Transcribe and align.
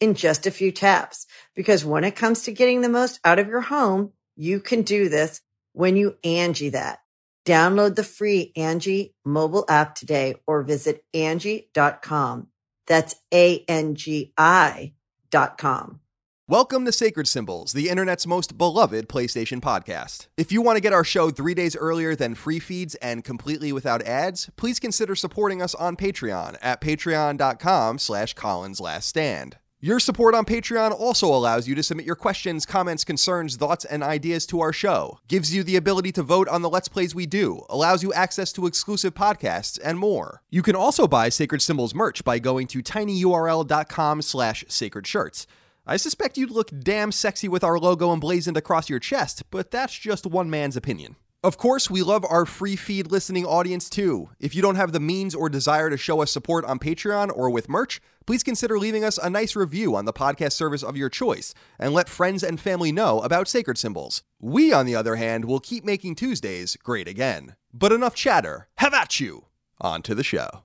in 0.00 0.14
just 0.14 0.46
a 0.46 0.50
few 0.50 0.72
taps. 0.72 1.26
Because 1.54 1.84
when 1.84 2.04
it 2.04 2.16
comes 2.16 2.42
to 2.42 2.52
getting 2.52 2.80
the 2.80 2.88
most 2.88 3.20
out 3.24 3.38
of 3.38 3.48
your 3.48 3.60
home, 3.60 4.12
you 4.36 4.60
can 4.60 4.82
do 4.82 5.08
this 5.08 5.40
when 5.72 5.96
you 5.96 6.16
Angi 6.24 6.72
that. 6.72 7.00
Download 7.44 7.94
the 7.94 8.04
free 8.04 8.52
Angi 8.56 9.14
mobile 9.24 9.64
app 9.68 9.94
today 9.94 10.36
or 10.46 10.62
visit 10.62 11.02
Angi.com. 11.14 12.48
That's 12.86 13.16
A-N-G-I 13.32 14.92
dot 15.30 15.58
com. 15.58 16.00
Welcome 16.46 16.86
to 16.86 16.92
Sacred 16.92 17.28
Symbols, 17.28 17.74
the 17.74 17.90
internet's 17.90 18.26
most 18.26 18.56
beloved 18.56 19.06
PlayStation 19.06 19.60
podcast. 19.60 20.28
If 20.38 20.50
you 20.50 20.62
want 20.62 20.76
to 20.76 20.80
get 20.80 20.94
our 20.94 21.04
show 21.04 21.30
three 21.30 21.52
days 21.52 21.76
earlier 21.76 22.16
than 22.16 22.34
free 22.34 22.58
feeds 22.58 22.94
and 22.96 23.22
completely 23.22 23.70
without 23.70 24.00
ads, 24.02 24.48
please 24.56 24.80
consider 24.80 25.14
supporting 25.14 25.60
us 25.60 25.74
on 25.74 25.94
Patreon 25.94 26.56
at 26.62 26.80
patreon.com 26.80 27.98
slash 27.98 28.32
Colin's 28.32 28.80
Last 28.80 29.08
Stand. 29.08 29.58
Your 29.80 30.00
support 30.00 30.34
on 30.34 30.44
Patreon 30.44 30.90
also 30.90 31.28
allows 31.28 31.68
you 31.68 31.76
to 31.76 31.84
submit 31.84 32.04
your 32.04 32.16
questions, 32.16 32.66
comments, 32.66 33.04
concerns, 33.04 33.54
thoughts, 33.54 33.84
and 33.84 34.02
ideas 34.02 34.44
to 34.46 34.60
our 34.60 34.72
show, 34.72 35.20
gives 35.28 35.54
you 35.54 35.62
the 35.62 35.76
ability 35.76 36.10
to 36.12 36.24
vote 36.24 36.48
on 36.48 36.62
the 36.62 36.68
Let's 36.68 36.88
Plays 36.88 37.14
we 37.14 37.26
do, 37.26 37.64
allows 37.70 38.02
you 38.02 38.12
access 38.12 38.52
to 38.54 38.66
exclusive 38.66 39.14
podcasts, 39.14 39.78
and 39.84 39.96
more. 39.96 40.42
You 40.50 40.62
can 40.62 40.74
also 40.74 41.06
buy 41.06 41.28
Sacred 41.28 41.62
Symbols 41.62 41.94
merch 41.94 42.24
by 42.24 42.40
going 42.40 42.66
to 42.66 42.82
tinyurl.com 42.82 44.22
slash 44.22 44.64
sacred 44.66 45.06
shirts. 45.06 45.46
I 45.86 45.96
suspect 45.96 46.36
you'd 46.36 46.50
look 46.50 46.72
damn 46.76 47.12
sexy 47.12 47.46
with 47.46 47.62
our 47.62 47.78
logo 47.78 48.12
emblazoned 48.12 48.56
across 48.56 48.90
your 48.90 48.98
chest, 48.98 49.44
but 49.52 49.70
that's 49.70 49.96
just 49.96 50.26
one 50.26 50.50
man's 50.50 50.76
opinion. 50.76 51.14
Of 51.48 51.56
course, 51.56 51.88
we 51.88 52.02
love 52.02 52.26
our 52.28 52.44
free 52.44 52.76
feed 52.76 53.10
listening 53.10 53.46
audience 53.46 53.88
too. 53.88 54.28
If 54.38 54.54
you 54.54 54.60
don't 54.60 54.74
have 54.74 54.92
the 54.92 55.00
means 55.00 55.34
or 55.34 55.48
desire 55.48 55.88
to 55.88 55.96
show 55.96 56.20
us 56.20 56.30
support 56.30 56.66
on 56.66 56.78
Patreon 56.78 57.34
or 57.34 57.48
with 57.48 57.70
merch, 57.70 58.02
please 58.26 58.42
consider 58.42 58.78
leaving 58.78 59.02
us 59.02 59.16
a 59.16 59.30
nice 59.30 59.56
review 59.56 59.96
on 59.96 60.04
the 60.04 60.12
podcast 60.12 60.52
service 60.52 60.82
of 60.82 60.94
your 60.94 61.08
choice 61.08 61.54
and 61.78 61.94
let 61.94 62.10
friends 62.10 62.42
and 62.42 62.60
family 62.60 62.92
know 62.92 63.20
about 63.20 63.48
Sacred 63.48 63.78
Symbols. 63.78 64.22
We, 64.38 64.74
on 64.74 64.84
the 64.84 64.94
other 64.94 65.16
hand, 65.16 65.46
will 65.46 65.58
keep 65.58 65.86
making 65.86 66.16
Tuesdays 66.16 66.76
great 66.76 67.08
again. 67.08 67.56
But 67.72 67.92
enough 67.92 68.14
chatter. 68.14 68.68
Have 68.76 68.92
at 68.92 69.18
you! 69.18 69.46
On 69.80 70.02
to 70.02 70.14
the 70.14 70.22
show. 70.22 70.64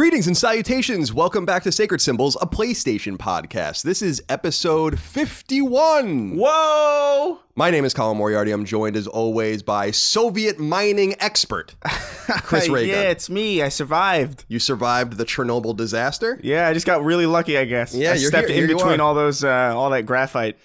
Greetings 0.00 0.26
and 0.26 0.34
salutations. 0.34 1.12
Welcome 1.12 1.44
back 1.44 1.62
to 1.64 1.70
Sacred 1.70 2.00
Symbols, 2.00 2.34
a 2.40 2.46
PlayStation 2.46 3.18
podcast. 3.18 3.82
This 3.82 4.00
is 4.00 4.22
episode 4.30 4.98
51. 4.98 6.38
Whoa! 6.38 7.40
My 7.54 7.70
name 7.70 7.84
is 7.84 7.92
Colin 7.92 8.16
Moriarty. 8.16 8.50
I'm 8.50 8.64
joined 8.64 8.96
as 8.96 9.06
always 9.06 9.62
by 9.62 9.90
Soviet 9.90 10.58
mining 10.58 11.16
expert 11.20 11.74
Chris 11.84 12.66
Ray 12.70 12.86
Gun. 12.86 12.96
yeah, 12.96 13.10
it's 13.10 13.28
me. 13.28 13.60
I 13.60 13.68
survived. 13.68 14.46
You 14.48 14.58
survived 14.58 15.18
the 15.18 15.26
Chernobyl 15.26 15.76
disaster? 15.76 16.40
Yeah, 16.42 16.66
I 16.66 16.72
just 16.72 16.86
got 16.86 17.04
really 17.04 17.26
lucky, 17.26 17.58
I 17.58 17.66
guess. 17.66 17.94
Yeah, 17.94 18.12
I 18.12 18.14
you're 18.14 18.30
stepped 18.30 18.48
here- 18.48 18.62
in 18.62 18.68
here 18.70 18.76
between 18.78 19.00
all 19.00 19.12
those, 19.12 19.44
uh, 19.44 19.74
all 19.76 19.90
that 19.90 20.06
graphite. 20.06 20.56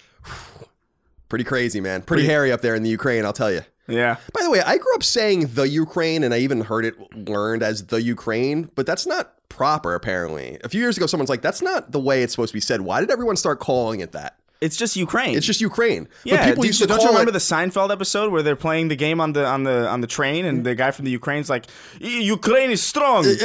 Pretty 1.28 1.44
crazy, 1.44 1.82
man. 1.82 2.00
Pretty, 2.00 2.22
Pretty- 2.22 2.32
hairy 2.32 2.52
up 2.52 2.62
there 2.62 2.74
in 2.74 2.82
the 2.82 2.88
Ukraine, 2.88 3.26
I'll 3.26 3.34
tell 3.34 3.52
you. 3.52 3.60
Yeah. 3.88 4.16
By 4.32 4.42
the 4.42 4.50
way, 4.50 4.60
I 4.60 4.78
grew 4.78 4.94
up 4.94 5.02
saying 5.02 5.48
the 5.54 5.68
Ukraine 5.68 6.24
and 6.24 6.34
I 6.34 6.38
even 6.38 6.60
heard 6.62 6.84
it 6.84 6.94
learned 7.28 7.62
as 7.62 7.86
the 7.86 8.02
Ukraine, 8.02 8.70
but 8.74 8.86
that's 8.86 9.06
not 9.06 9.32
proper 9.48 9.94
apparently. 9.94 10.58
A 10.64 10.68
few 10.68 10.80
years 10.80 10.96
ago 10.96 11.06
someone's 11.06 11.30
like 11.30 11.42
that's 11.42 11.62
not 11.62 11.92
the 11.92 12.00
way 12.00 12.22
it's 12.22 12.32
supposed 12.32 12.50
to 12.50 12.56
be 12.56 12.60
said. 12.60 12.80
Why 12.80 13.00
did 13.00 13.10
everyone 13.10 13.36
start 13.36 13.60
calling 13.60 14.00
it 14.00 14.12
that? 14.12 14.36
It's 14.60 14.76
just 14.76 14.96
Ukraine. 14.96 15.36
It's 15.36 15.46
just 15.46 15.60
Ukraine. 15.60 16.08
yeah. 16.24 16.36
but 16.38 16.44
people 16.46 16.62
do- 16.62 16.68
used 16.68 16.80
to 16.80 16.86
don't 16.86 16.96
call 16.96 17.06
you 17.06 17.12
remember 17.12 17.30
it, 17.30 17.32
the 17.34 17.38
Seinfeld 17.38 17.92
episode 17.92 18.32
where 18.32 18.42
they're 18.42 18.56
playing 18.56 18.88
the 18.88 18.96
game 18.96 19.20
on 19.20 19.32
the 19.34 19.44
on 19.44 19.64
the 19.64 19.86
on 19.88 20.00
the 20.00 20.06
train 20.06 20.44
and 20.46 20.64
the 20.64 20.74
guy 20.74 20.90
from 20.90 21.04
the 21.04 21.10
Ukraine's 21.10 21.50
like, 21.50 21.66
"Ukraine 22.00 22.70
is 22.70 22.82
strong." 22.82 23.24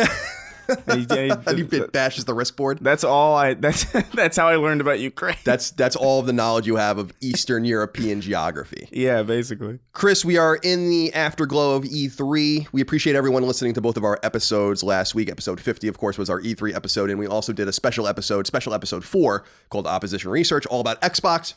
And 0.88 1.00
he- 1.12 1.18
and 1.18 1.32
he- 1.32 1.38
and 1.50 1.58
he 1.58 1.64
bit- 1.64 1.92
bashes 1.92 2.26
the 2.26 2.34
wrist 2.34 2.56
board. 2.58 2.80
that's 2.82 3.04
all 3.04 3.36
I. 3.36 3.54
That's 3.62 3.84
that's 4.14 4.38
how 4.38 4.48
I 4.48 4.56
learned 4.56 4.82
about 4.82 5.00
Ukraine. 5.00 5.36
That's 5.44 5.72
that's 5.82 5.96
all 5.96 6.20
of 6.20 6.26
the 6.26 6.34
knowledge 6.34 6.68
you 6.68 6.76
have 6.78 6.98
of 6.98 7.12
Eastern 7.22 7.66
European 7.66 8.22
geography. 8.22 8.88
yeah, 8.92 9.24
basically. 9.24 9.80
Chris, 9.94 10.24
we 10.26 10.38
are 10.38 10.56
in 10.58 10.90
the 10.90 11.14
afterglow 11.14 11.76
of 11.76 11.84
E3. 11.84 12.68
We 12.72 12.82
appreciate 12.82 13.16
everyone 13.16 13.44
listening 13.44 13.74
to 13.76 13.82
both 13.82 13.98
of 13.98 14.04
our 14.04 14.20
episodes 14.24 14.84
last 14.84 15.16
week. 15.16 15.30
Episode 15.30 15.60
50, 15.60 15.88
of 15.88 15.98
course, 15.98 16.18
was 16.18 16.30
our 16.30 16.42
E3 16.42 16.74
episode, 16.76 17.10
and 17.10 17.20
we 17.20 17.28
also 17.28 17.54
did 17.54 17.68
a 17.68 17.74
special 17.74 18.08
episode, 18.08 18.48
special 18.48 18.74
episode 18.74 19.04
4, 19.04 19.44
called 19.70 19.88
Opposition 19.88 20.32
Research, 20.32 20.66
all 20.68 20.80
about 20.82 21.02
Xbox. 21.02 21.54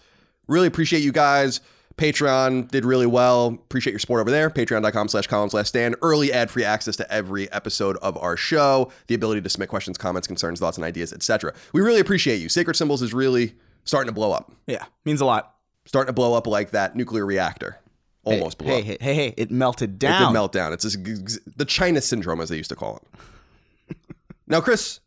Really 0.48 0.66
appreciate 0.66 1.00
you 1.02 1.12
guys. 1.12 1.60
Patreon 1.96 2.68
did 2.70 2.84
really 2.84 3.06
well. 3.06 3.48
Appreciate 3.48 3.92
your 3.92 4.00
support 4.00 4.20
over 4.20 4.30
there. 4.30 4.50
Patreon.com 4.50 5.08
slash 5.08 5.26
Colin's 5.26 5.54
Last 5.54 5.68
Stand. 5.68 5.94
Early 6.02 6.32
ad-free 6.32 6.64
access 6.64 6.96
to 6.96 7.12
every 7.12 7.50
episode 7.52 7.96
of 7.98 8.16
our 8.18 8.36
show. 8.36 8.90
The 9.06 9.14
ability 9.14 9.42
to 9.42 9.48
submit 9.48 9.68
questions, 9.68 9.96
comments, 9.96 10.26
concerns, 10.26 10.58
thoughts, 10.60 10.76
and 10.76 10.84
ideas, 10.84 11.12
etc. 11.12 11.54
We 11.72 11.82
really 11.82 12.00
appreciate 12.00 12.36
you. 12.40 12.48
Sacred 12.48 12.74
Symbols 12.74 13.00
is 13.02 13.14
really 13.14 13.54
starting 13.84 14.08
to 14.08 14.14
blow 14.14 14.32
up. 14.32 14.50
Yeah, 14.66 14.84
means 15.04 15.20
a 15.20 15.24
lot. 15.24 15.54
Starting 15.86 16.08
to 16.08 16.12
blow 16.14 16.34
up 16.34 16.46
like 16.46 16.72
that 16.72 16.96
nuclear 16.96 17.24
reactor. 17.26 17.78
Almost 18.24 18.56
blew 18.58 18.68
hey, 18.68 18.78
up. 18.78 18.84
hey, 18.86 18.96
hey, 19.00 19.14
hey! 19.14 19.34
It 19.36 19.50
melted 19.50 19.90
It 19.90 19.98
down. 19.98 20.22
did 20.22 20.32
melt 20.32 20.50
down. 20.52 20.72
It's 20.72 20.82
this, 20.82 21.38
the 21.56 21.66
China 21.66 22.00
syndrome, 22.00 22.40
as 22.40 22.48
they 22.48 22.56
used 22.56 22.70
to 22.70 22.76
call 22.76 23.02
it. 23.90 23.96
now, 24.46 24.62
Chris, 24.62 25.00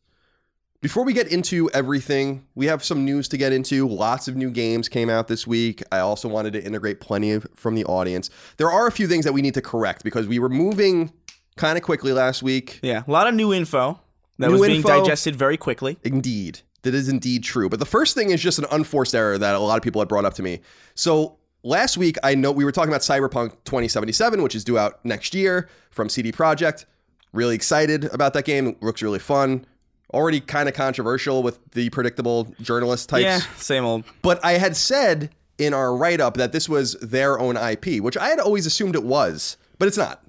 before 0.82 1.04
we 1.04 1.14
get 1.14 1.32
into 1.32 1.70
everything, 1.72 2.46
we 2.56 2.68
have 2.68 2.84
some 2.84 3.04
news 3.04 3.28
to 3.30 3.38
get 3.38 3.52
into. 3.52 3.88
Lots 3.88 4.28
of 4.28 4.36
new 4.36 4.52
games 4.52 4.88
came 4.88 5.10
out 5.10 5.28
this 5.28 5.48
week. 5.48 5.82
I 5.92 6.00
also 6.00 6.28
wanted 6.28 6.54
to 6.54 6.64
integrate 6.64 7.00
plenty 7.00 7.32
of, 7.32 7.48
from 7.56 7.76
the 7.76 7.86
audience. 7.86 8.30
There 8.58 8.70
are 8.70 8.88
a 8.88 8.92
few 8.92 9.08
things 9.08 9.26
that 9.26 9.34
we 9.34 9.42
need 9.42 9.56
to 9.56 9.62
correct 9.62 10.04
because 10.04 10.28
we 10.28 10.40
were 10.40 10.50
moving 10.50 11.12
kind 11.56 11.78
of 11.78 11.84
quickly 11.84 12.14
last 12.14 12.44
week. 12.44 12.80
Yeah, 12.84 13.04
a 13.08 13.12
lot 13.12 13.28
of 13.28 13.34
new 13.34 13.54
info 13.54 14.00
that 14.38 14.48
New 14.48 14.60
was 14.60 14.68
being 14.68 14.82
digested 14.82 15.36
very 15.36 15.58
quickly. 15.58 15.98
Indeed. 16.04 16.62
That 16.84 16.94
is 16.94 17.10
indeed 17.10 17.44
true. 17.44 17.70
But 17.70 17.80
the 17.80 17.86
first 17.86 18.14
thing 18.14 18.30
is 18.30 18.42
just 18.42 18.60
an 18.60 18.66
unforced 18.72 19.16
error 19.16 19.38
that 19.38 19.56
a 19.56 19.60
lot 19.60 19.78
of 19.78 19.84
people 19.84 20.00
had 20.00 20.08
brought 20.08 20.26
up 20.26 20.36
to 20.36 20.44
me. 20.44 20.62
So 20.94 21.38
last 21.64 21.98
week, 21.98 22.18
I 22.24 22.36
know 22.36 22.52
we 22.52 22.64
were 22.64 22.72
talking 22.72 22.90
about 22.90 23.02
Cyberpunk 23.02 23.52
2077, 23.66 24.42
which 24.44 24.56
is 24.56 24.64
due 24.64 24.78
out 24.78 25.04
next 25.04 25.34
year 25.34 25.70
from 25.90 26.08
CD 26.08 26.32
Projekt. 26.32 26.86
Really 27.34 27.56
excited 27.56 28.06
about 28.06 28.34
that 28.34 28.46
game. 28.46 28.68
It 28.68 28.84
looks 28.84 29.02
really 29.02 29.20
fun. 29.20 29.66
Already 30.14 30.40
kind 30.40 30.70
of 30.70 30.76
controversial 30.76 31.44
with 31.44 31.60
the 31.72 31.90
predictable 31.90 32.54
journalist 32.62 33.10
types. 33.10 33.24
Yeah, 33.24 33.40
same 33.58 33.84
old. 33.84 34.06
But 34.22 34.44
I 34.44 34.54
had 34.54 34.76
said 34.76 35.32
in 35.58 35.74
our 35.74 35.96
write 35.96 36.22
up 36.22 36.36
that 36.36 36.52
this 36.52 36.70
was 36.70 36.94
their 37.02 37.40
own 37.40 37.58
IP, 37.58 38.02
which 38.02 38.16
I 38.16 38.30
had 38.30 38.40
always 38.40 38.66
assumed 38.66 38.96
it 38.96 39.04
was, 39.04 39.58
but 39.80 39.88
it's 39.88 39.98
not. 39.98 40.24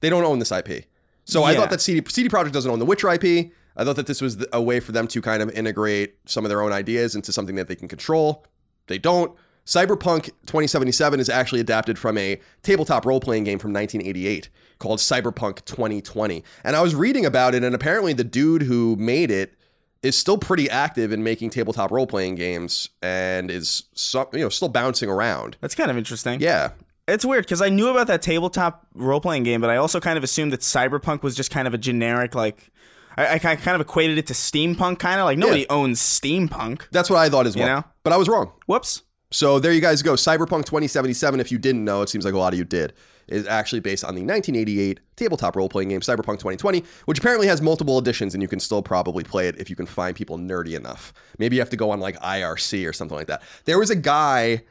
They 0.00 0.10
don't 0.10 0.24
own 0.24 0.38
this 0.38 0.52
IP. 0.52 0.84
So 1.24 1.42
I 1.42 1.54
thought 1.54 1.70
that 1.70 1.80
CD, 1.80 2.06
CD 2.08 2.28
Projekt 2.28 2.52
doesn't 2.52 2.70
own 2.70 2.78
the 2.78 2.84
Witcher 2.84 3.08
IP. 3.10 3.50
I 3.76 3.84
thought 3.84 3.96
that 3.96 4.06
this 4.06 4.20
was 4.20 4.44
a 4.52 4.62
way 4.62 4.78
for 4.78 4.92
them 4.92 5.08
to 5.08 5.20
kind 5.20 5.42
of 5.42 5.50
integrate 5.50 6.16
some 6.26 6.44
of 6.44 6.48
their 6.48 6.62
own 6.62 6.72
ideas 6.72 7.16
into 7.16 7.32
something 7.32 7.56
that 7.56 7.66
they 7.66 7.74
can 7.74 7.88
control. 7.88 8.46
They 8.86 8.98
don't. 8.98 9.34
Cyberpunk 9.66 10.26
2077 10.46 11.18
is 11.18 11.30
actually 11.30 11.60
adapted 11.60 11.98
from 11.98 12.18
a 12.18 12.38
tabletop 12.62 13.06
role 13.06 13.20
playing 13.20 13.44
game 13.44 13.58
from 13.58 13.72
1988 13.72 14.50
called 14.78 14.98
Cyberpunk 14.98 15.64
2020. 15.64 16.42
And 16.64 16.76
I 16.76 16.82
was 16.82 16.94
reading 16.94 17.24
about 17.26 17.54
it, 17.54 17.62
and 17.64 17.74
apparently 17.74 18.12
the 18.12 18.24
dude 18.24 18.62
who 18.62 18.96
made 18.96 19.30
it 19.30 19.54
is 20.02 20.16
still 20.16 20.36
pretty 20.36 20.68
active 20.68 21.12
in 21.12 21.22
making 21.22 21.48
tabletop 21.50 21.90
role 21.90 22.06
playing 22.06 22.34
games 22.34 22.90
and 23.02 23.50
is 23.50 23.84
you 24.32 24.40
know 24.40 24.48
still 24.50 24.68
bouncing 24.68 25.08
around. 25.08 25.56
That's 25.60 25.74
kind 25.74 25.90
of 25.90 25.96
interesting. 25.96 26.40
Yeah, 26.40 26.72
It's 27.08 27.24
weird 27.24 27.44
because 27.44 27.62
I 27.62 27.70
knew 27.70 27.88
about 27.88 28.06
that 28.08 28.20
tabletop 28.20 28.86
role 28.94 29.20
playing 29.20 29.44
game, 29.44 29.60
but 29.60 29.70
I 29.70 29.76
also 29.76 30.00
kind 30.00 30.18
of 30.18 30.24
assumed 30.24 30.52
that 30.52 30.60
Cyberpunk 30.60 31.22
was 31.22 31.34
just 31.34 31.50
kind 31.50 31.66
of 31.66 31.72
a 31.74 31.78
generic, 31.78 32.34
like, 32.34 32.70
I, 33.16 33.34
I 33.34 33.38
kind 33.38 33.74
of 33.74 33.80
equated 33.80 34.18
it 34.18 34.26
to 34.26 34.34
steampunk, 34.34 34.98
kind 34.98 35.20
of 35.20 35.24
like 35.24 35.38
nobody 35.38 35.66
owns 35.70 36.00
steampunk. 36.00 36.82
that's 36.90 37.08
what 37.08 37.18
I 37.18 37.28
thought 37.30 37.46
as 37.46 37.56
well. 37.56 37.66
know? 37.66 37.84
But 38.02 38.12
I 38.12 38.16
was 38.16 38.28
wrong. 38.28 38.52
Whoops. 38.66 39.02
So 39.30 39.58
there 39.58 39.72
you 39.72 39.80
guys 39.80 40.02
go. 40.02 40.14
Cyberpunk 40.14 40.64
2077, 40.66 41.40
if 41.40 41.50
you 41.50 41.58
didn't 41.58 41.84
know, 41.84 42.02
it 42.02 42.08
seems 42.08 42.24
like 42.24 42.34
a 42.34 42.38
lot 42.38 42.52
of 42.52 42.58
you 42.58 42.64
did, 42.64 42.92
is 43.28 43.46
actually 43.46 43.80
based 43.80 44.04
on 44.04 44.14
the 44.14 44.22
1988 44.22 45.00
tabletop 45.16 45.56
role 45.56 45.68
playing 45.68 45.88
game 45.88 46.00
Cyberpunk 46.00 46.38
2020, 46.38 46.84
which 47.06 47.18
apparently 47.18 47.46
has 47.46 47.60
multiple 47.60 47.98
editions 47.98 48.34
and 48.34 48.42
you 48.42 48.48
can 48.48 48.60
still 48.60 48.82
probably 48.82 49.24
play 49.24 49.48
it 49.48 49.58
if 49.58 49.70
you 49.70 49.76
can 49.76 49.86
find 49.86 50.16
people 50.16 50.38
nerdy 50.38 50.76
enough. 50.76 51.12
Maybe 51.38 51.56
you 51.56 51.62
have 51.62 51.70
to 51.70 51.76
go 51.76 51.90
on 51.90 52.00
like 52.00 52.18
IRC 52.20 52.88
or 52.88 52.92
something 52.92 53.16
like 53.16 53.28
that. 53.28 53.42
There 53.64 53.78
was 53.78 53.90
a 53.90 53.96
guy 53.96 54.62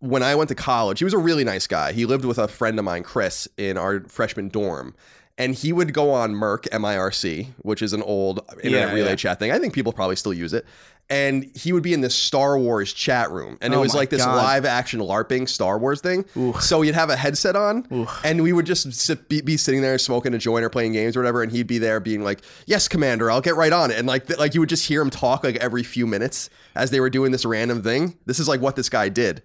when 0.00 0.22
I 0.22 0.34
went 0.34 0.48
to 0.48 0.54
college, 0.54 1.00
he 1.00 1.04
was 1.04 1.14
a 1.14 1.18
really 1.18 1.44
nice 1.44 1.66
guy. 1.66 1.92
He 1.92 2.06
lived 2.06 2.24
with 2.24 2.38
a 2.38 2.46
friend 2.48 2.78
of 2.78 2.84
mine, 2.84 3.02
Chris, 3.02 3.48
in 3.56 3.76
our 3.76 4.00
freshman 4.00 4.48
dorm. 4.48 4.94
And 5.38 5.54
he 5.54 5.72
would 5.72 5.94
go 5.94 6.10
on 6.10 6.34
Merc, 6.34 6.66
M-I-R-C, 6.72 7.48
which 7.62 7.80
is 7.80 7.92
an 7.92 8.02
old 8.02 8.40
internet 8.62 8.88
Yeah, 8.88 8.92
relay 8.94 9.10
yeah. 9.10 9.14
chat 9.16 9.38
thing. 9.38 9.52
I 9.52 9.58
think 9.60 9.72
people 9.72 9.92
probably 9.92 10.16
still 10.16 10.34
use 10.34 10.52
it. 10.52 10.66
And 11.10 11.44
he 11.56 11.72
would 11.72 11.82
be 11.82 11.94
in 11.94 12.02
this 12.02 12.14
Star 12.14 12.58
Wars 12.58 12.92
chat 12.92 13.30
room. 13.30 13.56
And 13.62 13.72
it 13.72 13.76
Oh 13.76 13.80
was 13.80 13.94
like 13.94 14.10
this 14.10 14.22
God. 14.22 14.36
live 14.36 14.66
action 14.66 15.00
LARPing 15.00 15.48
Star 15.48 15.78
Wars 15.78 16.02
thing. 16.02 16.26
So 16.60 16.82
he'd 16.82 16.94
have 16.94 17.08
a 17.08 17.16
headset 17.16 17.56
on, 17.56 18.06
and 18.24 18.42
we 18.42 18.52
would 18.52 18.66
just 18.66 18.92
sit, 18.92 19.26
be, 19.28 19.40
be 19.40 19.56
sitting 19.56 19.80
there 19.80 19.96
smoking 19.96 20.34
a 20.34 20.38
joint 20.38 20.66
or 20.66 20.68
playing 20.68 20.92
games 20.92 21.16
or 21.16 21.20
whatever. 21.20 21.42
And 21.42 21.50
he'd 21.50 21.66
be 21.66 21.78
there 21.78 21.98
being 21.98 22.22
like, 22.24 22.42
"Yes, 22.66 22.88
Commander, 22.88 23.30
I'll 23.30 23.40
get 23.40 23.56
right 23.56 23.72
on 23.72 23.90
it." 23.90 23.96
And 23.98 24.06
like, 24.06 24.26
th- 24.26 24.38
like 24.38 24.52
you 24.52 24.60
would 24.60 24.68
just 24.68 24.86
hear 24.86 25.00
him 25.00 25.08
talk 25.08 25.44
like 25.44 25.56
every 25.56 25.82
few 25.82 26.06
minutes 26.06 26.50
as 26.74 26.90
they 26.90 27.00
were 27.00 27.08
doing 27.08 27.32
this 27.32 27.46
random 27.46 27.80
thing. 27.82 28.18
This 28.26 28.38
is 28.38 28.46
like 28.46 28.60
what 28.60 28.76
this 28.76 28.90
guy 28.90 29.08
did, 29.08 29.40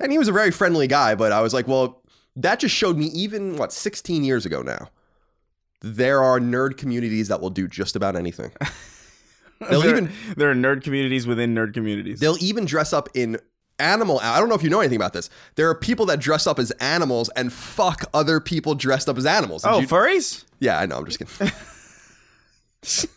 and 0.00 0.10
he 0.10 0.18
was 0.18 0.26
a 0.26 0.32
very 0.32 0.50
friendly 0.50 0.88
guy. 0.88 1.14
But 1.14 1.30
I 1.30 1.42
was 1.42 1.54
like, 1.54 1.68
well, 1.68 2.02
that 2.34 2.58
just 2.58 2.74
showed 2.74 2.96
me 2.96 3.06
even 3.14 3.56
what 3.56 3.72
16 3.72 4.24
years 4.24 4.46
ago 4.46 4.62
now. 4.62 4.88
There 5.84 6.22
are 6.22 6.40
nerd 6.40 6.78
communities 6.78 7.28
that 7.28 7.42
will 7.42 7.50
do 7.50 7.68
just 7.68 7.94
about 7.94 8.16
anything. 8.16 8.50
They'll 9.68 9.82
there, 9.82 9.90
even 9.90 10.12
there 10.36 10.50
are 10.50 10.54
nerd 10.54 10.82
communities 10.82 11.26
within 11.26 11.54
nerd 11.54 11.74
communities. 11.74 12.20
They'll 12.20 12.42
even 12.42 12.64
dress 12.64 12.94
up 12.94 13.10
in 13.14 13.38
animal. 13.78 14.18
I 14.20 14.40
don't 14.40 14.48
know 14.48 14.54
if 14.54 14.62
you 14.62 14.70
know 14.70 14.80
anything 14.80 14.96
about 14.96 15.12
this. 15.12 15.28
There 15.56 15.68
are 15.68 15.74
people 15.74 16.06
that 16.06 16.20
dress 16.20 16.46
up 16.46 16.58
as 16.58 16.70
animals 16.72 17.28
and 17.30 17.52
fuck 17.52 18.04
other 18.14 18.40
people 18.40 18.74
dressed 18.74 19.10
up 19.10 19.18
as 19.18 19.26
animals. 19.26 19.62
Did 19.62 19.72
oh, 19.72 19.78
you- 19.80 19.86
furries? 19.86 20.44
yeah, 20.58 20.78
I 20.78 20.86
know. 20.86 20.96
I'm 20.96 21.06
just 21.06 21.18
kidding. 21.18 21.52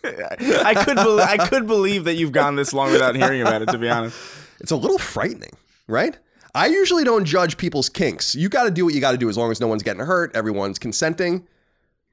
I 0.04 0.74
could 0.76 0.96
bel 0.96 1.20
I 1.20 1.38
could 1.38 1.68
believe 1.68 2.04
that 2.04 2.16
you've 2.16 2.32
gone 2.32 2.56
this 2.56 2.74
long 2.74 2.92
without 2.92 3.16
hearing 3.16 3.42
about 3.42 3.62
it. 3.62 3.70
To 3.70 3.78
be 3.78 3.90
honest, 3.90 4.18
It's 4.60 4.72
a 4.72 4.78
little 4.78 4.98
frightening, 4.98 5.52
right? 5.88 6.18
I 6.54 6.68
usually 6.68 7.04
don't 7.04 7.26
judge 7.26 7.58
people's 7.58 7.88
kinks. 7.88 8.36
You 8.36 8.50
got 8.50 8.64
to 8.64 8.72
do 8.72 8.86
what 8.86 8.94
you 8.94 9.02
got 9.02 9.12
to 9.12 9.18
do 9.18 9.30
as 9.30 9.38
long 9.38 9.52
as 9.52 9.60
no 9.62 9.68
one's 9.68 9.84
getting 9.84 10.06
hurt, 10.06 10.36
everyone's 10.36 10.80
consenting. 10.80 11.48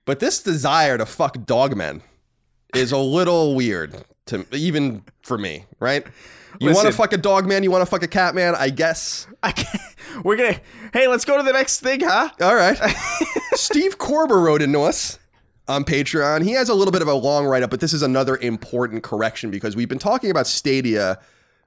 But 0.05 0.21
this 0.21 0.43
desire 0.43 0.99
to 0.99 1.07
fuck 1.07 1.39
dogmen 1.39 2.03
is 2.75 2.93
a 2.93 2.99
little 2.99 3.55
weird 3.55 4.05
to 4.27 4.47
even 4.53 5.03
for 5.23 5.39
me, 5.39 5.65
right? 5.81 6.07
You 6.61 6.73
want 6.73 6.87
to 6.87 6.93
fuck 6.93 7.13
a 7.13 7.17
dog 7.17 7.47
man, 7.47 7.63
you 7.63 7.71
want 7.71 7.83
to 7.83 7.87
fuck 7.87 8.03
a 8.03 8.09
cat 8.09 8.35
man, 8.35 8.55
I 8.55 8.71
guess. 8.71 9.27
I 9.43 9.53
can't, 9.53 9.83
we're 10.25 10.37
gonna. 10.37 10.61
Hey, 10.93 11.09
let's 11.09 11.25
go 11.25 11.37
to 11.37 11.43
the 11.43 11.53
next 11.53 11.81
thing, 11.81 12.01
huh? 12.01 12.31
All 12.41 12.55
right. 12.55 12.79
Steve 13.55 13.99
Corber 13.99 14.41
wrote 14.41 14.63
into 14.63 14.81
us 14.81 15.19
on 15.67 15.85
Patreon. 15.85 16.45
He 16.45 16.53
has 16.53 16.69
a 16.69 16.75
little 16.75 16.93
bit 16.93 17.03
of 17.03 17.09
a 17.09 17.15
long 17.15 17.47
write 17.47 17.63
up, 17.63 17.71
but 17.71 17.81
this 17.81 17.93
is 17.93 18.03
another 18.03 18.37
important 18.37 19.03
correction 19.03 19.51
because 19.51 19.75
we've 19.75 19.89
been 19.89 19.99
talking 19.99 20.31
about 20.31 20.47
Stadia, 20.47 21.19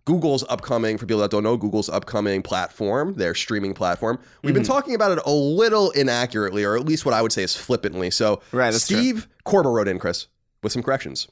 Google's 0.07 0.45
upcoming, 0.47 0.97
for 0.97 1.05
people 1.05 1.19
that 1.19 1.31
don't 1.31 1.43
know, 1.43 1.57
Google's 1.57 1.89
upcoming 1.89 2.41
platform, 2.41 3.15
their 3.15 3.35
streaming 3.35 3.73
platform. 3.73 4.17
We've 4.41 4.53
been 4.53 4.63
mm-hmm. 4.63 4.71
talking 4.71 4.95
about 4.95 5.11
it 5.11 5.19
a 5.25 5.31
little 5.31 5.91
inaccurately, 5.91 6.63
or 6.63 6.77
at 6.77 6.85
least 6.85 7.05
what 7.05 7.13
I 7.13 7.21
would 7.21 7.33
say 7.33 7.43
is 7.43 7.57
flippantly. 7.57 8.09
So, 8.09 8.41
Right, 8.53 8.71
that's 8.71 8.87
true. 8.87 8.97
Steve 8.97 9.27
Korber 9.45 9.73
wrote 9.73 9.89
in, 9.89 9.99
Chris, 9.99 10.27
with 10.63 10.71
some 10.71 10.81
corrections. 10.81 11.27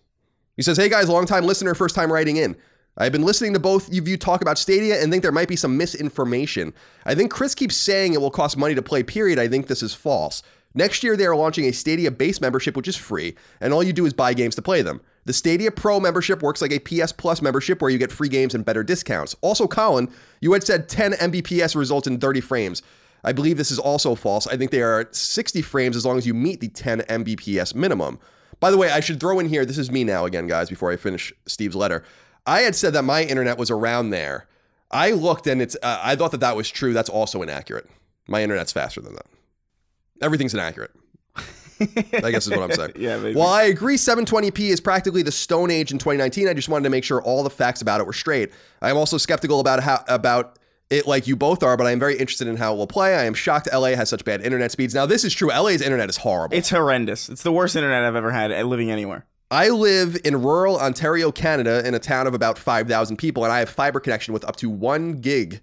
He 0.57 0.61
says, 0.61 0.75
Hey 0.75 0.89
guys, 0.89 1.07
long 1.07 1.25
time 1.25 1.45
listener, 1.45 1.73
first 1.73 1.95
time 1.95 2.11
writing 2.11 2.35
in. 2.35 2.57
I've 2.97 3.13
been 3.13 3.23
listening 3.23 3.53
to 3.53 3.59
both 3.61 3.87
of 3.87 4.09
you 4.09 4.17
talk 4.17 4.41
about 4.41 4.57
Stadia 4.57 5.01
and 5.01 5.09
think 5.09 5.23
there 5.23 5.31
might 5.31 5.47
be 5.47 5.55
some 5.55 5.77
misinformation. 5.77 6.73
I 7.05 7.15
think 7.15 7.31
Chris 7.31 7.55
keeps 7.55 7.77
saying 7.77 8.13
it 8.13 8.19
will 8.19 8.29
cost 8.29 8.57
money 8.57 8.75
to 8.75 8.81
play, 8.81 9.03
period. 9.03 9.39
I 9.39 9.47
think 9.47 9.67
this 9.67 9.83
is 9.83 9.93
false. 9.93 10.43
Next 10.73 11.01
year, 11.01 11.15
they 11.15 11.25
are 11.25 11.35
launching 11.35 11.63
a 11.63 11.71
Stadia 11.71 12.11
base 12.11 12.41
membership, 12.41 12.75
which 12.75 12.89
is 12.89 12.97
free, 12.97 13.35
and 13.61 13.71
all 13.71 13.83
you 13.83 13.93
do 13.93 14.05
is 14.05 14.11
buy 14.11 14.33
games 14.33 14.55
to 14.55 14.61
play 14.61 14.81
them. 14.81 14.99
The 15.25 15.33
Stadia 15.33 15.71
Pro 15.71 15.99
membership 15.99 16.43
works 16.43 16.61
like 16.61 16.71
a 16.71 16.79
PS 16.79 17.11
Plus 17.11 17.41
membership 17.41 17.81
where 17.81 17.89
you 17.89 17.97
get 17.97 18.11
free 18.11 18.29
games 18.29 18.53
and 18.53 18.63
better 18.63 18.83
discounts. 18.83 19.35
Also, 19.41 19.67
Colin, 19.67 20.11
you 20.39 20.53
had 20.53 20.63
said 20.63 20.87
10 20.87 21.13
Mbps 21.13 21.75
results 21.75 22.07
in 22.07 22.19
30 22.19 22.41
frames. 22.41 22.83
I 23.23 23.31
believe 23.31 23.57
this 23.57 23.71
is 23.71 23.79
also 23.79 24.13
false. 24.13 24.45
I 24.45 24.55
think 24.55 24.69
they 24.69 24.83
are 24.83 25.09
60 25.11 25.63
frames 25.63 25.95
as 25.95 26.05
long 26.05 26.19
as 26.19 26.27
you 26.27 26.35
meet 26.35 26.61
the 26.61 26.67
10 26.67 27.01
Mbps 27.01 27.73
minimum. 27.73 28.19
By 28.59 28.69
the 28.69 28.77
way, 28.77 28.91
I 28.91 28.99
should 28.99 29.19
throw 29.19 29.39
in 29.39 29.49
here, 29.49 29.65
this 29.65 29.79
is 29.79 29.91
me 29.91 30.03
now 30.03 30.25
again, 30.25 30.45
guys, 30.45 30.69
before 30.69 30.91
I 30.91 30.95
finish 30.95 31.33
Steve's 31.47 31.75
letter. 31.75 32.03
I 32.45 32.61
had 32.61 32.75
said 32.75 32.93
that 32.93 33.03
my 33.03 33.23
internet 33.23 33.57
was 33.57 33.71
around 33.71 34.11
there. 34.11 34.47
I 34.91 35.11
looked 35.11 35.47
and 35.47 35.59
it's, 35.59 35.75
uh, 35.81 35.99
I 36.03 36.15
thought 36.15 36.31
that 36.31 36.41
that 36.41 36.55
was 36.55 36.69
true. 36.69 36.93
That's 36.93 37.09
also 37.09 37.41
inaccurate. 37.41 37.89
My 38.27 38.43
internet's 38.43 38.71
faster 38.71 39.01
than 39.01 39.15
that. 39.15 39.25
Everything's 40.21 40.53
inaccurate. 40.53 40.91
I 41.79 42.31
guess 42.31 42.47
is 42.47 42.51
what 42.51 42.61
I'm 42.63 42.71
saying. 42.71 42.91
Yeah, 42.97 43.17
maybe. 43.17 43.37
While 43.37 43.49
I 43.49 43.63
agree 43.63 43.95
720p 43.95 44.69
is 44.69 44.79
practically 44.79 45.21
the 45.21 45.31
Stone 45.31 45.71
Age 45.71 45.91
in 45.91 45.97
2019, 45.97 46.47
I 46.47 46.53
just 46.53 46.69
wanted 46.69 46.83
to 46.83 46.89
make 46.89 47.03
sure 47.03 47.21
all 47.21 47.43
the 47.43 47.49
facts 47.49 47.81
about 47.81 47.99
it 48.01 48.07
were 48.07 48.13
straight. 48.13 48.51
I 48.81 48.89
am 48.89 48.97
also 48.97 49.17
skeptical 49.17 49.59
about 49.59 49.81
how 49.83 50.03
about 50.07 50.59
it 50.89 51.07
like 51.07 51.27
you 51.27 51.35
both 51.35 51.63
are, 51.63 51.75
but 51.77 51.87
I 51.87 51.91
am 51.91 51.99
very 51.99 52.15
interested 52.17 52.47
in 52.47 52.57
how 52.57 52.73
it 52.73 52.77
will 52.77 52.87
play. 52.87 53.15
I 53.15 53.23
am 53.25 53.33
shocked 53.33 53.67
LA 53.73 53.89
has 53.95 54.09
such 54.09 54.23
bad 54.23 54.41
internet 54.41 54.71
speeds. 54.71 54.93
Now 54.93 55.05
this 55.05 55.23
is 55.23 55.33
true. 55.33 55.49
LA's 55.49 55.81
internet 55.81 56.09
is 56.09 56.17
horrible. 56.17 56.55
It's 56.55 56.69
horrendous. 56.69 57.27
It's 57.29 57.43
the 57.43 57.51
worst 57.51 57.75
internet 57.75 58.03
I've 58.03 58.15
ever 58.15 58.31
had 58.31 58.51
uh, 58.51 58.61
living 58.63 58.91
anywhere. 58.91 59.25
I 59.51 59.69
live 59.69 60.17
in 60.23 60.41
rural 60.41 60.79
Ontario, 60.79 61.31
Canada, 61.31 61.87
in 61.87 61.93
a 61.93 61.99
town 61.99 62.25
of 62.27 62.33
about 62.33 62.57
5,000 62.57 63.17
people, 63.17 63.43
and 63.43 63.53
I 63.53 63.59
have 63.59 63.69
fiber 63.69 63.99
connection 63.99 64.33
with 64.33 64.43
up 64.43 64.55
to 64.57 64.69
one 64.69 65.21
gig, 65.21 65.61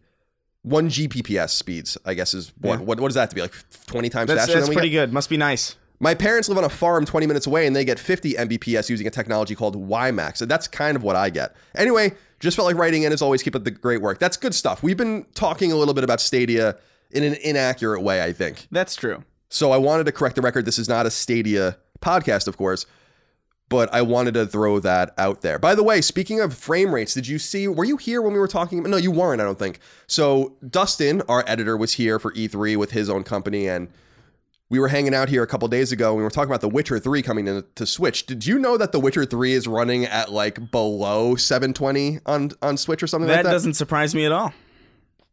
one 0.62 0.88
Gbps 0.88 1.50
speeds. 1.50 1.98
I 2.04 2.14
guess 2.14 2.32
is 2.34 2.52
what, 2.60 2.78
Yeah. 2.78 2.84
what, 2.84 3.00
what 3.00 3.08
does 3.08 3.14
that 3.14 3.22
have 3.22 3.28
to 3.30 3.34
be 3.34 3.42
like 3.42 3.54
20 3.86 4.08
times 4.08 4.28
That's, 4.28 4.42
faster 4.42 4.60
that's 4.60 4.72
pretty 4.72 4.90
good. 4.90 5.12
Must 5.12 5.28
be 5.28 5.36
nice. 5.36 5.76
My 6.02 6.16
parents 6.16 6.48
live 6.48 6.58
on 6.58 6.64
a 6.64 6.68
farm 6.68 7.04
20 7.04 7.28
minutes 7.28 7.46
away 7.46 7.64
and 7.64 7.76
they 7.76 7.84
get 7.84 7.96
50 7.96 8.34
Mbps 8.34 8.90
using 8.90 9.06
a 9.06 9.10
technology 9.10 9.54
called 9.54 9.76
WiMAX. 9.76 10.38
So 10.38 10.46
that's 10.46 10.66
kind 10.66 10.96
of 10.96 11.04
what 11.04 11.14
I 11.14 11.30
get. 11.30 11.54
Anyway, 11.76 12.14
just 12.40 12.56
felt 12.56 12.66
like 12.66 12.74
writing 12.74 13.04
in 13.04 13.12
as 13.12 13.22
always. 13.22 13.40
Keep 13.40 13.54
up 13.54 13.62
the 13.62 13.70
great 13.70 14.02
work. 14.02 14.18
That's 14.18 14.36
good 14.36 14.52
stuff. 14.52 14.82
We've 14.82 14.96
been 14.96 15.24
talking 15.34 15.70
a 15.70 15.76
little 15.76 15.94
bit 15.94 16.02
about 16.02 16.20
Stadia 16.20 16.76
in 17.12 17.22
an 17.22 17.34
inaccurate 17.34 18.00
way, 18.00 18.20
I 18.20 18.32
think. 18.32 18.66
That's 18.72 18.96
true. 18.96 19.22
So 19.48 19.70
I 19.70 19.76
wanted 19.76 20.06
to 20.06 20.12
correct 20.12 20.34
the 20.34 20.42
record. 20.42 20.64
This 20.64 20.76
is 20.76 20.88
not 20.88 21.06
a 21.06 21.10
Stadia 21.10 21.76
podcast, 22.00 22.48
of 22.48 22.56
course, 22.56 22.84
but 23.68 23.88
I 23.94 24.02
wanted 24.02 24.34
to 24.34 24.44
throw 24.44 24.80
that 24.80 25.14
out 25.18 25.42
there. 25.42 25.60
By 25.60 25.76
the 25.76 25.84
way, 25.84 26.00
speaking 26.00 26.40
of 26.40 26.52
frame 26.52 26.92
rates, 26.92 27.14
did 27.14 27.28
you 27.28 27.38
see? 27.38 27.68
Were 27.68 27.84
you 27.84 27.96
here 27.96 28.22
when 28.22 28.32
we 28.32 28.40
were 28.40 28.48
talking? 28.48 28.82
No, 28.82 28.96
you 28.96 29.12
weren't. 29.12 29.40
I 29.40 29.44
don't 29.44 29.56
think. 29.58 29.78
So 30.08 30.56
Dustin, 30.68 31.22
our 31.28 31.44
editor, 31.46 31.76
was 31.76 31.92
here 31.92 32.18
for 32.18 32.32
E3 32.32 32.76
with 32.76 32.90
his 32.90 33.08
own 33.08 33.22
company, 33.22 33.68
and 33.68 33.86
we 34.72 34.78
were 34.80 34.88
hanging 34.88 35.14
out 35.14 35.28
here 35.28 35.42
a 35.42 35.46
couple 35.46 35.68
days 35.68 35.92
ago. 35.92 36.08
And 36.08 36.16
we 36.16 36.22
were 36.22 36.30
talking 36.30 36.48
about 36.50 36.62
The 36.62 36.68
Witcher 36.70 36.98
3 36.98 37.20
coming 37.20 37.46
in 37.46 37.62
to 37.74 37.84
Switch. 37.84 38.24
Did 38.24 38.46
you 38.46 38.58
know 38.58 38.78
that 38.78 38.90
The 38.92 38.98
Witcher 38.98 39.26
3 39.26 39.52
is 39.52 39.68
running 39.68 40.06
at 40.06 40.32
like 40.32 40.70
below 40.70 41.36
720 41.36 42.20
on 42.24 42.52
on 42.62 42.78
Switch 42.78 43.02
or 43.02 43.06
something 43.06 43.28
That 43.28 43.36
like 43.36 43.44
that? 43.44 43.50
doesn't 43.52 43.74
surprise 43.74 44.14
me 44.14 44.24
at 44.24 44.32
all. 44.32 44.54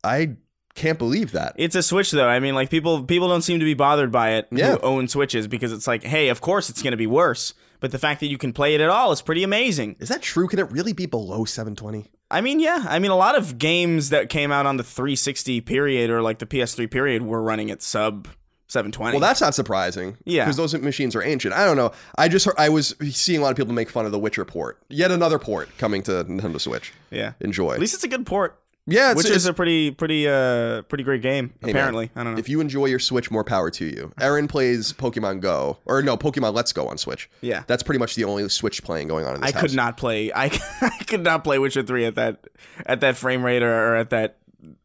I 0.03 0.35
can't 0.75 0.99
believe 0.99 1.31
that. 1.31 1.53
It's 1.55 1.73
a 1.75 1.81
Switch 1.81 2.11
though. 2.11 2.27
I 2.27 2.41
mean, 2.41 2.53
like 2.53 2.69
people 2.69 3.03
people 3.05 3.29
don't 3.29 3.41
seem 3.41 3.59
to 3.59 3.65
be 3.65 3.73
bothered 3.75 4.11
by 4.11 4.31
it 4.31 4.49
Yeah. 4.51 4.73
who 4.73 4.79
own 4.81 5.07
Switches 5.07 5.47
because 5.47 5.71
it's 5.71 5.87
like, 5.87 6.03
hey, 6.03 6.27
of 6.27 6.41
course 6.41 6.69
it's 6.69 6.81
going 6.81 6.91
to 6.91 6.97
be 6.97 7.07
worse. 7.07 7.53
But 7.79 7.91
the 7.91 7.97
fact 7.97 8.19
that 8.19 8.27
you 8.27 8.37
can 8.37 8.51
play 8.51 8.75
it 8.75 8.81
at 8.81 8.89
all 8.89 9.13
is 9.13 9.21
pretty 9.21 9.41
amazing. 9.43 9.95
Is 9.99 10.09
that 10.09 10.21
true? 10.21 10.49
Can 10.49 10.59
it 10.59 10.69
really 10.69 10.91
be 10.91 11.05
below 11.05 11.45
720? 11.45 12.11
I 12.29 12.41
mean, 12.41 12.59
yeah. 12.59 12.85
I 12.89 12.99
mean, 12.99 13.09
a 13.11 13.15
lot 13.15 13.37
of 13.37 13.57
games 13.57 14.09
that 14.09 14.27
came 14.27 14.51
out 14.51 14.65
on 14.65 14.75
the 14.75 14.83
360 14.83 15.61
period 15.61 16.09
or 16.09 16.21
like 16.21 16.39
the 16.39 16.45
PS3 16.45 16.91
period 16.91 17.21
were 17.21 17.41
running 17.41 17.71
at 17.71 17.81
sub 17.81 18.27
720. 18.69 19.13
Well, 19.13 19.19
that's 19.19 19.41
not 19.41 19.53
surprising. 19.55 20.17
Yeah. 20.25 20.45
because 20.45 20.57
those 20.57 20.73
machines 20.75 21.15
are 21.15 21.23
ancient. 21.23 21.53
I 21.53 21.65
don't 21.65 21.75
know. 21.77 21.91
I 22.17 22.27
just 22.29 22.45
heard, 22.45 22.55
I 22.57 22.69
was 22.69 22.95
seeing 23.11 23.39
a 23.39 23.43
lot 23.43 23.51
of 23.51 23.57
people 23.57 23.73
make 23.73 23.89
fun 23.89 24.05
of 24.05 24.11
the 24.11 24.19
Witcher 24.19 24.45
port. 24.45 24.79
Yet 24.89 25.11
another 25.11 25.39
port 25.39 25.69
coming 25.77 26.03
to 26.03 26.23
Nintendo 26.25 26.61
Switch. 26.61 26.93
yeah. 27.11 27.33
Enjoy. 27.41 27.73
At 27.73 27.79
least 27.79 27.93
it's 27.95 28.03
a 28.03 28.07
good 28.07 28.25
port. 28.25 28.59
yeah, 28.85 29.11
it's, 29.11 29.17
Which 29.17 29.29
is 29.29 29.45
a 29.45 29.53
pretty 29.53 29.91
pretty 29.91 30.27
uh 30.27 30.81
pretty 30.83 31.03
great 31.03 31.21
game. 31.21 31.53
Hey, 31.61 31.67
man, 31.67 31.75
apparently, 31.75 32.11
I 32.15 32.23
don't 32.23 32.33
know. 32.33 32.39
If 32.39 32.49
you 32.49 32.59
enjoy 32.59 32.85
your 32.85 32.97
Switch, 32.97 33.29
more 33.29 33.43
power 33.43 33.69
to 33.71 33.85
you. 33.85 34.11
Aaron 34.19 34.47
plays 34.47 34.93
Pokemon 34.93 35.41
Go, 35.41 35.77
or 35.85 36.01
no, 36.01 36.17
Pokemon 36.17 36.53
Let's 36.55 36.73
Go 36.73 36.87
on 36.87 36.97
Switch. 36.97 37.29
Yeah. 37.41 37.63
that's 37.67 37.83
pretty 37.83 37.99
much 37.99 38.15
the 38.15 38.23
only 38.23 38.47
Switch 38.49 38.83
playing 38.83 39.07
going 39.07 39.25
on 39.25 39.35
in 39.35 39.41
this 39.41 39.51
I 39.51 39.53
house. 39.53 39.61
could 39.61 39.75
not 39.75 39.97
play. 39.97 40.31
I, 40.33 40.45
I 40.81 41.03
could 41.05 41.21
not 41.23 41.43
play 41.43 41.59
Witcher 41.59 41.83
three 41.83 42.05
at 42.05 42.15
that 42.15 42.47
at 42.85 43.01
that 43.01 43.15
frame 43.17 43.43
rate 43.43 43.61
or, 43.61 43.71
or 43.71 43.95
at 43.95 44.09
that 44.09 44.37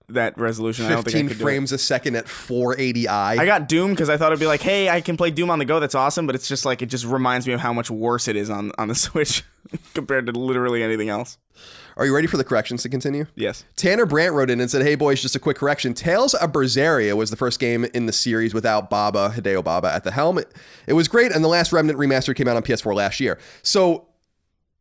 that 0.08 0.38
resolution. 0.38 0.86
I 0.86 0.90
don't 0.90 1.02
think 1.02 1.16
I 1.16 1.18
15 1.20 1.28
do 1.28 1.42
frames 1.42 1.72
a 1.72 1.78
second 1.78 2.16
at 2.16 2.26
480i. 2.26 3.08
I 3.08 3.46
got 3.46 3.68
Doom 3.68 3.90
because 3.90 4.08
I 4.08 4.16
thought 4.16 4.32
it'd 4.32 4.40
be 4.40 4.46
like, 4.46 4.62
hey, 4.62 4.88
I 4.88 5.00
can 5.00 5.16
play 5.16 5.30
Doom 5.30 5.50
on 5.50 5.58
the 5.58 5.64
go. 5.64 5.80
That's 5.80 5.94
awesome. 5.94 6.26
But 6.26 6.34
it's 6.34 6.48
just 6.48 6.64
like 6.64 6.82
it 6.82 6.86
just 6.86 7.04
reminds 7.04 7.46
me 7.46 7.52
of 7.52 7.60
how 7.60 7.72
much 7.72 7.90
worse 7.90 8.28
it 8.28 8.36
is 8.36 8.50
on 8.50 8.72
on 8.78 8.88
the 8.88 8.94
Switch 8.94 9.42
compared 9.94 10.26
to 10.26 10.32
literally 10.32 10.82
anything 10.82 11.08
else. 11.08 11.38
Are 11.96 12.04
you 12.04 12.14
ready 12.14 12.26
for 12.26 12.36
the 12.36 12.44
corrections 12.44 12.82
to 12.82 12.88
continue? 12.88 13.26
Yes. 13.36 13.64
Tanner 13.76 14.04
Brandt 14.04 14.34
wrote 14.34 14.50
in 14.50 14.60
and 14.60 14.70
said, 14.70 14.82
Hey 14.82 14.96
boys, 14.96 15.22
just 15.22 15.36
a 15.36 15.38
quick 15.38 15.56
correction. 15.56 15.94
Tales 15.94 16.34
of 16.34 16.50
Berseria 16.50 17.14
was 17.14 17.30
the 17.30 17.36
first 17.36 17.60
game 17.60 17.84
in 17.94 18.06
the 18.06 18.12
series 18.12 18.52
without 18.52 18.90
Baba, 18.90 19.32
Hideo 19.34 19.62
Baba, 19.62 19.92
at 19.92 20.02
the 20.04 20.10
helm. 20.10 20.38
It, 20.38 20.52
it 20.86 20.94
was 20.94 21.06
great, 21.06 21.32
and 21.32 21.44
the 21.44 21.48
last 21.48 21.72
Remnant 21.72 21.98
remaster 21.98 22.34
came 22.34 22.48
out 22.48 22.56
on 22.56 22.62
PS4 22.62 22.94
last 22.94 23.20
year. 23.20 23.38
So 23.62 24.08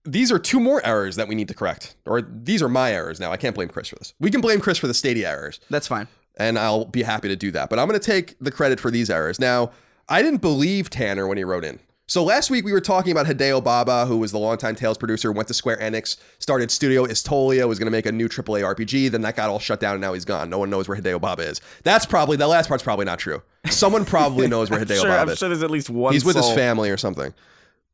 these 0.05 0.31
are 0.31 0.39
two 0.39 0.59
more 0.59 0.85
errors 0.85 1.15
that 1.15 1.27
we 1.27 1.35
need 1.35 1.47
to 1.47 1.53
correct. 1.53 1.95
Or 2.05 2.21
these 2.21 2.61
are 2.61 2.69
my 2.69 2.91
errors 2.93 3.19
now. 3.19 3.31
I 3.31 3.37
can't 3.37 3.55
blame 3.55 3.69
Chris 3.69 3.87
for 3.89 3.95
this. 3.95 4.13
We 4.19 4.29
can 4.31 4.41
blame 4.41 4.59
Chris 4.59 4.77
for 4.77 4.87
the 4.87 4.93
Stadia 4.93 5.29
errors, 5.29 5.59
That's 5.69 5.87
fine. 5.87 6.07
and 6.37 6.59
I'll 6.59 6.85
be 6.85 7.03
happy 7.03 7.29
to 7.29 7.35
do 7.35 7.51
that. 7.51 7.69
But 7.69 7.79
I'm 7.79 7.87
going 7.87 7.99
to 7.99 8.05
take 8.05 8.35
the 8.39 8.51
credit 8.51 8.79
for 8.79 8.91
these 8.91 9.09
errors. 9.09 9.39
Now, 9.39 9.71
I 10.09 10.21
didn't 10.21 10.41
believe 10.41 10.89
Tanner 10.89 11.27
when 11.27 11.37
he 11.37 11.43
wrote 11.45 11.63
in. 11.63 11.79
So 12.05 12.21
last 12.21 12.49
week 12.51 12.65
we 12.65 12.73
were 12.73 12.81
talking 12.81 13.13
about 13.13 13.25
Hideo 13.27 13.63
Baba, 13.63 14.05
who 14.05 14.17
was 14.17 14.33
the 14.33 14.37
longtime 14.37 14.75
Tales 14.75 14.97
producer, 14.97 15.31
went 15.31 15.47
to 15.47 15.53
Square 15.53 15.77
Enix, 15.77 16.17
started 16.37 16.69
Studio 16.69 17.05
Istolia, 17.05 17.65
was 17.65 17.79
going 17.79 17.87
to 17.87 17.91
make 17.91 18.05
a 18.05 18.11
new 18.11 18.27
AAA 18.27 18.61
RPG. 18.75 19.09
Then 19.09 19.21
that 19.21 19.37
got 19.37 19.49
all 19.49 19.57
shut 19.57 19.79
down, 19.79 19.93
and 19.93 20.01
now 20.01 20.11
he's 20.11 20.25
gone. 20.25 20.49
No 20.49 20.57
one 20.59 20.69
knows 20.69 20.89
where 20.89 20.97
Hideo 20.97 21.21
Baba 21.21 21.43
is. 21.43 21.61
That's 21.83 22.05
probably 22.05 22.35
the 22.35 22.45
last 22.47 22.67
part's 22.67 22.83
probably 22.83 23.05
not 23.05 23.19
true. 23.19 23.41
Someone 23.69 24.03
probably 24.03 24.47
knows 24.49 24.69
where 24.69 24.81
Hideo 24.81 24.99
Sure, 24.99 25.07
Baba 25.07 25.21
I'm 25.21 25.29
is. 25.29 25.37
sure 25.37 25.47
there's 25.47 25.63
at 25.63 25.71
least 25.71 25.89
one. 25.89 26.11
He's 26.11 26.25
with 26.25 26.35
his 26.35 26.51
family 26.51 26.89
or 26.91 26.97
something. 26.97 27.33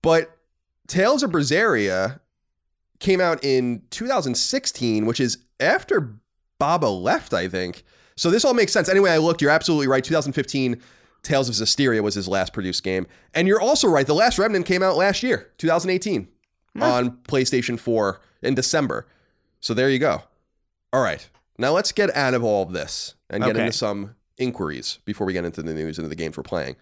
But 0.01 0.35
Tales 0.89 1.23
of 1.23 1.31
Berseria 1.31 2.19
came 2.99 3.21
out 3.21 3.43
in 3.45 3.83
2016, 3.91 5.05
which 5.05 5.21
is 5.21 5.37
after 5.59 6.15
Baba 6.57 6.87
left, 6.87 7.33
I 7.33 7.47
think. 7.47 7.83
So 8.17 8.29
this 8.29 8.43
all 8.43 8.53
makes 8.53 8.73
sense. 8.73 8.89
Anyway, 8.89 9.09
I 9.09 9.17
looked. 9.17 9.41
You're 9.41 9.51
absolutely 9.51 9.87
right. 9.87 10.03
2015, 10.03 10.81
Tales 11.23 11.47
of 11.47 11.55
Zestiria 11.55 12.01
was 12.01 12.15
his 12.15 12.27
last 12.27 12.51
produced 12.51 12.83
game, 12.83 13.07
and 13.33 13.47
you're 13.47 13.61
also 13.61 13.87
right. 13.87 14.05
The 14.05 14.13
Last 14.13 14.37
Remnant 14.37 14.65
came 14.65 14.83
out 14.83 14.97
last 14.97 15.23
year, 15.23 15.51
2018, 15.57 16.27
hmm. 16.75 16.83
on 16.83 17.11
PlayStation 17.23 17.79
4 17.79 18.19
in 18.41 18.55
December. 18.55 19.07
So 19.61 19.73
there 19.73 19.89
you 19.89 19.99
go. 19.99 20.23
All 20.91 21.01
right, 21.01 21.29
now 21.57 21.71
let's 21.71 21.91
get 21.91 22.15
out 22.15 22.33
of 22.33 22.43
all 22.43 22.63
of 22.63 22.73
this 22.73 23.15
and 23.29 23.43
get 23.43 23.51
Okay. 23.51 23.61
into 23.61 23.73
some 23.73 24.15
inquiries 24.37 24.99
before 25.05 25.27
we 25.27 25.33
get 25.33 25.45
into 25.45 25.61
the 25.61 25.73
news 25.73 25.99
and 25.99 26.09
the 26.09 26.15
games 26.15 26.35
we're 26.35 26.43
playing. 26.43 26.75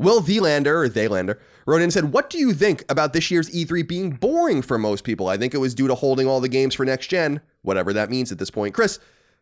Will 0.00 0.22
Thelander 0.22 0.82
or 0.82 0.88
Thaylander 0.88 1.38
wrote 1.66 1.76
in 1.76 1.82
and 1.82 1.92
said, 1.92 2.10
What 2.10 2.30
do 2.30 2.38
you 2.38 2.54
think 2.54 2.84
about 2.88 3.12
this 3.12 3.30
year's 3.30 3.50
E3 3.50 3.86
being 3.86 4.10
boring 4.12 4.62
for 4.62 4.78
most 4.78 5.04
people? 5.04 5.28
I 5.28 5.36
think 5.36 5.52
it 5.52 5.58
was 5.58 5.74
due 5.74 5.88
to 5.88 5.94
holding 5.94 6.26
all 6.26 6.40
the 6.40 6.48
games 6.48 6.74
for 6.74 6.86
next 6.86 7.08
gen, 7.08 7.42
whatever 7.60 7.92
that 7.92 8.08
means 8.08 8.32
at 8.32 8.38
this 8.38 8.50
point. 8.50 8.72
Chris, 8.74 8.98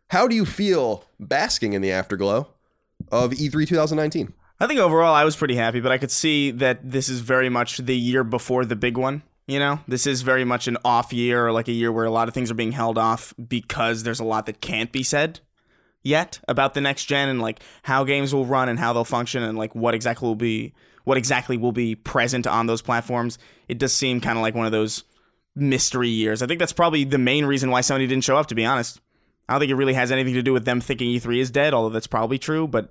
how 0.09 0.27
do 0.27 0.35
you 0.35 0.45
feel 0.45 1.05
basking 1.21 1.75
in 1.75 1.83
the 1.83 1.93
afterglow 1.93 2.49
of 3.13 3.35
E 3.35 3.49
E3 3.49 3.69
2019? 3.69 4.33
I 4.59 4.67
think 4.67 4.81
overall 4.81 5.15
I 5.15 5.23
was 5.23 5.37
pretty 5.37 5.55
happy, 5.55 5.79
but 5.79 5.93
I 5.93 5.99
could 5.99 6.11
see 6.11 6.51
that 6.51 6.91
this 6.91 7.09
is 7.09 7.21
very 7.21 7.49
much 7.49 7.77
the 7.77 7.97
year 7.97 8.25
before 8.25 8.65
the 8.65 8.75
big 8.75 8.97
one. 8.97 9.23
You 9.47 9.61
know, 9.61 9.79
this 9.87 10.09
is 10.09 10.23
very 10.23 10.45
much 10.45 10.67
an 10.67 10.77
off 10.85 11.13
year 11.13 11.47
or 11.47 11.53
like 11.53 11.69
a 11.69 11.73
year 11.73 11.93
where 11.93 12.05
a 12.05 12.11
lot 12.11 12.27
of 12.27 12.35
things 12.35 12.51
are 12.51 12.55
being 12.55 12.73
held 12.73 12.99
off 12.99 13.33
because 13.49 14.03
there's 14.03 14.21
a 14.21 14.25
lot 14.25 14.47
that 14.47 14.61
can't 14.61 14.91
be 14.91 15.05
said 15.05 15.39
yet 16.09 16.41
about 16.49 16.75
the 16.75 16.81
next 16.81 17.05
gen 17.05 17.29
and 17.29 17.41
like 17.41 17.61
how 17.83 18.05
games 18.05 18.35
will 18.35 18.47
run 18.47 18.69
and 18.69 18.79
how 18.79 18.93
they'll 18.93 19.05
function 19.05 19.43
and 19.43 19.57
like 19.57 19.75
what 19.75 19.95
exactly 19.95 20.27
will 20.27 20.35
be 20.35 20.73
what 21.05 21.17
exactly 21.17 21.57
will 21.57 21.73
be 21.73 21.95
present 21.95 22.47
on 22.47 22.67
those 22.67 22.83
platforms. 22.83 23.39
It 23.69 23.79
does 23.79 23.95
seem 23.95 24.21
kind 24.21 24.37
of 24.37 24.43
like 24.43 24.55
one 24.55 24.67
of 24.67 24.73
those 24.73 25.05
mystery 25.55 26.11
years. 26.11 26.43
I 26.43 26.47
think 26.47 26.59
that's 26.59 26.73
probably 26.73 27.05
the 27.05 27.19
main 27.19 27.45
reason 27.45 27.71
why 27.71 27.81
Sony 27.81 28.09
didn't 28.09 28.25
show 28.25 28.37
up 28.37 28.47
to 28.49 28.55
be 28.55 28.65
honest. 28.65 29.01
I 29.49 29.55
don't 29.55 29.61
think 29.61 29.71
it 29.71 29.77
really 29.77 29.95
has 29.95 30.13
anything 30.13 30.35
to 30.35 30.43
do 30.43 30.53
with 30.53 30.65
them 30.65 30.81
thinking 30.81 31.09
E3 31.09 31.39
is 31.39 31.51
dead, 31.51 31.73
although 31.73 31.93
that's 31.93 32.07
probably 32.07 32.39
true, 32.39 32.67
but 32.67 32.91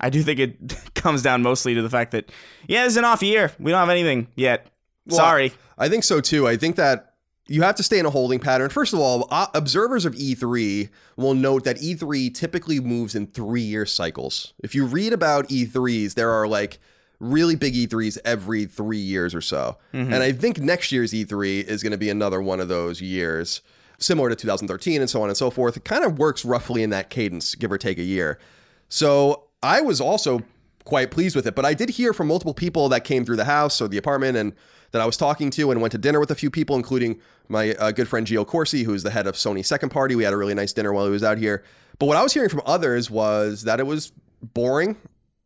I 0.00 0.10
do 0.10 0.22
think 0.22 0.38
it 0.38 0.76
comes 0.94 1.22
down 1.22 1.42
mostly 1.42 1.74
to 1.74 1.82
the 1.82 1.90
fact 1.90 2.12
that 2.12 2.30
yeah, 2.68 2.86
it's 2.86 2.96
an 2.96 3.04
off 3.04 3.22
year. 3.22 3.52
We 3.58 3.70
don't 3.70 3.80
have 3.80 3.88
anything 3.90 4.28
yet. 4.36 4.66
Well, 5.06 5.18
Sorry. 5.18 5.52
I 5.78 5.88
think 5.88 6.04
so 6.04 6.20
too. 6.20 6.46
I 6.46 6.56
think 6.56 6.76
that 6.76 7.14
you 7.48 7.62
have 7.62 7.76
to 7.76 7.82
stay 7.82 7.98
in 7.98 8.06
a 8.06 8.10
holding 8.10 8.40
pattern. 8.40 8.70
First 8.70 8.92
of 8.92 8.98
all, 8.98 9.28
observers 9.30 10.04
of 10.04 10.14
E3 10.14 10.88
will 11.16 11.34
note 11.34 11.64
that 11.64 11.76
E3 11.78 12.34
typically 12.34 12.80
moves 12.80 13.14
in 13.14 13.26
three 13.26 13.62
year 13.62 13.86
cycles. 13.86 14.52
If 14.62 14.74
you 14.74 14.84
read 14.84 15.12
about 15.12 15.48
E3s, 15.48 16.14
there 16.14 16.30
are 16.30 16.48
like 16.48 16.78
really 17.20 17.54
big 17.54 17.74
E3s 17.74 18.18
every 18.24 18.66
three 18.66 18.98
years 18.98 19.34
or 19.34 19.40
so. 19.40 19.78
Mm-hmm. 19.94 20.12
And 20.12 20.22
I 20.22 20.32
think 20.32 20.58
next 20.58 20.90
year's 20.90 21.12
E3 21.12 21.64
is 21.64 21.82
going 21.82 21.92
to 21.92 21.98
be 21.98 22.10
another 22.10 22.42
one 22.42 22.60
of 22.60 22.68
those 22.68 23.00
years, 23.00 23.62
similar 23.98 24.28
to 24.28 24.36
2013 24.36 25.00
and 25.00 25.08
so 25.08 25.22
on 25.22 25.28
and 25.28 25.36
so 25.36 25.50
forth. 25.50 25.76
It 25.76 25.84
kind 25.84 26.04
of 26.04 26.18
works 26.18 26.44
roughly 26.44 26.82
in 26.82 26.90
that 26.90 27.10
cadence, 27.10 27.54
give 27.54 27.70
or 27.70 27.78
take 27.78 27.98
a 27.98 28.02
year. 28.02 28.38
So 28.88 29.44
I 29.62 29.80
was 29.80 30.00
also 30.00 30.42
quite 30.84 31.10
pleased 31.10 31.36
with 31.36 31.46
it. 31.46 31.54
But 31.54 31.64
I 31.64 31.74
did 31.74 31.90
hear 31.90 32.12
from 32.12 32.28
multiple 32.28 32.54
people 32.54 32.88
that 32.88 33.04
came 33.04 33.24
through 33.24 33.36
the 33.36 33.44
house 33.44 33.80
or 33.80 33.88
the 33.88 33.98
apartment 33.98 34.36
and 34.36 34.54
that 34.92 35.02
I 35.02 35.06
was 35.06 35.16
talking 35.16 35.50
to 35.50 35.70
and 35.70 35.80
went 35.80 35.92
to 35.92 35.98
dinner 35.98 36.20
with 36.20 36.30
a 36.30 36.34
few 36.34 36.50
people, 36.50 36.76
including 36.76 37.20
my 37.48 37.74
uh, 37.74 37.92
good 37.92 38.08
friend 38.08 38.26
Gio 38.26 38.46
Corsi, 38.46 38.82
who's 38.82 39.02
the 39.02 39.10
head 39.10 39.26
of 39.26 39.34
Sony 39.34 39.64
Second 39.64 39.90
Party. 39.90 40.14
We 40.14 40.24
had 40.24 40.32
a 40.32 40.36
really 40.36 40.54
nice 40.54 40.72
dinner 40.72 40.92
while 40.92 41.04
he 41.04 41.10
was 41.10 41.22
out 41.22 41.38
here. 41.38 41.64
But 41.98 42.06
what 42.06 42.16
I 42.16 42.22
was 42.22 42.32
hearing 42.32 42.50
from 42.50 42.62
others 42.66 43.10
was 43.10 43.62
that 43.62 43.80
it 43.80 43.86
was 43.86 44.12
boring 44.42 44.96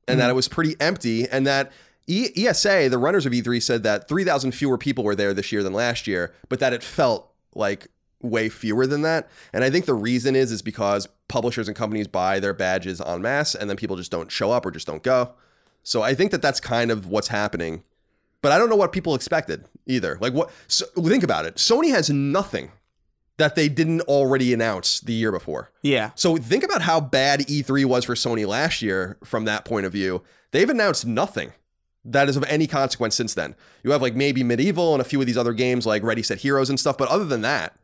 and 0.09 0.19
that 0.19 0.31
it 0.31 0.35
was 0.35 0.49
pretty 0.49 0.75
empty 0.81 1.29
and 1.29 1.47
that 1.47 1.71
E- 2.09 2.47
ESA, 2.47 2.89
the 2.89 2.99
runners 2.99 3.25
of 3.25 3.33
E3, 3.33 3.63
said 3.63 3.85
that 3.85 4.09
3,000 4.09 4.53
fewer 4.53 4.77
people 4.77 5.05
were 5.05 5.15
there 5.15 5.33
this 5.33 5.53
year 5.53 5.63
than 5.63 5.73
last 5.73 6.09
year, 6.09 6.35
but 6.49 6.59
that 6.59 6.73
it 6.73 6.83
felt 6.83 7.31
like 7.55 7.87
way 8.23 8.49
fewer 8.49 8.87
than 8.87 9.03
that. 9.03 9.29
And 9.53 9.63
I 9.63 9.71
think 9.71 9.87
the 9.87 9.95
reason 9.95 10.35
is 10.35 10.51
is 10.51 10.63
because 10.63 11.09
publishers 11.29 11.69
and 11.69 11.77
companies 11.77 12.09
buy 12.09 12.41
their 12.41 12.53
badges 12.53 13.01
en 13.01 13.23
masse 13.23 13.55
and 13.55 13.71
then 13.71 13.77
people 13.77 13.97
just 13.97 14.11
don't 14.11 14.31
show 14.31 14.51
up 14.51 14.67
or 14.67 14.71
just 14.71 14.87
don't 14.87 15.03
go. 15.03 15.35
So 15.83 16.03
I 16.03 16.15
think 16.15 16.31
that 16.33 16.43
that's 16.43 16.61
kind 16.61 16.91
of 16.91 17.07
what's 17.07 17.29
happening. 17.29 17.85
But 18.43 18.53
I 18.53 18.59
don't 18.59 18.71
know 18.71 18.77
what 18.77 18.93
people 18.93 19.15
expected 19.15 19.67
either. 19.87 20.17
Like 20.21 20.33
what 20.33 20.51
so 20.67 20.87
think 20.87 21.23
about 21.23 21.45
it. 21.45 21.57
Sony 21.57 21.91
has 21.91 22.09
nothing 22.11 22.71
that 23.37 23.55
they 23.55 23.69
didn't 23.69 24.03
already 24.03 24.53
announce 24.53 25.01
the 25.01 25.13
year 25.13 25.33
before. 25.33 25.71
Yeah. 25.83 26.11
So 26.15 26.37
think 26.37 26.63
about 26.63 26.83
how 26.83 27.01
bad 27.01 27.41
E3 27.41 27.85
was 27.87 28.05
for 28.05 28.15
Sony 28.15 28.47
last 28.47 28.83
year 28.83 29.19
from 29.25 29.47
that 29.47 29.65
point 29.65 29.87
of 29.87 29.93
view. 29.93 30.23
They've 30.53 30.69
announced 30.69 31.07
nothing 31.07 31.53
that 32.05 32.29
is 32.29 32.37
of 32.37 32.45
any 32.45 32.67
consequence 32.67 33.15
since 33.15 33.35
then. 33.35 33.55
You 33.83 33.91
have 33.93 34.03
like 34.03 34.15
maybe 34.15 34.43
MediEvil 34.43 34.93
and 34.93 35.01
a 35.01 35.05
few 35.05 35.21
of 35.21 35.27
these 35.27 35.37
other 35.37 35.53
games 35.53 35.87
like 35.87 36.03
Ready 36.03 36.23
Set 36.23 36.39
Heroes 36.39 36.71
and 36.71 36.81
stuff, 36.81 36.97
but 36.97 37.09
other 37.09 37.25
than 37.25 37.43
that, 37.43 37.77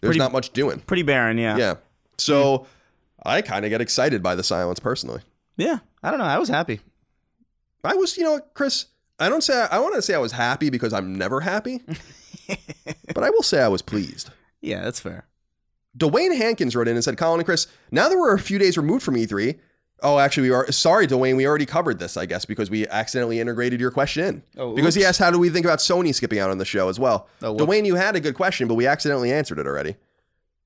there's 0.00 0.10
Pretty- 0.10 0.18
not 0.18 0.32
much 0.32 0.52
doing. 0.52 0.80
Pretty 0.80 1.02
barren, 1.02 1.38
yeah. 1.38 1.56
Yeah. 1.56 1.74
So 2.18 2.58
hmm. 2.58 2.64
I 3.24 3.42
kind 3.42 3.64
of 3.64 3.70
get 3.70 3.80
excited 3.80 4.22
by 4.22 4.34
the 4.34 4.42
silence 4.42 4.78
personally. 4.78 5.22
Yeah. 5.56 5.78
I 6.02 6.10
don't 6.10 6.18
know. 6.18 6.26
I 6.26 6.38
was 6.38 6.48
happy. 6.48 6.80
I 7.82 7.94
was, 7.94 8.16
you 8.16 8.24
know, 8.24 8.40
Chris, 8.54 8.86
I 9.18 9.28
don't 9.28 9.42
say 9.42 9.66
I 9.70 9.78
want 9.78 9.94
to 9.94 10.02
say 10.02 10.14
I 10.14 10.18
was 10.18 10.32
happy 10.32 10.70
because 10.70 10.92
I'm 10.92 11.16
never 11.16 11.40
happy, 11.40 11.80
but 13.14 13.24
I 13.24 13.30
will 13.30 13.42
say 13.42 13.62
I 13.62 13.68
was 13.68 13.82
pleased. 13.82 14.30
Yeah, 14.60 14.82
that's 14.82 15.00
fair. 15.00 15.26
Dwayne 15.96 16.36
Hankins 16.36 16.76
wrote 16.76 16.88
in 16.88 16.94
and 16.94 17.04
said, 17.04 17.16
Colin 17.16 17.40
and 17.40 17.46
Chris, 17.46 17.66
now 17.90 18.08
that 18.08 18.18
we're 18.18 18.34
a 18.34 18.38
few 18.38 18.58
days 18.58 18.76
removed 18.76 19.02
from 19.02 19.14
E3, 19.14 19.58
oh, 20.02 20.18
actually, 20.18 20.48
we 20.50 20.54
are 20.54 20.70
sorry, 20.70 21.06
Dwayne, 21.06 21.36
we 21.36 21.46
already 21.46 21.64
covered 21.66 21.98
this, 21.98 22.16
I 22.16 22.26
guess, 22.26 22.44
because 22.44 22.68
we 22.68 22.86
accidentally 22.88 23.40
integrated 23.40 23.80
your 23.80 23.90
question 23.90 24.24
in. 24.24 24.42
Oh, 24.58 24.74
because 24.74 24.94
he 24.94 25.04
asked, 25.04 25.18
how 25.18 25.30
do 25.30 25.38
we 25.38 25.48
think 25.48 25.64
about 25.64 25.78
Sony 25.78 26.14
skipping 26.14 26.38
out 26.38 26.50
on 26.50 26.58
the 26.58 26.64
show 26.64 26.88
as 26.88 27.00
well? 27.00 27.28
Oh, 27.42 27.52
whoops. 27.52 27.64
Dwayne, 27.64 27.86
you 27.86 27.94
had 27.94 28.14
a 28.16 28.20
good 28.20 28.34
question, 28.34 28.68
but 28.68 28.74
we 28.74 28.86
accidentally 28.86 29.32
answered 29.32 29.58
it 29.58 29.66
already. 29.66 29.96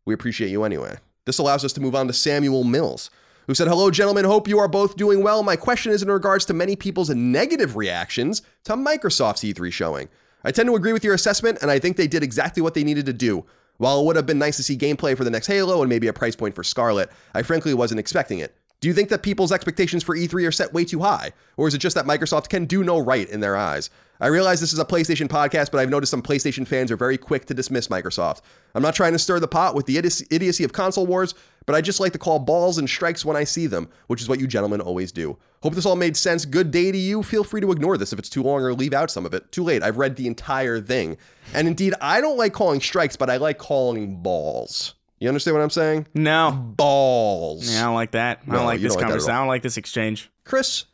We 0.05 0.15
appreciate 0.15 0.51
you 0.51 0.65
anyway. 0.65 0.97
This 1.27 1.39
allows 1.39 1.65
us 1.65 1.73
to 1.75 1.81
move 1.81 1.95
on 1.95 2.09
to 2.09 2.13
Samuel 2.13 2.65
Mills, 2.65 3.11
who 3.51 3.55
said, 3.57 3.67
Hello, 3.67 3.91
gentlemen. 3.91 4.25
Hope 4.25 4.47
you 4.47 4.61
are 4.61 4.69
both 4.69 4.95
doing 4.95 5.25
well. 5.25 5.43
My 5.43 5.57
question 5.57 5.91
is 5.91 6.05
in 6.05 6.09
regards 6.09 6.45
to 6.45 6.55
many 6.55 6.77
people's 6.77 7.11
negative 7.11 7.75
reactions 7.75 8.43
to 8.63 8.75
Microsoft's 8.75 9.43
E3 9.43 9.73
showing. 9.73 10.09
I 10.45 10.53
tend 10.53 10.69
to 10.69 10.77
agree 10.77 10.93
with 10.93 11.03
your 11.03 11.15
assessment, 11.15 11.59
and 11.61 11.69
I 11.69 11.81
think 11.81 11.97
they 11.97 12.07
did 12.07 12.23
exactly 12.23 12.63
what 12.63 12.75
they 12.75 12.85
needed 12.85 13.07
to 13.07 13.13
do. 13.13 13.45
While 13.79 14.03
it 14.03 14.07
would 14.07 14.15
have 14.15 14.25
been 14.25 14.39
nice 14.39 14.57
to 14.59 14.63
see 14.63 14.79
gameplay 14.79 15.17
for 15.17 15.25
the 15.25 15.33
next 15.33 15.49
Halo 15.49 15.83
and 15.83 15.89
maybe 15.89 16.07
a 16.07 16.13
price 16.13 16.37
point 16.37 16.55
for 16.55 16.63
Scarlett, 16.63 17.11
I 17.35 17.43
frankly 17.43 17.75
wasn't 17.75 17.99
expecting 17.99 18.39
it. 18.39 18.55
Do 18.79 18.87
you 18.87 18.95
think 18.95 19.09
that 19.09 19.25
people's 19.25 19.51
expectations 19.51 20.05
for 20.05 20.17
E3 20.17 20.47
are 20.47 20.53
set 20.53 20.73
way 20.73 20.85
too 20.85 21.01
high? 21.01 21.33
Or 21.57 21.67
is 21.67 21.75
it 21.75 21.79
just 21.79 21.97
that 21.97 22.07
Microsoft 22.07 22.51
can 22.51 22.67
do 22.67 22.85
no 22.85 23.01
right 23.01 23.29
in 23.29 23.41
their 23.41 23.57
eyes? 23.57 23.91
I 24.21 24.29
realize 24.29 24.61
this 24.61 24.73
is 24.73 24.79
a 24.79 24.85
PlayStation 24.85 25.29
podcast, 25.29 25.71
but 25.71 25.81
I've 25.81 25.91
noticed 25.91 26.11
some 26.11 26.23
PlayStation 26.23 26.67
fans 26.67 26.91
are 26.91 26.97
very 26.97 27.19
quick 27.19 27.47
to 27.47 27.55
dismiss 27.55 27.89
Microsoft. 27.89 28.43
I'm 28.75 28.83
not 28.83 28.95
trying 28.95 29.13
to 29.13 29.19
stir 29.19 29.41
the 29.41 29.49
pot 29.49 29.75
with 29.75 29.87
the 29.87 29.99
idiocy 29.99 30.63
of 30.63 30.73
console 30.73 31.07
wars, 31.07 31.35
but 31.67 31.75
I 31.75 31.81
just 31.81 32.01
like 32.01 32.13
to 32.13 32.19
call 32.19 32.39
balls 32.39 32.79
and 32.79 32.89
strikes 32.89 33.25
when 33.25 33.37
I 33.37 33.45
see 33.45 33.67
them, 33.67 33.89
which 34.09 34.21
is 34.21 34.29
what 34.29 34.41
you 34.41 34.47
gentlemen 34.47 34.81
always 34.81 35.13
do. 35.13 35.37
Hope 35.63 35.75
this 35.75 35.85
all 35.87 35.97
made 35.97 36.17
sense. 36.17 36.45
Good 36.45 36.71
day 36.71 36.91
to 36.91 36.97
you. 36.99 37.23
Feel 37.23 37.45
free 37.45 37.61
to 37.61 37.71
ignore 37.71 37.99
this 37.99 38.13
if 38.13 38.19
it's 38.19 38.31
too 38.31 38.43
long 38.43 38.63
or 38.63 38.73
leave 38.73 38.95
out 38.95 39.11
some 39.11 39.27
of 39.27 39.35
it. 39.35 39.53
Too 39.53 39.63
late. 39.63 39.83
I've 39.83 39.99
read 39.99 40.17
the 40.17 40.27
entire 40.27 40.81
thing. 40.81 41.17
And 41.53 41.69
indeed, 41.69 41.95
I 42.01 42.21
don't 42.23 42.39
like 42.39 42.53
calling 42.55 42.81
strikes, 42.81 43.17
but 43.17 43.29
I 43.29 43.37
like 43.37 43.59
calling 43.59 44.23
balls. 44.23 44.95
You 45.19 45.29
understand 45.29 45.55
what 45.57 45.63
I'm 45.63 45.69
saying? 45.71 46.07
No. 46.15 46.51
Balls. 46.51 47.71
Yeah, 47.71 47.81
I 47.81 47.85
don't 47.85 47.95
like 47.95 48.13
that. 48.13 48.41
I 48.49 48.53
don't 48.55 48.65
like 48.65 48.81
this 48.81 48.93
don't 48.95 49.03
like 49.03 49.07
conversation. 49.11 49.31
all. 49.33 49.37
I 49.37 49.41
don't 49.41 49.49
like 49.49 49.63
this 49.63 49.77
exchange. 49.77 50.31
Chris, 50.45 50.87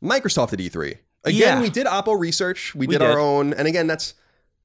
Microsoft 0.00 0.52
at 0.52 0.60
E3. 0.60 0.98
Again, 1.24 1.38
Yeah. 1.40 1.60
we 1.60 1.68
did 1.68 1.86
Oppo 1.88 2.18
research. 2.18 2.74
We, 2.76 2.86
We 2.86 2.92
did, 2.96 3.02
our 3.02 3.18
own, 3.18 3.52
and 3.54 3.66
again, 3.66 3.88
that's 3.88 4.14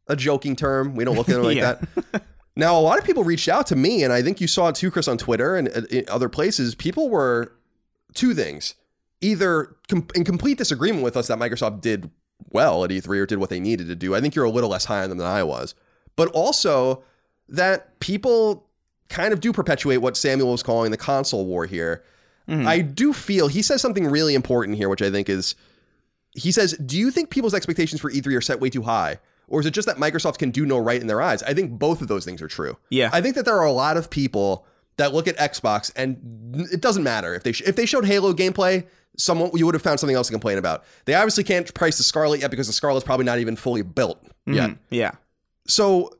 a 0.08 0.16
joking 0.16 0.56
term. 0.56 0.96
We 0.96 1.04
don't 1.04 1.16
look 1.16 1.30
at 1.30 1.36
it 1.38 1.42
like 1.44 1.58
Yeah. 1.58 1.76
that. 2.14 2.24
Now, 2.58 2.78
a 2.78 2.82
lot 2.82 2.98
of 2.98 3.06
people 3.06 3.24
reached 3.24 3.48
out 3.48 3.68
to 3.68 3.76
me, 3.76 4.04
and 4.04 4.12
I 4.12 4.24
think 4.24 4.42
you 4.42 4.48
saw 4.48 4.70
it 4.70 4.76
too, 4.76 4.90
Chris, 4.90 5.08
on 5.08 5.20
Twitter 5.20 5.56
and 5.56 5.70
uh, 5.70 6.12
other 6.12 6.28
places. 6.28 6.74
People 6.74 7.08
were 7.08 7.54
two 8.16 8.34
things 8.34 8.74
either 9.22 9.76
com- 9.88 10.08
in 10.16 10.24
complete 10.24 10.58
disagreement 10.58 11.04
with 11.04 11.16
us 11.16 11.28
that 11.28 11.38
Microsoft 11.38 11.82
did 11.82 12.10
well 12.52 12.84
at 12.84 12.90
E3 12.90 13.20
or 13.20 13.26
did 13.28 13.38
what 13.38 13.52
they 13.52 13.60
needed 13.60 13.88
to 13.88 13.96
do. 13.96 14.16
I 14.16 14.22
think 14.22 14.34
you're 14.34 14.46
a 14.46 14.50
little 14.50 14.72
less 14.72 14.86
high 14.86 15.04
on 15.04 15.10
them 15.10 15.20
than 15.20 15.28
I 15.28 15.44
was, 15.44 15.76
but 16.16 16.30
also 16.30 17.04
that 17.48 18.00
people 18.00 18.66
kind 19.10 19.34
of 19.34 19.40
do 19.40 19.54
perpetuate 19.54 19.98
what 19.98 20.18
Samuel 20.18 20.52
was 20.52 20.64
calling 20.64 20.90
the 20.90 20.98
console 20.98 21.46
war 21.46 21.68
here. 21.68 22.04
Mm-hmm. 22.50 22.68
I 22.68 22.82
do 22.82 23.14
feel 23.14 23.50
he 23.50 23.62
says 23.62 23.82
something 23.82 24.08
really 24.08 24.34
important 24.34 24.78
here, 24.78 24.90
which 24.90 25.04
I 25.04 25.12
think 25.12 25.30
is 25.30 25.54
he 26.32 26.52
says, 26.52 26.74
Do 26.74 26.98
you 26.98 27.12
think 27.12 27.30
people's 27.30 27.54
expectations 27.54 28.02
for 28.02 28.12
E3 28.12 28.36
are 28.36 28.42
set 28.42 28.60
way 28.60 28.70
too 28.70 28.82
high? 28.82 29.20
Or 29.48 29.60
is 29.60 29.66
it 29.66 29.72
just 29.72 29.88
that 29.88 29.98
Microsoft 29.98 30.38
can 30.38 30.52
do 30.52 30.66
no 30.66 30.78
right 30.78 31.00
in 31.00 31.08
their 31.08 31.22
eyes? 31.22 31.42
I 31.44 31.54
think 31.54 31.72
both 31.72 32.02
of 32.02 32.08
those 32.08 32.26
things 32.26 32.42
are 32.42 32.48
true. 32.48 32.78
Yeah. 32.90 33.10
I 33.14 33.22
think 33.22 33.36
that 33.36 33.46
there 33.46 33.58
are 33.58 33.66
a 33.66 33.72
lot 33.72 33.98
of 33.98 34.10
people 34.10 34.66
that 34.98 35.14
look 35.14 35.28
at 35.28 35.38
Xbox 35.38 35.92
and 35.96 36.68
it 36.72 36.82
doesn't 36.82 37.04
matter 37.04 37.34
if 37.34 37.44
they 37.44 37.52
sh- 37.52 37.62
if 37.66 37.76
they 37.76 37.86
showed 37.86 38.06
Halo 38.06 38.34
gameplay, 38.34 38.86
someone 39.18 39.52
you 39.54 39.66
would 39.66 39.76
have 39.76 39.82
found 39.82 40.00
something 40.00 40.16
else 40.16 40.28
to 40.28 40.34
complain 40.34 40.58
about. 40.58 40.84
They 41.06 41.14
obviously 41.14 41.44
can't 41.44 41.72
price 41.74 41.98
the 41.98 42.04
Scarlett 42.04 42.42
yet 42.42 42.52
because 42.52 42.68
the 42.68 42.74
Scarlett's 42.74 43.06
probably 43.06 43.26
not 43.26 43.40
even 43.40 43.56
fully 43.56 43.84
built 43.84 44.24
mm-hmm. 44.24 44.54
yet. 44.54 44.78
Yeah. 44.90 45.12
So, 45.68 46.12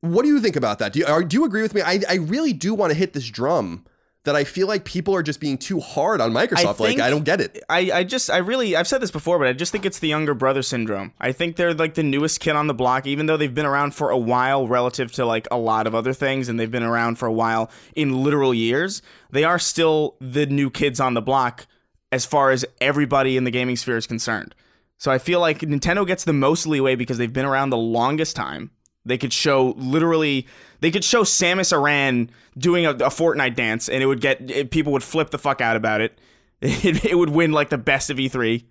what 0.00 0.22
do 0.22 0.28
you 0.28 0.40
think 0.40 0.56
about 0.56 0.78
that? 0.78 0.92
Do 0.92 1.00
you 1.00 1.06
are, 1.06 1.22
do 1.22 1.36
you 1.36 1.44
agree 1.44 1.62
with 1.62 1.74
me? 1.74 1.82
I 1.82 2.00
I 2.08 2.14
really 2.16 2.52
do 2.52 2.74
want 2.74 2.90
to 2.90 2.98
hit 2.98 3.12
this 3.12 3.28
drum 3.28 3.84
that 4.26 4.36
I 4.36 4.42
feel 4.44 4.66
like 4.66 4.84
people 4.84 5.14
are 5.14 5.22
just 5.22 5.40
being 5.40 5.56
too 5.56 5.78
hard 5.78 6.20
on 6.20 6.32
Microsoft. 6.32 6.80
I 6.80 6.84
like 6.84 7.00
I 7.00 7.10
don't 7.10 7.24
get 7.24 7.40
it. 7.40 7.62
I, 7.68 7.90
I 7.92 8.04
just 8.04 8.28
I 8.28 8.38
really 8.38 8.76
I've 8.76 8.88
said 8.88 9.00
this 9.00 9.12
before, 9.12 9.38
but 9.38 9.46
I 9.46 9.52
just 9.52 9.70
think 9.70 9.86
it's 9.86 10.00
the 10.00 10.08
younger 10.08 10.34
brother 10.34 10.62
syndrome. 10.62 11.12
I 11.20 11.30
think 11.30 11.54
they're 11.54 11.72
like 11.72 11.94
the 11.94 12.02
newest 12.02 12.40
kid 12.40 12.56
on 12.56 12.66
the 12.66 12.74
block, 12.74 13.06
even 13.06 13.26
though 13.26 13.36
they've 13.36 13.54
been 13.54 13.66
around 13.66 13.94
for 13.94 14.10
a 14.10 14.18
while 14.18 14.66
relative 14.66 15.12
to 15.12 15.24
like 15.24 15.46
a 15.50 15.56
lot 15.56 15.86
of 15.86 15.94
other 15.94 16.12
things, 16.12 16.48
and 16.48 16.58
they've 16.58 16.70
been 16.70 16.82
around 16.82 17.18
for 17.18 17.26
a 17.26 17.32
while 17.32 17.70
in 17.94 18.22
literal 18.22 18.52
years. 18.52 19.00
They 19.30 19.44
are 19.44 19.60
still 19.60 20.16
the 20.20 20.46
new 20.46 20.70
kids 20.70 20.98
on 20.98 21.14
the 21.14 21.22
block 21.22 21.66
as 22.10 22.26
far 22.26 22.50
as 22.50 22.64
everybody 22.80 23.36
in 23.36 23.44
the 23.44 23.50
gaming 23.52 23.76
sphere 23.76 23.96
is 23.96 24.08
concerned. 24.08 24.54
So 24.98 25.12
I 25.12 25.18
feel 25.18 25.38
like 25.38 25.60
Nintendo 25.60 26.06
gets 26.06 26.24
the 26.24 26.32
most 26.32 26.66
leeway 26.66 26.96
because 26.96 27.18
they've 27.18 27.32
been 27.32 27.44
around 27.44 27.70
the 27.70 27.76
longest 27.76 28.34
time. 28.34 28.70
They 29.04 29.18
could 29.18 29.32
show 29.32 29.74
literally 29.76 30.48
they 30.80 30.90
could 30.90 31.04
show 31.04 31.22
Samus 31.22 31.72
Aran 31.72 32.30
doing 32.56 32.86
a, 32.86 32.90
a 32.90 33.10
Fortnite 33.10 33.54
dance, 33.54 33.88
and 33.88 34.02
it 34.02 34.06
would 34.06 34.20
get 34.20 34.50
it, 34.50 34.70
people 34.70 34.92
would 34.92 35.02
flip 35.02 35.30
the 35.30 35.38
fuck 35.38 35.60
out 35.60 35.76
about 35.76 36.00
it. 36.00 36.18
it. 36.60 37.04
It 37.04 37.14
would 37.16 37.30
win 37.30 37.52
like 37.52 37.70
the 37.70 37.78
best 37.78 38.10
of 38.10 38.16
E3. 38.16 38.64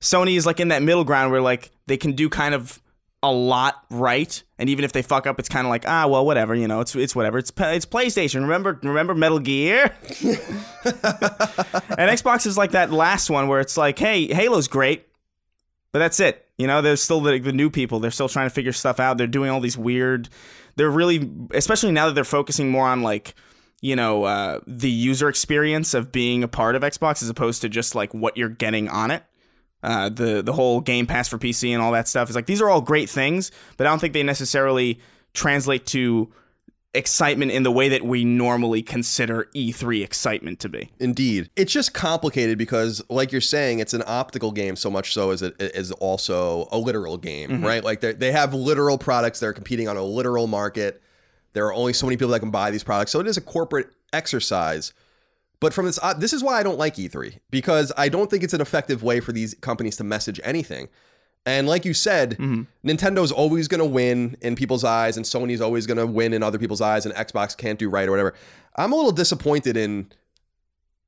Sony 0.00 0.36
is 0.36 0.46
like 0.46 0.60
in 0.60 0.68
that 0.68 0.82
middle 0.82 1.04
ground 1.04 1.32
where 1.32 1.40
like 1.40 1.70
they 1.86 1.96
can 1.96 2.12
do 2.12 2.28
kind 2.28 2.54
of 2.54 2.80
a 3.22 3.32
lot 3.32 3.84
right, 3.90 4.42
and 4.58 4.68
even 4.68 4.84
if 4.84 4.92
they 4.92 5.00
fuck 5.00 5.26
up, 5.26 5.38
it's 5.38 5.48
kind 5.48 5.66
of 5.66 5.70
like 5.70 5.88
ah 5.88 6.06
well 6.06 6.26
whatever 6.26 6.54
you 6.54 6.68
know 6.68 6.80
it's 6.80 6.94
it's 6.94 7.16
whatever 7.16 7.38
it's 7.38 7.50
it's 7.56 7.86
PlayStation. 7.86 8.42
Remember 8.42 8.78
remember 8.82 9.14
Metal 9.14 9.38
Gear, 9.38 9.84
and 9.84 9.94
Xbox 12.10 12.46
is 12.46 12.58
like 12.58 12.72
that 12.72 12.92
last 12.92 13.30
one 13.30 13.48
where 13.48 13.60
it's 13.60 13.78
like 13.78 13.98
hey 13.98 14.28
Halo's 14.28 14.68
great, 14.68 15.08
but 15.92 16.00
that's 16.00 16.20
it. 16.20 16.46
You 16.58 16.66
know, 16.66 16.82
there's 16.82 17.02
still 17.02 17.20
the, 17.20 17.38
the 17.38 17.52
new 17.52 17.68
people. 17.70 17.98
They're 17.98 18.10
still 18.10 18.28
trying 18.28 18.46
to 18.46 18.54
figure 18.54 18.72
stuff 18.72 19.00
out. 19.00 19.18
They're 19.18 19.26
doing 19.26 19.50
all 19.50 19.60
these 19.60 19.78
weird. 19.78 20.28
They're 20.76 20.90
really, 20.90 21.30
especially 21.52 21.92
now 21.92 22.06
that 22.06 22.14
they're 22.14 22.24
focusing 22.24 22.70
more 22.70 22.86
on 22.86 23.02
like, 23.02 23.34
you 23.80 23.96
know, 23.96 24.24
uh, 24.24 24.60
the 24.66 24.90
user 24.90 25.28
experience 25.28 25.94
of 25.94 26.10
being 26.10 26.42
a 26.42 26.48
part 26.48 26.74
of 26.74 26.82
Xbox 26.82 27.22
as 27.22 27.28
opposed 27.28 27.62
to 27.62 27.68
just 27.68 27.94
like 27.94 28.12
what 28.14 28.36
you're 28.36 28.48
getting 28.48 28.88
on 28.88 29.10
it. 29.10 29.24
Uh, 29.82 30.08
the 30.08 30.42
the 30.42 30.54
whole 30.54 30.80
Game 30.80 31.06
Pass 31.06 31.28
for 31.28 31.36
PC 31.36 31.70
and 31.70 31.82
all 31.82 31.92
that 31.92 32.08
stuff 32.08 32.30
is 32.30 32.34
like 32.34 32.46
these 32.46 32.62
are 32.62 32.70
all 32.70 32.80
great 32.80 33.10
things, 33.10 33.50
but 33.76 33.86
I 33.86 33.90
don't 33.90 33.98
think 33.98 34.14
they 34.14 34.22
necessarily 34.22 34.98
translate 35.34 35.84
to 35.88 36.32
excitement 36.94 37.50
in 37.50 37.62
the 37.62 37.70
way 37.70 37.88
that 37.88 38.02
we 38.02 38.24
normally 38.24 38.82
consider 38.82 39.48
E3 39.54 40.02
excitement 40.02 40.60
to 40.60 40.68
be. 40.68 40.90
Indeed. 40.98 41.50
It's 41.56 41.72
just 41.72 41.92
complicated 41.92 42.58
because 42.58 43.02
like 43.08 43.32
you're 43.32 43.40
saying 43.40 43.80
it's 43.80 43.94
an 43.94 44.02
optical 44.06 44.52
game 44.52 44.76
so 44.76 44.90
much 44.90 45.12
so 45.12 45.30
as 45.30 45.42
it 45.42 45.54
is 45.58 45.90
also 45.92 46.68
a 46.70 46.78
literal 46.78 47.16
game, 47.16 47.50
mm-hmm. 47.50 47.64
right? 47.64 47.84
Like 47.84 48.00
they 48.00 48.32
have 48.32 48.54
literal 48.54 48.98
products 48.98 49.40
they're 49.40 49.52
competing 49.52 49.88
on 49.88 49.96
a 49.96 50.02
literal 50.02 50.46
market. 50.46 51.02
There 51.52 51.66
are 51.66 51.74
only 51.74 51.92
so 51.92 52.06
many 52.06 52.16
people 52.16 52.30
that 52.30 52.40
can 52.40 52.50
buy 52.50 52.70
these 52.70 52.84
products. 52.84 53.12
So 53.12 53.20
it 53.20 53.26
is 53.26 53.36
a 53.36 53.42
corporate 53.42 53.88
exercise. 54.12 54.92
But 55.60 55.72
from 55.72 55.86
this 55.86 55.98
uh, 56.02 56.14
this 56.14 56.32
is 56.32 56.42
why 56.42 56.58
I 56.58 56.62
don't 56.62 56.78
like 56.78 56.96
E3 56.96 57.38
because 57.50 57.92
I 57.96 58.08
don't 58.08 58.30
think 58.30 58.42
it's 58.42 58.54
an 58.54 58.60
effective 58.60 59.02
way 59.02 59.20
for 59.20 59.32
these 59.32 59.54
companies 59.54 59.96
to 59.96 60.04
message 60.04 60.40
anything. 60.44 60.88
And 61.46 61.68
like 61.68 61.84
you 61.84 61.92
said, 61.92 62.32
mm-hmm. 62.38 62.62
Nintendo's 62.88 63.30
always 63.30 63.68
going 63.68 63.80
to 63.80 63.84
win 63.84 64.36
in 64.40 64.56
people's 64.56 64.84
eyes, 64.84 65.16
and 65.16 65.26
Sony's 65.26 65.60
always 65.60 65.86
going 65.86 65.98
to 65.98 66.06
win 66.06 66.32
in 66.32 66.42
other 66.42 66.58
people's 66.58 66.80
eyes, 66.80 67.04
and 67.04 67.14
Xbox 67.14 67.56
can't 67.56 67.78
do 67.78 67.90
right 67.90 68.08
or 68.08 68.10
whatever. 68.10 68.34
I'm 68.76 68.92
a 68.92 68.96
little 68.96 69.12
disappointed 69.12 69.76
in 69.76 70.10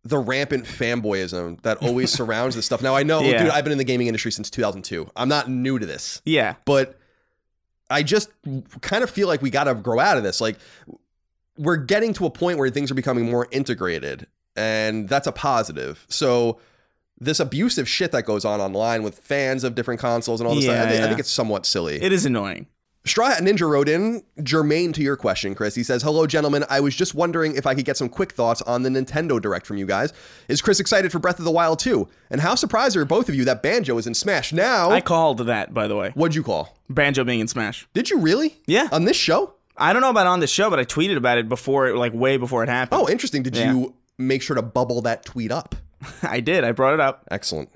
the 0.04 0.18
rampant 0.18 0.64
fanboyism 0.64 1.62
that 1.62 1.78
always 1.78 2.12
surrounds 2.16 2.54
this 2.54 2.66
stuff. 2.66 2.82
Now 2.82 2.94
I 2.94 3.02
know, 3.02 3.20
yeah. 3.20 3.44
dude, 3.44 3.52
I've 3.52 3.64
been 3.64 3.72
in 3.72 3.78
the 3.78 3.84
gaming 3.84 4.06
industry 4.08 4.30
since 4.30 4.50
2002. 4.50 5.10
I'm 5.16 5.28
not 5.28 5.48
new 5.48 5.78
to 5.78 5.86
this. 5.86 6.20
Yeah, 6.24 6.54
but 6.64 6.98
I 7.88 8.02
just 8.02 8.30
kind 8.82 9.02
of 9.02 9.10
feel 9.10 9.28
like 9.28 9.42
we 9.42 9.50
got 9.50 9.64
to 9.64 9.74
grow 9.74 9.98
out 9.98 10.16
of 10.16 10.22
this. 10.22 10.40
Like 10.40 10.58
we're 11.56 11.76
getting 11.76 12.12
to 12.14 12.26
a 12.26 12.30
point 12.30 12.58
where 12.58 12.68
things 12.70 12.90
are 12.90 12.94
becoming 12.94 13.30
more 13.30 13.48
integrated, 13.50 14.26
and 14.54 15.08
that's 15.08 15.26
a 15.26 15.32
positive. 15.32 16.04
So 16.08 16.60
this 17.18 17.40
abusive 17.40 17.88
shit 17.88 18.12
that 18.12 18.24
goes 18.24 18.44
on 18.44 18.60
online 18.60 19.02
with 19.02 19.18
fans 19.18 19.64
of 19.64 19.74
different 19.74 20.00
consoles 20.00 20.40
and 20.40 20.48
all 20.48 20.54
this 20.54 20.64
yeah, 20.64 20.72
stuff. 20.72 20.86
I 20.86 20.88
think, 20.88 20.98
yeah. 20.98 21.04
I 21.04 21.08
think 21.08 21.20
it's 21.20 21.30
somewhat 21.30 21.66
silly. 21.66 22.02
It 22.02 22.12
is 22.12 22.26
annoying. 22.26 22.66
Straw 23.06 23.28
Hat 23.28 23.40
Ninja 23.40 23.68
wrote 23.68 23.88
in, 23.88 24.24
germane 24.42 24.92
to 24.94 25.00
your 25.00 25.16
question, 25.16 25.54
Chris. 25.54 25.76
He 25.76 25.84
says, 25.84 26.02
Hello, 26.02 26.26
gentlemen. 26.26 26.64
I 26.68 26.80
was 26.80 26.94
just 26.94 27.14
wondering 27.14 27.54
if 27.54 27.64
I 27.64 27.74
could 27.74 27.84
get 27.84 27.96
some 27.96 28.08
quick 28.08 28.32
thoughts 28.32 28.62
on 28.62 28.82
the 28.82 28.88
Nintendo 28.88 29.40
Direct 29.40 29.64
from 29.64 29.76
you 29.78 29.86
guys. 29.86 30.12
Is 30.48 30.60
Chris 30.60 30.80
excited 30.80 31.12
for 31.12 31.20
Breath 31.20 31.38
of 31.38 31.44
the 31.44 31.52
Wild 31.52 31.78
2? 31.78 32.08
And 32.30 32.40
how 32.40 32.56
surprised 32.56 32.96
are 32.96 33.04
both 33.04 33.28
of 33.28 33.36
you 33.36 33.44
that 33.44 33.62
Banjo 33.62 33.96
is 33.96 34.08
in 34.08 34.14
Smash 34.14 34.52
now? 34.52 34.90
I 34.90 35.00
called 35.00 35.46
that, 35.46 35.72
by 35.72 35.86
the 35.86 35.94
way. 35.94 36.10
What'd 36.14 36.34
you 36.34 36.42
call? 36.42 36.76
Banjo 36.90 37.22
being 37.22 37.38
in 37.38 37.46
Smash. 37.46 37.86
Did 37.94 38.10
you 38.10 38.18
really? 38.18 38.60
Yeah. 38.66 38.88
On 38.90 39.04
this 39.04 39.16
show? 39.16 39.54
I 39.76 39.92
don't 39.92 40.02
know 40.02 40.10
about 40.10 40.26
on 40.26 40.40
this 40.40 40.50
show, 40.50 40.68
but 40.68 40.80
I 40.80 40.84
tweeted 40.84 41.16
about 41.16 41.38
it 41.38 41.48
before, 41.48 41.96
like 41.96 42.12
way 42.12 42.38
before 42.38 42.64
it 42.64 42.68
happened. 42.68 43.00
Oh, 43.00 43.08
interesting. 43.08 43.44
Did 43.44 43.56
yeah. 43.56 43.72
you 43.72 43.94
make 44.18 44.42
sure 44.42 44.56
to 44.56 44.62
bubble 44.62 45.02
that 45.02 45.24
tweet 45.24 45.52
up? 45.52 45.76
I 46.22 46.40
did. 46.40 46.64
I 46.64 46.72
brought 46.72 46.94
it 46.94 47.00
up. 47.00 47.24
Excellent. 47.30 47.70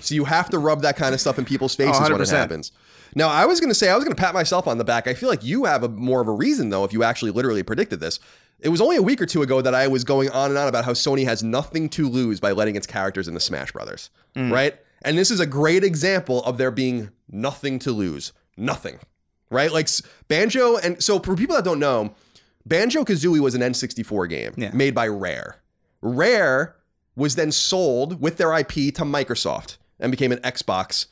So 0.00 0.14
you 0.14 0.24
have 0.24 0.50
to 0.50 0.58
rub 0.58 0.82
that 0.82 0.96
kind 0.96 1.14
of 1.14 1.20
stuff 1.20 1.38
in 1.38 1.44
people's 1.44 1.74
faces 1.74 2.08
oh, 2.08 2.12
when 2.12 2.20
it 2.20 2.28
happens. 2.28 2.72
Now, 3.14 3.28
I 3.28 3.44
was 3.44 3.60
going 3.60 3.70
to 3.70 3.74
say, 3.74 3.90
I 3.90 3.94
was 3.94 4.04
going 4.04 4.16
to 4.16 4.20
pat 4.20 4.32
myself 4.32 4.66
on 4.66 4.78
the 4.78 4.84
back. 4.84 5.06
I 5.06 5.14
feel 5.14 5.28
like 5.28 5.44
you 5.44 5.64
have 5.64 5.82
a 5.82 5.88
more 5.88 6.20
of 6.20 6.28
a 6.28 6.32
reason, 6.32 6.70
though, 6.70 6.84
if 6.84 6.92
you 6.92 7.02
actually 7.02 7.30
literally 7.30 7.62
predicted 7.62 8.00
this. 8.00 8.18
It 8.60 8.70
was 8.70 8.80
only 8.80 8.96
a 8.96 9.02
week 9.02 9.20
or 9.20 9.26
two 9.26 9.42
ago 9.42 9.60
that 9.60 9.74
I 9.74 9.88
was 9.88 10.04
going 10.04 10.30
on 10.30 10.50
and 10.50 10.58
on 10.58 10.68
about 10.68 10.84
how 10.84 10.92
Sony 10.92 11.24
has 11.24 11.42
nothing 11.42 11.88
to 11.90 12.08
lose 12.08 12.40
by 12.40 12.52
letting 12.52 12.76
its 12.76 12.86
characters 12.86 13.28
into 13.28 13.40
Smash 13.40 13.72
Brothers, 13.72 14.10
mm. 14.36 14.50
right? 14.50 14.76
And 15.04 15.18
this 15.18 15.30
is 15.30 15.40
a 15.40 15.46
great 15.46 15.82
example 15.82 16.42
of 16.44 16.58
there 16.58 16.70
being 16.70 17.10
nothing 17.28 17.80
to 17.80 17.90
lose. 17.90 18.32
Nothing, 18.56 18.98
right? 19.50 19.72
Like 19.72 19.88
Banjo, 20.28 20.76
and 20.76 21.02
so 21.02 21.18
for 21.18 21.34
people 21.34 21.56
that 21.56 21.64
don't 21.64 21.80
know, 21.80 22.14
Banjo 22.64 23.04
Kazooie 23.04 23.40
was 23.40 23.56
an 23.56 23.62
N64 23.62 24.28
game 24.28 24.54
yeah. 24.56 24.70
made 24.72 24.94
by 24.94 25.08
Rare. 25.08 25.56
Rare 26.00 26.76
was 27.16 27.34
then 27.34 27.52
sold 27.52 28.20
with 28.20 28.36
their 28.36 28.56
IP 28.56 28.70
to 28.72 29.02
Microsoft 29.02 29.76
and 30.00 30.10
became 30.10 30.32
an 30.32 30.38
Xbox 30.38 31.06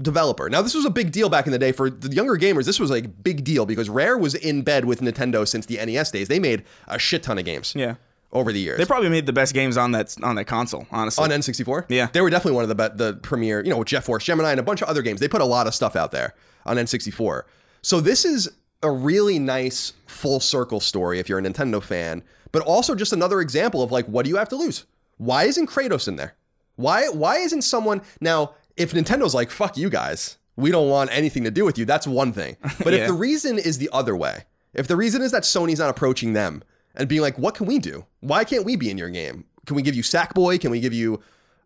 developer. 0.00 0.48
Now, 0.50 0.62
this 0.62 0.74
was 0.74 0.84
a 0.84 0.90
big 0.90 1.10
deal 1.12 1.28
back 1.28 1.46
in 1.46 1.52
the 1.52 1.58
day 1.58 1.72
for 1.72 1.88
the 1.88 2.14
younger 2.14 2.36
gamers. 2.36 2.66
This 2.66 2.78
was 2.78 2.90
like 2.90 3.04
a 3.04 3.08
big 3.08 3.44
deal 3.44 3.66
because 3.66 3.88
Rare 3.88 4.18
was 4.18 4.34
in 4.34 4.62
bed 4.62 4.84
with 4.84 5.00
Nintendo 5.00 5.46
since 5.46 5.66
the 5.66 5.84
NES 5.84 6.10
days. 6.10 6.28
They 6.28 6.38
made 6.38 6.64
a 6.86 6.98
shit 6.98 7.22
ton 7.22 7.38
of 7.38 7.44
games. 7.44 7.74
Yeah. 7.76 7.94
Over 8.32 8.52
the 8.52 8.58
years, 8.58 8.76
they 8.76 8.84
probably 8.84 9.08
made 9.08 9.24
the 9.24 9.32
best 9.32 9.54
games 9.54 9.76
on 9.78 9.92
that 9.92 10.14
on 10.20 10.34
that 10.34 10.46
console. 10.46 10.86
Honestly, 10.90 11.22
on 11.22 11.30
N64, 11.30 11.86
yeah, 11.88 12.08
they 12.12 12.20
were 12.20 12.28
definitely 12.28 12.56
one 12.56 12.64
of 12.64 12.68
the 12.68 12.74
be- 12.74 12.96
the 12.96 13.14
premier. 13.22 13.62
You 13.62 13.70
know, 13.70 13.78
with 13.78 13.88
Jet 13.88 14.02
Force 14.02 14.24
Gemini 14.24 14.50
and 14.50 14.60
a 14.60 14.64
bunch 14.64 14.82
of 14.82 14.88
other 14.88 15.00
games. 15.00 15.20
They 15.20 15.28
put 15.28 15.40
a 15.40 15.46
lot 15.46 15.68
of 15.68 15.74
stuff 15.74 15.94
out 15.94 16.10
there 16.10 16.34
on 16.66 16.76
N64. 16.76 17.44
So 17.82 18.00
this 18.00 18.24
is 18.24 18.50
a 18.82 18.90
really 18.90 19.38
nice 19.38 19.92
full 20.06 20.40
circle 20.40 20.80
story 20.80 21.20
if 21.20 21.28
you're 21.28 21.38
a 21.38 21.42
Nintendo 21.42 21.80
fan, 21.80 22.24
but 22.50 22.62
also 22.62 22.96
just 22.96 23.12
another 23.12 23.40
example 23.40 23.80
of 23.80 23.92
like 23.92 24.06
what 24.06 24.24
do 24.24 24.28
you 24.28 24.36
have 24.36 24.48
to 24.48 24.56
lose? 24.56 24.84
Why 25.18 25.44
isn't 25.44 25.68
Kratos 25.68 26.08
in 26.08 26.16
there? 26.16 26.34
Why 26.76 27.08
why 27.08 27.38
isn't 27.38 27.62
someone 27.62 28.02
now 28.20 28.54
if 28.76 28.92
Nintendo's 28.92 29.34
like 29.34 29.50
fuck 29.50 29.76
you 29.76 29.88
guys, 29.88 30.36
we 30.56 30.70
don't 30.70 30.88
want 30.88 31.10
anything 31.12 31.44
to 31.44 31.50
do 31.50 31.64
with 31.64 31.78
you, 31.78 31.84
that's 31.84 32.06
one 32.06 32.32
thing. 32.32 32.56
But 32.84 32.92
yeah. 32.92 33.00
if 33.00 33.06
the 33.06 33.14
reason 33.14 33.58
is 33.58 33.78
the 33.78 33.90
other 33.92 34.16
way, 34.16 34.44
if 34.74 34.88
the 34.88 34.96
reason 34.96 35.22
is 35.22 35.32
that 35.32 35.42
Sony's 35.42 35.78
not 35.78 35.90
approaching 35.90 36.32
them 36.32 36.62
and 36.94 37.08
being 37.08 37.22
like, 37.22 37.38
what 37.38 37.54
can 37.54 37.66
we 37.66 37.78
do? 37.78 38.04
Why 38.20 38.44
can't 38.44 38.64
we 38.64 38.76
be 38.76 38.90
in 38.90 38.98
your 38.98 39.10
game? 39.10 39.44
Can 39.66 39.76
we 39.76 39.82
give 39.82 39.94
you 39.94 40.02
Sackboy? 40.02 40.60
Can 40.60 40.70
we 40.70 40.80
give 40.80 40.92
you 40.92 41.20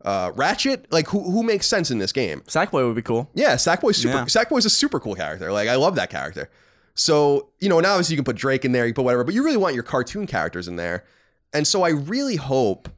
uh, 0.04 0.32
Ratchet? 0.34 0.90
Like 0.90 1.08
who 1.08 1.30
who 1.30 1.42
makes 1.42 1.66
sense 1.66 1.90
in 1.90 1.98
this 1.98 2.12
game? 2.12 2.40
Sackboy 2.42 2.86
would 2.86 2.96
be 2.96 3.02
cool. 3.02 3.30
Yeah, 3.34 3.54
Sackboy's 3.54 3.96
super. 3.96 4.14
Yeah. 4.14 4.24
Sackboy's 4.24 4.64
a 4.64 4.70
super 4.70 5.00
cool 5.00 5.14
character. 5.14 5.52
Like 5.52 5.68
I 5.68 5.74
love 5.74 5.96
that 5.96 6.10
character. 6.10 6.48
So 6.94 7.48
you 7.60 7.68
know, 7.68 7.80
now 7.80 7.92
obviously 7.92 8.14
you 8.14 8.18
can 8.18 8.24
put 8.24 8.36
Drake 8.36 8.64
in 8.64 8.72
there, 8.72 8.86
you 8.86 8.94
put 8.94 9.04
whatever, 9.04 9.24
but 9.24 9.34
you 9.34 9.44
really 9.44 9.56
want 9.56 9.74
your 9.74 9.84
cartoon 9.84 10.26
characters 10.26 10.68
in 10.68 10.76
there. 10.76 11.04
And 11.52 11.66
so 11.66 11.82
I 11.82 11.90
really 11.90 12.36
hope 12.36 12.88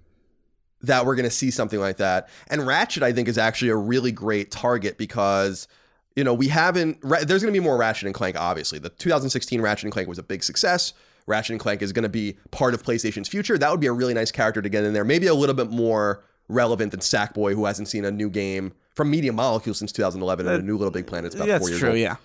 that 0.83 1.07
we're 1.07 1.14
going 1.14 1.25
to 1.25 1.31
see 1.31 1.51
something 1.51 1.81
like 1.81 1.99
that. 1.99 2.29
And 2.49 2.66
Ratchet, 2.66 3.03
I 3.03 3.12
think, 3.12 3.29
is 3.29 3.38
actually 3.38 3.71
a 3.71 3.77
really 3.77 4.12
great 4.12 4.51
target 4.51 4.99
because 4.99 5.68
you 6.16 6.25
know, 6.25 6.35
we 6.35 6.49
haven't. 6.49 7.01
There's 7.03 7.42
going 7.42 7.55
to 7.55 7.59
be 7.59 7.61
more 7.61 7.77
Ratchet 7.77 8.07
and 8.07 8.14
Clank. 8.14 8.37
Obviously, 8.38 8.79
the 8.79 8.90
2016 8.90 9.61
Ratchet 9.61 9.85
and 9.85 9.92
Clank 9.92 10.09
was 10.09 10.18
a 10.18 10.23
big 10.23 10.45
success. 10.45 10.92
Ratchet 11.27 11.53
and 11.53 11.61
Clank 11.61 11.83
is 11.83 11.92
going 11.92 12.03
to 12.03 12.09
be 12.09 12.37
part 12.51 12.75
of 12.75 12.83
PlayStation's 12.83 13.29
future. 13.29 13.57
That 13.57 13.71
would 13.71 13.81
be 13.81 13.87
a 13.87 13.92
really 13.92 14.14
nice 14.14 14.31
character 14.31 14.61
to 14.61 14.68
get 14.68 14.85
in 14.85 14.92
there. 14.92 15.05
Maybe 15.05 15.27
a 15.27 15.35
little 15.35 15.55
bit 15.55 15.71
more 15.71 16.25
relevant 16.49 16.90
than 16.90 17.01
Sackboy, 17.01 17.55
who 17.55 17.64
hasn't 17.64 17.88
seen 17.88 18.05
a 18.05 18.11
new 18.11 18.29
game 18.29 18.73
from 18.95 19.11
Media 19.11 19.33
Molecule 19.33 19.75
since 19.75 19.92
2011, 19.92 20.47
and 20.47 20.57
a 20.57 20.59
uh, 20.59 20.62
new 20.62 20.77
Little 20.77 20.90
Big 20.90 21.07
Planet's 21.07 21.35
about 21.35 21.49
Yeah, 21.49 21.59
four 21.59 21.68
that's 21.68 21.71
years 21.71 21.81
true. 21.81 21.90
old. 21.90 21.99
Yeah. 21.99 22.16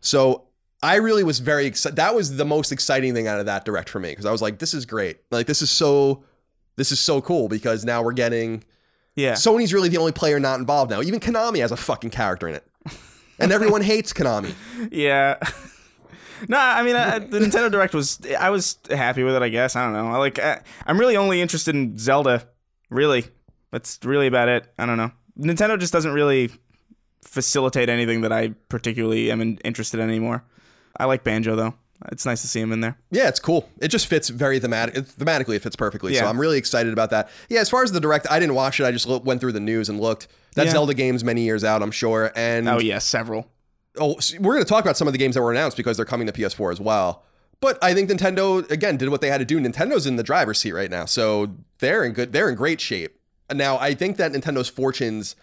So 0.00 0.44
I 0.82 0.96
really 0.96 1.22
was 1.22 1.38
very 1.38 1.66
excited. 1.66 1.96
That 1.96 2.14
was 2.14 2.36
the 2.36 2.44
most 2.44 2.72
exciting 2.72 3.14
thing 3.14 3.28
out 3.28 3.38
of 3.38 3.46
that 3.46 3.64
direct 3.64 3.88
for 3.88 4.00
me 4.00 4.10
because 4.10 4.26
I 4.26 4.32
was 4.32 4.42
like, 4.42 4.58
this 4.58 4.74
is 4.74 4.86
great. 4.86 5.18
Like 5.30 5.46
this 5.46 5.62
is 5.62 5.70
so, 5.70 6.24
this 6.76 6.92
is 6.92 7.00
so 7.00 7.20
cool 7.20 7.48
because 7.48 7.84
now 7.84 8.02
we're 8.02 8.12
getting. 8.12 8.64
Yeah. 9.14 9.32
Sony's 9.32 9.72
really 9.72 9.88
the 9.88 9.96
only 9.96 10.12
player 10.12 10.38
not 10.38 10.60
involved 10.60 10.90
now. 10.90 11.00
Even 11.02 11.20
Konami 11.20 11.60
has 11.60 11.72
a 11.72 11.76
fucking 11.76 12.10
character 12.10 12.48
in 12.48 12.54
it, 12.54 12.66
and 13.38 13.50
everyone 13.50 13.82
hates 13.82 14.12
Konami. 14.12 14.54
Yeah. 14.90 15.38
no, 16.48 16.58
I 16.58 16.82
mean 16.82 16.96
I, 16.96 17.18
the 17.18 17.38
Nintendo 17.38 17.70
Direct 17.70 17.94
was 17.94 18.20
I 18.38 18.50
was 18.50 18.78
happy 18.90 19.22
with 19.22 19.34
it. 19.34 19.42
I 19.42 19.48
guess 19.48 19.74
I 19.74 19.84
don't 19.84 19.94
know. 19.94 20.08
I 20.08 20.18
like 20.18 20.38
I, 20.38 20.60
I'm 20.86 20.98
really 20.98 21.16
only 21.16 21.40
interested 21.40 21.74
in 21.74 21.98
Zelda. 21.98 22.46
Really, 22.90 23.24
that's 23.70 23.98
really 24.04 24.26
about 24.26 24.48
it. 24.48 24.72
I 24.78 24.86
don't 24.86 24.98
know. 24.98 25.10
Nintendo 25.38 25.78
just 25.78 25.92
doesn't 25.92 26.12
really 26.12 26.50
facilitate 27.22 27.88
anything 27.88 28.22
that 28.22 28.32
I 28.32 28.48
particularly 28.68 29.30
am 29.30 29.40
in, 29.40 29.58
interested 29.58 30.00
in 30.00 30.08
anymore. 30.08 30.44
I 30.96 31.06
like 31.06 31.24
Banjo 31.24 31.56
though. 31.56 31.74
It's 32.12 32.26
nice 32.26 32.42
to 32.42 32.48
see 32.48 32.60
him 32.60 32.72
in 32.72 32.80
there. 32.80 32.98
Yeah, 33.10 33.28
it's 33.28 33.40
cool. 33.40 33.68
It 33.80 33.88
just 33.88 34.06
fits 34.06 34.28
very 34.28 34.58
thematic. 34.60 34.96
it- 34.96 35.06
Thematically, 35.06 35.56
it 35.56 35.62
fits 35.62 35.76
perfectly. 35.76 36.12
Yeah. 36.14 36.20
So 36.20 36.26
I'm 36.26 36.38
really 36.40 36.58
excited 36.58 36.92
about 36.92 37.10
that. 37.10 37.30
Yeah, 37.48 37.60
as 37.60 37.70
far 37.70 37.82
as 37.82 37.92
the 37.92 38.00
direct, 38.00 38.26
I 38.30 38.38
didn't 38.38 38.54
watch 38.54 38.78
it. 38.80 38.84
I 38.84 38.92
just 38.92 39.06
went 39.06 39.40
through 39.40 39.52
the 39.52 39.60
news 39.60 39.88
and 39.88 39.98
looked. 40.00 40.28
That 40.56 40.66
Yeah. 40.66 40.72
Zelda 40.72 40.94
game's 40.94 41.24
many 41.24 41.42
years 41.42 41.64
out, 41.64 41.82
I'm 41.82 41.90
sure. 41.90 42.32
And 42.36 42.68
Oh 42.68 42.78
yeah, 42.78 42.98
several. 42.98 43.50
oh, 43.98 44.14
s- 44.14 44.34
we're 44.38 44.52
going 44.54 44.64
to 44.64 44.68
talk 44.68 44.84
about 44.84 44.96
some 44.96 45.06
of 45.08 45.12
the 45.12 45.18
games 45.18 45.34
that 45.36 45.42
were 45.42 45.50
announced 45.50 45.76
because 45.76 45.96
they're 45.96 46.04
coming 46.06 46.26
to 46.26 46.32
PS4 46.32 46.70
as 46.72 46.80
well. 46.80 47.22
But 47.60 47.78
I 47.82 47.94
think 47.94 48.10
Nintendo 48.10 48.70
again 48.70 48.98
did 48.98 49.08
what 49.08 49.22
they 49.22 49.30
had 49.30 49.38
to 49.38 49.46
do. 49.46 49.58
Nintendo's 49.58 50.06
in 50.06 50.16
the 50.16 50.22
driver's 50.22 50.58
seat 50.58 50.72
right 50.72 50.90
now, 50.90 51.06
so 51.06 51.54
they're 51.78 52.04
in 52.04 52.12
good. 52.12 52.32
They're 52.34 52.50
in 52.50 52.54
great 52.54 52.80
shape. 52.82 53.18
Now 53.52 53.78
I 53.78 53.94
think 53.94 54.18
that 54.18 54.32
Nintendo's 54.32 54.68
fortunes 54.68 55.34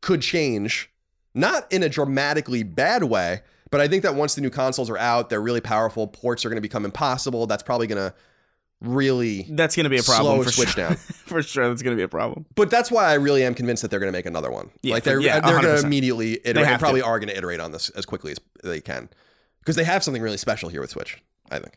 could 0.00 0.22
change, 0.22 0.90
not 1.34 1.70
in 1.70 1.82
a 1.82 1.88
dramatically 1.90 2.62
bad 2.62 3.04
way, 3.04 3.42
but 3.74 3.80
I 3.80 3.88
think 3.88 4.04
that 4.04 4.14
once 4.14 4.36
the 4.36 4.40
new 4.40 4.50
consoles 4.50 4.88
are 4.88 4.96
out, 4.96 5.30
they're 5.30 5.42
really 5.42 5.60
powerful. 5.60 6.06
Ports 6.06 6.44
are 6.44 6.48
going 6.48 6.58
to 6.58 6.62
become 6.62 6.84
impossible. 6.84 7.48
That's 7.48 7.64
probably 7.64 7.88
going 7.88 7.98
to 7.98 8.14
really 8.80 9.48
That's 9.50 9.74
gonna 9.74 9.88
be 9.88 9.98
a 9.98 10.02
problem 10.04 10.44
for 10.44 10.52
switch 10.52 10.68
sure. 10.70 10.90
down. 10.90 10.96
for 11.26 11.42
sure, 11.42 11.68
that's 11.68 11.82
gonna 11.82 11.96
be 11.96 12.04
a 12.04 12.08
problem. 12.08 12.46
But 12.54 12.70
that's 12.70 12.88
why 12.88 13.06
I 13.06 13.14
really 13.14 13.42
am 13.42 13.52
convinced 13.52 13.82
that 13.82 13.90
they're 13.90 13.98
going 13.98 14.12
to 14.12 14.16
make 14.16 14.26
another 14.26 14.52
one. 14.52 14.70
Yeah, 14.82 14.94
like 14.94 15.02
they're 15.02 15.18
yeah, 15.18 15.40
they're 15.40 15.60
going 15.60 15.76
to 15.76 15.84
immediately 15.84 16.34
iterate. 16.44 16.68
They 16.68 16.76
probably 16.76 17.00
to. 17.00 17.06
are 17.06 17.18
going 17.18 17.30
to 17.30 17.36
iterate 17.36 17.58
on 17.58 17.72
this 17.72 17.90
as 17.90 18.06
quickly 18.06 18.30
as 18.30 18.38
they 18.62 18.80
can 18.80 19.08
because 19.58 19.74
they 19.74 19.82
have 19.82 20.04
something 20.04 20.22
really 20.22 20.36
special 20.36 20.68
here 20.68 20.80
with 20.80 20.90
Switch. 20.90 21.20
I 21.50 21.58
think 21.58 21.76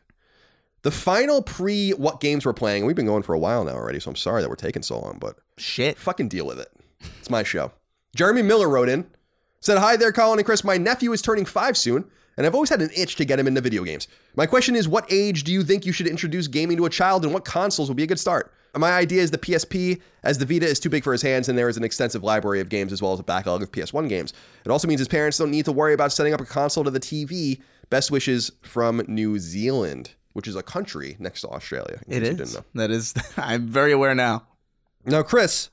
the 0.84 0.92
final 0.92 1.42
pre 1.42 1.92
what 1.92 2.20
games 2.20 2.46
we're 2.46 2.54
playing. 2.54 2.86
We've 2.86 2.96
been 2.96 3.06
going 3.06 3.24
for 3.24 3.34
a 3.34 3.40
while 3.40 3.64
now 3.64 3.74
already, 3.74 4.00
so 4.00 4.12
I'm 4.12 4.16
sorry 4.16 4.42
that 4.42 4.50
we're 4.50 4.56
taking 4.56 4.84
so 4.84 5.00
long, 5.00 5.18
but 5.20 5.38
Shit. 5.58 5.98
fucking 5.98 6.28
deal 6.28 6.46
with 6.46 6.60
it. 6.60 6.70
It's 7.20 7.30
my 7.30 7.44
show. 7.44 7.72
Jeremy 8.16 8.42
Miller 8.42 8.70
wrote 8.70 8.90
in, 8.90 9.06
said, 9.68 9.78
Hi 9.80 9.98
there, 9.98 10.14
Colin 10.14 10.40
and 10.40 10.46
Chris. 10.46 10.64
My 10.64 10.78
nephew 10.78 11.12
is 11.12 11.22
turning 11.22 11.44
five 11.44 11.76
soon, 11.76 12.06
and 12.38 12.48
I've 12.48 12.56
always 12.56 12.70
had 12.70 12.82
an 12.82 12.90
itch 12.96 13.18
to 13.18 13.26
get 13.26 13.38
him 13.38 13.48
into 13.48 13.60
video 13.60 13.84
games. 13.84 14.08
My 14.38 14.46
question 14.46 14.78
is, 14.78 14.88
what 14.88 15.06
age 15.12 15.44
do 15.44 15.52
you 15.52 15.62
think 15.62 15.86
you 15.86 15.92
should 15.92 16.08
introduce 16.08 16.48
gaming 16.48 16.78
to 16.78 16.86
a 16.86 16.90
child, 16.90 17.26
and 17.26 17.34
what 17.34 17.44
consoles 17.44 17.90
would 17.90 17.98
be 17.98 18.04
a 18.04 18.08
good 18.08 18.20
start? 18.20 18.54
My 18.78 18.94
idea 18.94 19.22
is 19.22 19.30
the 19.30 19.38
PSP, 19.38 20.00
as 20.24 20.38
the 20.38 20.46
Vita 20.46 20.66
is 20.66 20.80
too 20.80 20.90
big 20.90 21.04
for 21.04 21.12
his 21.12 21.22
hands, 21.22 21.50
and 21.50 21.58
there 21.58 21.68
is 21.68 21.76
an 21.76 21.84
extensive 21.84 22.24
library 22.24 22.62
of 22.62 22.70
games 22.70 22.94
as 22.94 23.02
well 23.02 23.12
as 23.12 23.20
a 23.20 23.24
backlog 23.24 23.62
of 23.62 23.70
PS1 23.70 24.08
games. 24.08 24.34
It 24.64 24.72
also 24.72 24.88
means 24.88 25.02
his 25.02 25.10
parents 25.10 25.38
don't 25.38 25.52
need 25.52 25.66
to 25.66 25.74
worry 25.74 25.94
about 25.94 26.14
setting 26.14 26.34
up 26.34 26.40
a 26.40 26.46
console 26.46 26.86
to 26.86 26.92
the 26.92 27.00
TV. 27.02 27.60
Best 27.90 28.10
wishes 28.10 28.52
from 28.62 29.04
New 29.10 29.38
Zealand, 29.38 30.12
which 30.32 30.48
is 30.48 30.56
a 30.56 30.64
country 30.64 31.18
next 31.20 31.42
to 31.42 31.50
Australia. 31.50 32.00
It 32.08 32.24
is. 32.24 32.38
didn't 32.38 32.54
know. 32.54 32.64
That 32.76 32.92
is. 32.92 33.14
I'm 33.38 33.68
very 33.68 33.92
aware 33.92 34.16
now. 34.16 34.48
Now, 35.04 35.24
Chris, 35.24 35.72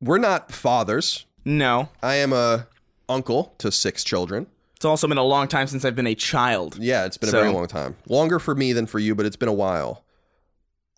we're 0.00 0.18
not 0.18 0.50
fathers. 0.50 1.26
No, 1.44 1.88
I 2.02 2.16
am 2.16 2.32
a 2.32 2.66
uncle 3.08 3.54
to 3.58 3.70
six 3.70 4.02
children. 4.04 4.46
it's 4.76 4.84
also 4.84 5.06
been 5.08 5.18
a 5.18 5.22
long 5.22 5.46
time 5.48 5.66
since 5.66 5.84
I've 5.84 5.94
been 5.96 6.06
a 6.06 6.14
child. 6.14 6.76
Yeah, 6.78 7.04
it's 7.06 7.16
been 7.16 7.30
So- 7.30 7.38
a 7.38 7.42
very 7.42 7.52
long 7.54 7.66
time. 7.66 7.96
Longer 8.08 8.38
for 8.38 8.54
me 8.54 8.72
than 8.72 8.86
for 8.86 8.98
you, 8.98 9.14
but 9.14 9.24
it's 9.26 9.36
been 9.36 9.48
a 9.48 9.52
while. 9.52 10.04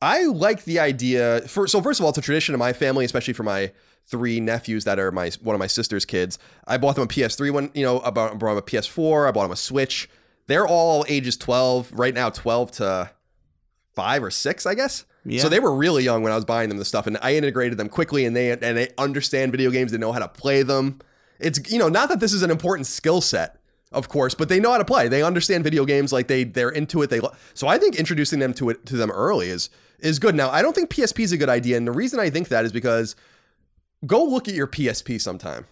I 0.02 0.24
like 0.24 0.64
the 0.64 0.78
idea. 0.78 1.42
For, 1.48 1.66
so 1.66 1.80
first 1.80 2.00
of 2.00 2.04
all, 2.04 2.10
it's 2.10 2.18
a 2.18 2.22
tradition 2.22 2.54
in 2.54 2.58
my 2.58 2.72
family, 2.72 3.04
especially 3.04 3.32
for 3.34 3.42
my 3.44 3.72
three 4.06 4.40
nephews 4.40 4.84
that 4.84 4.98
are 4.98 5.10
my 5.10 5.30
one 5.42 5.54
of 5.54 5.58
my 5.60 5.66
sister's 5.66 6.04
kids. 6.04 6.38
I 6.66 6.76
bought 6.76 6.94
them 6.96 7.04
a 7.04 7.08
PS3 7.08 7.50
one, 7.50 7.70
you 7.74 7.82
know, 7.84 8.00
I 8.02 8.10
bought, 8.10 8.32
I 8.32 8.34
bought 8.34 8.48
them 8.48 8.58
a 8.58 8.62
PS4. 8.62 9.28
I 9.28 9.30
bought 9.32 9.42
them 9.44 9.52
a 9.52 9.56
Switch. 9.56 10.08
They're 10.48 10.66
all 10.66 11.04
ages 11.08 11.36
12 11.36 11.92
right 11.92 12.14
now, 12.14 12.30
12 12.30 12.70
to 12.72 13.10
five 13.96 14.22
or 14.22 14.30
six, 14.30 14.66
I 14.66 14.74
guess. 14.74 15.04
Yeah. 15.24 15.42
So 15.42 15.48
they 15.48 15.58
were 15.58 15.74
really 15.74 16.04
young 16.04 16.22
when 16.22 16.30
I 16.30 16.36
was 16.36 16.44
buying 16.44 16.68
them 16.68 16.78
the 16.78 16.84
stuff, 16.84 17.08
and 17.08 17.18
I 17.20 17.34
integrated 17.34 17.78
them 17.78 17.88
quickly, 17.88 18.24
and 18.26 18.36
they 18.36 18.52
and 18.52 18.60
they 18.60 18.90
understand 18.96 19.50
video 19.50 19.72
games. 19.72 19.90
They 19.90 19.98
know 19.98 20.12
how 20.12 20.20
to 20.20 20.28
play 20.28 20.62
them. 20.62 21.00
It's 21.40 21.58
you 21.70 21.80
know 21.80 21.88
not 21.88 22.08
that 22.10 22.20
this 22.20 22.32
is 22.32 22.42
an 22.42 22.50
important 22.52 22.86
skill 22.86 23.20
set, 23.20 23.58
of 23.90 24.08
course, 24.08 24.34
but 24.34 24.48
they 24.48 24.60
know 24.60 24.70
how 24.70 24.78
to 24.78 24.84
play. 24.84 25.08
They 25.08 25.24
understand 25.24 25.64
video 25.64 25.84
games, 25.84 26.12
like 26.12 26.28
they 26.28 26.44
they're 26.44 26.70
into 26.70 27.02
it. 27.02 27.10
They 27.10 27.18
lo- 27.18 27.34
so 27.54 27.66
I 27.66 27.78
think 27.78 27.96
introducing 27.96 28.38
them 28.38 28.54
to 28.54 28.70
it 28.70 28.86
to 28.86 28.96
them 28.96 29.10
early 29.10 29.48
is 29.48 29.68
is 29.98 30.20
good. 30.20 30.36
Now 30.36 30.50
I 30.50 30.62
don't 30.62 30.74
think 30.74 30.90
PSP 30.90 31.24
is 31.24 31.32
a 31.32 31.36
good 31.36 31.48
idea, 31.48 31.76
and 31.76 31.88
the 31.88 31.92
reason 31.92 32.20
I 32.20 32.30
think 32.30 32.48
that 32.48 32.64
is 32.64 32.70
because 32.70 33.16
go 34.06 34.22
look 34.22 34.46
at 34.46 34.54
your 34.54 34.68
PSP 34.68 35.20
sometime. 35.20 35.66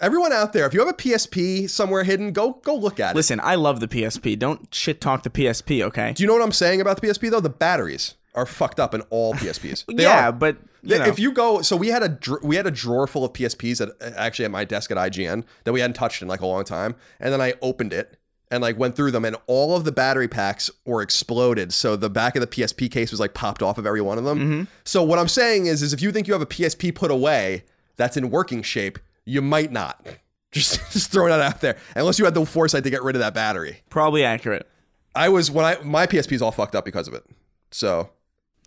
Everyone 0.00 0.32
out 0.32 0.52
there, 0.52 0.66
if 0.66 0.74
you 0.74 0.80
have 0.80 0.88
a 0.88 0.96
PSP 0.96 1.70
somewhere 1.70 2.04
hidden, 2.04 2.32
go 2.32 2.52
go 2.62 2.74
look 2.74 2.98
at 2.98 3.12
it. 3.12 3.16
Listen, 3.16 3.40
I 3.40 3.54
love 3.54 3.80
the 3.80 3.88
PSP. 3.88 4.38
Don't 4.38 4.72
shit 4.74 5.00
talk 5.00 5.22
the 5.22 5.30
PSP, 5.30 5.82
okay? 5.82 6.12
Do 6.12 6.22
you 6.22 6.26
know 6.26 6.34
what 6.34 6.42
I'm 6.42 6.52
saying 6.52 6.80
about 6.80 7.00
the 7.00 7.06
PSP 7.06 7.30
though? 7.30 7.40
The 7.40 7.48
batteries 7.48 8.16
are 8.34 8.46
fucked 8.46 8.80
up 8.80 8.94
in 8.94 9.02
all 9.02 9.34
PSPs. 9.34 9.84
They 9.86 10.02
yeah, 10.02 10.28
are. 10.28 10.32
but 10.32 10.58
you 10.82 10.98
know, 10.98 11.04
if 11.04 11.18
you 11.18 11.32
go, 11.32 11.62
so 11.62 11.76
we 11.76 11.88
had 11.88 12.02
a 12.02 12.08
dr- 12.08 12.42
we 12.42 12.56
had 12.56 12.66
a 12.66 12.70
drawer 12.70 13.06
full 13.06 13.24
of 13.24 13.32
PSPs 13.32 13.78
that 13.78 14.14
actually 14.16 14.44
at 14.44 14.50
my 14.50 14.64
desk 14.64 14.90
at 14.90 14.96
IGN 14.96 15.44
that 15.64 15.72
we 15.72 15.80
hadn't 15.80 15.94
touched 15.94 16.22
in 16.22 16.28
like 16.28 16.40
a 16.40 16.46
long 16.46 16.64
time, 16.64 16.96
and 17.20 17.32
then 17.32 17.40
I 17.40 17.54
opened 17.62 17.92
it 17.92 18.18
and 18.50 18.62
like 18.62 18.78
went 18.78 18.96
through 18.96 19.12
them, 19.12 19.24
and 19.24 19.36
all 19.46 19.76
of 19.76 19.84
the 19.84 19.92
battery 19.92 20.28
packs 20.28 20.70
were 20.84 21.02
exploded. 21.02 21.72
So 21.72 21.96
the 21.96 22.10
back 22.10 22.36
of 22.36 22.40
the 22.40 22.46
PSP 22.46 22.90
case 22.90 23.10
was 23.10 23.20
like 23.20 23.32
popped 23.32 23.62
off 23.62 23.78
of 23.78 23.86
every 23.86 24.00
one 24.00 24.18
of 24.18 24.24
them. 24.24 24.38
Mm-hmm. 24.38 24.62
So 24.84 25.02
what 25.02 25.18
I'm 25.18 25.28
saying 25.28 25.66
is, 25.66 25.82
is 25.82 25.92
if 25.92 26.02
you 26.02 26.12
think 26.12 26.26
you 26.26 26.34
have 26.34 26.42
a 26.42 26.46
PSP 26.46 26.94
put 26.94 27.10
away 27.10 27.64
that's 27.96 28.16
in 28.16 28.30
working 28.30 28.62
shape, 28.62 28.98
you 29.26 29.42
might 29.42 29.72
not. 29.72 30.04
Just 30.52 30.78
just 30.92 31.10
throwing 31.10 31.30
that 31.30 31.40
out 31.40 31.60
there, 31.60 31.76
unless 31.96 32.20
you 32.20 32.24
had 32.24 32.32
the 32.34 32.46
foresight 32.46 32.84
to 32.84 32.90
get 32.90 33.02
rid 33.02 33.16
of 33.16 33.20
that 33.20 33.34
battery. 33.34 33.80
probably 33.90 34.22
accurate. 34.22 34.68
I 35.12 35.28
was 35.28 35.50
when 35.50 35.64
I 35.64 35.78
my 35.82 36.06
PSP 36.06 36.30
is 36.30 36.42
all 36.42 36.52
fucked 36.52 36.76
up 36.76 36.84
because 36.84 37.08
of 37.08 37.14
it. 37.14 37.24
So 37.72 38.10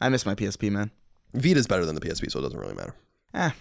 I 0.02 0.10
miss 0.10 0.26
my 0.26 0.36
PSP, 0.36 0.70
man. 0.70 0.92
Vita's 1.34 1.66
better 1.66 1.86
than 1.86 1.96
the 1.96 2.02
PSP, 2.02 2.30
so 2.30 2.40
it 2.40 2.42
doesn't 2.42 2.60
really 2.60 2.74
matter. 2.76 2.94
Eh. 3.34 3.52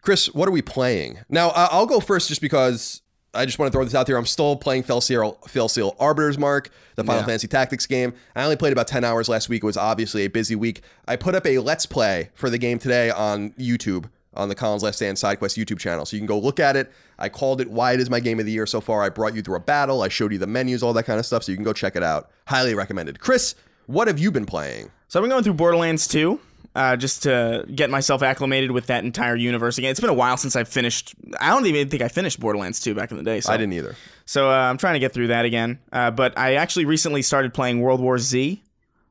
Chris, 0.00 0.32
what 0.32 0.48
are 0.48 0.52
we 0.52 0.62
playing? 0.62 1.18
Now, 1.28 1.50
I'll 1.54 1.84
go 1.84 2.00
first 2.00 2.28
just 2.28 2.40
because 2.40 3.02
I 3.34 3.44
just 3.44 3.58
want 3.58 3.70
to 3.70 3.76
throw 3.76 3.84
this 3.84 3.94
out 3.94 4.06
there. 4.06 4.16
I'm 4.16 4.24
still 4.24 4.56
playing 4.56 4.84
Fell 4.84 5.02
Seal, 5.02 5.38
Felseal 5.46 5.94
Arbiter's 6.00 6.38
Mark, 6.38 6.70
the 6.96 7.04
Final 7.04 7.20
Yeah. 7.20 7.26
Fantasy 7.26 7.48
Tactics 7.48 7.84
game. 7.84 8.14
I 8.34 8.44
only 8.44 8.56
played 8.56 8.72
about 8.72 8.88
10 8.88 9.04
hours 9.04 9.28
last 9.28 9.50
week. 9.50 9.62
It 9.62 9.66
was 9.66 9.76
obviously 9.76 10.24
a 10.24 10.30
busy 10.30 10.56
week. 10.56 10.80
I 11.06 11.16
put 11.16 11.34
up 11.34 11.46
a 11.46 11.58
Let's 11.58 11.84
Play 11.84 12.30
for 12.34 12.48
the 12.48 12.56
game 12.58 12.78
today 12.78 13.10
on 13.10 13.50
YouTube, 13.52 14.06
on 14.34 14.48
the 14.48 14.54
Colin's 14.54 14.82
Last 14.82 14.96
Stand 14.96 15.16
SideQuest 15.16 15.62
YouTube 15.62 15.78
channel. 15.78 16.04
So 16.06 16.16
you 16.16 16.20
can 16.20 16.26
go 16.26 16.38
look 16.38 16.60
at 16.60 16.76
it. 16.76 16.92
I 17.18 17.28
called 17.28 17.60
it 17.60 17.70
why 17.70 17.92
it 17.92 18.00
is 18.00 18.08
my 18.10 18.20
game 18.20 18.40
of 18.40 18.46
the 18.46 18.52
year 18.52 18.66
so 18.66 18.80
far. 18.80 19.02
I 19.02 19.08
brought 19.08 19.34
you 19.34 19.42
through 19.42 19.56
a 19.56 19.60
battle. 19.60 20.02
I 20.02 20.08
showed 20.08 20.32
you 20.32 20.38
the 20.38 20.46
menus, 20.46 20.82
all 20.82 20.92
that 20.94 21.04
kind 21.04 21.18
of 21.20 21.26
stuff. 21.26 21.42
So 21.44 21.52
you 21.52 21.56
can 21.56 21.64
go 21.64 21.72
check 21.72 21.96
it 21.96 22.02
out. 22.02 22.30
Highly 22.46 22.74
recommended. 22.74 23.20
Chris, 23.20 23.54
what 23.86 24.08
have 24.08 24.18
you 24.18 24.30
been 24.30 24.46
playing? 24.46 24.90
So 25.08 25.18
I've 25.18 25.22
been 25.22 25.30
going 25.30 25.44
through 25.44 25.54
Borderlands 25.54 26.08
2, 26.08 26.40
uh, 26.74 26.96
just 26.96 27.24
to 27.24 27.66
get 27.74 27.90
myself 27.90 28.22
acclimated 28.22 28.70
with 28.70 28.86
that 28.86 29.04
entire 29.04 29.36
universe 29.36 29.76
again. 29.76 29.90
It's 29.90 30.00
been 30.00 30.08
a 30.08 30.14
while 30.14 30.38
since 30.38 30.56
I've 30.56 30.68
finished. 30.68 31.14
I 31.38 31.50
don't 31.50 31.66
even 31.66 31.90
think 31.90 32.02
I 32.02 32.08
finished 32.08 32.40
Borderlands 32.40 32.80
2 32.80 32.94
back 32.94 33.10
in 33.10 33.18
the 33.18 33.22
day. 33.22 33.40
So. 33.40 33.52
I 33.52 33.58
didn't 33.58 33.74
either. 33.74 33.94
So 34.24 34.48
uh, 34.50 34.54
I'm 34.54 34.78
trying 34.78 34.94
to 34.94 35.00
get 35.00 35.12
through 35.12 35.26
that 35.28 35.44
again. 35.44 35.78
Uh, 35.92 36.10
but 36.10 36.38
I 36.38 36.54
actually 36.54 36.86
recently 36.86 37.20
started 37.20 37.52
playing 37.52 37.82
World 37.82 38.00
War 38.00 38.16
Z, 38.18 38.62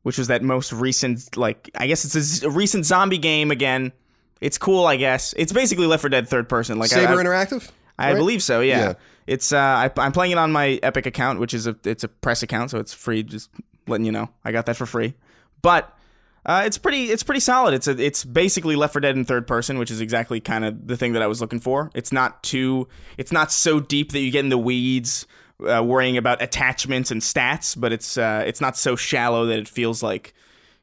which 0.02 0.18
was 0.18 0.28
that 0.30 0.42
most 0.42 0.74
recent, 0.74 1.38
like 1.38 1.70
I 1.76 1.86
guess 1.86 2.04
it's 2.04 2.16
a, 2.16 2.22
z- 2.22 2.48
a 2.48 2.50
recent 2.50 2.86
zombie 2.86 3.20
game 3.20 3.52
again. 3.52 3.92
It's 4.42 4.58
cool, 4.58 4.86
I 4.86 4.96
guess. 4.98 5.34
It's 5.38 5.54
basically 5.54 5.86
Left 5.86 6.02
4 6.02 6.10
Dead 6.10 6.28
third 6.28 6.50
person. 6.50 6.80
Like 6.80 6.90
Saber 6.90 7.14
I, 7.14 7.14
I, 7.14 7.24
Interactive? 7.24 7.70
I 7.98 8.10
right? 8.10 8.18
believe 8.18 8.42
so. 8.44 8.60
Yeah. 8.60 8.80
Yeah. 8.80 8.94
It's 9.28 9.54
uh, 9.54 9.58
I, 9.58 9.92
I'm 9.98 10.12
playing 10.12 10.32
it 10.32 10.38
on 10.38 10.52
my 10.52 10.80
Epic 10.82 11.06
account, 11.06 11.40
which 11.40 11.54
is 11.54 11.68
a 11.68 11.78
it's 11.86 12.04
a 12.04 12.08
press 12.08 12.42
account, 12.42 12.72
so 12.72 12.80
it's 12.80 12.94
free. 12.94 13.24
Just 13.24 13.52
letting 13.88 14.06
you 14.06 14.12
know, 14.12 14.30
I 14.44 14.52
got 14.52 14.66
that 14.66 14.76
for 14.76 14.88
free. 14.88 15.14
But 15.62 15.96
uh, 16.44 16.64
it's 16.66 16.80
pretty 16.80 17.12
it's 17.12 17.22
pretty 17.22 17.40
solid. 17.40 17.76
It's 17.76 17.88
a, 17.88 17.92
it's 18.04 18.26
basically 18.26 18.76
Left 18.76 18.94
4 18.94 19.00
Dead 19.02 19.16
in 19.16 19.26
third 19.26 19.46
person, 19.46 19.78
which 19.78 19.92
is 19.92 20.02
exactly 20.02 20.40
kind 20.40 20.66
of 20.66 20.88
the 20.88 20.98
thing 20.98 21.14
that 21.14 21.22
I 21.22 21.28
was 21.28 21.40
looking 21.40 21.60
for. 21.60 21.92
It's 21.94 22.12
not 22.12 22.42
too 22.42 22.88
it's 23.18 23.32
not 23.32 23.52
so 23.52 23.80
deep 23.80 24.12
that 24.14 24.20
you 24.20 24.32
get 24.32 24.40
in 24.44 24.50
the 24.50 24.58
weeds, 24.58 25.28
uh, 25.66 25.84
worrying 25.84 26.18
about 26.18 26.42
attachments 26.42 27.12
and 27.12 27.22
stats, 27.22 27.80
but 27.80 27.94
it's 27.94 28.18
uh, 28.18 28.44
it's 28.48 28.60
not 28.60 28.76
so 28.76 28.96
shallow 28.96 29.46
that 29.46 29.60
it 29.60 29.68
feels 29.68 30.02
like 30.02 30.34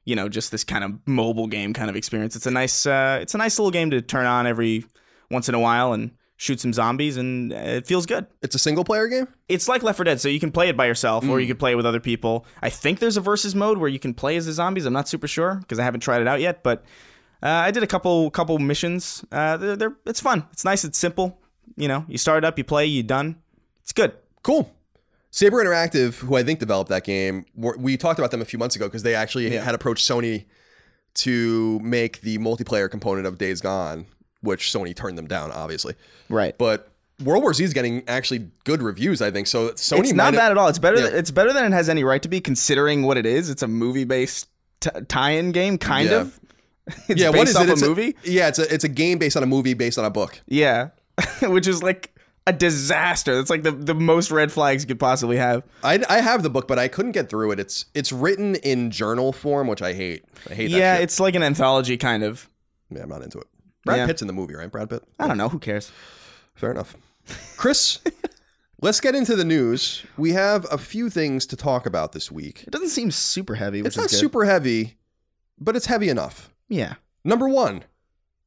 you 0.08 0.16
know 0.16 0.26
just 0.26 0.50
this 0.50 0.64
kind 0.64 0.84
of 0.84 0.92
mobile 1.06 1.46
game 1.46 1.74
kind 1.74 1.90
of 1.90 1.94
experience. 1.94 2.34
It's 2.34 2.46
a 2.46 2.50
nice 2.50 2.86
uh, 2.86 3.18
it's 3.20 3.34
a 3.34 3.38
nice 3.38 3.58
little 3.58 3.70
game 3.70 3.90
to 3.90 4.00
turn 4.00 4.24
on 4.24 4.46
every 4.46 4.86
once 5.30 5.50
in 5.50 5.54
a 5.54 5.60
while 5.60 5.92
and 5.92 6.12
shoot 6.38 6.60
some 6.60 6.72
zombies, 6.72 7.18
and 7.18 7.52
it 7.52 7.86
feels 7.86 8.06
good. 8.06 8.26
It's 8.40 8.54
a 8.54 8.58
single 8.58 8.84
player 8.84 9.06
game. 9.08 9.28
It's 9.48 9.68
like 9.68 9.82
Left 9.82 9.98
4 9.98 10.04
Dead, 10.04 10.20
so 10.20 10.28
you 10.28 10.40
can 10.40 10.50
play 10.50 10.70
it 10.70 10.76
by 10.78 10.86
yourself 10.86 11.28
or 11.28 11.40
you 11.40 11.46
can 11.46 11.56
play 11.56 11.72
it 11.72 11.74
with 11.74 11.84
other 11.84 12.00
people. 12.00 12.46
I 12.62 12.70
think 12.70 13.00
there's 13.00 13.18
a 13.18 13.20
versus 13.20 13.54
mode 13.54 13.76
where 13.76 13.90
you 13.90 13.98
can 13.98 14.14
play 14.14 14.36
as 14.36 14.46
the 14.46 14.52
zombies. 14.52 14.86
I'm 14.86 14.94
not 14.94 15.08
super 15.08 15.28
sure 15.28 15.56
because 15.56 15.78
I 15.78 15.84
haven't 15.84 16.00
tried 16.00 16.22
it 16.22 16.28
out 16.28 16.40
yet, 16.40 16.62
but 16.62 16.86
uh, 17.42 17.48
I 17.48 17.70
did 17.70 17.82
a 17.82 17.86
couple 17.86 18.30
couple 18.30 18.58
missions. 18.58 19.22
Uh, 19.30 19.58
they're, 19.58 19.76
they're 19.76 19.96
it's 20.06 20.20
fun. 20.20 20.46
It's 20.52 20.64
nice. 20.64 20.84
It's 20.84 20.96
simple. 20.96 21.38
You 21.76 21.88
know, 21.88 22.06
you 22.08 22.16
start 22.16 22.44
it 22.44 22.46
up, 22.46 22.56
you 22.56 22.64
play, 22.64 22.86
you 22.86 23.02
done. 23.02 23.36
It's 23.82 23.92
good. 23.92 24.12
Cool. 24.42 24.74
Saber 25.30 25.62
Interactive, 25.62 26.14
who 26.14 26.36
I 26.36 26.42
think 26.42 26.58
developed 26.58 26.88
that 26.90 27.04
game, 27.04 27.44
we 27.54 27.96
talked 27.96 28.18
about 28.18 28.30
them 28.30 28.40
a 28.40 28.44
few 28.46 28.58
months 28.58 28.76
ago 28.76 28.86
because 28.86 29.02
they 29.02 29.14
actually 29.14 29.52
Yeah. 29.52 29.62
had 29.64 29.74
approached 29.74 30.08
Sony 30.08 30.44
to 31.14 31.78
make 31.80 32.20
the 32.22 32.38
multiplayer 32.38 32.90
component 32.90 33.26
of 33.26 33.38
Days 33.38 33.60
Gone, 33.60 34.06
which 34.40 34.72
Sony 34.72 34.94
turned 34.94 35.18
them 35.18 35.26
down, 35.26 35.50
obviously. 35.52 35.94
Right. 36.28 36.56
But 36.56 36.90
World 37.24 37.42
War 37.42 37.52
Z 37.52 37.64
is 37.64 37.72
getting 37.74 38.04
actually 38.08 38.48
good 38.64 38.82
reviews, 38.82 39.20
I 39.20 39.30
think. 39.30 39.48
So 39.48 39.70
Sony 39.70 40.00
it's 40.00 40.12
not 40.12 40.34
bad 40.34 40.50
at 40.52 40.58
all. 40.58 40.68
It's 40.68 40.78
better. 40.78 40.96
Yeah. 40.98 41.06
Than, 41.10 41.14
it's 41.16 41.30
better 41.30 41.52
than 41.52 41.64
it 41.64 41.72
has 41.74 41.88
any 41.88 42.04
right 42.04 42.22
to 42.22 42.28
be, 42.28 42.40
considering 42.40 43.02
what 43.02 43.16
it 43.16 43.26
is. 43.26 43.50
It's 43.50 43.62
a 43.62 43.68
movie-based 43.68 44.46
t- 44.80 44.90
tie-in 45.08 45.52
game, 45.52 45.78
kind 45.78 46.08
Yeah. 46.08 46.20
of. 46.20 46.40
It's 47.08 47.20
yeah, 47.20 47.30
based 47.30 47.36
what 47.38 47.48
is 47.48 47.56
off 47.56 47.62
it? 47.64 47.68
a 47.68 47.72
It's 47.72 47.82
movie. 47.82 48.16
yeah, 48.24 48.48
it's 48.48 48.58
a 48.58 48.72
it's 48.74 48.84
a 48.84 48.88
game 48.88 49.18
based 49.18 49.36
on 49.36 49.42
a 49.42 49.46
movie 49.46 49.74
based 49.74 49.98
on 49.98 50.06
a 50.06 50.10
book. 50.10 50.40
Yeah, 50.46 50.88
which 51.42 51.66
is 51.66 51.82
like 51.82 52.14
a 52.48 52.52
disaster. 52.52 53.34
That's 53.36 53.50
like 53.50 53.62
the 53.62 53.70
the 53.72 53.94
most 53.94 54.30
red 54.30 54.50
flags 54.50 54.82
you 54.82 54.88
could 54.88 54.98
possibly 55.00 55.36
have. 55.36 55.62
I, 55.84 56.02
I 56.08 56.20
have 56.20 56.42
the 56.42 56.50
book, 56.50 56.66
but 56.66 56.78
I 56.78 56.88
couldn't 56.88 57.12
get 57.12 57.28
through 57.28 57.52
it. 57.52 57.60
It's 57.60 57.86
it's 57.94 58.10
written 58.12 58.54
in 58.56 58.90
journal 58.90 59.32
form, 59.32 59.66
which 59.68 59.82
I 59.82 59.92
hate. 59.92 60.24
I 60.50 60.54
hate 60.54 60.70
that. 60.72 60.78
Yeah, 60.78 60.96
it's 60.96 61.20
like 61.20 61.34
an 61.34 61.42
anthology 61.42 61.96
kind 61.96 62.24
of. 62.24 62.48
yeah, 62.90 63.02
I'm 63.02 63.08
not 63.08 63.22
into 63.22 63.38
it. 63.38 63.46
Brad 63.84 63.98
Yeah. 63.98 64.06
Pitt's 64.06 64.22
in 64.22 64.26
the 64.28 64.34
movie, 64.34 64.54
right? 64.54 64.70
Brad 64.70 64.90
Pitt. 64.90 65.02
I 65.18 65.28
don't 65.28 65.38
know. 65.38 65.48
Who 65.48 65.58
cares? 65.58 65.90
Fair 66.54 66.70
enough. 66.72 66.96
Chris, 67.56 68.00
let's 68.80 69.00
get 69.00 69.14
into 69.14 69.36
the 69.36 69.44
news. 69.44 70.04
We 70.16 70.32
have 70.32 70.66
a 70.72 70.78
few 70.78 71.10
things 71.10 71.46
to 71.46 71.56
talk 71.56 71.86
about 71.86 72.12
this 72.12 72.32
week. 72.32 72.64
It 72.66 72.70
doesn't 72.70 72.88
seem 72.88 73.10
super 73.10 73.54
heavy, 73.54 73.82
which 73.82 73.88
It's 73.88 73.96
is 73.96 74.02
not 74.02 74.10
good. 74.10 74.16
super 74.18 74.44
heavy, 74.44 74.96
but 75.58 75.76
it's 75.76 75.86
heavy 75.86 76.08
enough. 76.08 76.50
Yeah. 76.68 76.94
Number 77.24 77.48
one, 77.48 77.84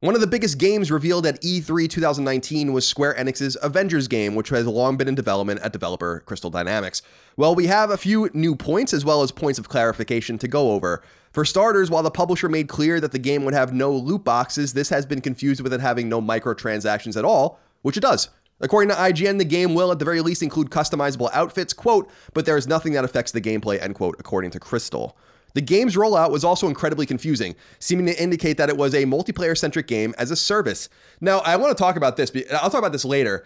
one 0.01 0.15
of 0.15 0.21
the 0.21 0.25
biggest 0.25 0.57
games 0.57 0.89
revealed 0.89 1.27
at 1.27 1.37
E 1.45 1.61
E3 1.61 1.87
2019 1.87 2.73
was 2.73 2.87
Square 2.87 3.13
Enix's 3.19 3.55
Avengers 3.61 4.07
game, 4.07 4.33
which 4.33 4.49
has 4.49 4.65
long 4.65 4.97
been 4.97 5.07
in 5.07 5.13
development 5.13 5.61
at 5.61 5.71
developer 5.71 6.23
Crystal 6.25 6.49
Dynamics. 6.49 7.03
Well, 7.37 7.53
we 7.53 7.67
have 7.67 7.91
a 7.91 7.97
few 7.97 8.27
new 8.33 8.55
points 8.55 8.95
as 8.95 9.05
well 9.05 9.21
as 9.21 9.31
points 9.31 9.59
of 9.59 9.69
clarification 9.69 10.39
to 10.39 10.47
go 10.47 10.71
over. 10.71 11.03
For 11.33 11.45
starters, 11.45 11.91
while 11.91 12.01
the 12.01 12.09
publisher 12.09 12.49
made 12.49 12.67
clear 12.67 12.99
that 12.99 13.11
the 13.11 13.19
game 13.19 13.45
would 13.45 13.53
have 13.53 13.75
no 13.75 13.91
loot 13.91 14.23
boxes, 14.23 14.73
this 14.73 14.89
has 14.89 15.05
been 15.05 15.21
confused 15.21 15.61
with 15.61 15.71
it 15.71 15.81
having 15.81 16.09
no 16.09 16.19
microtransactions 16.19 17.15
at 17.15 17.23
all, 17.23 17.59
which 17.83 17.95
it 17.95 18.01
does. 18.01 18.29
According 18.59 18.89
to 18.89 18.95
IGN, 18.95 19.37
the 19.37 19.45
game 19.45 19.75
will 19.75 19.91
at 19.91 19.99
the 19.99 20.05
very 20.05 20.21
least 20.21 20.41
include 20.41 20.71
customizable 20.71 21.29
outfits, 21.31 21.73
quote, 21.73 22.09
but 22.33 22.47
there 22.47 22.57
is 22.57 22.67
nothing 22.67 22.93
that 22.93 23.05
affects 23.05 23.33
the 23.33 23.41
gameplay, 23.41 23.79
end 23.79 23.93
quote, 23.93 24.15
according 24.17 24.49
to 24.49 24.59
Crystal. 24.59 25.15
The 25.53 25.61
game's 25.61 25.95
rollout 25.95 26.31
was 26.31 26.43
also 26.43 26.67
incredibly 26.67 27.05
confusing, 27.05 27.55
seeming 27.79 28.05
to 28.05 28.21
indicate 28.21 28.57
that 28.57 28.69
it 28.69 28.77
was 28.77 28.93
a 28.93 29.03
multiplayer 29.05 29.57
centric 29.57 29.87
game 29.87 30.13
as 30.17 30.31
a 30.31 30.35
service. 30.35 30.89
Now, 31.19 31.39
I 31.39 31.55
want 31.57 31.75
to 31.75 31.81
talk 31.81 31.95
about 31.95 32.17
this, 32.17 32.31
but 32.31 32.45
I'll 32.53 32.69
talk 32.69 32.79
about 32.79 32.91
this 32.93 33.05
later. 33.05 33.45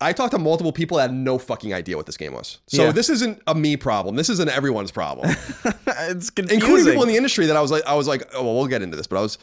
I 0.00 0.12
talked 0.12 0.32
to 0.32 0.38
multiple 0.38 0.72
people 0.72 0.96
that 0.96 1.10
had 1.10 1.14
no 1.14 1.38
fucking 1.38 1.72
idea 1.72 1.96
what 1.96 2.06
this 2.06 2.16
game 2.16 2.32
was. 2.32 2.58
So 2.66 2.86
Yeah. 2.86 2.92
this 2.92 3.08
isn't 3.08 3.40
a 3.46 3.54
me 3.54 3.76
problem. 3.76 4.16
This 4.16 4.28
is 4.28 4.40
an 4.40 4.48
everyone's 4.48 4.90
problem, 4.90 5.30
it's 5.86 6.30
confusing. 6.30 6.60
including 6.60 6.86
people 6.86 7.02
in 7.04 7.08
the 7.08 7.16
industry 7.16 7.46
that 7.46 7.56
I 7.56 7.60
was 7.60 7.70
like, 7.70 7.84
I 7.86 7.94
was 7.94 8.08
like, 8.08 8.28
oh, 8.34 8.42
well, 8.42 8.54
we'll 8.56 8.66
get 8.66 8.82
into 8.82 8.96
this, 8.96 9.06
but 9.06 9.18
I 9.18 9.22
was, 9.22 9.38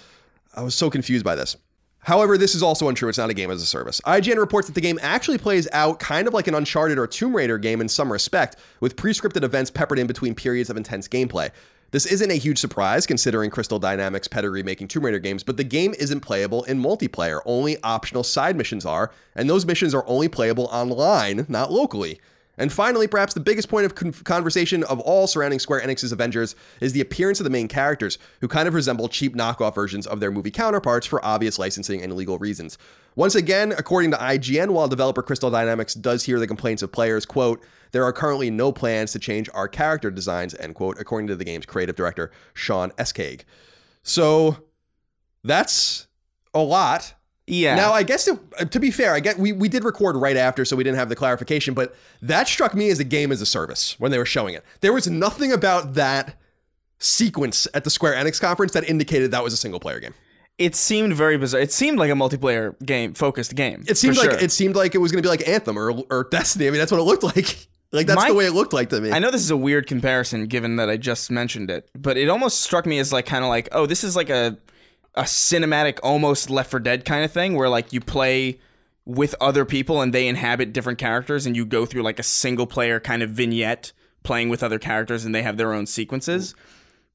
I 0.55 0.61
was 0.61 0.75
so 0.75 0.89
confused 0.89 1.23
by 1.23 1.35
this. 1.35 1.55
However, 2.01 2.37
this 2.37 2.55
is 2.55 2.63
also 2.63 2.87
untrue. 2.89 3.09
It's 3.09 3.17
not 3.17 3.29
a 3.29 3.33
game 3.33 3.51
as 3.51 3.61
a 3.61 3.65
service. 3.65 3.99
IGN 4.05 4.37
reports 4.37 4.67
that 4.67 4.73
the 4.73 4.81
game 4.81 4.97
actually 5.01 5.37
plays 5.37 5.67
out 5.73 5.99
kind 5.99 6.27
of 6.29 6.33
like 6.33 6.47
an 6.47 6.55
Uncharted 6.55 6.97
or 6.97 7.05
Tomb 7.07 7.35
Raider 7.35 7.57
game 7.57 7.81
in 7.81 7.89
some 7.89 8.11
respect, 8.11 8.55
with 8.79 8.95
pre-scripted 8.95 9.43
events 9.43 9.69
peppered 9.69 9.99
in 9.99 10.07
between 10.07 10.33
periods 10.33 10.69
of 10.69 10.77
intense 10.77 11.07
gameplay. 11.09 11.49
This 11.91 12.05
isn't 12.05 12.29
a 12.29 12.35
huge 12.35 12.59
surprise 12.59 13.07
considering 13.07 13.49
Crystal 13.49 13.79
Dynamics' 13.79 14.27
pedigree 14.27 14.61
making 14.61 14.89
Tomb 14.89 15.05
Raider 15.05 15.17
games, 15.17 15.41
but 15.41 15.57
the 15.57 15.63
game 15.63 15.95
isn't 15.97 16.19
playable 16.19 16.63
in 16.65 16.79
multiplayer. 16.79 17.41
Only 17.45 17.81
optional 17.81 18.23
side 18.23 18.55
missions 18.55 18.85
are, 18.85 19.11
and 19.35 19.49
those 19.49 19.65
missions 19.65 19.95
are 19.95 20.05
only 20.05 20.27
playable 20.27 20.65
online, 20.65 21.47
not 21.49 21.71
locally. 21.71 22.21
And 22.59 22.71
finally, 22.71 23.07
perhaps 23.07 23.33
the 23.33 23.39
biggest 23.39 23.69
point 23.69 23.85
of 23.85 23.95
con- 23.95 24.11
conversation 24.11 24.83
of 24.83 24.99
all 24.99 25.25
surrounding 25.25 25.59
Square 25.59 25.81
Enix's 25.81 26.11
Avengers 26.11 26.55
is 26.81 26.93
the 26.93 27.01
appearance 27.01 27.39
of 27.39 27.45
the 27.45 27.49
main 27.49 27.67
characters, 27.67 28.19
who 28.41 28.47
kind 28.47 28.67
of 28.67 28.73
resemble 28.73 29.07
cheap 29.07 29.35
knockoff 29.35 29.73
versions 29.73 30.05
of 30.05 30.19
their 30.19 30.29
movie 30.29 30.51
counterparts 30.51 31.07
for 31.07 31.23
obvious 31.25 31.57
licensing 31.57 32.03
and 32.03 32.13
legal 32.13 32.37
reasons. 32.37 32.77
Once 33.15 33.33
again, 33.33 33.73
according 33.77 34.11
to 34.11 34.17
IGN, 34.17 34.71
while 34.71 34.87
developer 34.87 35.23
Crystal 35.23 35.49
Dynamics 35.49 35.93
does 35.93 36.25
hear 36.25 36.39
the 36.39 36.47
complaints 36.47 36.83
of 36.83 36.91
players, 36.91 37.25
quote, 37.25 37.63
there 37.91 38.03
are 38.03 38.13
currently 38.13 38.51
no 38.51 38.71
plans 38.71 39.13
to 39.13 39.19
change 39.19 39.49
our 39.53 39.67
character 39.67 40.11
designs, 40.11 40.53
end 40.55 40.75
quote, 40.75 40.99
according 40.99 41.27
to 41.27 41.35
the 41.35 41.43
game's 41.43 41.65
creative 41.65 41.95
director, 41.95 42.29
Shaun 42.53 42.91
Escayg. 42.91 43.41
So 44.03 44.57
that's 45.43 46.07
a 46.53 46.59
lot. 46.59 47.15
Yeah. 47.49 47.75
Now, 47.75 47.91
I 47.93 48.03
guess 48.03 48.27
it, 48.27 48.39
uh, 48.59 48.65
to 48.65 48.79
be 48.79 48.91
fair, 48.91 49.13
I 49.13 49.19
get 49.19 49.37
we, 49.39 49.51
we 49.51 49.67
did 49.69 49.83
record 49.83 50.15
right 50.15 50.37
after, 50.37 50.63
so 50.65 50.75
we 50.75 50.83
didn't 50.83 50.97
have 50.97 51.09
the 51.09 51.15
clarification, 51.15 51.73
but 51.73 51.95
that 52.21 52.47
struck 52.47 52.73
me 52.75 52.89
as 52.89 52.99
a 52.99 53.03
game 53.03 53.31
as 53.31 53.41
a 53.41 53.45
service 53.45 53.99
when 53.99 54.11
they 54.11 54.17
were 54.17 54.25
showing 54.25 54.53
it. 54.53 54.63
There 54.81 54.93
was 54.93 55.07
nothing 55.07 55.51
about 55.51 55.95
that 55.95 56.35
sequence 56.99 57.67
at 57.73 57.83
the 57.83 57.89
Square 57.89 58.13
Enix 58.13 58.39
conference 58.39 58.73
that 58.73 58.87
indicated 58.89 59.31
that 59.31 59.43
was 59.43 59.53
a 59.53 59.57
single 59.57 59.79
player 59.79 59.99
game. 59.99 60.13
it 60.57 60.75
seemed 60.75 61.13
very 61.15 61.37
bizarre. 61.37 61.61
It 61.61 61.71
seemed 61.71 61.97
like 61.97 62.11
a 62.11 62.13
multiplayer 62.13 62.75
game, 62.85 63.13
focused 63.13 63.55
game. 63.55 63.83
It 63.87 63.97
seemed 63.97 64.17
like 64.17 64.31
sure. 64.31 64.39
it 64.39 64.51
seemed 64.51 64.75
like 64.75 64.93
it 64.93 64.97
was 64.99 65.11
going 65.11 65.23
to 65.23 65.25
be 65.25 65.29
like 65.29 65.47
Anthem 65.47 65.77
or 65.79 65.91
or 66.11 66.27
Destiny. 66.29 66.67
I 66.67 66.71
mean, 66.71 66.79
that's 66.79 66.91
what 66.91 66.99
it 66.99 67.03
looked 67.03 67.23
like. 67.23 67.67
Like 67.91 68.05
that's 68.05 68.21
My- 68.21 68.27
the 68.27 68.35
way 68.35 68.45
it 68.45 68.51
looked 68.53 68.71
like 68.71 68.89
to 68.89 69.01
me. 69.01 69.11
I 69.11 69.17
know 69.17 69.31
this 69.31 69.41
is 69.41 69.49
a 69.49 69.57
weird 69.57 69.87
comparison 69.87 70.45
given 70.45 70.75
that 70.75 70.91
I 70.91 70.97
just 70.97 71.31
mentioned 71.31 71.71
it, 71.71 71.89
but 71.97 72.17
it 72.17 72.29
almost 72.29 72.61
struck 72.61 72.85
me 72.85 72.99
as 72.99 73.11
like 73.11 73.25
kind 73.25 73.43
of 73.43 73.49
like, 73.49 73.67
oh, 73.71 73.87
this 73.87 74.03
is 74.03 74.15
like 74.15 74.29
a 74.29 74.59
a 75.19 75.23
cinematic 75.23 75.99
almost 76.01 76.49
Left 76.49 76.71
4 76.71 76.79
Dead 76.79 77.03
kind 77.03 77.25
of 77.25 77.31
thing 77.31 77.55
where 77.55 77.67
like 77.67 77.91
you 77.91 77.99
play 77.99 78.59
with 79.05 79.35
other 79.41 79.65
people 79.65 80.01
and 80.01 80.13
they 80.13 80.27
inhabit 80.27 80.71
different 80.71 80.97
characters 80.97 81.45
and 81.45 81.57
you 81.57 81.65
go 81.65 81.85
through 81.85 82.03
like 82.03 82.19
a 82.19 82.23
single 82.23 82.65
player 82.65 83.01
kind 83.01 83.21
of 83.21 83.29
vignette 83.29 83.91
playing 84.23 84.47
with 84.47 84.63
other 84.63 84.79
characters 84.79 85.25
and 85.25 85.35
they 85.35 85.41
have 85.41 85.57
their 85.57 85.73
own 85.73 85.85
sequences. 85.85 86.55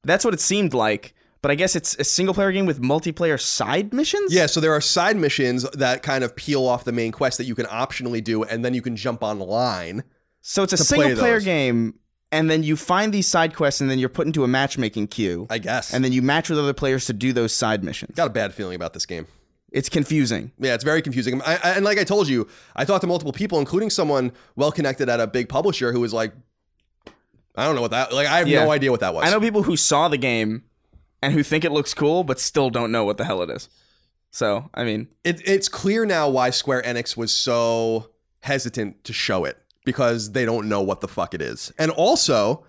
That's 0.03 0.23
what 0.23 0.35
it 0.35 0.39
seemed 0.39 0.75
like, 0.75 1.15
but 1.41 1.49
I 1.49 1.55
guess 1.55 1.75
it's 1.75 1.95
a 1.95 2.03
single 2.03 2.35
player 2.35 2.51
game 2.51 2.67
with 2.67 2.79
multiplayer 2.79 3.41
side 3.41 3.91
missions? 3.91 4.31
Yeah, 4.31 4.45
so 4.45 4.59
there 4.59 4.73
are 4.73 4.81
side 4.81 5.17
missions 5.17 5.67
that 5.71 6.03
kind 6.03 6.23
of 6.23 6.35
peel 6.35 6.67
off 6.67 6.83
the 6.83 6.91
main 6.91 7.11
quest 7.11 7.39
that 7.39 7.45
you 7.45 7.55
can 7.55 7.65
optionally 7.65 8.23
do, 8.23 8.43
and 8.43 8.63
then 8.63 8.75
you 8.75 8.83
can 8.83 8.95
jump 8.95 9.23
online. 9.23 10.03
So 10.41 10.61
it's 10.61 10.73
a 10.73 10.77
single 10.77 11.15
player 11.15 11.35
those. 11.35 11.45
game 11.45 11.95
and 12.31 12.49
then 12.49 12.63
you 12.63 12.75
find 12.75 13.13
these 13.13 13.27
side 13.27 13.55
quests 13.55 13.81
and 13.81 13.89
then 13.89 13.99
you're 13.99 14.09
put 14.09 14.25
into 14.27 14.43
a 14.43 14.47
matchmaking 14.47 15.07
queue. 15.07 15.47
I 15.49 15.57
guess. 15.59 15.93
and 15.93 16.03
then 16.03 16.11
you 16.11 16.21
match 16.21 16.49
with 16.49 16.59
other 16.59 16.73
players 16.73 17.05
to 17.05 17.13
do 17.13 17.31
those 17.33 17.53
side 17.53 17.83
missions. 17.83 18.15
got 18.15 18.27
a 18.27 18.31
bad 18.31 18.53
feeling 18.53 18.75
about 18.75 18.93
this 18.93 19.05
game. 19.05 19.27
It's 19.71 19.89
confusing. 19.89 20.51
Yeah, 20.57 20.73
it's 20.73 20.83
very 20.85 21.01
confusing. 21.01 21.41
I, 21.41 21.55
I, 21.55 21.69
and 21.71 21.83
like 21.83 21.97
I 21.97 22.03
told 22.05 22.27
you, 22.29 22.47
I 22.75 22.85
talked 22.85 23.01
to 23.01 23.07
multiple 23.07 23.33
people, 23.33 23.59
including 23.59 23.89
someone 23.89 24.31
well 24.55 24.71
connected 24.71 25.09
at 25.09 25.19
a 25.19 25.27
big 25.27 25.49
publisher 25.49 25.91
who 25.91 25.99
was 25.99 26.13
like, 26.13 26.31
I 27.55 27.65
don't 27.65 27.75
know 27.75 27.81
what 27.81 27.91
that. 27.91 28.13
Like, 28.13 28.27
I 28.27 28.39
have 28.39 28.47
Yeah. 28.47 28.63
no 28.65 28.71
idea 28.71 28.91
what 28.91 28.99
that 29.01 29.13
was. 29.13 29.25
I 29.25 29.31
know 29.31 29.39
people 29.39 29.63
who 29.63 29.75
saw 29.77 30.07
the 30.07 30.17
game 30.17 30.63
and 31.21 31.33
who 31.33 31.43
think 31.43 31.63
it 31.65 31.71
looks 31.71 31.93
cool, 31.93 32.23
but 32.23 32.39
still 32.39 32.69
don't 32.69 32.91
know 32.91 33.03
what 33.05 33.17
the 33.17 33.25
hell 33.25 33.41
it 33.41 33.49
is. 33.49 33.69
So, 34.31 34.69
I 34.73 34.83
mean, 34.83 35.07
It, 35.23 35.41
it's 35.47 35.69
clear 35.69 36.05
now 36.05 36.29
why 36.29 36.49
Square 36.49 36.83
Enix 36.83 37.15
was 37.15 37.31
so 37.31 38.09
hesitant 38.41 39.03
to 39.05 39.13
show 39.13 39.45
it 39.45 39.57
because 39.85 40.31
they 40.31 40.45
don't 40.45 40.67
know 40.67 40.81
what 40.81 41.01
the 41.01 41.07
fuck 41.07 41.33
it 41.33 41.41
is, 41.41 41.71
and 41.77 41.91
also 41.91 42.65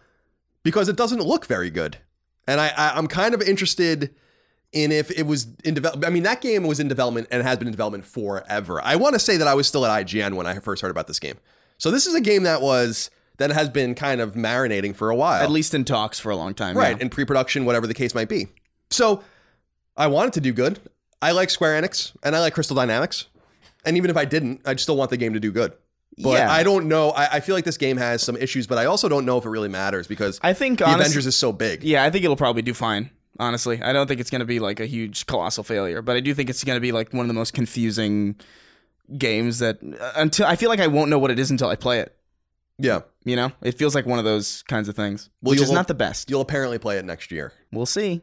because 0.63 0.89
it 0.89 0.97
doesn't 0.97 1.21
look 1.21 1.47
very 1.47 1.71
good. 1.71 1.99
And 2.47 2.61
I, 2.61 2.69
I 2.69 2.97
I'm 2.97 3.09
kind 3.09 3.35
of 3.35 3.43
interested 3.43 4.15
in 4.73 4.93
if 4.93 5.11
it 5.11 5.25
was 5.25 5.49
in 5.65 5.75
development. 5.75 6.07
I 6.07 6.11
mean, 6.15 6.23
that 6.23 6.41
game 6.41 6.65
was 6.65 6.79
in 6.79 6.89
development 6.89 7.29
and 7.31 7.43
has 7.43 7.59
been 7.59 7.67
in 7.67 7.73
development 7.73 8.05
forever. 8.05 8.81
I 8.83 8.97
want 8.97 9.15
to 9.15 9.19
say 9.19 9.37
that 9.37 9.49
I 9.49 9.55
was 9.55 9.67
still 9.67 9.85
at 9.85 10.07
IGN 10.07 10.35
when 10.35 10.47
I 10.47 10.59
first 10.61 10.83
heard 10.83 10.91
about 10.91 11.09
this 11.09 11.19
game. 11.19 11.37
So 11.79 11.91
this 11.91 12.07
is 12.07 12.15
a 12.15 12.21
game 12.21 12.45
that 12.45 12.63
was 12.63 13.11
that 13.39 13.51
has 13.51 13.69
been 13.69 13.95
kind 13.95 14.21
of 14.21 14.35
marinating 14.35 14.95
for 14.95 15.11
a 15.11 15.17
while. 15.17 15.43
at 15.43 15.51
least 15.51 15.75
in 15.75 15.85
talks 15.85 16.19
for 16.19 16.31
a 16.31 16.37
long 16.37 16.55
time. 16.55 16.77
right 16.77 16.97
yeah. 16.97 17.03
in 17.03 17.11
pre-production 17.11 17.65
whatever 17.65 17.87
the 17.87 17.95
case 17.95 18.15
might 18.15 18.29
be 18.29 18.49
so 18.91 19.23
i 19.97 20.07
wanted 20.07 20.33
to 20.33 20.41
do 20.41 20.53
good 20.53 20.81
i 21.23 21.31
like 21.33 21.51
square 21.51 21.81
enix 21.81 22.17
and 22.23 22.35
i 22.35 22.41
like 22.41 22.55
crystal 22.55 22.77
dynamics 22.77 23.27
and 23.85 23.97
even 23.97 24.11
if 24.11 24.17
i 24.17 24.25
didn't 24.25 24.61
i'd 24.65 24.81
still 24.81 24.97
want 24.97 25.11
the 25.11 25.17
game 25.17 25.33
to 25.33 25.41
do 25.41 25.53
good 25.53 25.73
but 26.19 26.31
Yeah. 26.33 26.51
i 26.51 26.63
don't 26.63 26.87
know 26.89 27.11
I, 27.11 27.27
I 27.37 27.41
feel 27.41 27.55
like 27.55 27.65
this 27.65 27.77
game 27.77 27.97
has 27.99 28.23
some 28.23 28.37
issues 28.37 28.67
but 28.67 28.79
i 28.79 28.87
also 28.87 29.09
don't 29.09 29.25
know 29.27 29.37
if 29.39 29.45
it 29.45 29.51
really 29.51 29.69
matters 29.69 30.07
because 30.07 30.41
I 30.43 30.53
think 30.55 30.79
the 30.79 30.87
honest- 30.87 31.01
avengers 31.11 31.27
is 31.27 31.37
so 31.37 31.53
big 31.53 31.85
Yeah, 31.85 32.05
I 32.05 32.11
think 32.11 32.25
it'll 32.25 32.37
probably 32.37 32.63
do 32.63 32.75
fine. 32.75 33.11
Honestly, 33.39 33.83
I 33.83 33.93
don't 33.93 34.07
think 34.07 34.19
it's 34.21 34.31
going 34.31 34.41
to 34.41 34.47
be 34.47 34.59
like 34.61 34.81
a 34.81 34.87
huge 34.87 35.27
colossal 35.27 35.63
failure, 35.63 36.01
but 36.01 36.17
I 36.17 36.21
do 36.21 36.33
think 36.33 36.49
it's 36.49 36.65
going 36.65 36.77
to 36.77 36.81
be 36.81 36.91
like 36.91 37.13
one 37.13 37.21
of 37.21 37.29
the 37.29 37.35
most 37.35 37.53
confusing 37.53 38.37
games 39.19 39.59
that 39.59 39.79
uh, 39.83 40.13
until 40.17 40.47
I 40.47 40.57
feel 40.57 40.71
like 40.71 40.81
I 40.81 40.87
won't 40.87 41.11
know 41.11 41.19
what 41.19 41.31
it 41.31 41.39
is 41.39 41.51
until 41.51 41.69
I 41.69 41.77
play 41.77 42.01
it. 42.01 42.17
yeah 42.79 43.01
You 43.25 43.37
know, 43.37 43.53
it 43.63 43.73
feels 43.79 43.95
like 43.95 44.07
one 44.07 44.19
of 44.19 44.25
those 44.25 44.63
kinds 44.63 44.89
of 44.89 44.97
things, 44.97 45.29
Well, 45.43 45.51
which 45.51 45.61
is 45.61 45.71
not 45.71 45.87
the 45.87 45.95
best. 45.95 46.31
you'll 46.31 46.41
apparently 46.41 46.79
play 46.79 46.97
it 46.99 47.05
next 47.05 47.31
year 47.31 47.53
We'll 47.73 47.85
see. 47.87 48.23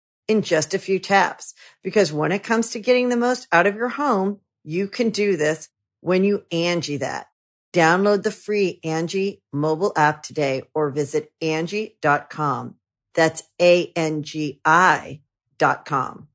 in 0.27 0.41
just 0.41 0.73
a 0.73 0.79
few 0.79 0.99
taps. 0.99 1.53
Because 1.83 2.13
when 2.13 2.31
it 2.31 2.43
comes 2.43 2.71
to 2.71 2.79
getting 2.79 3.09
the 3.09 3.17
most 3.17 3.47
out 3.51 3.67
of 3.67 3.75
your 3.75 3.89
home, 3.89 4.39
you 4.63 4.87
can 4.87 5.09
do 5.09 5.37
this 5.37 5.69
when 6.01 6.23
you 6.23 6.43
Angi 6.51 6.99
that. 6.99 7.27
Download 7.73 8.21
the 8.21 8.31
free 8.31 8.79
Angi 8.83 9.41
mobile 9.53 9.93
app 9.95 10.23
today 10.23 10.63
or 10.73 10.89
visit 10.89 11.31
Angi.com. 11.41 12.75
That's 13.13 13.43
A-N-G-I 13.61 15.21
dot 15.57 15.85
com. 15.85 16.27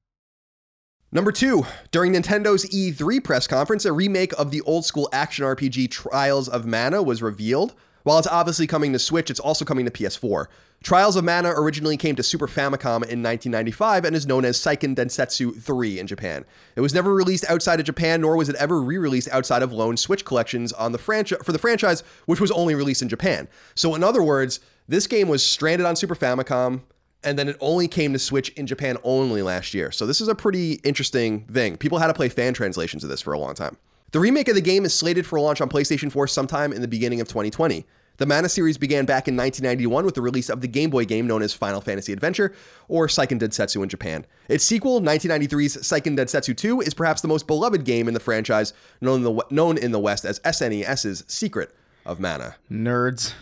Number 1.12 1.32
two, 1.32 1.64
during 1.90 2.12
Nintendo's 2.12 2.68
E3 2.68 3.22
press 3.22 3.46
conference, 3.46 3.84
a 3.84 3.92
remake 3.92 4.32
of 4.38 4.50
the 4.50 4.60
old 4.62 4.84
school 4.84 5.08
action 5.12 5.44
RPG 5.44 5.90
Trials 5.90 6.48
of 6.48 6.66
Mana 6.66 7.02
was 7.02 7.22
revealed. 7.22 7.74
While 8.06 8.20
it's 8.20 8.28
obviously 8.28 8.68
coming 8.68 8.92
to 8.92 9.00
Switch, 9.00 9.30
it's 9.30 9.40
also 9.40 9.64
coming 9.64 9.84
to 9.84 9.90
PS4. 9.90 10.46
Trials 10.84 11.16
of 11.16 11.24
Mana 11.24 11.48
originally 11.48 11.96
came 11.96 12.14
to 12.14 12.22
Super 12.22 12.46
Famicom 12.46 13.02
in 13.02 13.20
1995 13.20 14.04
and 14.04 14.14
is 14.14 14.28
known 14.28 14.44
as 14.44 14.56
Seiken 14.56 14.94
Densetsu 14.94 15.60
3 15.60 15.98
in 15.98 16.06
Japan. 16.06 16.44
It 16.76 16.82
was 16.82 16.94
never 16.94 17.12
released 17.12 17.50
outside 17.50 17.80
of 17.80 17.86
Japan, 17.86 18.20
nor 18.20 18.36
was 18.36 18.48
it 18.48 18.54
ever 18.60 18.80
re-released 18.80 19.28
outside 19.32 19.64
of 19.64 19.72
lone 19.72 19.96
Switch 19.96 20.24
collections 20.24 20.72
on 20.72 20.92
the 20.92 20.98
franchise 20.98 21.40
for 21.42 21.50
the 21.50 21.58
franchise, 21.58 22.04
which 22.26 22.40
was 22.40 22.52
only 22.52 22.76
released 22.76 23.02
in 23.02 23.08
Japan. 23.08 23.48
So, 23.74 23.96
in 23.96 24.04
other 24.04 24.22
words, 24.22 24.60
this 24.86 25.08
game 25.08 25.26
was 25.26 25.44
stranded 25.44 25.84
on 25.84 25.96
Super 25.96 26.14
Famicom, 26.14 26.82
and 27.24 27.36
then 27.36 27.48
it 27.48 27.56
only 27.58 27.88
came 27.88 28.12
to 28.12 28.20
Switch 28.20 28.50
in 28.50 28.68
Japan 28.68 28.98
only 29.02 29.42
last 29.42 29.74
year. 29.74 29.90
So, 29.90 30.06
this 30.06 30.20
is 30.20 30.28
a 30.28 30.34
pretty 30.36 30.74
interesting 30.84 31.40
thing. 31.46 31.76
People 31.76 31.98
had 31.98 32.06
to 32.06 32.14
play 32.14 32.28
fan 32.28 32.54
translations 32.54 33.02
of 33.02 33.10
this 33.10 33.20
for 33.20 33.32
a 33.32 33.38
long 33.40 33.56
time. 33.56 33.76
The 34.12 34.20
remake 34.20 34.48
of 34.48 34.54
the 34.54 34.60
game 34.60 34.84
is 34.84 34.94
slated 34.94 35.26
for 35.26 35.40
launch 35.40 35.60
on 35.60 35.68
PlayStation 35.68 36.12
4 36.12 36.28
sometime 36.28 36.72
in 36.72 36.80
the 36.80 36.88
beginning 36.88 37.20
of 37.20 37.26
2020. 37.26 37.84
The 38.18 38.26
Mana 38.26 38.48
series 38.48 38.78
began 38.78 39.04
back 39.04 39.28
in 39.28 39.36
1991 39.36 40.04
with 40.04 40.14
the 40.14 40.22
release 40.22 40.48
of 40.48 40.60
the 40.60 40.68
Game 40.68 40.90
Boy 40.90 41.04
game 41.04 41.26
known 41.26 41.42
as 41.42 41.52
Final 41.52 41.80
Fantasy 41.80 42.12
Adventure, 42.12 42.54
or 42.88 43.08
Seiken 43.08 43.38
Densetsu 43.38 43.82
in 43.82 43.88
Japan. 43.88 44.24
Its 44.48 44.64
sequel, 44.64 45.00
1993's 45.00 45.76
Seiken 45.78 46.16
Densetsu 46.16 46.56
2, 46.56 46.80
is 46.80 46.94
perhaps 46.94 47.20
the 47.20 47.28
most 47.28 47.46
beloved 47.46 47.84
game 47.84 48.08
in 48.08 48.14
the 48.14 48.20
franchise, 48.20 48.72
known 49.00 49.18
in 49.18 49.22
the, 49.24 49.44
known 49.50 49.76
in 49.76 49.92
the 49.92 49.98
West 50.00 50.24
as 50.24 50.40
SNES's 50.40 51.24
Secret 51.26 51.74
of 52.06 52.18
Mana. 52.20 52.56
Nerds. 52.70 53.34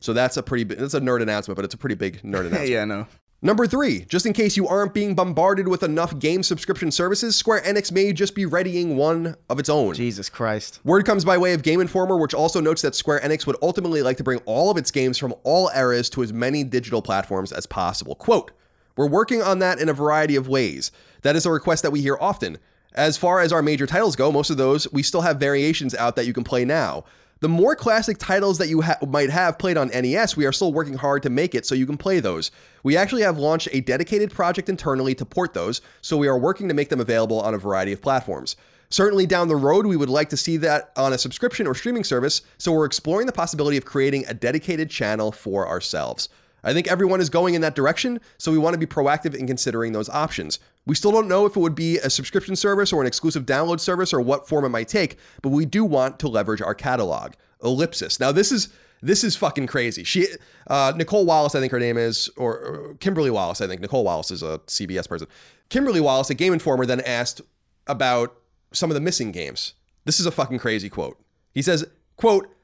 So 0.00 0.12
that's 0.12 0.36
a 0.36 0.42
pretty 0.42 0.64
that's 0.64 0.94
a 0.94 1.00
nerd 1.00 1.22
announcement, 1.22 1.56
but 1.56 1.64
it's 1.64 1.74
a 1.74 1.78
pretty 1.78 1.94
big 1.94 2.22
nerd 2.22 2.40
announcement. 2.46 2.68
yeah, 2.68 2.84
no. 2.84 3.06
Number 3.42 3.66
three, 3.66 4.04
just 4.04 4.26
in 4.26 4.34
case 4.34 4.58
you 4.58 4.68
aren't 4.68 4.92
being 4.92 5.14
bombarded 5.14 5.66
with 5.66 5.82
enough 5.82 6.18
game 6.18 6.42
subscription 6.42 6.90
services, 6.90 7.36
Square 7.36 7.62
Enix 7.62 7.90
may 7.90 8.12
just 8.12 8.34
be 8.34 8.44
readying 8.44 8.98
one 8.98 9.34
of 9.48 9.58
its 9.58 9.70
own. 9.70 9.94
Jesus 9.94 10.28
Christ. 10.28 10.78
Word 10.84 11.06
comes 11.06 11.24
by 11.24 11.38
way 11.38 11.54
of 11.54 11.62
Game 11.62 11.80
Informer, 11.80 12.18
which 12.18 12.34
also 12.34 12.60
notes 12.60 12.82
that 12.82 12.94
Square 12.94 13.20
Enix 13.20 13.46
would 13.46 13.56
ultimately 13.62 14.02
like 14.02 14.18
to 14.18 14.22
bring 14.22 14.40
all 14.44 14.70
of 14.70 14.76
its 14.76 14.90
games 14.90 15.16
from 15.16 15.34
all 15.42 15.70
eras 15.74 16.10
to 16.10 16.22
as 16.22 16.34
many 16.34 16.64
digital 16.64 17.00
platforms 17.00 17.50
as 17.50 17.64
possible. 17.64 18.14
Quote, 18.14 18.50
We're 18.94 19.08
working 19.08 19.40
on 19.40 19.58
that 19.60 19.78
in 19.78 19.88
a 19.88 19.94
variety 19.94 20.36
of 20.36 20.46
ways. 20.46 20.92
That 21.22 21.34
is 21.34 21.46
a 21.46 21.50
request 21.50 21.82
that 21.82 21.92
we 21.92 22.02
hear 22.02 22.18
often. 22.20 22.58
As 22.92 23.16
far 23.16 23.40
as 23.40 23.54
our 23.54 23.62
major 23.62 23.86
titles 23.86 24.16
go, 24.16 24.30
most 24.30 24.50
of 24.50 24.58
those, 24.58 24.92
we 24.92 25.02
still 25.02 25.22
have 25.22 25.40
variations 25.40 25.94
out 25.94 26.14
that 26.16 26.26
you 26.26 26.34
can 26.34 26.44
play 26.44 26.66
now. 26.66 27.04
The 27.40 27.48
more 27.48 27.74
classic 27.74 28.18
titles 28.18 28.58
that 28.58 28.68
you 28.68 28.82
ha- 28.82 28.98
might 29.08 29.30
have 29.30 29.58
played 29.58 29.78
on 29.78 29.88
NES, 29.88 30.36
we 30.36 30.44
are 30.44 30.52
still 30.52 30.74
working 30.74 30.92
hard 30.92 31.22
to 31.22 31.30
make 31.30 31.54
it 31.54 31.64
so 31.64 31.74
you 31.74 31.86
can 31.86 31.96
play 31.96 32.20
those. 32.20 32.50
We 32.82 32.98
actually 32.98 33.22
have 33.22 33.38
launched 33.38 33.68
a 33.72 33.80
dedicated 33.80 34.30
project 34.30 34.68
internally 34.68 35.14
to 35.14 35.24
port 35.24 35.54
those, 35.54 35.80
so 36.02 36.18
we 36.18 36.28
are 36.28 36.38
working 36.38 36.68
to 36.68 36.74
make 36.74 36.90
them 36.90 37.00
available 37.00 37.40
on 37.40 37.54
a 37.54 37.58
variety 37.58 37.92
of 37.92 38.02
platforms. 38.02 38.56
Certainly 38.90 39.24
down 39.24 39.48
the 39.48 39.56
road, 39.56 39.86
we 39.86 39.96
would 39.96 40.10
like 40.10 40.28
to 40.30 40.36
see 40.36 40.58
that 40.58 40.92
on 40.96 41.14
a 41.14 41.18
subscription 41.18 41.66
or 41.66 41.74
streaming 41.74 42.04
service, 42.04 42.42
so 42.58 42.72
we're 42.72 42.84
exploring 42.84 43.26
the 43.26 43.32
possibility 43.32 43.78
of 43.78 43.86
creating 43.86 44.26
a 44.26 44.34
dedicated 44.34 44.90
channel 44.90 45.32
for 45.32 45.66
ourselves. 45.66 46.28
I 46.62 46.72
think 46.72 46.88
everyone 46.88 47.20
is 47.20 47.30
going 47.30 47.54
in 47.54 47.60
that 47.62 47.74
direction, 47.74 48.20
so 48.38 48.52
we 48.52 48.58
want 48.58 48.74
to 48.74 48.78
be 48.78 48.86
proactive 48.86 49.34
in 49.34 49.46
considering 49.46 49.92
those 49.92 50.08
options. 50.08 50.58
We 50.86 50.94
still 50.94 51.12
don't 51.12 51.28
know 51.28 51.46
if 51.46 51.56
it 51.56 51.60
would 51.60 51.74
be 51.74 51.98
a 51.98 52.10
subscription 52.10 52.56
service 52.56 52.92
or 52.92 53.00
an 53.00 53.06
exclusive 53.06 53.46
download 53.46 53.80
service 53.80 54.12
or 54.12 54.20
what 54.20 54.48
form 54.48 54.64
it 54.64 54.70
might 54.70 54.88
take, 54.88 55.18
but 55.42 55.50
we 55.50 55.64
do 55.64 55.84
want 55.84 56.18
to 56.20 56.28
leverage 56.28 56.62
our 56.62 56.74
catalog. 56.74 57.32
Ellipsis. 57.62 58.20
Now 58.20 58.32
this 58.32 58.52
is 58.52 58.70
this 59.02 59.24
is 59.24 59.36
fucking 59.36 59.66
crazy. 59.66 60.04
She 60.04 60.26
uh, 60.66 60.92
Nicole 60.96 61.24
Wallace, 61.24 61.54
I 61.54 61.60
think 61.60 61.72
her 61.72 61.78
name 61.78 61.96
is, 61.96 62.30
or, 62.36 62.58
or 62.58 62.94
Kimberly 63.00 63.30
Wallace, 63.30 63.60
I 63.60 63.66
think 63.66 63.80
Nicole 63.80 64.04
Wallace 64.04 64.30
is 64.30 64.42
a 64.42 64.58
CBS 64.66 65.08
person. 65.08 65.26
Kimberly 65.68 66.00
Wallace, 66.00 66.30
a 66.30 66.34
Game 66.34 66.52
Informer, 66.52 66.86
then 66.86 67.00
asked 67.00 67.40
about 67.86 68.34
some 68.72 68.90
of 68.90 68.94
the 68.94 69.00
missing 69.00 69.32
games. 69.32 69.74
This 70.04 70.20
is 70.20 70.26
a 70.26 70.30
fucking 70.30 70.58
crazy 70.58 70.88
quote. 70.88 71.18
He 71.52 71.62
says, 71.62 71.84
"quote 72.16 72.54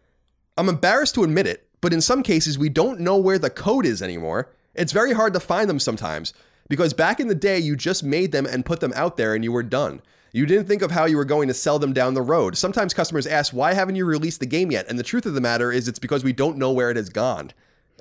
I'm 0.57 0.69
embarrassed 0.69 1.15
to 1.17 1.25
admit 1.25 1.47
it, 1.47 1.66
but 1.81 1.93
in 1.93 2.01
some 2.01 2.23
cases 2.23 2.59
we 2.59 2.69
don't 2.69 3.01
know 3.01 3.17
where 3.17 3.39
the 3.39 3.51
code 3.51 3.87
is 3.87 4.03
anymore. 4.03 4.49
It's 4.75 4.93
very 4.93 5.13
hard 5.13 5.33
to 5.35 5.41
find 5.41 5.69
them 5.69 5.81
sometimes." 5.81 6.33
Because 6.69 6.93
back 6.93 7.21
in 7.21 7.29
the 7.29 7.35
day, 7.35 7.59
you 7.59 7.77
just 7.77 8.03
made 8.03 8.33
them 8.33 8.45
and 8.45 8.67
put 8.67 8.81
them 8.81 8.93
out 8.97 9.17
there 9.17 9.35
and 9.35 9.45
you 9.45 9.53
were 9.53 9.63
done. 9.63 10.01
You 10.33 10.47
didn't 10.47 10.67
think 10.67 10.83
of 10.83 10.91
how 10.91 11.05
you 11.05 11.17
were 11.17 11.25
going 11.25 11.49
to 11.49 11.55
sell 11.55 11.79
them 11.79 11.93
down 11.93 12.15
the 12.15 12.23
road. 12.23 12.59
Sometimes 12.59 12.93
customers 12.93 13.27
ask, 13.27 13.53
why 13.53 13.73
haven't 13.73 13.95
you 13.95 14.05
released 14.05 14.41
the 14.41 14.47
game 14.47 14.73
yet? 14.73 14.87
And 14.89 14.99
the 14.99 15.05
truth 15.05 15.27
of 15.27 15.35
the 15.35 15.41
matter 15.41 15.71
is, 15.71 15.87
it's 15.87 16.01
because 16.01 16.25
we 16.25 16.33
don't 16.33 16.59
know 16.59 16.73
where 16.73 16.91
it 16.91 16.97
has 16.97 17.09
gone. 17.09 17.53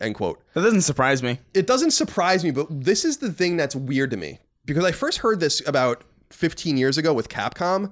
End 0.01 0.15
quote. 0.15 0.41
That 0.53 0.61
doesn't 0.61 0.81
surprise 0.81 1.21
me. 1.21 1.39
It 1.53 1.67
doesn't 1.67 1.91
surprise 1.91 2.43
me, 2.43 2.51
but 2.51 2.67
this 2.69 3.05
is 3.05 3.17
the 3.17 3.31
thing 3.31 3.55
that's 3.55 3.75
weird 3.75 4.11
to 4.11 4.17
me. 4.17 4.39
Because 4.65 4.83
I 4.83 4.91
first 4.91 5.19
heard 5.19 5.39
this 5.39 5.65
about 5.67 6.03
15 6.31 6.75
years 6.75 6.97
ago 6.97 7.13
with 7.13 7.29
Capcom, 7.29 7.91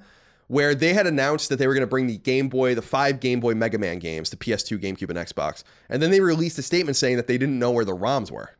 where 0.53 0.75
they 0.75 0.93
had 0.93 1.07
announced 1.07 1.49
that 1.49 1.55
they 1.57 1.65
were 1.67 1.73
going 1.73 1.81
to 1.81 1.87
bring 1.87 2.05
the 2.07 2.17
Game 2.17 2.47
Boy, 2.47 2.75
the 2.75 2.81
five 2.81 3.19
Game 3.19 3.39
Boy 3.39 3.55
Mega 3.55 3.77
Man 3.79 3.97
games 3.97 4.29
to 4.29 4.37
PS2, 4.37 4.77
GameCube, 4.79 5.09
and 5.09 5.17
Xbox. 5.17 5.63
And 5.89 6.01
then 6.01 6.11
they 6.11 6.19
released 6.19 6.59
a 6.59 6.61
statement 6.61 6.95
saying 6.95 7.15
that 7.17 7.25
they 7.27 7.37
didn't 7.39 7.57
know 7.57 7.71
where 7.71 7.85
the 7.85 7.95
ROMs 7.95 8.29
were. 8.29 8.51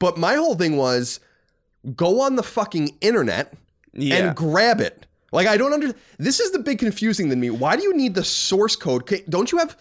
But 0.00 0.18
my 0.18 0.34
whole 0.34 0.56
thing 0.56 0.76
was 0.76 1.20
go 1.94 2.20
on 2.20 2.34
the 2.36 2.42
fucking 2.42 2.96
internet 3.00 3.54
Yeah. 3.92 4.16
and 4.28 4.36
grab 4.36 4.80
it. 4.80 5.06
Like 5.32 5.46
I 5.46 5.56
don't 5.56 5.72
under. 5.72 5.94
This 6.18 6.40
is 6.40 6.50
the 6.50 6.58
big 6.58 6.78
confusing 6.80 7.30
to 7.30 7.36
me. 7.36 7.50
Why 7.50 7.76
do 7.76 7.82
you 7.82 7.94
need 7.96 8.14
the 8.14 8.24
source 8.24 8.74
code? 8.76 9.08
Don't 9.28 9.52
you 9.52 9.58
have 9.58 9.76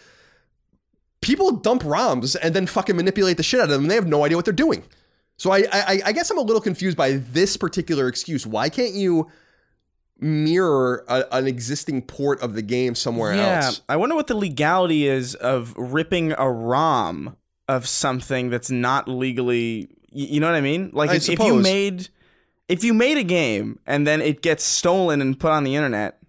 people 1.21 1.51
dump 1.51 1.83
ROMs 1.83 2.35
and 2.41 2.53
then 2.55 2.67
fucking 2.67 2.95
manipulate 2.95 3.37
the 3.37 3.43
shit 3.43 3.59
out 3.59 3.65
of 3.65 3.69
them? 3.71 3.83
And 3.83 3.91
they 3.91 3.95
have 3.95 4.07
no 4.07 4.23
idea 4.23 4.37
what 4.37 4.45
they're 4.45 4.53
doing. 4.53 4.83
So 5.37 5.51
I, 5.51 5.65
I 5.71 6.01
I 6.05 6.11
guess 6.11 6.29
I'm 6.29 6.37
a 6.37 6.41
little 6.41 6.61
confused 6.61 6.95
by 6.97 7.13
this 7.13 7.57
particular 7.57 8.07
excuse. 8.07 8.45
Why 8.47 8.69
can't 8.69 8.93
you 8.93 9.29
mirror 10.19 11.03
a, 11.07 11.25
an 11.31 11.47
existing 11.47 12.01
port 12.01 12.41
of 12.41 12.53
the 12.53 12.61
game 12.61 12.95
somewhere 12.95 13.35
yeah. 13.35 13.65
else? 13.65 13.81
I 13.89 13.97
wonder 13.97 14.15
what 14.15 14.27
the 14.27 14.35
legality 14.35 15.07
is 15.07 15.35
of 15.35 15.73
ripping 15.77 16.33
a 16.33 16.49
ROM 16.49 17.35
of 17.67 17.87
something 17.87 18.49
that's 18.49 18.71
not 18.71 19.07
legally. 19.07 19.89
You 20.11 20.39
know 20.39 20.47
what 20.47 20.55
I 20.55 20.61
mean? 20.61 20.91
Like 20.93 21.09
I 21.09 21.15
if, 21.15 21.29
if 21.29 21.39
you 21.39 21.55
made 21.55 22.09
if 22.67 22.83
you 22.83 22.93
made 22.93 23.17
a 23.17 23.23
game 23.23 23.79
and 23.85 24.07
then 24.07 24.21
it 24.21 24.41
gets 24.41 24.63
stolen 24.63 25.21
and 25.21 25.39
put 25.39 25.51
on 25.51 25.63
the 25.63 25.75
internet, 25.75 26.19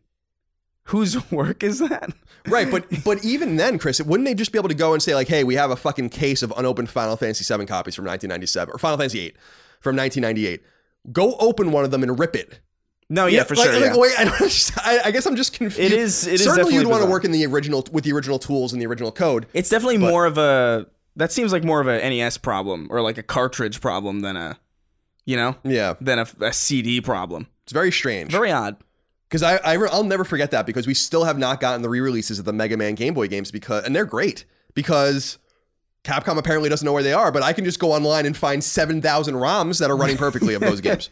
whose 0.84 1.30
work 1.30 1.62
is 1.62 1.78
that? 1.78 2.10
Right, 2.46 2.70
but 2.70 2.86
but 3.04 3.24
even 3.24 3.56
then, 3.56 3.78
Chris, 3.78 4.00
wouldn't 4.00 4.26
they 4.26 4.34
just 4.34 4.52
be 4.52 4.58
able 4.58 4.68
to 4.68 4.74
go 4.74 4.92
and 4.92 5.02
say 5.02 5.14
like, 5.14 5.28
"Hey, 5.28 5.42
we 5.42 5.56
have 5.56 5.70
a 5.70 5.76
fucking 5.76 6.10
case 6.10 6.42
of 6.42 6.52
unopened 6.56 6.90
Final 6.90 7.16
Fantasy 7.16 7.44
VII 7.44 7.66
copies 7.66 7.94
from 7.94 8.04
1997 8.04 8.72
or 8.72 8.78
Final 8.78 8.98
Fantasy 8.98 9.18
VIII 9.18 9.34
from 9.80 9.96
1998. 9.96 10.62
Go 11.12 11.36
open 11.38 11.72
one 11.72 11.84
of 11.84 11.90
them 11.90 12.02
and 12.02 12.18
rip 12.18 12.36
it." 12.36 12.60
No, 13.08 13.26
yeah, 13.26 13.44
for 13.44 13.54
like, 13.54 13.70
sure. 13.70 13.80
like, 13.80 13.94
yeah. 13.94 13.96
wait, 13.96 14.12
I, 14.18 14.50
I, 14.84 15.00
I 15.06 15.10
guess 15.12 15.26
I'm 15.26 15.36
just 15.36 15.52
confused. 15.52 15.78
It 15.78 15.92
is- 15.96 16.26
it 16.26 16.34
is 16.34 16.40
certainly 16.44 16.56
definitely 16.64 16.74
you'd 16.80 16.88
want 16.90 17.04
to 17.04 17.10
work 17.10 17.24
in 17.24 17.30
the 17.30 17.46
original 17.46 17.84
with 17.92 18.04
the 18.04 18.12
original 18.12 18.38
tools 18.38 18.72
and 18.72 18.82
the 18.82 18.86
original 18.86 19.12
code. 19.12 19.46
It's 19.52 19.68
definitely 19.68 19.98
more 19.98 20.26
of 20.26 20.38
a 20.38 20.86
that 21.14 21.30
seems 21.32 21.52
like 21.52 21.62
more 21.64 21.80
of 21.80 21.86
a 21.86 21.98
NES 21.98 22.38
problem 22.38 22.88
or 22.90 23.00
like 23.00 23.16
a 23.16 23.22
cartridge 23.22 23.80
problem 23.80 24.20
than 24.20 24.36
a 24.36 24.58
you 25.24 25.36
know 25.36 25.54
Yeah, 25.62 25.94
than 26.00 26.18
a, 26.18 26.26
a 26.40 26.52
CD 26.52 27.00
problem. 27.00 27.46
it's 27.62 27.72
very 27.72 27.92
strange. 27.92 28.32
Very 28.32 28.50
odd. 28.50 28.76
Because 29.28 29.42
I, 29.42 29.56
I 29.56 29.74
I'll 29.90 30.04
never 30.04 30.24
forget 30.24 30.50
that 30.52 30.66
because 30.66 30.86
we 30.86 30.94
still 30.94 31.24
have 31.24 31.36
not 31.38 31.60
gotten 31.60 31.82
the 31.82 31.88
re-releases 31.88 32.38
of 32.38 32.44
the 32.44 32.52
Mega 32.52 32.76
Man 32.76 32.94
Game 32.94 33.14
Boy 33.14 33.28
games 33.28 33.50
because 33.50 33.84
and 33.84 33.94
they're 33.94 34.04
great 34.04 34.44
because 34.74 35.38
Capcom 36.04 36.38
apparently 36.38 36.68
doesn't 36.68 36.84
know 36.86 36.92
where 36.92 37.02
they 37.02 37.12
are, 37.12 37.32
but 37.32 37.42
I 37.42 37.52
can 37.52 37.64
just 37.64 37.80
go 37.80 37.92
online 37.92 38.26
and 38.26 38.36
find 38.36 38.62
seven 38.62 39.02
thousand 39.02 39.34
ROMs 39.34 39.80
that 39.80 39.90
are 39.90 39.96
running 39.96 40.16
perfectly 40.16 40.54
of 40.54 40.60
those 40.60 40.80
games. 40.80 41.10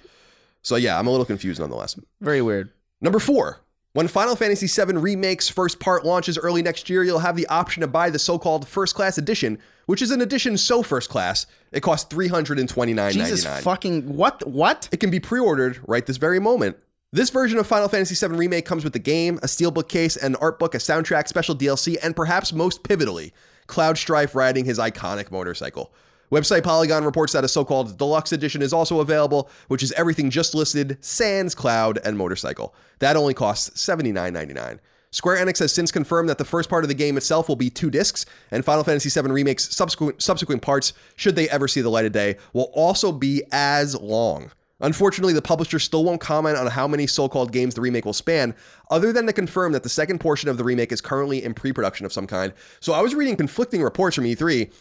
So 0.64 0.76
yeah, 0.76 0.98
I'm 0.98 1.06
a 1.06 1.10
little 1.10 1.26
confused 1.26 1.60
nonetheless. 1.60 1.98
Very 2.20 2.42
weird. 2.42 2.70
Number 3.00 3.20
four. 3.20 3.60
When 3.92 4.08
Final 4.08 4.34
Fantasy 4.34 4.66
VII 4.66 4.94
Remake's 4.94 5.48
first 5.48 5.78
part 5.78 6.04
launches 6.04 6.36
early 6.36 6.62
next 6.62 6.90
year, 6.90 7.04
you'll 7.04 7.20
have 7.20 7.36
the 7.36 7.46
option 7.46 7.82
to 7.82 7.86
buy 7.86 8.10
the 8.10 8.18
so-called 8.18 8.66
First 8.66 8.96
Class 8.96 9.18
Edition, 9.18 9.56
which 9.86 10.02
is 10.02 10.10
an 10.10 10.20
edition 10.20 10.56
so 10.58 10.82
first 10.82 11.10
class 11.10 11.46
it 11.70 11.80
costs 11.80 12.08
three 12.10 12.26
hundred 12.26 12.58
and 12.58 12.68
twenty-nine 12.68 13.12
Jesus 13.12 13.44
fucking 13.62 14.16
what? 14.16 14.44
What? 14.48 14.88
It 14.90 14.98
can 14.98 15.10
be 15.10 15.20
pre-ordered 15.20 15.78
right 15.86 16.04
this 16.04 16.16
very 16.16 16.40
moment. 16.40 16.76
This 17.12 17.30
version 17.30 17.60
of 17.60 17.68
Final 17.68 17.88
Fantasy 17.88 18.26
VII 18.26 18.34
Remake 18.34 18.66
comes 18.66 18.82
with 18.82 18.94
the 18.94 18.98
game, 18.98 19.36
a 19.44 19.46
steelbook 19.46 19.86
case, 19.88 20.16
an 20.16 20.34
art 20.36 20.58
book, 20.58 20.74
a 20.74 20.78
soundtrack, 20.78 21.28
special 21.28 21.54
DLC, 21.54 21.96
and 22.02 22.16
perhaps 22.16 22.52
most 22.52 22.82
pivotally, 22.82 23.30
Cloud 23.68 23.96
Strife 23.96 24.34
riding 24.34 24.64
his 24.64 24.80
iconic 24.80 25.30
motorcycle. 25.30 25.92
Website 26.34 26.64
Polygon 26.64 27.04
reports 27.04 27.32
that 27.32 27.44
a 27.44 27.48
so-called 27.48 27.96
deluxe 27.96 28.32
edition 28.32 28.60
is 28.60 28.72
also 28.72 28.98
available, 28.98 29.48
which 29.68 29.84
is 29.84 29.92
everything 29.92 30.30
just 30.30 30.52
listed, 30.52 30.98
sans 31.00 31.54
Cloud 31.54 32.00
and 32.04 32.18
motorcycle. 32.18 32.74
That 32.98 33.16
only 33.16 33.34
costs 33.34 33.70
$79.99. 33.80 34.80
Square 35.12 35.46
Enix 35.46 35.60
has 35.60 35.72
since 35.72 35.92
confirmed 35.92 36.28
that 36.28 36.38
the 36.38 36.44
first 36.44 36.68
part 36.68 36.82
of 36.82 36.88
the 36.88 36.94
game 36.94 37.16
itself 37.16 37.48
will 37.48 37.54
be 37.54 37.70
two 37.70 37.88
discs, 37.88 38.26
and 38.50 38.64
Final 38.64 38.82
Fantasy 38.82 39.08
VII 39.08 39.30
Remake's 39.30 39.72
subsequent, 39.76 40.20
subsequent 40.20 40.60
parts, 40.60 40.92
should 41.14 41.36
they 41.36 41.48
ever 41.50 41.68
see 41.68 41.82
the 41.82 41.88
light 41.88 42.04
of 42.04 42.10
day, 42.10 42.34
will 42.52 42.72
also 42.74 43.12
be 43.12 43.44
as 43.52 43.94
long. 44.00 44.50
Unfortunately, 44.80 45.32
the 45.32 45.40
publisher 45.40 45.78
still 45.78 46.04
won't 46.04 46.20
comment 46.20 46.58
on 46.58 46.66
how 46.66 46.88
many 46.88 47.06
so 47.06 47.28
called 47.28 47.52
games 47.52 47.76
the 47.76 47.80
remake 47.80 48.04
will 48.04 48.12
span, 48.12 48.56
other 48.90 49.12
than 49.12 49.24
to 49.26 49.32
confirm 49.32 49.70
that 49.70 49.84
the 49.84 49.88
second 49.88 50.18
portion 50.18 50.48
of 50.48 50.58
the 50.58 50.64
remake 50.64 50.90
is 50.90 51.00
currently 51.00 51.44
in 51.44 51.54
pre 51.54 51.72
production 51.72 52.04
of 52.04 52.12
some 52.12 52.26
kind. 52.26 52.52
So 52.80 52.92
I 52.92 53.00
was 53.00 53.14
reading 53.14 53.36
conflicting 53.36 53.84
reports 53.84 54.16
from 54.16 54.24
E3. 54.24 54.72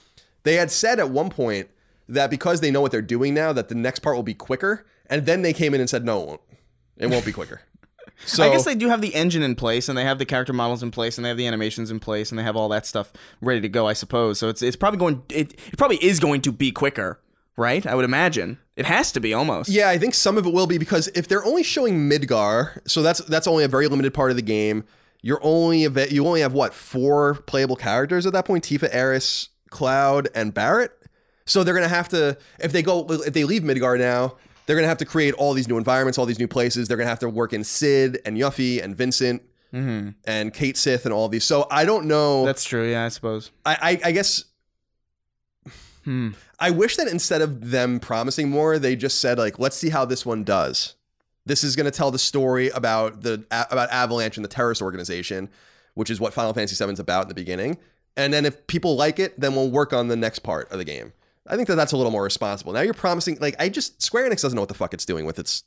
They 0.44 0.56
had 0.56 0.72
said 0.72 1.00
at 1.00 1.10
one 1.10 1.30
point 1.30 1.70
that 2.10 2.30
because 2.30 2.62
they 2.62 2.72
know 2.72 2.82
what 2.82 2.92
they're 2.92 3.02
doing 3.02 3.34
now, 3.34 3.54
that 3.54 3.70
the 3.70 3.76
next 3.76 4.00
part 4.00 4.16
will 4.16 4.24
be 4.24 4.34
quicker, 4.34 4.86
and 5.08 5.26
then 5.26 5.42
they 5.42 5.54
came 5.54 5.74
in 5.74 5.80
and 5.82 5.90
said, 5.90 6.06
no, 6.06 6.22
it 6.22 6.28
won't. 6.28 6.42
It 6.98 7.08
won't 7.10 7.26
be 7.26 7.32
quicker. 7.32 7.62
So 8.26 8.44
I 8.48 8.50
guess 8.50 8.66
they 8.66 8.76
do 8.76 8.90
have 8.90 9.02
the 9.02 9.14
engine 9.16 9.44
in 9.44 9.56
place, 9.56 9.90
and 9.90 9.98
they 9.98 10.04
have 10.04 10.20
the 10.20 10.26
character 10.26 10.54
models 10.54 10.84
in 10.84 10.92
place, 10.92 11.18
and 11.18 11.26
they 11.26 11.30
have 11.30 11.38
the 11.38 11.48
animations 11.48 11.92
in 11.92 12.00
place, 12.00 12.32
and 12.32 12.38
they 12.38 12.44
have 12.44 12.56
all 12.56 12.70
that 12.70 12.86
stuff 12.86 13.12
ready 13.42 13.62
to 13.62 13.70
go. 13.70 13.88
I 13.88 13.94
suppose. 13.94 14.40
So 14.40 14.50
it's 14.50 14.62
it's 14.62 14.76
probably 14.76 15.00
going. 15.00 15.24
It, 15.30 15.54
it 15.54 15.78
probably 15.78 15.98
is 15.98 16.20
going 16.20 16.42
to 16.42 16.52
be 16.52 16.72
quicker, 16.72 17.20
right? 17.58 17.86
I 17.86 17.96
would 17.96 18.06
imagine 18.06 18.60
it 18.76 18.86
has 18.86 19.12
to 19.14 19.20
be 19.20 19.34
almost. 19.34 19.70
Yeah, 19.70 19.90
I 19.90 19.98
think 19.98 20.14
some 20.14 20.38
of 20.38 20.46
it 20.46 20.54
will 20.54 20.68
be 20.68 20.78
because 20.78 21.08
if 21.10 21.28
they're 21.28 21.46
only 21.46 21.64
showing 21.64 22.10
Midgar, 22.10 22.80
so 22.88 23.02
that's 23.02 23.20
that's 23.22 23.48
only 23.48 23.64
a 23.64 23.68
very 23.68 23.88
limited 23.88 24.14
part 24.14 24.30
of 24.30 24.36
the 24.36 24.44
game. 24.44 24.84
You're 25.26 25.40
only 25.42 25.88
you 26.10 26.28
only 26.28 26.42
have 26.42 26.54
what 26.54 26.74
four 26.74 27.36
playable 27.36 27.78
characters 27.78 28.26
at 28.26 28.34
that 28.34 28.46
point: 28.46 28.66
Tifa, 28.66 28.94
Aeris, 28.94 29.50
Cloud, 29.74 30.30
and 30.34 30.54
Barret. 30.54 30.92
So 31.46 31.64
they're 31.66 31.74
gonna 31.74 31.90
have 31.90 32.08
to 32.10 32.38
if 32.60 32.72
they 32.72 32.82
go 32.82 33.06
if 33.10 33.34
they 33.34 33.44
leave 33.44 33.64
Midgar 33.64 34.00
now, 34.00 34.38
they're 34.66 34.78
gonna 34.78 34.88
have 34.88 35.00
to 35.00 35.06
create 35.06 35.34
all 35.34 35.54
these 35.54 35.68
new 35.68 35.78
environments, 35.78 36.18
all 36.18 36.26
these 36.26 36.40
new 36.40 36.48
places. 36.48 36.88
They're 36.88 36.96
gonna 36.96 37.10
have 37.10 37.20
to 37.20 37.30
work 37.30 37.52
in 37.52 37.66
Cid 37.66 38.20
and 38.26 38.38
Yuffie 38.38 38.82
and 38.82 38.96
Vincent 38.96 39.42
and 39.74 40.54
Cait 40.54 40.78
Sith 40.78 41.04
and 41.06 41.14
all 41.14 41.28
these. 41.28 41.44
So 41.44 41.68
I 41.72 41.84
don't 41.84 42.06
know. 42.06 42.46
That's 42.46 42.64
true. 42.64 42.90
Yeah, 42.90 43.06
I 43.06 43.10
suppose. 43.10 43.50
I, 43.66 44.00
I, 44.04 44.10
I 44.10 44.12
guess 44.12 44.46
Hmm. 46.04 46.32
I 46.60 46.70
wish 46.72 46.98
that 46.98 47.08
instead 47.08 47.42
of 47.42 47.72
them 47.72 48.00
promising 48.00 48.50
more, 48.50 48.78
they 48.78 48.96
just 48.96 49.20
said 49.22 49.38
like, 49.38 49.58
"Let's 49.58 49.78
see 49.78 49.90
how 49.90 50.06
this 50.06 50.26
one 50.26 50.44
does." 50.44 50.96
This 51.46 51.64
is 51.64 51.76
going 51.76 51.86
to 51.86 51.92
tell 51.92 52.12
the 52.12 52.20
story 52.20 52.70
about 52.70 53.22
the 53.22 53.46
about 53.50 53.90
Avalanche 53.90 54.38
and 54.38 54.44
the 54.44 54.50
terrorist 54.50 54.82
organization, 54.82 55.50
which 55.94 56.10
is 56.10 56.20
what 56.20 56.34
Final 56.34 56.54
Fantasy 56.54 56.84
VII 56.84 56.92
is 56.92 57.00
about 57.00 57.24
in 57.24 57.28
the 57.30 57.34
beginning. 57.34 57.78
And 58.16 58.34
then 58.34 58.46
if 58.46 58.68
people 58.68 58.96
like 58.96 59.20
it, 59.20 59.40
then 59.40 59.56
we'll 59.56 59.72
work 59.72 59.94
on 59.94 60.08
the 60.08 60.16
next 60.16 60.40
part 60.40 60.72
of 60.72 60.78
the 60.78 60.86
game. 60.86 61.14
I 61.48 61.56
think 61.56 61.68
that 61.68 61.76
that's 61.76 61.92
a 61.92 61.98
little 61.98 62.12
more 62.12 62.24
responsible. 62.24 62.74
Now 62.74 62.82
you're 62.82 62.94
promising 62.94 63.38
like 63.42 63.56
I 63.60 63.70
just 63.70 64.02
Square 64.02 64.30
Enix 64.30 64.42
doesn't 64.42 64.56
know 64.56 64.62
what 64.62 64.70
the 64.70 64.76
fuck 64.76 64.94
it's 64.94 65.06
doing 65.06 65.26
with 65.26 65.40
its 65.40 65.64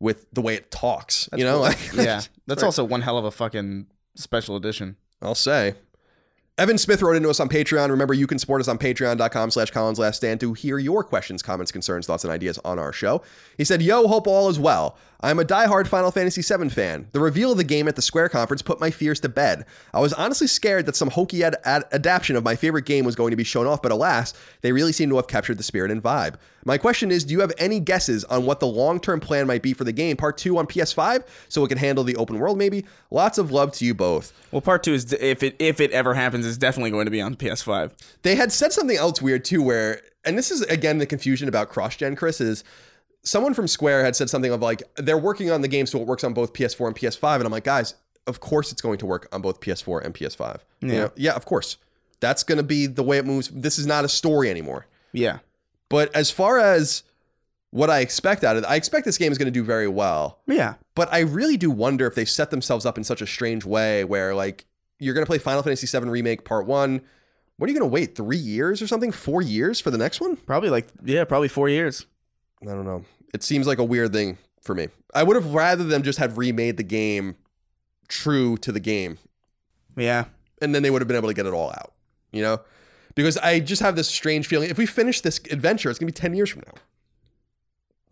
with 0.00 0.26
the 0.32 0.42
way 0.42 0.54
it 0.54 0.70
talks. 0.70 1.28
you 1.34 1.44
know, 1.44 1.60
like 1.60 1.78
Yeah, 1.94 2.20
that's 2.46 2.62
also 2.62 2.84
one 2.84 3.00
hell 3.00 3.18
of 3.18 3.24
a 3.24 3.30
fucking 3.30 3.86
special 4.16 4.56
edition. 4.56 4.96
I'll 5.22 5.34
say. 5.34 5.74
Evan 6.58 6.76
Smith 6.76 7.02
wrote 7.02 7.14
into 7.14 7.30
us 7.30 7.38
on 7.38 7.48
Patreon. 7.48 7.88
Remember, 7.88 8.12
you 8.12 8.26
can 8.26 8.36
support 8.36 8.60
us 8.60 8.66
on 8.66 8.78
patreon.com 8.78 9.52
slash 9.52 9.70
Colin's 9.70 10.00
Last 10.00 10.16
Stand 10.16 10.40
to 10.40 10.54
hear 10.54 10.80
your 10.80 11.04
questions, 11.04 11.40
comments, 11.40 11.70
concerns, 11.70 12.08
thoughts, 12.08 12.24
and 12.24 12.32
ideas 12.32 12.58
on 12.64 12.80
our 12.80 12.92
show. 12.92 13.22
He 13.56 13.64
said, 13.64 13.80
Yo, 13.80 14.08
hope 14.08 14.26
all 14.26 14.48
is 14.48 14.58
well. 14.58 14.98
I'm 15.20 15.38
a 15.38 15.44
diehard 15.44 15.86
Final 15.86 16.10
Fantasy 16.10 16.42
VII 16.42 16.68
fan. 16.68 17.08
The 17.12 17.20
reveal 17.20 17.52
of 17.52 17.58
the 17.58 17.64
game 17.64 17.86
at 17.86 17.94
the 17.94 18.02
Square 18.02 18.30
conference 18.30 18.62
put 18.62 18.80
my 18.80 18.90
fears 18.90 19.20
to 19.20 19.28
bed. 19.28 19.66
I 19.94 20.00
was 20.00 20.12
honestly 20.12 20.48
scared 20.48 20.86
that 20.86 20.96
some 20.96 21.10
hokey 21.10 21.44
ad- 21.44 21.56
ad- 21.64 21.84
adaptation 21.92 22.34
of 22.34 22.42
my 22.42 22.56
favorite 22.56 22.86
game 22.86 23.04
was 23.04 23.14
going 23.14 23.30
to 23.30 23.36
be 23.36 23.44
shown 23.44 23.68
off, 23.68 23.80
but 23.80 23.92
alas, 23.92 24.34
they 24.60 24.72
really 24.72 24.92
seem 24.92 25.10
to 25.10 25.16
have 25.16 25.28
captured 25.28 25.58
the 25.58 25.64
spirit 25.64 25.92
and 25.92 26.02
vibe. 26.02 26.36
My 26.68 26.76
question 26.78 27.10
is, 27.10 27.24
do 27.24 27.32
you 27.32 27.40
have 27.40 27.52
any 27.58 27.80
guesses 27.80 28.24
on 28.24 28.44
what 28.44 28.60
the 28.60 28.66
long-term 28.66 29.20
plan 29.20 29.46
might 29.46 29.62
be 29.62 29.72
for 29.72 29.84
the 29.84 29.92
game, 29.92 30.16
part 30.18 30.36
two 30.36 30.58
on 30.58 30.66
PS5, 30.66 31.24
so 31.48 31.64
it 31.64 31.68
can 31.68 31.78
handle 31.78 32.04
the 32.04 32.14
open 32.16 32.38
world 32.38 32.58
maybe? 32.58 32.84
Lots 33.10 33.38
of 33.38 33.50
love 33.50 33.72
to 33.72 33.86
you 33.86 33.94
both. 33.94 34.32
Well, 34.52 34.60
part 34.60 34.82
two 34.82 34.92
is 34.92 35.12
if 35.14 35.42
it 35.42 35.56
if 35.58 35.80
it 35.80 35.90
ever 35.92 36.12
happens, 36.14 36.44
is 36.44 36.58
definitely 36.58 36.90
going 36.90 37.06
to 37.06 37.10
be 37.10 37.20
on 37.22 37.36
PS5. 37.36 37.92
They 38.22 38.34
had 38.36 38.52
said 38.52 38.72
something 38.72 38.96
else 38.98 39.22
weird 39.22 39.44
too, 39.46 39.62
where, 39.62 40.02
and 40.24 40.36
this 40.36 40.50
is 40.50 40.60
again 40.62 40.98
the 40.98 41.06
confusion 41.06 41.48
about 41.48 41.70
cross 41.70 41.96
gen, 41.96 42.14
Chris, 42.14 42.40
is 42.40 42.64
someone 43.24 43.54
from 43.54 43.66
Square 43.66 44.04
had 44.04 44.14
said 44.14 44.28
something 44.30 44.52
of 44.52 44.60
like, 44.60 44.82
they're 44.96 45.18
working 45.18 45.50
on 45.50 45.62
the 45.62 45.68
game 45.68 45.86
so 45.86 45.98
it 46.00 46.06
works 46.06 46.22
on 46.22 46.34
both 46.34 46.52
PS4 46.52 46.86
and 46.88 46.96
PS5. 46.96 47.36
And 47.36 47.44
I'm 47.44 47.50
like, 47.52 47.64
guys, 47.64 47.94
of 48.26 48.40
course 48.40 48.72
it's 48.72 48.80
going 48.82 48.98
to 48.98 49.06
work 49.06 49.26
on 49.32 49.40
both 49.42 49.60
PS4 49.60 50.04
and 50.04 50.14
PS5. 50.14 50.58
You 50.80 50.88
Yeah. 50.88 50.94
know? 50.98 51.10
yeah, 51.16 51.32
of 51.32 51.44
course. 51.46 51.78
That's 52.20 52.42
going 52.42 52.58
to 52.58 52.62
be 52.64 52.86
the 52.86 53.02
way 53.02 53.16
it 53.18 53.24
moves. 53.26 53.48
This 53.48 53.78
is 53.78 53.86
not 53.86 54.04
a 54.04 54.08
story 54.08 54.50
anymore. 54.50 54.86
Yeah. 55.12 55.38
But 55.88 56.14
as 56.14 56.30
far 56.30 56.58
as 56.58 57.02
what 57.70 57.90
I 57.90 58.00
expect 58.00 58.44
out 58.44 58.56
of 58.56 58.64
it, 58.64 58.66
I 58.66 58.76
expect 58.76 59.04
this 59.04 59.18
game 59.18 59.32
is 59.32 59.38
going 59.38 59.46
to 59.46 59.50
do 59.52 59.62
very 59.64 59.88
well. 59.88 60.38
Yeah. 60.46 60.74
But 60.94 61.12
I 61.12 61.20
really 61.20 61.56
do 61.56 61.70
wonder 61.70 62.06
if 62.06 62.14
they 62.14 62.24
set 62.24 62.50
themselves 62.50 62.84
up 62.86 62.98
in 62.98 63.04
such 63.04 63.22
a 63.22 63.26
strange 63.26 63.64
way 63.64 64.04
where 64.04 64.34
like 64.34 64.64
you're 64.98 65.14
going 65.14 65.24
to 65.24 65.28
play 65.28 65.38
Final 65.38 65.62
Fantasy 65.62 65.86
VII 65.86 66.08
Remake 66.08 66.44
Part 66.44 66.66
1. 66.66 67.00
What 67.56 67.68
are 67.68 67.72
you 67.72 67.78
going 67.78 67.88
to 67.90 67.92
wait? 67.92 68.14
3 68.16 68.36
years 68.36 68.80
or 68.82 68.86
something? 68.86 69.10
4 69.12 69.42
years 69.42 69.80
for 69.80 69.90
the 69.90 69.98
next 69.98 70.20
one? 70.20 70.36
Probably 70.36 70.70
like 70.70 70.86
yeah, 71.04 71.24
probably 71.24 71.48
four 71.48 71.68
years. 71.68 72.06
I 72.62 72.66
don't 72.66 72.84
know. 72.84 73.04
It 73.34 73.42
seems 73.42 73.66
like 73.66 73.78
a 73.78 73.84
weird 73.84 74.12
thing 74.12 74.38
for 74.62 74.74
me. 74.74 74.88
I 75.14 75.22
would 75.22 75.36
have 75.36 75.52
rather 75.54 75.84
them 75.84 76.02
just 76.02 76.18
have 76.18 76.38
remade 76.38 76.76
the 76.76 76.82
game 76.82 77.36
true 78.08 78.56
to 78.58 78.72
the 78.72 78.80
game 78.80 79.18
Yeah. 79.96 80.24
and 80.62 80.74
then 80.74 80.82
they 80.82 80.90
would 80.90 81.00
have 81.02 81.08
been 81.08 81.16
able 81.16 81.28
to 81.28 81.34
get 81.34 81.46
it 81.46 81.52
all 81.52 81.70
out, 81.70 81.92
you 82.32 82.42
know? 82.42 82.60
Because 83.18 83.36
I 83.38 83.58
just 83.58 83.82
have 83.82 83.96
this 83.96 84.06
strange 84.06 84.46
feeling 84.46 84.70
if 84.70 84.78
we 84.78 84.86
finish 84.86 85.20
this 85.22 85.40
adventure, 85.50 85.90
it's 85.90 85.98
going 85.98 86.06
to 86.06 86.12
be 86.12 86.16
10 86.20 86.34
years 86.34 86.50
from 86.50 86.62
now. 86.64 86.74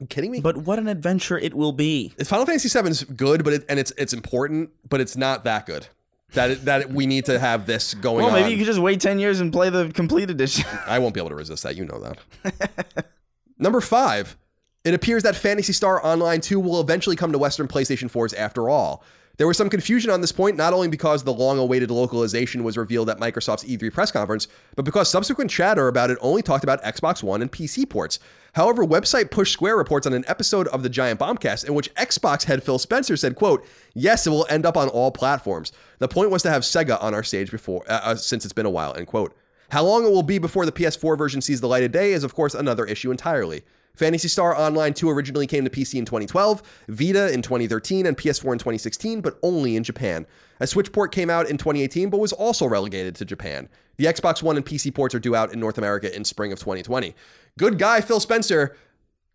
you 0.01 0.07
kidding 0.09 0.33
me? 0.33 0.41
But 0.41 0.57
what 0.57 0.81
an 0.81 0.89
adventure 0.89 1.39
it 1.39 1.55
will 1.55 1.71
be. 1.71 2.13
Final 2.25 2.45
Fantasy 2.45 2.69
VII 2.69 2.89
is 2.89 3.05
good, 3.05 3.45
but 3.45 3.53
it, 3.53 3.65
and 3.69 3.79
it's 3.79 3.93
it's 3.97 4.13
important, 4.13 4.71
but 4.89 5.01
it's 5.01 5.17
not 5.17 5.45
that 5.45 5.65
good. 5.65 5.87
That 6.33 6.51
it, 6.51 6.65
that 6.65 6.91
we 6.91 7.07
need 7.07 7.25
to 7.27 7.39
have 7.39 7.67
this 7.67 7.95
going 7.95 8.25
Well, 8.25 8.35
on. 8.35 8.41
maybe 8.41 8.51
you 8.51 8.57
could 8.57 8.67
just 8.67 8.81
wait 8.81 9.01
ten 9.01 9.21
years 9.21 9.39
and 9.39 9.53
play 9.53 9.71
the 9.71 9.91
complete 9.91 10.29
edition. 10.29 10.65
I 10.89 10.99
won't 10.99 11.15
be 11.15 11.21
able 11.21 11.31
to 11.31 11.37
resist 11.37 11.63
that. 11.63 11.77
You 11.77 11.85
know 11.85 12.01
that. 12.43 13.07
Number 13.59 13.81
five, 13.81 14.37
it 14.85 14.93
appears 14.93 15.23
that 15.23 15.37
Phantasy 15.37 15.73
Star 15.73 16.05
Online 16.05 16.41
2 16.41 16.59
will 16.59 16.81
eventually 16.81 17.15
come 17.15 17.31
to 17.31 17.39
Western 17.39 17.69
PlayStation 17.69 18.11
4s 18.11 18.37
after 18.37 18.69
all. 18.69 19.05
There 19.39 19.47
was 19.47 19.59
some 19.59 19.69
confusion 19.69 20.11
on 20.11 20.23
this 20.23 20.33
point, 20.33 20.57
not 20.57 20.73
only 20.73 20.89
because 20.89 21.23
the 21.23 21.33
long 21.33 21.59
awaited 21.59 21.91
localization 21.91 22.65
was 22.65 22.79
revealed 22.79 23.11
at 23.11 23.19
Microsoft's 23.19 23.65
E3 23.65 23.93
press 23.93 24.11
conference, 24.11 24.49
but 24.77 24.87
because 24.87 25.11
subsequent 25.11 25.51
chatter 25.51 25.89
about 25.89 26.11
it 26.11 26.17
only 26.23 26.41
talked 26.41 26.65
about 26.65 26.83
Xbox 26.83 27.23
One 27.23 27.43
and 27.43 27.53
PC 27.53 27.89
ports. 27.89 28.19
However, 28.55 28.83
website 28.83 29.31
Push 29.31 29.53
Square 29.53 29.77
reports 29.77 30.07
on 30.07 30.15
an 30.15 30.25
episode 30.27 30.69
of 30.69 30.83
the 30.83 30.89
Giant 30.89 31.21
Bombcast 31.21 31.67
in 31.67 31.75
which 31.75 31.95
Xbox 31.97 32.45
head 32.45 32.63
Phil 32.63 32.79
Spencer 32.79 33.15
said, 33.15 33.37
quote, 33.37 33.67
yes, 33.93 34.27
it 34.27 34.31
will 34.31 34.47
end 34.49 34.65
up 34.65 34.79
on 34.79 34.89
all 34.89 35.11
platforms. 35.11 35.71
The 35.99 36.09
point 36.09 36.31
was 36.31 36.43
to 36.45 36.51
have 36.51 36.63
Sega 36.63 37.03
on 37.03 37.13
our 37.13 37.23
stage 37.23 37.51
before, 37.51 37.85
uh, 37.91 38.01
uh, 38.03 38.15
since 38.15 38.47
it's 38.47 38.55
been 38.55 38.65
a 38.65 38.71
while, 38.71 38.95
end 38.97 39.07
quote. 39.07 39.37
How 39.69 39.85
long 39.85 40.07
it 40.07 40.11
will 40.11 40.23
be 40.23 40.39
before 40.39 40.65
the 40.65 40.73
PS4 40.73 41.19
version 41.19 41.43
sees 41.43 41.61
the 41.61 41.69
light 41.69 41.85
of 41.85 41.93
day 41.93 42.13
is, 42.13 42.25
of 42.25 42.35
course, 42.35 42.55
another 42.55 42.87
issue 42.87 43.11
entirely. 43.11 43.65
Phantasy 43.97 44.29
Star 44.29 44.57
Online 44.57 44.95
2 44.95 45.11
originally 45.11 45.47
came 45.47 45.65
to 45.65 45.71
PC 45.71 45.99
in 45.99 46.05
2012, 46.05 46.63
Vita 46.89 47.33
in 47.33 47.43
2013, 47.43 48.07
and 48.07 48.17
PS4 48.17 48.53
in 48.53 48.59
2016, 48.59 49.21
but 49.21 49.39
only 49.43 49.75
in 49.77 49.83
Japan. 49.83 50.27
A 50.61 50.67
Switch 50.67 50.93
port 50.93 51.13
came 51.13 51.29
out 51.31 51.49
in 51.51 51.57
2018, 51.57 52.09
but 52.11 52.19
was 52.19 52.33
also 52.33 52.67
relegated 52.67 53.15
to 53.17 53.25
Japan. 53.25 53.69
The 53.97 54.05
Xbox 54.05 54.43
One 54.43 54.57
and 54.57 54.65
PC 54.65 54.95
ports 54.95 55.15
are 55.15 55.19
due 55.19 55.35
out 55.35 55.53
in 55.53 55.59
North 55.61 55.79
America 55.79 56.15
in 56.15 56.25
spring 56.25 56.53
of 56.53 56.59
2020. 56.59 57.15
Good 57.59 57.79
guy 57.79 58.01
Phil 58.01 58.21
Spencer 58.21 58.77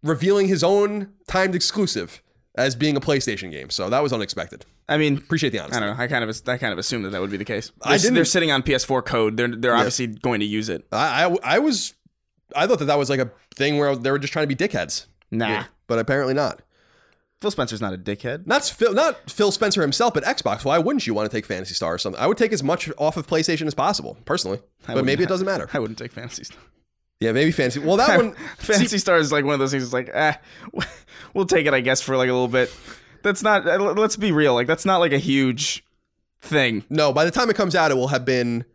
revealing 0.04 0.48
his 0.48 0.64
own 0.64 1.10
timed 1.28 1.56
exclusive 1.56 2.22
as 2.56 2.76
being 2.76 2.96
a 2.98 3.02
PlayStation 3.02 3.52
game, 3.52 3.70
so 3.70 3.90
that 3.90 4.04
was 4.04 4.12
unexpected. 4.14 4.66
I 4.90 4.98
mean, 4.98 5.18
Appreciate 5.18 5.52
the 5.52 5.60
honesty. 5.60 5.78
I 5.78 5.80
don't 5.80 5.98
know. 5.98 6.04
I 6.04 6.08
kind 6.08 6.24
of 6.24 6.42
I 6.48 6.58
kind 6.58 6.74
of 6.74 6.80
assumed 6.80 7.06
that 7.06 7.12
that 7.12 7.22
would 7.22 7.32
be 7.32 7.38
the 7.38 7.46
case. 7.46 7.72
I 7.82 7.92
They're, 7.92 8.00
didn't- 8.00 8.16
they're 8.16 8.26
sitting 8.26 8.52
on 8.52 8.62
PS4 8.62 9.06
code. 9.06 9.38
They're 9.38 9.48
they're 9.48 9.76
obviously 9.76 10.08
going 10.08 10.42
to 10.42 10.46
use 10.46 10.68
it. 10.70 10.86
I, 10.92 11.26
I, 11.26 11.38
I 11.56 11.60
was, 11.60 11.94
I 12.56 12.68
thought 12.68 12.80
that 12.80 12.86
that 12.86 12.98
was 12.98 13.10
like 13.10 13.20
a 13.20 13.32
thing 13.56 13.78
where 13.78 13.96
they 13.96 14.12
were 14.12 14.20
just 14.20 14.34
trying 14.34 14.48
to 14.48 14.54
be 14.54 14.56
dickheads. 14.56 15.06
Nah. 15.30 15.48
Yeah, 15.48 15.66
but 15.88 16.00
apparently 16.00 16.34
not. 16.34 16.62
Phil 17.42 17.52
Spencer's 17.52 17.82
not 17.82 17.94
a 17.94 17.98
dickhead. 17.98 18.46
Not 18.46 18.64
Phil, 18.64 18.94
not 18.94 19.30
Phil 19.30 19.52
Spencer 19.52 19.82
himself, 19.82 20.14
but 20.14 20.24
Xbox. 20.24 20.64
Why 20.64 20.78
wouldn't 20.78 21.08
you 21.08 21.16
want 21.16 21.30
to 21.30 21.36
take 21.36 21.46
Phantasy 21.48 21.74
Star 21.74 21.96
or 21.96 21.98
something? 21.98 22.22
I 22.22 22.28
would 22.28 22.38
take 22.38 22.54
as 22.54 22.62
much 22.62 22.92
off 23.00 23.18
of 23.18 23.26
PlayStation 23.26 23.66
as 23.66 23.74
possible, 23.74 24.16
personally. 24.26 24.60
But 24.86 25.06
maybe 25.06 25.24
it 25.24 25.30
doesn't 25.30 25.46
matter. 25.46 25.68
I 25.74 25.80
wouldn't 25.80 25.98
take 25.98 26.12
Phantasy 26.12 26.44
Star. 26.44 26.60
Yeah, 27.20 27.32
maybe 27.32 27.52
Phantasy. 27.52 27.80
Well, 27.80 27.98
that 27.98 28.18
one. 28.22 28.34
Phantasy 28.58 29.00
Star 29.00 29.18
is 29.18 29.32
like 29.32 29.44
one 29.44 29.56
of 29.56 29.60
those 29.60 29.72
things. 29.72 29.84
It's 29.84 29.94
like, 29.94 30.10
eh, 30.14 30.34
we'll 31.34 31.46
take 31.46 31.66
it, 31.66 31.74
I 31.74 31.82
guess, 31.82 32.00
for 32.02 32.16
like 32.16 32.30
a 32.30 32.34
little 32.34 32.48
bit. 32.48 32.76
That's 33.24 33.42
not. 33.42 33.66
Let's 33.98 34.18
be 34.18 34.32
real. 34.32 34.54
Like 34.54 34.68
that's 34.68 34.86
not 34.86 34.98
like 34.98 35.12
a 35.12 35.18
huge 35.18 35.84
thing. 36.42 36.84
No, 36.90 37.12
by 37.12 37.26
the 37.26 37.32
time 37.32 37.50
it 37.50 37.56
comes 37.56 37.76
out, 37.76 37.90
it 37.90 37.96
will 37.96 38.10
have 38.10 38.26
been 38.26 38.66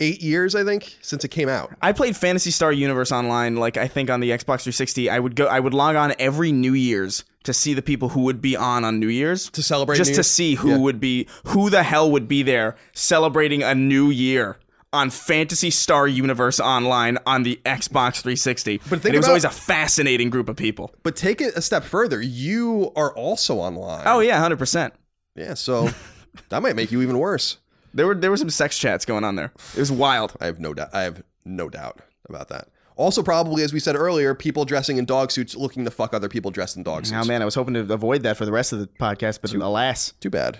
eight 0.00 0.22
years, 0.22 0.54
I 0.54 0.64
think, 0.64 0.96
since 1.00 1.24
it 1.24 1.28
came 1.28 1.48
out. 1.48 1.74
I 1.82 1.92
played 1.92 2.16
Phantasy 2.16 2.50
Star 2.50 2.72
Universe 2.72 3.10
online. 3.12 3.56
Like 3.56 3.76
I 3.76 3.88
think 3.88 4.10
on 4.10 4.20
the 4.20 4.30
Xbox 4.30 4.62
360, 4.62 5.10
I 5.10 5.18
would 5.18 5.34
go. 5.36 5.46
I 5.46 5.60
would 5.60 5.74
log 5.74 5.96
on 5.96 6.14
every 6.18 6.52
New 6.52 6.74
Year's 6.74 7.24
to 7.44 7.52
see 7.52 7.74
the 7.74 7.82
people 7.82 8.10
who 8.10 8.22
would 8.22 8.40
be 8.40 8.56
on 8.56 8.84
on 8.84 9.00
New 9.00 9.08
Year's 9.08 9.48
To 9.50 9.62
celebrate 9.62 9.96
just 9.96 10.14
to 10.14 10.22
see 10.24 10.54
who 10.56 10.70
Yeah. 10.70 10.76
would 10.78 11.00
be 11.00 11.26
who 11.46 11.70
the 11.70 11.82
hell 11.82 12.10
would 12.10 12.28
be 12.28 12.42
there 12.42 12.76
celebrating 12.92 13.62
a 13.62 13.74
new 13.74 14.10
year 14.10 14.58
on 14.92 15.10
Phantasy 15.10 15.70
Star 15.70 16.08
Universe 16.08 16.58
online 16.60 17.18
on 17.26 17.42
the 17.42 17.60
Xbox 17.66 18.22
360. 18.22 18.80
But 18.88 19.04
it 19.04 19.12
was 19.16 19.18
about- 19.26 19.28
always 19.28 19.44
a 19.44 19.50
fascinating 19.50 20.30
group 20.30 20.48
of 20.48 20.56
people. 20.56 20.94
But 21.02 21.14
take 21.16 21.40
it 21.42 21.54
a 21.56 21.60
step 21.62 21.84
further. 21.84 22.20
You 22.22 22.90
are 22.96 23.12
also 23.14 23.56
online. 23.56 24.02
Oh 24.06 24.20
yeah, 24.20 24.38
hundred 24.40 24.58
percent. 24.58 24.94
yeah. 25.34 25.54
So 25.54 25.90
that 26.50 26.62
might 26.62 26.76
make 26.76 26.90
you 26.92 27.02
even 27.02 27.18
worse. 27.18 27.58
There 27.94 28.06
were 28.06 28.14
there 28.14 28.30
were 28.30 28.36
some 28.36 28.50
sex 28.50 28.78
chats 28.78 29.04
going 29.04 29.24
on 29.24 29.36
there. 29.36 29.52
It 29.74 29.80
was 29.80 29.92
wild. 29.92 30.34
I 30.40 30.46
have 30.46 30.60
no 30.60 30.74
doubt. 30.74 30.90
I 30.92 31.02
have 31.02 31.22
no 31.44 31.68
doubt 31.68 32.00
about 32.28 32.48
that. 32.48 32.68
Also, 32.96 33.22
probably 33.22 33.62
as 33.62 33.72
we 33.72 33.80
said 33.80 33.94
earlier, 33.94 34.34
people 34.34 34.64
dressing 34.64 34.98
in 34.98 35.04
dog 35.04 35.30
suits 35.30 35.54
looking 35.54 35.84
to 35.84 35.90
fuck 35.90 36.12
other 36.12 36.28
people 36.28 36.50
dressed 36.50 36.76
in 36.76 36.82
dog 36.82 37.02
oh, 37.02 37.04
suits. 37.04 37.24
Oh 37.24 37.28
man, 37.28 37.42
I 37.42 37.44
was 37.44 37.54
hoping 37.54 37.74
to 37.74 37.92
avoid 37.92 38.24
that 38.24 38.36
for 38.36 38.44
the 38.44 38.52
rest 38.52 38.72
of 38.72 38.80
the 38.80 38.86
podcast, 38.86 39.40
but 39.40 39.52
alas. 39.54 40.12
Too 40.20 40.30
bad. 40.30 40.58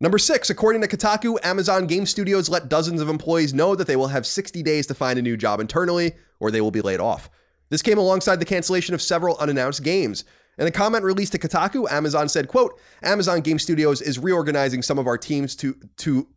Number 0.00 0.18
six, 0.18 0.50
according 0.50 0.82
to 0.82 0.88
Kotaku, 0.88 1.38
Amazon 1.44 1.86
Game 1.86 2.04
Studios 2.04 2.48
let 2.48 2.68
dozens 2.68 3.00
of 3.00 3.08
employees 3.08 3.54
know 3.54 3.76
that 3.76 3.86
they 3.86 3.96
will 3.96 4.08
have 4.08 4.26
60 4.26 4.62
days 4.62 4.86
to 4.88 4.94
find 4.94 5.18
a 5.18 5.22
new 5.22 5.36
job 5.36 5.60
internally 5.60 6.12
or 6.40 6.50
they 6.50 6.60
will 6.60 6.72
be 6.72 6.80
laid 6.80 7.00
off. 7.00 7.30
This 7.70 7.80
came 7.80 7.98
alongside 7.98 8.40
the 8.40 8.44
cancellation 8.44 8.94
of 8.94 9.00
several 9.00 9.36
unannounced 9.38 9.82
games. 9.82 10.24
In 10.58 10.66
a 10.66 10.70
comment 10.70 11.04
released 11.04 11.32
to 11.32 11.38
Kotaku, 11.38 11.90
Amazon 11.90 12.28
said, 12.28 12.48
quote, 12.48 12.78
Amazon 13.02 13.40
Game 13.40 13.58
Studios 13.58 14.02
is 14.02 14.18
reorganizing 14.18 14.82
some 14.82 14.98
of 14.98 15.06
our 15.06 15.18
teams 15.18 15.56
to, 15.56 15.76
to 15.98 16.28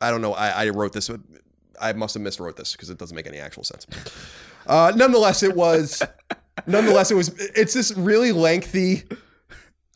I 0.00 0.10
don't 0.10 0.20
know, 0.20 0.34
I, 0.34 0.66
I 0.66 0.68
wrote 0.70 0.92
this, 0.92 1.10
I 1.80 1.92
must 1.92 2.14
have 2.14 2.22
miswrote 2.22 2.56
this 2.56 2.72
because 2.72 2.90
it 2.90 2.98
doesn't 2.98 3.14
make 3.14 3.26
any 3.26 3.38
actual 3.38 3.64
sense. 3.64 3.86
Uh, 4.66 4.92
nonetheless, 4.96 5.42
it 5.42 5.54
was, 5.54 6.02
nonetheless, 6.66 7.10
it 7.10 7.14
was, 7.14 7.28
it's 7.38 7.74
this 7.74 7.92
really 7.96 8.32
lengthy, 8.32 9.04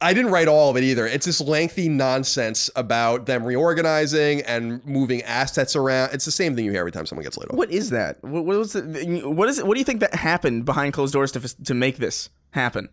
I 0.01 0.15
didn't 0.15 0.31
write 0.31 0.47
all 0.47 0.71
of 0.71 0.77
it 0.77 0.85
either. 0.85 1.07
It's 1.07 1.27
this 1.27 1.41
lengthy 1.41 1.89
nonsense 1.89 2.71
about 2.77 3.27
them 3.27 3.45
reorganizing 3.45 4.43
and 4.43 4.85
moving 4.87 5.23
assets 5.23 5.75
around. 5.75 6.11
It's 6.13 6.25
the 6.25 6.31
same 6.31 6.55
thing 6.55 6.65
you 6.65 6.71
hear 6.71 6.81
every 6.81 6.93
time 6.93 7.05
someone 7.05 7.25
gets 7.25 7.37
laid 7.37 7.51
off. 7.51 7.57
What 7.57 7.71
is 7.73 7.91
that? 7.91 8.23
What, 8.23 8.45
what 8.45 8.59
was 8.59 8.77
it? 8.77 8.85
What 9.27 9.49
is 9.49 9.59
it? 9.59 9.67
What 9.67 9.75
do 9.75 9.81
you 9.81 9.85
think 9.85 10.01
that 10.01 10.15
happened 10.15 10.65
behind 10.65 10.93
closed 10.93 11.13
doors 11.13 11.33
to 11.33 11.65
to 11.65 11.75
make 11.75 11.97
this 11.97 12.31
happen? 12.53 12.89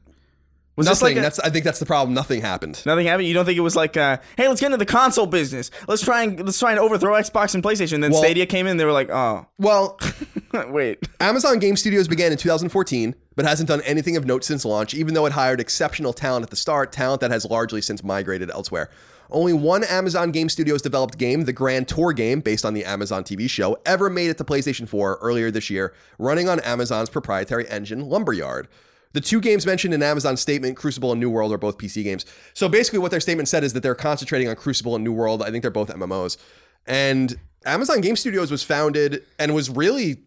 Was 0.76 0.88
Nothing. 0.88 1.06
like 1.08 1.18
a- 1.18 1.22
that's 1.22 1.40
I 1.40 1.50
think 1.50 1.64
that's 1.64 1.80
the 1.80 1.86
problem. 1.86 2.14
Nothing 2.14 2.42
happened. 2.42 2.82
nothing 2.86 3.06
happened? 3.08 3.28
You 3.28 3.34
don't 3.34 3.46
think 3.46 3.58
it 3.58 3.62
was 3.62 3.76
like, 3.78 3.96
uh, 3.96 4.18
hey, 4.38 4.48
let's 4.50 4.60
get 4.60 4.68
into 4.68 4.78
the 4.78 4.86
console 4.86 5.26
business. 5.26 5.72
Let's 5.88 6.02
try 6.04 6.24
and 6.24 6.38
let's 6.44 6.60
try 6.60 6.72
and 6.72 6.80
overthrow 6.80 7.14
Xbox 7.14 7.56
and 7.56 7.64
PlayStation. 7.64 8.02
Then 8.02 8.12
Well- 8.12 8.22
Stadia 8.22 8.46
came 8.46 8.68
in. 8.68 8.76
They 8.78 8.84
were 8.86 8.92
like, 8.92 9.10
oh, 9.10 9.46
Well, 9.58 9.98
wait. 10.68 11.08
Amazon 11.22 11.60
Game 11.60 11.78
Studios 11.78 12.08
began 12.10 12.32
in 12.34 12.38
2014, 12.38 13.16
but 13.36 13.46
hasn't 13.46 13.70
done 13.70 13.82
anything 13.82 14.18
of 14.18 14.26
note 14.26 14.44
since 14.44 14.66
launch, 14.66 14.94
even 14.94 15.14
though 15.14 15.26
it 15.26 15.32
hired 15.34 15.60
exceptional 15.62 16.12
talent 16.14 16.44
at 16.44 16.50
the 16.50 16.56
start, 16.58 16.92
talent 16.92 17.22
that 17.22 17.32
has 17.32 17.46
largely 17.46 17.82
since 17.82 18.04
migrated 18.04 18.50
elsewhere. 18.52 18.90
Only 19.32 19.54
one 19.54 19.84
Amazon 19.86 20.32
Game 20.32 20.50
Studios 20.50 20.82
developed 20.84 21.18
game, 21.18 21.46
the 21.46 21.54
Grand 21.54 21.88
Tour 21.88 22.14
game, 22.14 22.42
based 22.42 22.64
on 22.64 22.74
the 22.76 22.86
Amazon 22.86 23.24
TV 23.24 23.50
show, 23.50 23.76
ever 23.86 24.08
made 24.10 24.30
it 24.30 24.38
to 24.38 24.44
PlayStation 24.44 24.88
4 24.88 25.18
earlier 25.22 25.50
this 25.50 25.70
year, 25.72 25.94
running 26.20 26.48
on 26.48 26.60
Amazon's 26.60 27.10
proprietary 27.10 27.68
engine, 27.70 28.08
Lumberyard. 28.08 28.68
The 29.16 29.22
two 29.22 29.39
games 29.39 29.66
mentioned 29.66 29.93
in 29.93 30.03
Amazon's 30.03 30.41
statement, 30.41 30.76
Crucible 30.76 31.13
and 31.13 31.22
New 31.22 31.30
World, 31.30 31.53
are 31.53 31.57
both 31.57 31.78
PC 31.78 32.03
games. 32.03 32.26
So 32.53 32.68
basically, 32.68 32.99
what 32.99 33.11
their 33.11 33.22
statement 33.22 33.47
said 33.47 33.63
is 33.63 33.72
that 33.72 33.82
they're 33.82 33.95
concentrating 33.95 34.49
on 34.49 34.57
Crucible 34.57 34.93
and 34.93 35.05
New 35.05 35.13
World. 35.13 35.41
I 35.41 35.51
think 35.51 35.61
they're 35.61 35.72
both 35.72 35.88
MMOs. 35.88 36.36
And 36.86 37.34
Amazon 37.66 38.01
Game 38.01 38.18
Studios 38.18 38.51
was 38.51 38.61
founded 38.61 39.24
and 39.39 39.55
was 39.55 39.70
really 39.70 40.18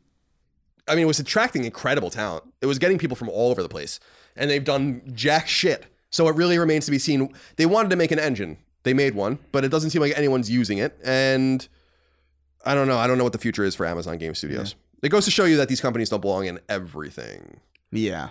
I 0.88 0.94
mean, 0.94 1.04
it 1.04 1.06
was 1.06 1.20
attracting 1.20 1.64
incredible 1.64 2.08
talent. 2.08 2.44
It 2.62 2.66
was 2.66 2.78
getting 2.78 2.96
people 2.96 3.14
from 3.14 3.28
all 3.28 3.50
over 3.50 3.62
the 3.62 3.68
place, 3.68 4.00
and 4.36 4.50
they've 4.50 4.64
done 4.64 5.02
jack 5.12 5.48
shit. 5.48 5.84
So 6.08 6.26
it 6.28 6.36
really 6.36 6.56
remains 6.56 6.86
to 6.86 6.90
be 6.90 6.98
seen. 6.98 7.30
They 7.56 7.66
wanted 7.66 7.90
to 7.90 7.96
make 7.96 8.10
an 8.10 8.18
engine. 8.18 8.56
They 8.84 8.94
made 8.94 9.14
one, 9.14 9.38
but 9.52 9.66
it 9.66 9.68
doesn't 9.68 9.90
seem 9.90 10.00
like 10.00 10.16
anyone's 10.16 10.50
using 10.50 10.78
it. 10.78 10.98
And 11.04 11.68
I 12.64 12.74
don't 12.74 12.88
know. 12.88 12.96
I 12.96 13.06
don't 13.06 13.18
know 13.18 13.24
what 13.24 13.34
the 13.34 13.38
future 13.38 13.64
is 13.64 13.74
for 13.74 13.84
Amazon 13.84 14.16
Game 14.16 14.34
Studios. 14.34 14.74
It 15.02 15.10
goes 15.10 15.26
to 15.26 15.30
show 15.30 15.44
you 15.44 15.58
that 15.58 15.68
these 15.68 15.82
companies 15.82 16.08
don't 16.08 16.22
belong 16.22 16.46
in 16.46 16.58
everything. 16.70 17.60
Yeah. 17.92 18.30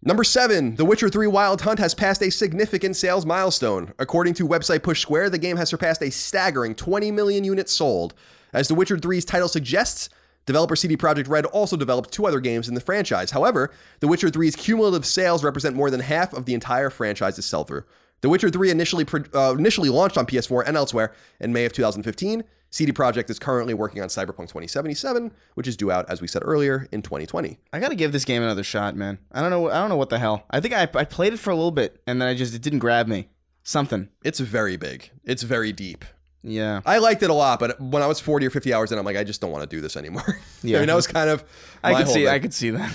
Number 0.00 0.22
seven, 0.22 0.76
The 0.76 0.84
Witcher 0.84 1.08
3 1.08 1.26
Wild 1.26 1.62
Hunt 1.62 1.80
has 1.80 1.92
passed 1.92 2.22
a 2.22 2.30
significant 2.30 2.94
sales 2.94 3.26
milestone. 3.26 3.94
According 3.98 4.34
to 4.34 4.46
website 4.46 4.84
Push 4.84 5.00
Square, 5.00 5.30
the 5.30 5.38
game 5.38 5.56
has 5.56 5.68
surpassed 5.68 6.02
a 6.02 6.10
staggering 6.10 6.76
20 6.76 7.10
million 7.10 7.42
units 7.42 7.72
sold. 7.72 8.14
As 8.52 8.68
The 8.68 8.76
Witcher 8.76 8.96
3's 8.96 9.24
title 9.24 9.48
suggests, 9.48 10.08
developer 10.46 10.76
CD 10.76 10.96
Projekt 10.96 11.28
Red 11.28 11.46
also 11.46 11.76
developed 11.76 12.12
two 12.12 12.28
other 12.28 12.38
games 12.38 12.68
in 12.68 12.74
the 12.74 12.80
franchise. 12.80 13.32
However, 13.32 13.72
The 13.98 14.06
Witcher 14.06 14.28
3's 14.28 14.54
cumulative 14.54 15.04
sales 15.04 15.42
represent 15.42 15.74
more 15.74 15.90
than 15.90 15.98
half 15.98 16.32
of 16.32 16.44
the 16.44 16.54
entire 16.54 16.90
franchise's 16.90 17.44
sell 17.44 17.64
through. 17.64 17.82
The 18.20 18.28
Witcher 18.28 18.50
3 18.50 18.70
initially 18.70 19.04
uh, 19.34 19.56
initially 19.58 19.88
launched 19.88 20.16
on 20.16 20.26
PS4 20.26 20.62
and 20.64 20.76
elsewhere 20.76 21.12
in 21.40 21.52
May 21.52 21.64
of 21.64 21.72
2015. 21.72 22.44
CD 22.70 22.92
Projekt 22.92 23.30
is 23.30 23.38
currently 23.38 23.72
working 23.74 24.02
on 24.02 24.08
Cyberpunk 24.08 24.48
2077, 24.48 25.32
which 25.54 25.66
is 25.66 25.76
due 25.76 25.90
out, 25.90 26.08
as 26.10 26.20
we 26.20 26.28
said 26.28 26.42
earlier, 26.44 26.86
in 26.92 27.00
2020. 27.02 27.58
I 27.72 27.80
gotta 27.80 27.94
give 27.94 28.12
this 28.12 28.24
game 28.24 28.42
another 28.42 28.62
shot, 28.62 28.94
man. 28.94 29.18
I 29.32 29.40
don't 29.40 29.50
know. 29.50 29.70
I 29.70 29.74
don't 29.74 29.88
know 29.88 29.96
what 29.96 30.10
the 30.10 30.18
hell. 30.18 30.44
I 30.50 30.60
think 30.60 30.74
I, 30.74 30.82
I 30.94 31.04
played 31.04 31.32
it 31.32 31.38
for 31.38 31.50
a 31.50 31.54
little 31.56 31.70
bit 31.70 32.00
and 32.06 32.20
then 32.20 32.28
I 32.28 32.34
just 32.34 32.54
it 32.54 32.62
didn't 32.62 32.80
grab 32.80 33.06
me. 33.08 33.28
Something. 33.62 34.08
It's 34.24 34.40
very 34.40 34.76
big. 34.76 35.10
It's 35.24 35.42
very 35.42 35.72
deep. 35.72 36.04
Yeah. 36.42 36.80
I 36.86 36.98
liked 36.98 37.22
it 37.22 37.30
a 37.30 37.34
lot, 37.34 37.58
but 37.58 37.80
when 37.80 38.02
I 38.02 38.06
was 38.06 38.20
40 38.20 38.46
or 38.46 38.50
50 38.50 38.72
hours 38.72 38.92
in, 38.92 38.98
I'm 38.98 39.04
like, 39.04 39.16
I 39.16 39.24
just 39.24 39.40
don't 39.40 39.50
want 39.50 39.68
to 39.68 39.76
do 39.76 39.80
this 39.80 39.96
anymore. 39.96 40.38
Yeah. 40.62 40.78
I 40.78 40.80
mean, 40.80 40.88
that 40.88 40.96
was 40.96 41.06
kind 41.06 41.30
of 41.30 41.44
I 41.84 41.94
could 41.94 42.08
see. 42.08 42.24
thing. 42.24 42.28
I 42.28 42.40
could 42.40 42.52
see 42.52 42.70
that. 42.70 42.92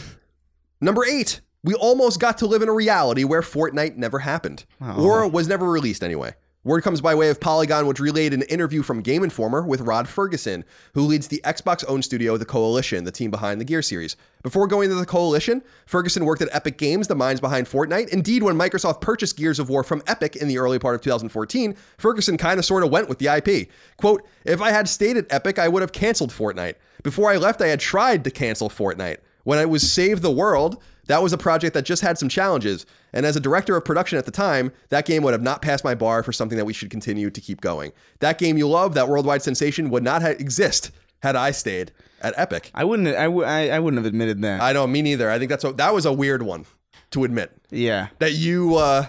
Number 0.82 1.06
eight, 1.06 1.40
we 1.64 1.74
almost 1.76 2.20
got 2.20 2.40
to 2.40 2.46
live 2.46 2.62
in 2.62 2.68
a 2.68 2.74
reality 2.74 3.24
where 3.24 3.42
Fortnite 3.42 3.96
never 3.96 4.20
happened, 4.20 4.66
or 4.82 5.26
was 5.30 5.48
never 5.48 5.66
released 5.70 6.04
anyway. 6.04 6.34
Word 6.66 6.82
comes 6.82 7.02
by 7.02 7.14
way 7.14 7.30
of 7.30 7.42
Polygon, 7.42 7.88
which 7.88 8.00
relayed 8.00 8.34
an 8.34 8.44
interview 8.44 8.84
from 8.84 9.02
Game 9.02 9.22
Informer 9.22 9.64
with 9.64 9.82
Rod 9.82 10.08
Ferguson, 10.08 10.64
who 10.94 11.02
leads 11.02 11.28
the 11.28 11.42
Xbox 11.44 11.84
owned 11.90 12.06
studio, 12.06 12.38
The 12.38 12.46
Coalition, 12.46 13.04
the 13.04 13.12
team 13.12 13.32
behind 13.32 13.60
the 13.60 13.66
Gear 13.66 13.82
series. 13.82 14.16
Before 14.44 14.66
going 14.66 14.88
to 14.88 14.96
The 14.96 15.06
Coalition, 15.06 15.62
Ferguson 15.86 16.24
worked 16.24 16.42
at 16.42 16.48
Epic 16.56 16.78
Games, 16.78 17.08
the 17.08 17.16
minds 17.16 17.42
behind 17.42 17.68
Fortnite. 17.68 18.08
Indeed, 18.08 18.44
when 18.44 18.58
Microsoft 18.58 19.02
purchased 19.02 19.36
Gears 19.36 19.60
of 19.60 19.68
War 19.68 19.84
from 19.84 20.02
Epic 20.08 20.38
in 20.38 20.48
the 20.48 20.58
early 20.58 20.80
part 20.80 20.96
of 20.96 21.02
2014, 21.02 21.76
Ferguson 21.98 22.38
kind 22.38 22.58
of 22.58 22.64
sort 22.64 22.86
of 22.86 22.90
went 22.90 23.10
with 23.10 23.20
the 23.20 23.28
IP. 23.28 23.68
Quote, 23.98 24.26
If 24.46 24.62
I 24.62 24.72
had 24.72 24.88
stayed 24.88 25.18
at 25.18 25.26
Epic, 25.30 25.60
I 25.60 25.68
would 25.68 25.82
have 25.82 25.92
canceled 25.92 26.32
Fortnite. 26.32 26.76
Before 27.04 27.30
I 27.30 27.36
left, 27.36 27.62
I 27.62 27.68
had 27.68 27.82
tried 27.82 28.24
to 28.24 28.32
cancel 28.32 28.70
Fortnite. 28.70 29.18
When 29.44 29.60
I 29.60 29.66
was 29.66 29.92
Save 29.92 30.22
the 30.22 30.32
World, 30.32 30.82
that 31.08 31.22
was 31.22 31.34
a 31.34 31.38
project 31.38 31.74
that 31.74 31.84
just 31.84 32.02
had 32.02 32.18
some 32.18 32.30
challenges. 32.30 32.86
And 33.12 33.26
as 33.26 33.36
a 33.36 33.40
director 33.40 33.76
of 33.76 33.84
production 33.86 34.18
at 34.18 34.26
the 34.26 34.32
time, 34.32 34.72
that 34.90 35.06
game 35.06 35.24
would 35.24 35.34
have 35.34 35.42
not 35.42 35.62
passed 35.62 35.84
my 35.84 35.96
bar 35.96 36.24
for 36.24 36.32
something 36.32 36.58
that 36.58 36.66
we 36.66 36.74
should 36.74 36.90
continue 36.90 37.30
to 37.30 37.42
keep 37.42 37.62
going. 37.62 37.92
That 38.20 38.38
game 38.38 38.58
you 38.58 38.68
love, 38.68 38.94
that 38.96 39.08
worldwide 39.10 39.42
sensation, 39.42 39.90
would 39.90 40.04
not 40.04 40.22
ha- 40.22 40.30
exist 40.30 40.92
had 41.22 41.36
I 41.36 41.52
stayed 41.52 41.92
at 42.22 42.34
Epic. 42.38 42.72
I 42.74 42.84
wouldn't. 42.86 43.08
I, 43.10 43.24
w- 43.26 43.44
I, 43.46 43.70
I 43.70 43.80
wouldn't 43.80 43.98
have 44.04 44.06
admitted 44.06 44.42
that. 44.42 44.62
I 44.62 44.74
know, 44.74 44.88
me 44.88 45.02
neither. 45.02 45.30
I 45.30 45.40
think 45.40 45.50
that's 45.50 45.64
a, 45.64 45.74
that 45.74 45.94
was 45.94 46.06
a 46.06 46.14
weird 46.14 46.42
one 46.44 46.66
to 47.12 47.24
admit 47.24 47.52
yeah. 47.70 48.08
that 48.20 48.34
you. 48.34 48.78
uh 48.78 49.06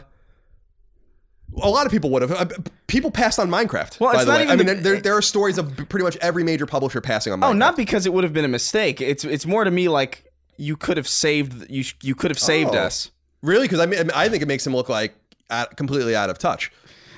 a 1.62 1.70
lot 1.70 1.86
of 1.86 1.92
people 1.92 2.10
would 2.10 2.22
have. 2.22 2.32
Uh, 2.32 2.46
People 2.86 3.10
passed 3.10 3.38
on 3.38 3.48
Minecraft. 3.48 3.98
Well, 3.98 4.12
by 4.12 4.18
it's 4.18 4.24
the 4.26 4.30
not 4.32 4.38
way. 4.38 4.42
even 4.44 4.52
I 4.52 4.56
mean, 4.56 4.66
the- 4.76 4.82
there, 4.82 5.00
there 5.00 5.16
are 5.16 5.22
stories 5.22 5.56
of 5.56 5.74
pretty 5.88 6.04
much 6.04 6.16
every 6.18 6.44
major 6.44 6.66
publisher 6.66 7.00
passing 7.00 7.32
on 7.32 7.40
Minecraft. 7.40 7.48
Oh, 7.50 7.52
not 7.52 7.76
because 7.76 8.06
it 8.06 8.12
would 8.12 8.24
have 8.24 8.32
been 8.32 8.44
a 8.44 8.48
mistake. 8.48 9.00
It's 9.00 9.24
it's 9.24 9.46
more 9.46 9.64
to 9.64 9.70
me 9.70 9.88
like 9.88 10.30
you 10.56 10.76
could 10.76 10.96
have 10.96 11.08
saved 11.08 11.70
you 11.70 11.84
you 12.02 12.14
could 12.14 12.30
have 12.30 12.38
saved 12.38 12.74
Oh. 12.74 12.78
us. 12.78 13.10
really 13.42 13.64
because 13.66 13.80
I 13.80 13.86
mean 13.86 14.10
I 14.14 14.28
think 14.28 14.42
it 14.42 14.46
makes 14.46 14.66
him 14.66 14.74
look 14.74 14.88
like 14.88 15.14
completely 15.76 16.16
out 16.16 16.30
of 16.30 16.38
touch. 16.38 16.72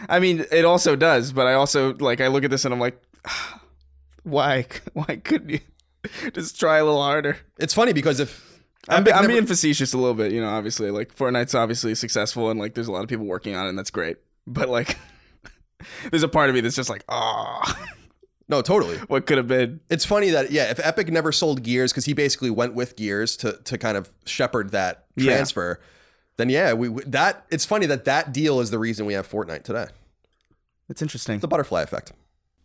I 0.09 0.19
mean, 0.19 0.45
it 0.53 0.65
also 0.67 0.95
does, 0.95 1.33
but 1.33 1.47
I 1.47 1.55
also 1.55 1.95
like 1.95 2.21
I 2.21 2.27
look 2.29 2.45
at 2.45 2.51
this 2.51 2.65
and 2.65 2.75
I'm 2.75 2.81
like, 2.81 3.01
why 4.23 4.67
why 4.93 5.21
couldn't 5.23 5.49
you 5.51 5.61
just 6.33 6.59
try 6.59 6.79
a 6.79 6.85
little 6.85 7.03
harder? 7.03 7.39
It's 7.59 7.75
funny 7.75 7.93
because 7.93 8.21
if 8.21 8.61
I'm, 8.89 8.99
I'm 8.99 9.05
never- 9.05 9.29
being 9.29 9.47
facetious 9.47 9.93
a 9.95 9.99
little 9.99 10.15
bit, 10.15 10.33
you 10.33 10.41
know. 10.41 10.49
Obviously, 10.49 10.91
like 10.91 11.15
Fortnite's 11.17 11.55
obviously 11.55 11.95
successful 11.95 12.51
and 12.51 12.61
like 12.61 12.75
there's 12.75 12.89
a 12.89 12.93
lot 12.93 13.03
of 13.03 13.09
people 13.09 13.25
working 13.27 13.55
on 13.57 13.67
it, 13.67 13.71
and 13.71 13.79
that's 13.79 13.91
great. 13.91 14.19
But 14.47 14.69
like, 14.69 14.97
there's 16.11 16.23
a 16.23 16.29
part 16.29 16.49
of 16.51 16.55
me 16.55 16.61
that's 16.61 16.77
just 16.77 16.91
like, 16.91 17.03
ah, 17.09 17.79
no, 18.49 18.63
totally. 18.63 18.97
what 19.09 19.27
could 19.27 19.39
have 19.39 19.49
been? 19.49 19.81
It's 19.91 20.05
funny 20.05 20.31
that 20.31 20.51
yeah, 20.51 20.71
if 20.71 20.79
Epic 20.85 21.09
never 21.11 21.33
sold 21.33 21.63
Gears 21.63 21.93
because 21.93 22.05
he 22.05 22.13
basically 22.13 22.51
went 22.51 22.75
with 22.75 22.97
Gears 22.97 23.37
to 23.39 23.53
to 23.65 23.77
kind 23.79 23.97
of 23.97 24.11
shepherd 24.25 24.71
that 24.73 25.05
Yeah. 25.17 25.35
transfer. 25.35 25.81
then 26.39 26.49
yeah, 26.51 26.73
we 26.75 26.89
we- 26.89 27.03
that 27.05 27.45
it's 27.51 27.65
funny 27.65 27.87
that 27.87 28.05
that 28.05 28.33
deal 28.33 28.61
is 28.61 28.71
the 28.71 28.79
reason 28.79 29.07
we 29.07 29.15
have 29.15 29.29
Fortnite 29.29 29.63
today. 29.65 29.87
That's 30.89 31.03
interesting. 31.03 31.41
The 31.41 31.49
butterfly 31.49 31.83
effect. 31.83 32.13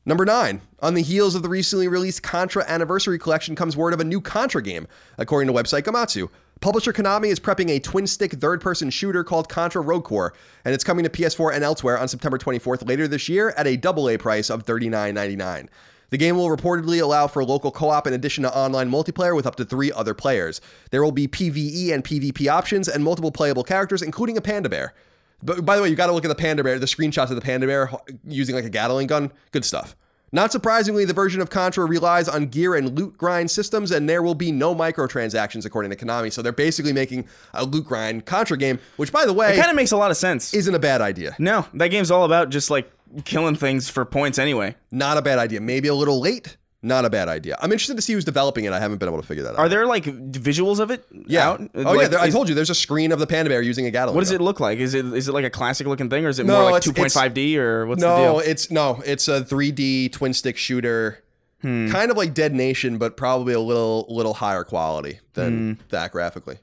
Number 0.06 0.26
nine, 0.26 0.62
on 0.80 0.96
the 0.96 1.04
heels 1.04 1.36
of 1.36 1.44
the 1.44 1.50
recently 1.50 1.88
released 1.88 2.24
Contra 2.24 2.66
Anniversary 2.68 3.20
Collection 3.20 3.56
comes 3.56 3.78
word 3.78 3.94
of 3.94 4.00
a 4.00 4.04
new 4.04 4.20
Contra 4.20 4.62
game, 4.62 4.88
according 5.18 5.48
to 5.48 5.54
website 5.54 5.84
Gematsu. 5.84 6.28
Publisher 6.62 6.94
Konami 6.94 7.30
is 7.30 7.40
prepping 7.40 7.72
a 7.72 7.80
twin 7.80 8.06
stick 8.06 8.34
third 8.34 8.62
person 8.62 8.92
shooter 8.92 9.24
called 9.24 9.50
Contra 9.50 9.82
Rogue 9.82 10.04
Corps, 10.04 10.32
and 10.64 10.76
it's 10.76 10.84
coming 10.84 11.04
to 11.04 11.10
PS4 11.10 11.56
and 11.56 11.64
elsewhere 11.64 11.98
on 11.98 12.08
September 12.08 12.38
24th 12.38 12.88
later 12.88 13.08
this 13.08 13.28
year 13.28 13.50
at 13.58 13.66
a 13.66 13.76
double 13.76 14.08
A 14.08 14.16
price 14.16 14.52
of 14.52 14.64
$39.99. 14.64 15.70
The 16.12 16.18
game 16.18 16.38
will 16.38 16.56
reportedly 16.56 17.02
allow 17.02 17.26
for 17.26 17.44
local 17.44 17.72
co 17.72 17.90
op 17.90 18.06
in 18.06 18.14
addition 18.14 18.44
to 18.44 18.56
online 18.56 18.92
multiplayer 18.92 19.36
with 19.36 19.48
up 19.48 19.56
to 19.56 19.66
three 19.66 19.92
other 19.92 20.14
players. 20.14 20.62
There 20.92 21.04
will 21.04 21.12
be 21.12 21.28
PvE 21.28 21.94
and 21.94 22.04
PvP 22.04 22.48
options 22.48 22.88
and 22.88 23.04
multiple 23.04 23.32
playable 23.32 23.64
characters, 23.64 24.04
including 24.04 24.38
a 24.38 24.42
panda 24.42 24.70
bear. 24.70 24.94
But 25.42 25.66
by 25.66 25.76
the 25.76 25.82
way, 25.82 25.90
you 25.90 25.96
got 25.96 26.08
to 26.08 26.14
look 26.14 26.26
at 26.26 26.28
the 26.28 26.36
panda 26.36 26.64
bear, 26.64 26.78
the 26.78 26.86
screenshots 26.86 27.32
of 27.32 27.36
the 27.38 27.42
panda 27.42 27.66
bear 27.66 27.90
using 28.28 28.54
like 28.54 28.66
a 28.66 28.70
Gatling 28.70 29.08
gun. 29.08 29.32
Good 29.52 29.66
stuff. 29.66 29.96
Not 30.34 30.52
surprisingly, 30.52 31.04
the 31.06 31.14
version 31.14 31.42
of 31.42 31.50
Contra 31.50 31.86
relies 31.86 32.30
on 32.30 32.46
gear 32.48 32.76
and 32.76 32.98
loot 32.98 33.18
grind 33.18 33.52
systems, 33.52 33.92
and 33.92 34.08
there 34.10 34.22
will 34.24 34.36
be 34.36 34.52
no 34.52 34.74
microtransactions, 34.74 35.66
according 35.66 35.92
to 35.92 35.98
Konami. 35.98 36.32
So 36.32 36.42
they're 36.42 36.52
basically 36.54 36.94
making 36.94 37.28
a 37.54 37.66
loot 37.66 37.86
grind 37.86 38.26
Contra 38.26 38.58
game, 38.58 38.80
which, 38.98 39.12
by 39.12 39.26
the 39.26 39.34
way, 39.34 39.54
It 39.54 39.58
kind 39.58 39.70
of 39.70 39.76
makes 39.76 39.92
a 39.92 39.98
lot 39.98 40.10
of 40.12 40.18
sense. 40.18 40.54
isn't 40.54 40.74
a 40.74 40.80
bad 40.80 41.02
idea. 41.02 41.36
no, 41.38 41.66
that 41.74 41.90
game's 41.90 42.12
all 42.12 42.24
about 42.24 42.50
just 42.50 42.70
like 42.70 42.90
killing 43.26 43.56
things 43.56 43.90
for 43.90 44.06
points 44.06 44.40
anyway. 44.40 44.76
Not 44.90 45.18
a 45.18 45.22
bad 45.22 45.38
idea. 45.38 45.60
Maybe 45.60 45.90
a 45.90 45.94
little 45.96 46.22
late. 46.22 46.56
Not 46.84 47.06
a 47.06 47.12
bad 47.12 47.28
idea. 47.28 47.58
I'm 47.62 47.72
interested 47.72 47.96
to 47.96 48.02
see 48.02 48.14
who's 48.14 48.26
developing 48.26 48.66
it. 48.66 48.74
I 48.74 48.80
haven't 48.80 48.98
been 48.98 49.08
able 49.08 49.22
to 49.22 49.28
figure 49.28 49.44
that 49.44 49.52
out. 49.54 49.60
Are 49.60 49.70
there 49.70 49.86
like 49.86 50.04
visuals 50.06 50.80
of 50.80 50.90
it? 50.90 51.06
yeah. 51.28 51.50
Out? 51.50 51.62
Oh 51.76 51.82
Like, 51.84 52.02
yeah. 52.02 52.08
There, 52.08 52.20
I 52.20 52.30
told 52.32 52.50
you. 52.50 52.56
There's 52.56 52.72
a 52.72 52.76
screen 52.76 53.12
of 53.12 53.20
the 53.20 53.28
panda 53.28 53.50
bear 53.50 53.62
using 53.62 53.86
a 53.86 53.92
Gatling. 53.92 54.16
What 54.16 54.22
does 54.22 54.32
gun. 54.32 54.42
it 54.42 54.44
look 54.44 54.60
like? 54.60 54.80
Is 54.80 54.96
it 54.96 55.06
is 55.06 55.28
it 55.28 55.34
like 55.34 55.46
a 55.46 55.50
classic 55.52 55.86
looking 55.86 56.10
thing, 56.10 56.26
or 56.26 56.30
is 56.30 56.40
it 56.40 56.46
No, 56.48 56.62
more 56.64 56.72
like 56.72 56.82
2.5D, 56.84 57.56
or 57.58 57.86
what's 57.86 58.02
the 58.02 58.08
deal? 58.16 58.34
no, 58.34 58.40
it's 58.40 58.72
no, 58.72 59.02
it's 59.06 59.28
a 59.28 59.42
3D 59.42 60.12
twin 60.12 60.34
stick 60.34 60.58
shooter, 60.58 61.24
Hmm. 61.62 61.92
kind 61.92 62.10
of 62.10 62.18
like 62.18 62.34
Dead 62.34 62.56
Nation, 62.56 62.98
but 62.98 63.16
probably 63.16 63.54
a 63.54 63.60
little 63.60 64.08
little 64.10 64.34
higher 64.34 64.64
quality 64.64 65.20
than 65.34 65.76
Hmm. 65.76 65.82
that 65.90 66.12
graphically. 66.12 66.58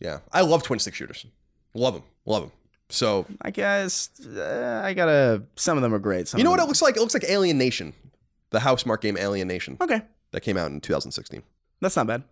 Yeah, 0.00 0.18
I 0.32 0.40
love 0.40 0.62
twin 0.64 0.78
stick 0.80 0.94
shooters. 0.94 1.24
Love 1.74 1.94
them, 1.94 2.02
love 2.26 2.42
them. 2.42 2.52
So 2.88 3.26
I 3.42 3.50
guess 3.52 4.10
uh, 4.36 4.80
I 4.84 4.92
gotta. 4.94 5.42
Some 5.54 5.78
of 5.78 5.82
them 5.82 5.94
are 5.94 6.00
great. 6.00 6.26
Some 6.26 6.38
you 6.38 6.44
know 6.44 6.50
what 6.50 6.58
it 6.58 6.66
looks 6.66 6.82
like? 6.82 6.96
It 6.96 7.00
looks 7.00 7.14
like 7.14 7.22
Alienation, 7.24 7.92
the 8.50 8.60
Housemarque 8.60 9.00
game 9.00 9.16
Alienation 9.16 9.76
Okay, 9.80 10.02
that 10.32 10.40
came 10.40 10.56
out 10.56 10.70
in 10.70 10.80
2016. 10.80 11.42
that's 11.80 11.96
not 11.96 12.06
bad. 12.06 12.22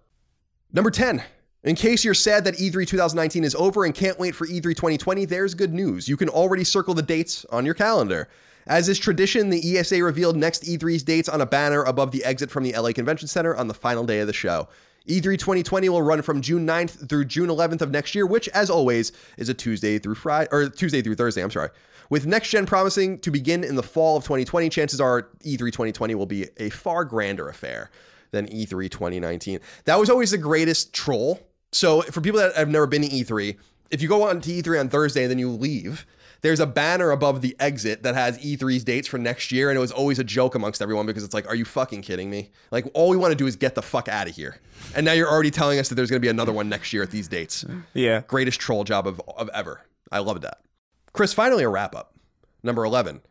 Number 0.73 0.91
10. 0.91 1.23
In 1.64 1.75
case 1.75 2.05
you're 2.05 2.14
sad 2.14 2.45
that 2.45 2.61
E 2.61 2.71
E3 2.71 2.87
2019 2.87 3.43
is 3.43 3.55
over 3.57 3.85
and 3.85 3.95
can't 3.95 4.19
wait 4.19 4.35
for 4.35 4.47
E 4.47 4.61
E3 4.61 4.77
2020, 4.77 5.25
there's 5.25 5.55
good 5.55 5.75
news. 5.75 6.09
You 6.09 6.16
can 6.16 6.29
already 6.29 6.62
circle 6.64 6.95
the 6.95 7.03
dates 7.03 7.45
on 7.47 7.64
your 7.64 7.75
calendar. 7.75 8.29
As 8.66 8.89
is 8.89 8.99
tradition, 8.99 9.49
the 9.51 9.79
ESA 9.79 10.03
revealed 10.05 10.37
next 10.37 10.62
E3's 10.64 11.03
dates 11.03 11.29
on 11.29 11.41
a 11.41 11.47
banner 11.47 11.83
above 11.83 12.11
the 12.12 12.25
exit 12.25 12.51
from 12.51 12.62
the 12.64 12.75
LA 12.79 12.93
Convention 12.93 13.27
Center 13.27 13.57
on 13.57 13.66
the 13.66 13.75
final 13.75 14.05
day 14.05 14.21
of 14.21 14.27
the 14.27 14.33
show. 14.33 14.69
E 15.07 15.21
E3 15.21 15.39
2020 15.39 15.89
will 15.89 16.03
run 16.03 16.21
from 16.23 16.43
June 16.43 16.66
9th 16.66 17.09
through 17.09 17.25
June 17.25 17.49
11th 17.49 17.81
of 17.81 17.91
next 17.91 18.14
year, 18.14 18.27
which, 18.27 18.47
as 18.51 18.69
always, 18.69 19.11
is 19.39 19.49
a 19.49 19.55
Tuesday 19.55 19.99
through 19.99 20.14
Friday 20.16 20.49
or 20.53 20.69
Tuesday 20.69 21.01
through 21.03 21.14
Thursday. 21.14 21.43
I'm 21.43 21.51
sorry. 21.51 21.71
With 22.11 22.26
next 22.26 22.50
gen 22.50 22.66
promising 22.66 23.18
to 23.20 23.30
begin 23.30 23.64
in 23.64 23.74
the 23.74 23.82
fall 23.82 24.16
of 24.16 24.24
2020, 24.24 24.68
chances 24.68 25.00
are 25.00 25.28
E 25.44 25.56
E3 25.56 25.66
2020 25.66 26.14
will 26.14 26.26
be 26.26 26.46
a 26.56 26.70
far 26.70 27.04
grander 27.04 27.48
affair 27.48 27.90
than 28.30 28.50
E 28.52 28.66
E3 28.66 28.90
2019. 28.90 29.61
That 29.84 29.98
was 29.98 30.09
always 30.09 30.30
the 30.30 30.38
greatest 30.38 30.92
troll. 30.92 31.40
So 31.72 32.02
for 32.02 32.20
people 32.20 32.40
that 32.40 32.54
have 32.56 32.68
never 32.68 32.86
been 32.86 33.02
to 33.02 33.09
E3, 33.09 33.56
if 33.90 34.02
you 34.02 34.09
go 34.09 34.28
on 34.28 34.40
to 34.40 34.50
E3 34.50 34.80
on 34.80 34.88
Thursday 34.88 35.22
and 35.22 35.30
then 35.30 35.38
you 35.38 35.50
leave, 35.50 36.06
there's 36.40 36.61
a 36.61 36.66
banner 36.66 37.11
above 37.11 37.40
the 37.40 37.56
exit 37.59 38.04
that 38.04 38.14
has 38.14 38.38
E3's 38.38 38.84
dates 38.84 39.09
for 39.09 39.18
next 39.18 39.50
year, 39.50 39.70
and 39.70 39.76
it 39.76 39.80
was 39.80 39.90
always 39.90 40.18
a 40.18 40.24
joke 40.24 40.54
amongst 40.54 40.80
everyone 40.80 41.04
because 41.04 41.24
it's 41.24 41.34
like, 41.34 41.48
are 41.48 41.54
you 41.54 41.64
fucking 41.64 42.02
kidding 42.02 42.30
me? 42.30 42.50
Like, 42.70 42.86
all 42.94 43.09
we 43.09 43.16
want 43.16 43.32
to 43.32 43.36
do 43.36 43.46
is 43.46 43.56
get 43.56 43.74
the 43.74 43.82
fuck 43.82 44.09
out 44.09 44.28
of 44.28 44.36
here. 44.36 44.59
And 44.94 45.04
now 45.04 45.12
you're 45.12 45.28
already 45.28 45.50
telling 45.50 45.78
us 45.78 45.88
that 45.88 45.96
there's 45.96 46.11
going 46.11 46.20
to 46.20 46.24
be 46.24 46.30
another 46.30 46.52
one 46.52 46.68
next 46.68 46.92
year 46.92 47.02
at 47.02 47.11
these 47.11 47.28
dates. 47.28 47.64
Yeah. 47.92 48.22
Greatest 48.28 48.61
troll 48.61 48.84
job 48.84 49.06
of, 49.06 49.20
of 49.36 49.50
ever. 49.52 49.80
I 50.12 50.20
loved 50.20 50.42
that. 50.42 50.59
Chris, 51.19 51.33
finally 51.33 51.64
a 51.64 51.69
wrap 51.69 51.97
up. 51.97 52.14
Number 52.62 52.85
11. 52.85 53.23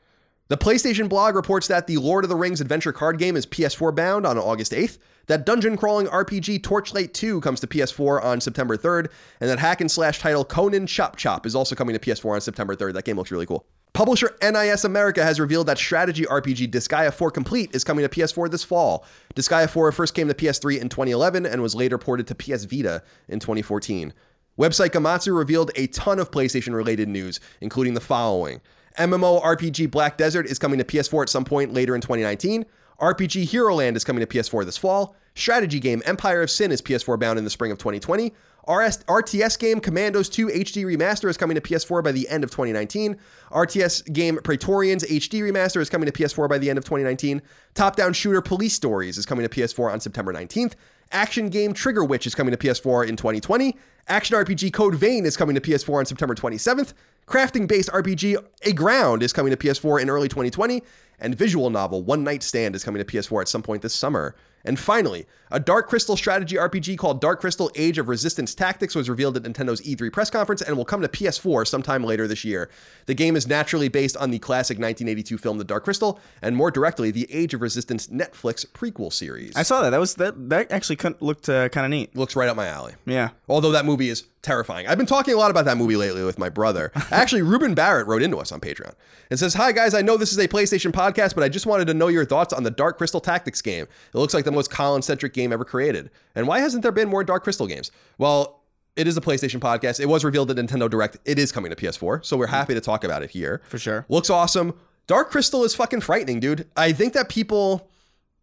The 0.49 0.57
PlayStation 0.57 1.07
blog 1.07 1.35
reports 1.35 1.69
that 1.69 1.87
the 1.87 1.95
Lord 1.95 2.25
of 2.25 2.29
the 2.29 2.35
Rings 2.35 2.59
adventure 2.59 2.91
card 2.91 3.17
game 3.17 3.37
is 3.37 3.45
PS4 3.45 3.95
bound 3.95 4.25
on 4.25 4.37
August 4.37 4.73
8th, 4.73 4.97
that 5.27 5.45
dungeon 5.45 5.77
crawling 5.77 6.07
RPG 6.07 6.63
Torchlight 6.63 7.13
2 7.13 7.39
comes 7.39 7.61
to 7.61 7.67
PS4 7.67 8.21
on 8.21 8.41
September 8.41 8.75
3rd, 8.75 9.09
and 9.39 9.49
that 9.49 9.59
hack 9.59 9.79
and 9.79 9.89
slash 9.89 10.19
title 10.19 10.43
Conan 10.43 10.85
Chop 10.85 11.15
Chop 11.15 11.45
is 11.45 11.55
also 11.55 11.75
coming 11.75 11.97
to 11.97 11.99
PS4 11.99 12.33
on 12.33 12.41
September 12.41 12.75
3rd. 12.75 12.91
That 12.91 13.05
game 13.05 13.15
looks 13.15 13.31
really 13.31 13.45
cool. 13.45 13.65
Publisher 13.93 14.35
NIS 14.41 14.83
America 14.83 15.23
has 15.23 15.39
revealed 15.39 15.67
that 15.67 15.77
strategy 15.77 16.25
RPG 16.25 16.69
Disgaea 16.69 17.13
4 17.13 17.31
Complete 17.31 17.73
is 17.73 17.85
coming 17.85 18.05
to 18.05 18.09
PS4 18.09 18.51
this 18.51 18.65
fall. 18.65 19.05
Disgaea 19.33 19.69
4 19.69 19.93
first 19.93 20.13
came 20.13 20.27
to 20.27 20.33
PS3 20.33 20.81
in 20.81 20.89
2011 20.89 21.45
and 21.45 21.61
was 21.61 21.73
later 21.73 21.97
ported 21.97 22.27
to 22.27 22.35
PS 22.35 22.65
Vita 22.65 23.01
in 23.29 23.39
2014. 23.39 24.11
Website 24.57 24.89
Gematsu 24.89 25.37
revealed 25.37 25.69
a 25.75 25.85
ton 25.87 26.17
of 26.17 26.31
PlayStation 26.31 26.73
related 26.73 27.07
news, 27.07 27.39
including 27.61 27.93
the 27.93 28.01
following 28.01 28.59
MMO 28.97 29.39
RPG 29.43 29.91
Black 29.91 30.17
Desert 30.17 30.47
is 30.47 30.57
coming 30.57 30.79
to 30.79 30.83
PS4 30.83 31.21
at 31.21 31.29
some 31.29 31.45
point 31.45 31.73
later 31.73 31.93
in 31.93 32.01
2019. 32.01 32.65
RPG 32.99 33.49
Heroland 33.49 33.95
is 33.95 34.03
coming 34.03 34.25
to 34.25 34.25
PS4 34.25 34.65
this 34.65 34.75
fall. 34.75 35.15
Strategy 35.35 35.79
game 35.79 36.01
Empire 36.05 36.41
of 36.41 36.49
Sin 36.49 36.71
is 36.71 36.81
PS4 36.81 37.19
bound 37.19 37.37
in 37.37 37.43
the 37.43 37.51
spring 37.51 37.71
of 37.71 37.77
2020. 37.77 38.33
RS, 38.67 38.97
RTS 39.03 39.59
game 39.59 39.79
Commandos 39.79 40.27
2 40.27 40.47
HD 40.47 40.83
Remaster 40.83 41.29
is 41.29 41.37
coming 41.37 41.53
to 41.53 41.61
PS4 41.61 42.03
by 42.03 42.11
the 42.11 42.27
end 42.27 42.43
of 42.43 42.49
2019. 42.49 43.15
RTS 43.51 44.11
game 44.11 44.39
Praetorians 44.43 45.03
HD 45.03 45.41
Remaster 45.41 45.79
is 45.79 45.91
coming 45.91 46.07
to 46.07 46.11
PS4 46.11 46.49
by 46.49 46.57
the 46.57 46.69
end 46.69 46.79
of 46.79 46.83
2019. 46.83 47.43
Top 47.75 47.95
down 47.95 48.11
shooter 48.11 48.41
Police 48.41 48.73
Stories 48.73 49.19
is 49.19 49.27
coming 49.27 49.47
to 49.47 49.55
PS4 49.55 49.91
on 49.91 49.99
September 49.99 50.33
19th. 50.33 50.73
Action 51.11 51.49
game 51.49 51.73
Trigger 51.73 52.03
Witch 52.03 52.27
is 52.27 52.35
coming 52.35 52.51
to 52.51 52.57
PS4 52.57 53.07
in 53.07 53.15
2020. 53.15 53.75
Action 54.07 54.37
RPG 54.37 54.73
Code 54.73 54.95
Vein 54.95 55.25
is 55.25 55.35
coming 55.37 55.55
to 55.55 55.61
PS4 55.61 55.99
on 55.99 56.05
September 56.05 56.35
27th. 56.35 56.93
Crafting 57.27 57.67
based 57.67 57.89
RPG 57.89 58.37
Aground 58.65 59.21
is 59.21 59.33
coming 59.33 59.51
to 59.51 59.57
PS4 59.57 60.01
in 60.01 60.09
early 60.09 60.27
2020. 60.27 60.81
And 61.19 61.35
visual 61.35 61.69
novel 61.69 62.03
One 62.03 62.23
Night 62.23 62.43
Stand 62.43 62.75
is 62.75 62.83
coming 62.83 63.03
to 63.03 63.05
PS4 63.05 63.41
at 63.41 63.47
some 63.47 63.63
point 63.63 63.81
this 63.81 63.93
summer. 63.93 64.35
And 64.65 64.79
finally, 64.79 65.25
a 65.49 65.59
Dark 65.59 65.87
Crystal 65.87 66.17
strategy 66.17 66.55
RPG 66.55 66.97
called 66.97 67.21
Dark 67.21 67.39
Crystal 67.39 67.71
Age 67.75 67.97
of 67.97 68.09
Resistance 68.09 68.53
Tactics 68.53 68.95
was 68.95 69.09
revealed 69.09 69.37
at 69.37 69.43
Nintendo's 69.43 69.81
E3 69.81 70.11
press 70.11 70.29
conference 70.29 70.61
and 70.61 70.75
will 70.75 70.85
come 70.85 71.01
to 71.01 71.07
PS4 71.07 71.65
sometime 71.67 72.03
later 72.03 72.27
this 72.27 72.43
year. 72.43 72.69
The 73.05 73.13
game 73.13 73.35
is 73.35 73.47
naturally 73.47 73.87
based 73.87 74.17
on 74.17 74.31
the 74.31 74.39
classic 74.39 74.75
1982 74.77 75.37
film 75.37 75.57
The 75.57 75.63
Dark 75.63 75.85
Crystal, 75.85 76.19
and 76.41 76.55
more 76.55 76.71
directly, 76.71 77.11
the 77.11 77.31
Age 77.31 77.53
of 77.53 77.61
Resistance 77.61 78.07
Netflix 78.07 78.65
prequel 78.65 79.11
series. 79.11 79.55
I 79.55 79.63
saw 79.63 79.81
that. 79.81 79.91
That 79.91 79.99
was 79.99 80.15
that. 80.15 80.49
That 80.49 80.71
actually 80.71 80.97
looked 81.19 81.47
uh, 81.47 81.69
kind 81.69 81.85
of 81.85 81.91
neat. 81.91 82.15
Looks 82.15 82.35
right 82.35 82.49
up 82.49 82.57
my 82.57 82.67
alley. 82.67 82.95
Yeah. 83.05 83.29
Although 83.47 83.71
that 83.71 83.85
movie 83.85 84.09
is 84.09 84.23
terrifying. 84.47 84.87
I've 84.87 84.97
been 84.97 85.05
talking 85.05 85.33
a 85.33 85.37
lot 85.37 85.51
about 85.51 85.65
that 85.65 85.77
movie 85.77 85.95
lately 85.95 86.23
with 86.23 86.39
my 86.39 86.49
brother. 86.49 86.91
Actually, 87.11 87.41
Ruben 87.41 87.73
Barrett 87.75 88.07
wrote 88.07 88.21
into 88.21 88.37
us 88.37 88.51
on 88.51 88.59
Patreon 88.59 88.93
and 89.29 89.37
says, 89.37 89.53
Hi 89.53 89.71
guys, 89.71 89.93
I 89.93 90.01
know 90.01 90.17
this 90.17 90.31
is 90.31 90.39
a 90.39 90.47
PlayStation 90.47 90.91
podcast, 90.91 91.35
but 91.35 91.43
I 91.43 91.49
just 91.49 91.65
wanted 91.65 91.85
to 91.87 91.93
know 91.93 92.07
your 92.07 92.25
thoughts 92.25 92.53
on 92.53 92.63
the 92.63 92.71
Dark 92.71 92.97
Crystal 92.97 93.19
Tactics 93.19 93.61
game. 93.61 93.83
It 93.85 94.17
looks 94.17 94.33
like 94.33 94.45
the 94.45 94.51
most 94.51 94.71
Colin 94.71 95.01
centric 95.01 95.33
game 95.33 95.53
ever 95.53 95.65
created. 95.65 96.09
And 96.33 96.47
why 96.47 96.59
hasn't 96.59 96.83
there 96.83 96.91
been 96.91 97.09
more 97.09 97.23
Dark 97.23 97.43
Crystal 97.43 97.67
games? 97.67 97.91
Well, 98.17 98.63
it 98.95 99.07
is 99.07 99.17
a 99.17 99.21
PlayStation 99.21 99.59
podcast. 99.59 99.99
It 99.99 100.07
was 100.07 100.25
revealed 100.25 100.49
at 100.49 100.57
Nintendo 100.57 100.89
Direct. 100.89 101.17
It 101.25 101.37
is 101.37 101.51
coming 101.51 101.69
to 101.69 101.75
PS4, 101.75 102.25
so 102.25 102.35
we're 102.37 102.47
happy 102.47 102.73
to 102.73 102.81
talk 102.81 103.03
about 103.03 103.21
it 103.21 103.29
here. 103.29 103.61
For 103.67 103.77
sure. 103.77 104.05
Looks 104.09 104.29
awesome. 104.29 104.73
Dark 105.05 105.29
Crystal 105.29 105.63
is 105.63 105.75
fucking 105.75 106.01
frightening, 106.01 106.39
dude. 106.39 106.67
I 106.75 106.93
think 106.93 107.13
that 107.13 107.29
people 107.29 107.89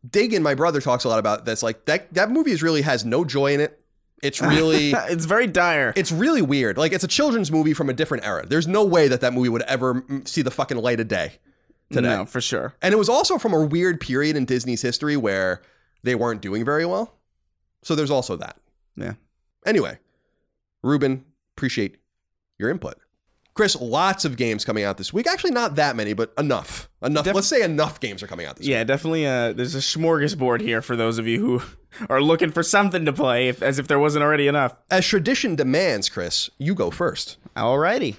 Dagan, 0.09 0.43
my 0.43 0.55
brother, 0.55 0.81
talks 0.81 1.05
a 1.05 1.09
lot 1.09 1.19
about 1.19 1.45
this. 1.45 1.63
Like 1.63 1.87
that 1.87 2.13
that 2.15 2.31
movie 2.31 2.53
is 2.53 2.63
really 2.63 2.83
has 2.83 3.05
no 3.05 3.25
joy 3.25 3.55
in 3.55 3.61
it. 3.61 3.81
It's 4.23 4.41
really 4.41 4.91
it's 5.11 5.25
very 5.25 5.47
dire. 5.47 5.93
it's 5.97 6.13
really 6.13 6.43
weird. 6.43 6.79
Like 6.79 6.93
it's 6.93 7.05
a 7.05 7.09
children's 7.09 7.51
movie 7.51 7.75
from 7.75 7.91
a 7.91 7.93
different 7.93 8.25
era. 8.25 8.47
There's 8.47 8.67
no 8.67 8.85
way 8.85 9.09
that 9.09 9.21
that 9.21 9.33
movie 9.33 9.49
would 9.49 9.63
ever 9.63 10.05
see 10.25 10.43
the 10.43 10.51
fucking 10.51 10.79
light 10.79 11.01
of 11.01 11.09
day 11.09 11.33
today. 11.93 12.09
No, 12.09 12.25
for 12.25 12.41
sure. 12.41 12.75
And 12.83 12.93
it 12.95 12.97
was 12.97 13.09
also 13.09 13.39
from 13.39 13.53
a 13.53 13.65
weird 13.65 14.01
period 14.01 14.37
in 14.37 14.45
Disney's 14.45 14.83
history 14.83 15.17
where 15.17 15.63
they 16.03 16.15
weren't 16.15 16.41
doing 16.41 16.65
very 16.65 16.87
well. 16.87 17.15
So 17.83 17.95
there's 17.95 18.11
also 18.11 18.37
that. 18.37 18.57
Yeah. 18.97 19.15
Anyway, 19.67 19.99
Ruben, 20.83 21.25
appreciate 21.57 21.99
your 22.59 22.71
input. 22.71 22.97
Chris, 23.55 23.77
lots 23.81 24.25
of 24.25 24.37
games 24.37 24.65
coming 24.65 24.83
out 24.83 24.99
this 24.99 25.13
week. 25.13 25.29
Actually, 25.29 25.53
not 25.53 25.77
that 25.77 25.95
many, 25.95 26.13
but 26.13 26.33
enough. 26.37 26.89
Enough. 27.03 27.25
Def- 27.25 27.35
Let's 27.37 27.47
say 27.47 27.63
enough 27.63 28.01
games 28.01 28.21
are 28.23 28.27
coming 28.27 28.47
out 28.47 28.57
this 28.57 28.65
week. 28.67 28.73
Yeah, 28.73 28.83
definitely. 28.83 29.27
Uh, 29.27 29.53
there's 29.53 29.77
a 29.77 29.79
smorgasbord 29.79 30.61
here 30.61 30.83
for 30.83 30.97
those 30.97 31.19
of 31.19 31.29
you 31.29 31.39
who 31.39 31.63
are 32.09 32.21
looking 32.21 32.51
for 32.51 32.65
something 32.65 33.05
to 33.05 33.13
play, 33.13 33.49
if, 33.49 33.63
as 33.63 33.79
if 33.79 33.87
there 33.87 34.01
wasn't 34.01 34.25
already 34.25 34.49
enough. 34.49 34.75
As 34.91 35.07
tradition 35.07 35.55
demands, 35.55 36.09
Chris, 36.09 36.51
you 36.59 36.75
go 36.75 36.91
first. 36.91 37.37
Alrighty. 37.57 38.17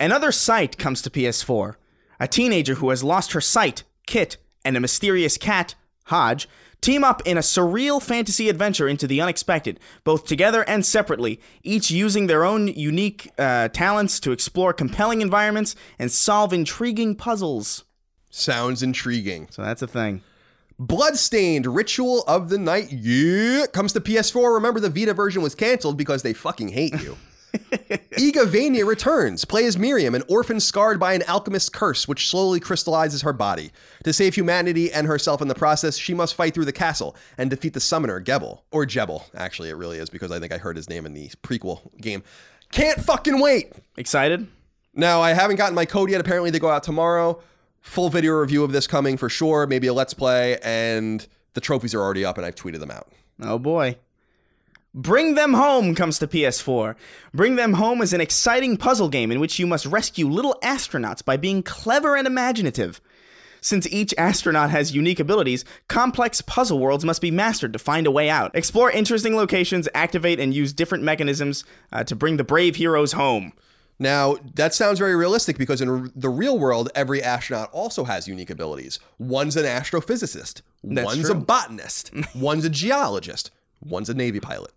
Another 0.00 0.32
sight 0.32 0.78
comes 0.78 1.02
to 1.02 1.10
PS4. 1.10 1.76
A 2.18 2.26
teenager 2.26 2.76
who 2.76 2.88
has 2.90 3.04
lost 3.04 3.32
her 3.32 3.40
sight, 3.40 3.82
Kit, 4.06 4.38
and 4.64 4.76
a 4.76 4.80
mysterious 4.80 5.36
cat 5.36 5.74
Hodge, 6.06 6.48
team 6.82 7.02
up 7.04 7.22
in 7.24 7.38
a 7.38 7.40
surreal 7.40 8.02
fantasy 8.02 8.50
adventure 8.50 8.86
into 8.86 9.06
the 9.06 9.20
unexpected, 9.20 9.80
both 10.04 10.26
together 10.26 10.62
and 10.68 10.84
separately, 10.84 11.40
each 11.62 11.90
using 11.90 12.26
their 12.26 12.44
own 12.44 12.68
unique 12.68 13.30
uh, 13.38 13.68
talents 13.68 14.20
to 14.20 14.32
explore 14.32 14.74
compelling 14.74 15.22
environments 15.22 15.74
and 15.98 16.12
solve 16.12 16.52
intriguing 16.52 17.16
puzzles. 17.16 17.84
Sounds 18.28 18.82
intriguing. 18.82 19.48
So 19.50 19.62
that's 19.62 19.82
a 19.82 19.86
thing. 19.86 20.22
Bloodstained 20.78 21.66
Ritual 21.66 22.24
of 22.26 22.48
the 22.48 22.58
Night. 22.58 22.90
Yeah. 22.90 23.66
Comes 23.72 23.92
to 23.92 24.00
PS4. 24.00 24.54
Remember, 24.54 24.80
the 24.80 24.90
Vita 24.90 25.14
version 25.14 25.40
was 25.42 25.54
canceled 25.54 25.96
because 25.96 26.22
they 26.22 26.32
fucking 26.32 26.68
hate 26.68 27.00
you. 27.00 27.16
Igavania 27.52 28.86
returns. 28.86 29.44
Play 29.44 29.66
as 29.66 29.78
Miriam, 29.78 30.14
an 30.14 30.22
orphan 30.28 30.60
scarred 30.60 30.98
by 30.98 31.14
an 31.14 31.22
alchemist's 31.28 31.68
curse, 31.68 32.08
which 32.08 32.28
slowly 32.28 32.60
crystallizes 32.60 33.22
her 33.22 33.32
body. 33.32 33.70
To 34.04 34.12
save 34.12 34.34
humanity 34.34 34.92
and 34.92 35.06
herself 35.06 35.42
in 35.42 35.48
the 35.48 35.54
process, 35.54 35.96
she 35.96 36.14
must 36.14 36.34
fight 36.34 36.54
through 36.54 36.64
the 36.64 36.72
castle 36.72 37.16
and 37.36 37.50
defeat 37.50 37.74
the 37.74 37.80
summoner, 37.80 38.20
Gebel. 38.20 38.64
Or 38.70 38.86
Jebel, 38.86 39.26
actually, 39.34 39.68
it 39.68 39.74
really 39.74 39.98
is, 39.98 40.10
because 40.10 40.30
I 40.30 40.38
think 40.38 40.52
I 40.52 40.58
heard 40.58 40.76
his 40.76 40.88
name 40.88 41.06
in 41.06 41.14
the 41.14 41.28
prequel 41.42 41.80
game. 42.00 42.22
Can't 42.70 43.00
fucking 43.00 43.38
wait! 43.38 43.72
Excited? 43.96 44.46
Now, 44.94 45.20
I 45.20 45.32
haven't 45.32 45.56
gotten 45.56 45.74
my 45.74 45.84
code 45.84 46.10
yet. 46.10 46.20
Apparently, 46.20 46.50
they 46.50 46.58
go 46.58 46.70
out 46.70 46.82
tomorrow. 46.82 47.40
Full 47.80 48.10
video 48.10 48.32
review 48.32 48.62
of 48.64 48.72
this 48.72 48.86
coming 48.86 49.16
for 49.16 49.28
sure. 49.28 49.66
Maybe 49.66 49.88
a 49.88 49.92
let's 49.92 50.14
play, 50.14 50.58
and 50.62 51.26
the 51.54 51.60
trophies 51.60 51.94
are 51.94 52.00
already 52.00 52.24
up, 52.24 52.38
and 52.38 52.46
I've 52.46 52.54
tweeted 52.54 52.80
them 52.80 52.90
out. 52.90 53.10
Oh 53.40 53.58
boy. 53.58 53.96
Bring 54.94 55.36
Them 55.36 55.54
Home 55.54 55.94
comes 55.94 56.18
to 56.18 56.26
PS4. 56.26 56.96
Bring 57.32 57.56
Them 57.56 57.72
Home 57.74 58.02
is 58.02 58.12
an 58.12 58.20
exciting 58.20 58.76
puzzle 58.76 59.08
game 59.08 59.32
in 59.32 59.40
which 59.40 59.58
you 59.58 59.66
must 59.66 59.86
rescue 59.86 60.28
little 60.28 60.58
astronauts 60.62 61.24
by 61.24 61.38
being 61.38 61.62
clever 61.62 62.14
and 62.14 62.26
imaginative. 62.26 63.00
Since 63.62 63.86
each 63.90 64.12
astronaut 64.18 64.68
has 64.68 64.94
unique 64.94 65.18
abilities, 65.18 65.64
complex 65.88 66.42
puzzle 66.42 66.78
worlds 66.78 67.06
must 67.06 67.22
be 67.22 67.30
mastered 67.30 67.72
to 67.72 67.78
find 67.78 68.06
a 68.06 68.10
way 68.10 68.28
out. 68.28 68.54
Explore 68.54 68.90
interesting 68.90 69.34
locations, 69.34 69.88
activate 69.94 70.38
and 70.38 70.52
use 70.52 70.74
different 70.74 71.04
mechanisms 71.04 71.64
uh, 71.90 72.04
to 72.04 72.14
bring 72.14 72.36
the 72.36 72.44
brave 72.44 72.76
heroes 72.76 73.12
home. 73.12 73.54
Now, 73.98 74.36
that 74.56 74.74
sounds 74.74 74.98
very 74.98 75.16
realistic 75.16 75.56
because 75.56 75.80
in 75.80 76.12
the 76.14 76.28
real 76.28 76.58
world, 76.58 76.90
every 76.94 77.22
astronaut 77.22 77.70
also 77.72 78.04
has 78.04 78.28
unique 78.28 78.50
abilities. 78.50 78.98
One's 79.18 79.56
an 79.56 79.64
astrophysicist, 79.64 80.60
That's 80.84 81.06
one's 81.06 81.30
true. 81.30 81.32
a 81.32 81.34
botanist, 81.40 82.10
one's 82.34 82.66
a 82.66 82.70
geologist, 82.70 83.52
one's 83.80 84.10
a 84.10 84.14
Navy 84.14 84.40
pilot. 84.40 84.72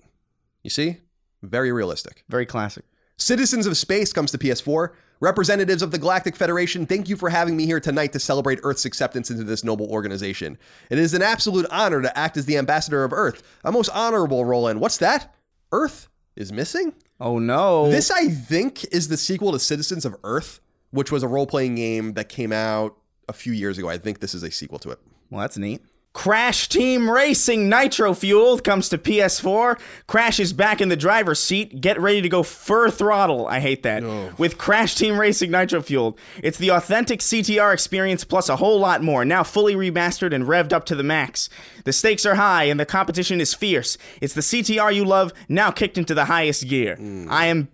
You 0.65 0.71
see? 0.71 0.97
Very 1.43 1.71
realistic. 1.71 2.23
Very 2.27 2.47
classic. 2.47 2.85
Citizens 3.17 3.67
of 3.67 3.77
Space 3.77 4.11
comes 4.11 4.31
to 4.31 4.39
PS4. 4.39 4.93
Representatives 5.19 5.83
of 5.83 5.91
the 5.91 5.99
Galactic 5.99 6.35
Federation, 6.35 6.87
thank 6.87 7.07
you 7.07 7.15
for 7.15 7.29
having 7.29 7.55
me 7.55 7.67
here 7.67 7.79
tonight 7.79 8.13
to 8.13 8.19
celebrate 8.19 8.59
Earth's 8.63 8.83
acceptance 8.83 9.29
into 9.29 9.43
this 9.43 9.63
noble 9.63 9.85
organization. 9.91 10.57
It 10.89 10.97
is 10.97 11.13
an 11.13 11.21
absolute 11.21 11.67
honor 11.69 12.01
to 12.01 12.17
act 12.17 12.35
as 12.35 12.47
the 12.47 12.57
ambassador 12.57 13.03
of 13.03 13.13
Earth, 13.13 13.43
a 13.63 13.71
most 13.71 13.89
honorable 13.89 14.43
role. 14.43 14.67
And 14.67 14.81
what's 14.81 14.97
that? 14.97 15.35
Earth 15.71 16.09
is 16.35 16.51
missing? 16.51 16.95
Oh 17.19 17.37
no. 17.37 17.91
This, 17.91 18.09
I 18.09 18.29
think, 18.29 18.85
is 18.85 19.07
the 19.07 19.17
sequel 19.17 19.51
to 19.51 19.59
Citizens 19.59 20.03
of 20.03 20.15
Earth, 20.23 20.61
which 20.89 21.11
was 21.11 21.21
a 21.21 21.27
role 21.27 21.45
playing 21.45 21.75
game 21.75 22.13
that 22.13 22.27
came 22.27 22.51
out 22.51 22.97
a 23.29 23.33
few 23.33 23.53
years 23.53 23.77
ago. 23.77 23.87
I 23.87 23.99
think 23.99 24.19
this 24.19 24.33
is 24.33 24.41
a 24.41 24.49
sequel 24.49 24.79
to 24.79 24.89
it. 24.89 24.99
Well, 25.29 25.41
that's 25.41 25.59
neat. 25.59 25.83
Crash 26.15 26.69
Team 26.69 27.09
Racing 27.09 27.67
Nitro 27.67 28.13
Fueled 28.13 28.63
comes 28.63 28.87
to 28.87 28.97
PS4. 28.97 29.77
Crash 30.07 30.39
is 30.39 30.53
back 30.53 30.79
in 30.79 30.87
the 30.87 30.95
driver's 30.95 31.41
seat. 31.41 31.81
Get 31.81 31.99
ready 31.99 32.21
to 32.21 32.29
go 32.29 32.41
fur 32.41 32.89
throttle. 32.89 33.45
I 33.47 33.59
hate 33.59 33.83
that. 33.83 34.01
With 34.39 34.57
Crash 34.57 34.95
Team 34.95 35.19
Racing 35.19 35.51
Nitro 35.51 35.81
Fueled. 35.81 36.17
It's 36.41 36.57
the 36.57 36.69
authentic 36.69 37.19
CTR 37.19 37.73
experience 37.73 38.23
plus 38.23 38.47
a 38.47 38.55
whole 38.55 38.79
lot 38.79 39.03
more, 39.03 39.25
now 39.25 39.43
fully 39.43 39.75
remastered 39.75 40.33
and 40.33 40.45
revved 40.45 40.71
up 40.71 40.85
to 40.85 40.95
the 40.95 41.03
max. 41.03 41.49
The 41.83 41.91
stakes 41.91 42.25
are 42.25 42.35
high 42.35 42.63
and 42.63 42.79
the 42.79 42.85
competition 42.85 43.41
is 43.41 43.53
fierce. 43.53 43.97
It's 44.21 44.33
the 44.33 44.41
CTR 44.41 44.95
you 44.95 45.03
love, 45.03 45.33
now 45.49 45.69
kicked 45.69 45.97
into 45.97 46.15
the 46.15 46.25
highest 46.25 46.67
gear. 46.69 46.95
Hmm. 46.95 47.27
I 47.29 47.47
am 47.47 47.67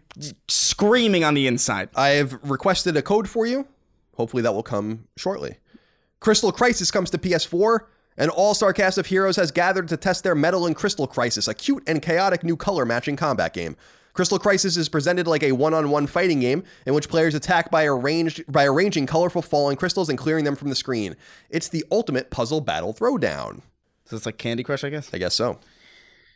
screaming 0.47 1.23
on 1.23 1.35
the 1.35 1.45
inside. 1.45 1.89
I 1.95 2.09
have 2.09 2.33
requested 2.41 2.97
a 2.97 3.03
code 3.03 3.29
for 3.29 3.45
you. 3.45 3.67
Hopefully, 4.15 4.41
that 4.41 4.53
will 4.55 4.63
come 4.63 5.05
shortly. 5.15 5.57
Crystal 6.19 6.51
Crisis 6.51 6.89
comes 6.89 7.11
to 7.11 7.19
PS4. 7.19 7.81
An 8.21 8.29
all 8.29 8.53
star 8.53 8.71
cast 8.71 8.99
of 8.99 9.07
heroes 9.07 9.35
has 9.37 9.49
gathered 9.49 9.87
to 9.87 9.97
test 9.97 10.23
their 10.23 10.35
mettle 10.35 10.67
in 10.67 10.75
Crystal 10.75 11.07
Crisis, 11.07 11.47
a 11.47 11.55
cute 11.55 11.81
and 11.87 12.03
chaotic 12.03 12.43
new 12.43 12.55
color 12.55 12.85
matching 12.85 13.15
combat 13.15 13.51
game. 13.51 13.75
Crystal 14.13 14.37
Crisis 14.37 14.77
is 14.77 14.89
presented 14.89 15.25
like 15.25 15.41
a 15.41 15.53
one-on-one 15.53 16.05
fighting 16.05 16.39
game 16.39 16.63
in 16.85 16.93
which 16.93 17.09
players 17.09 17.33
attack 17.33 17.71
by 17.71 17.83
arranged 17.83 18.43
by 18.47 18.65
arranging 18.65 19.07
colorful 19.07 19.41
falling 19.41 19.75
crystals 19.75 20.07
and 20.07 20.19
clearing 20.19 20.45
them 20.45 20.55
from 20.55 20.69
the 20.69 20.75
screen. 20.75 21.15
It's 21.49 21.67
the 21.67 21.83
ultimate 21.91 22.29
puzzle 22.29 22.61
battle 22.61 22.93
throwdown. 22.93 23.61
So 24.05 24.17
it's 24.17 24.27
like 24.27 24.37
Candy 24.37 24.61
Crush, 24.61 24.83
I 24.83 24.91
guess? 24.91 25.09
I 25.11 25.17
guess 25.17 25.33
so. 25.33 25.57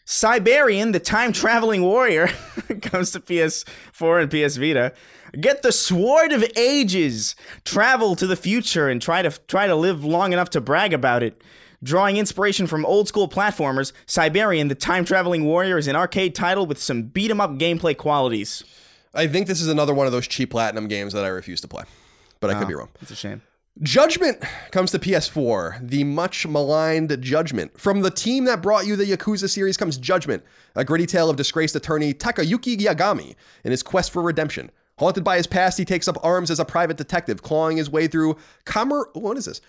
Cybarian, 0.08 0.92
the 0.92 1.00
time 1.00 1.34
traveling 1.34 1.84
warrior, 1.84 2.28
comes 2.82 3.12
to 3.12 3.20
PS4 3.20 4.24
and 4.24 4.32
PS 4.32 4.58
Vita. 4.58 4.92
Get 5.40 5.62
the 5.62 5.72
Sword 5.72 6.32
of 6.32 6.44
Ages. 6.56 7.36
Travel 7.64 8.16
to 8.16 8.26
the 8.26 8.36
future 8.36 8.90
and 8.90 9.00
try 9.00 9.22
to 9.22 9.30
try 9.48 9.68
to 9.68 9.76
live 9.76 10.04
long 10.04 10.34
enough 10.34 10.50
to 10.52 10.62
brag 10.62 10.92
about 10.92 11.22
it. 11.22 11.44
Drawing 11.84 12.18
inspiration 12.18 12.68
from 12.68 12.86
old 12.86 13.08
school 13.08 13.28
platformers, 13.28 13.92
Cybarian, 14.08 14.70
the 14.70 14.76
time 14.76 15.06
traveling 15.06 15.46
warrior, 15.46 15.78
is 15.78 15.88
an 15.88 15.96
arcade 15.96 16.36
title 16.36 16.66
with 16.66 16.82
some 16.82 17.04
beat 17.04 17.32
'em 17.32 17.42
up 17.42 17.52
gameplay 17.58 17.96
qualities. 17.96 18.64
I 19.14 19.28
think 19.28 19.48
this 19.48 19.62
is 19.62 19.68
another 19.68 19.94
one 19.94 20.08
of 20.08 20.12
those 20.12 20.28
cheap 20.28 20.52
platinum 20.52 20.88
games 20.88 21.14
that 21.14 21.24
I 21.24 21.30
refuse 21.30 21.62
to 21.62 21.68
play, 21.68 21.84
but 22.40 22.50
I 22.50 22.60
could 22.60 22.68
be 22.68 22.74
ah, 22.74 22.80
wrong. 22.80 22.90
It's 23.02 23.12
a 23.12 23.16
shame. 23.16 23.42
Judgment 23.82 24.42
comes 24.72 24.92
to 24.92 25.00
PS4, 25.00 25.90
the 25.90 26.06
much 26.06 26.48
maligned 26.48 27.22
Judgment. 27.22 27.78
From 27.78 28.02
the 28.02 28.10
team 28.10 28.46
that 28.46 28.62
brought 28.62 28.88
you 28.88 28.96
the 28.96 29.04
Yakuza 29.04 29.50
series 29.50 29.76
comes 29.76 29.98
Judgment, 29.98 30.44
a 30.76 30.86
gritty 30.86 31.06
tale 31.06 31.30
of 31.30 31.36
disgraced 31.36 31.76
attorney 31.76 32.14
Takayuki 32.14 32.78
Yagami 32.78 33.36
in 33.66 33.72
his 33.72 33.84
quest 33.84 34.12
for 34.12 34.22
redemption. 34.22 34.72
Haunted 34.98 35.26
by 35.26 35.36
his 35.36 35.46
past, 35.46 35.78
he 35.78 35.84
takes 35.84 36.08
up 36.08 36.18
arms 36.24 36.50
as 36.50 36.60
a 36.62 36.64
private 36.64 36.96
detective, 36.96 37.42
clawing 37.42 37.76
his 37.76 37.90
way 37.90 38.08
through 38.08 38.38
what 39.14 39.38
is 39.38 39.44
this? 39.44 39.60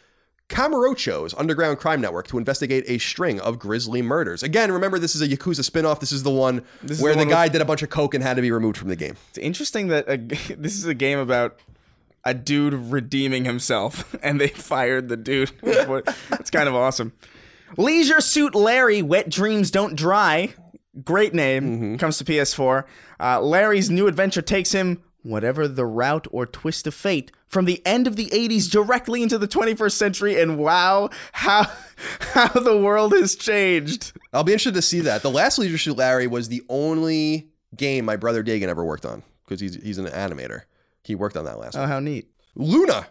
Kamurocho's 0.49 1.35
underground 1.35 1.79
crime 1.79 2.01
network 2.01 2.29
to 2.29 2.39
investigate 2.39 2.85
a 2.87 2.99
string 2.99 3.41
of 3.41 3.59
grisly 3.59 4.01
murders. 4.01 4.43
Again, 4.43 4.71
remember 4.71 4.99
this 4.99 5.17
is 5.17 5.23
a 5.23 5.29
Yakuza 5.29 5.65
spin-off. 5.65 5.99
This 5.99 6.13
is 6.13 6.23
the 6.23 6.31
one 6.31 6.63
is 6.85 7.01
where 7.01 7.13
the 7.13 7.19
the, 7.21 7.25
one 7.27 7.29
guy 7.29 7.49
did 7.49 7.61
a 7.61 7.65
bunch 7.65 7.83
of 7.83 7.91
coke 7.91 8.15
and 8.15 8.23
had 8.23 8.35
to 8.35 8.43
be 8.43 8.53
removed 8.53 8.77
from 8.77 8.89
the 8.89 8.97
game. 8.97 9.17
It's 9.31 9.39
interesting 9.39 9.89
that 9.89 10.09
a, 10.09 10.17
this 10.55 10.77
is 10.77 10.87
a 10.87 10.95
game 10.95 11.19
about 11.19 11.59
a 12.25 12.35
dude 12.35 12.75
redeeming 12.75 13.45
himself, 13.45 14.15
and 14.23 14.41
they 14.41 14.49
fired 14.49 15.09
the 15.09 15.17
dude. 15.17 15.51
it's 15.63 16.51
kind 16.51 16.69
of 16.69 16.75
awesome. 16.75 17.13
Leisure 17.77 18.21
Suit 18.21 18.55
Larry, 18.55 19.03
Wet 19.03 19.29
Dreams 19.29 19.71
Don't 19.71 19.97
Dry. 19.97 20.55
Great 21.05 21.35
name. 21.35 21.99
Comes 21.99 22.19
to 22.19 22.25
PS4. 22.25 22.85
Uh, 23.21 23.41
Larry's 23.41 23.91
new 23.91 24.07
adventure 24.07 24.41
takes 24.41 24.73
him, 24.73 25.03
whatever 25.27 25.67
the 25.67 25.85
route 25.85 26.27
or 26.31 26.47
twist 26.47 26.87
of 26.87 26.95
fate, 26.95 27.33
from 27.47 27.65
the 27.65 27.85
end 27.87 28.07
of 28.07 28.17
the 28.17 28.27
80s 28.27 28.71
directly 28.71 29.23
into 29.23 29.39
the 29.39 29.49
21st 29.49 29.93
century. 29.93 30.41
And 30.41 30.59
wow, 30.59 31.11
how, 31.33 31.67
how 32.21 32.49
the 32.49 32.77
world 32.77 33.13
has 33.13 33.35
changed. 33.35 34.13
I'll 34.33 34.45
be 34.45 34.53
interested 34.53 34.75
to 34.75 34.83
see 34.83 35.01
that. 35.01 35.23
The 35.23 35.31
last 35.31 35.59
Leisure 35.59 35.79
Suit 35.79 35.97
Larry 35.97 36.27
was 36.27 36.49
the 36.49 36.63
only 36.69 37.49
game 37.75 38.05
my 38.05 38.17
brother 38.17 38.43
Dagan 38.43 38.69
ever 38.69 38.85
worked 38.85 39.05
on 39.05 39.23
because 39.45 39.61
he's 39.61 39.75
he's 39.83 39.99
an 39.99 40.07
animator. 40.07 40.63
He 41.05 41.15
worked 41.15 41.37
on 41.37 41.45
that 41.45 41.59
last 41.59 41.77
oh, 41.77 41.81
one. 41.81 41.89
Oh, 41.89 41.93
how 41.93 42.01
neat. 42.01 42.29
Luna 42.55 43.07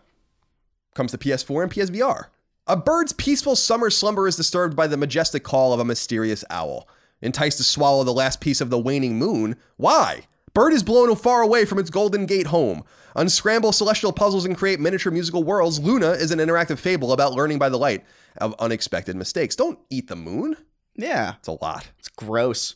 comes 0.96 1.12
to 1.12 1.18
PS4 1.18 1.64
and 1.64 1.72
PSVR. 1.72 2.26
A 2.68 2.76
bird's 2.76 3.14
peaceful 3.14 3.56
summer 3.56 3.90
slumber 3.90 4.28
is 4.28 4.36
disturbed 4.36 4.76
by 4.76 4.88
the 4.88 4.98
majestic 4.98 5.44
call 5.44 5.72
of 5.72 5.80
a 5.80 5.86
mysterious 5.86 6.44
owl. 6.50 6.88
Enticed 7.22 7.58
to 7.58 7.64
swallow 7.64 8.04
the 8.04 8.14
last 8.14 8.42
piece 8.42 8.60
of 8.60 8.70
the 8.70 8.80
waning 8.80 9.18
moon, 9.18 9.56
why? 9.78 10.24
Bird 10.56 10.72
is 10.72 10.84
blown 10.84 11.14
far 11.18 11.42
away 11.42 11.66
from 11.66 11.80
its 11.80 11.90
golden 11.90 12.26
gate 12.26 12.48
home. 12.48 12.86
Unscramble 13.18 13.74
celestial 13.74 14.14
puzzles 14.14 14.46
and 14.46 14.56
create 14.56 14.80
miniature 14.80 15.12
musical 15.12 15.44
worlds. 15.44 15.80
Luna 15.80 16.12
is 16.12 16.32
an 16.32 16.40
interactive 16.40 16.80
fable 16.80 17.12
about 17.12 17.34
learning 17.34 17.60
by 17.60 17.68
the 17.68 17.78
light 17.78 18.06
of 18.38 18.56
unexpected 18.58 19.18
mistakes. 19.18 19.58
Don't 19.58 19.80
eat 19.90 20.08
the 20.08 20.16
moon. 20.16 20.56
Yeah. 20.96 21.34
It's 21.40 21.50
a 21.50 21.62
lot. 21.62 21.90
It's 22.00 22.08
gross. 22.08 22.76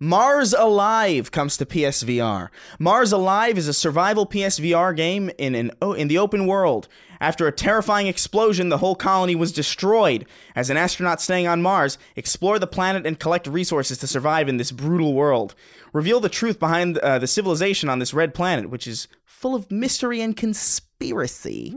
Mars 0.00 0.54
Alive 0.54 1.30
comes 1.30 1.58
to 1.58 1.66
PSVR. 1.66 2.48
Mars 2.78 3.12
Alive 3.12 3.58
is 3.58 3.68
a 3.68 3.74
survival 3.74 4.26
PSVR 4.26 4.96
game 4.96 5.30
in 5.36 5.54
an 5.54 5.70
oh, 5.82 5.92
in 5.92 6.08
the 6.08 6.18
open 6.18 6.46
world. 6.46 6.88
After 7.20 7.46
a 7.46 7.52
terrifying 7.52 8.08
explosion, 8.08 8.68
the 8.68 8.78
whole 8.78 8.96
colony 8.96 9.36
was 9.36 9.52
destroyed. 9.52 10.26
As 10.56 10.70
an 10.70 10.76
astronaut 10.76 11.20
staying 11.20 11.46
on 11.46 11.62
Mars, 11.62 11.98
explore 12.16 12.58
the 12.58 12.66
planet 12.66 13.06
and 13.06 13.20
collect 13.20 13.46
resources 13.46 13.98
to 13.98 14.08
survive 14.08 14.48
in 14.48 14.56
this 14.56 14.72
brutal 14.72 15.14
world. 15.14 15.54
Reveal 15.92 16.20
the 16.20 16.28
truth 16.28 16.58
behind 16.58 16.98
uh, 16.98 17.18
the 17.18 17.26
civilization 17.26 17.88
on 17.88 17.98
this 17.98 18.14
red 18.14 18.34
planet, 18.34 18.70
which 18.70 18.86
is 18.86 19.08
full 19.24 19.54
of 19.54 19.70
mystery 19.70 20.20
and 20.20 20.36
conspiracy. 20.36 21.74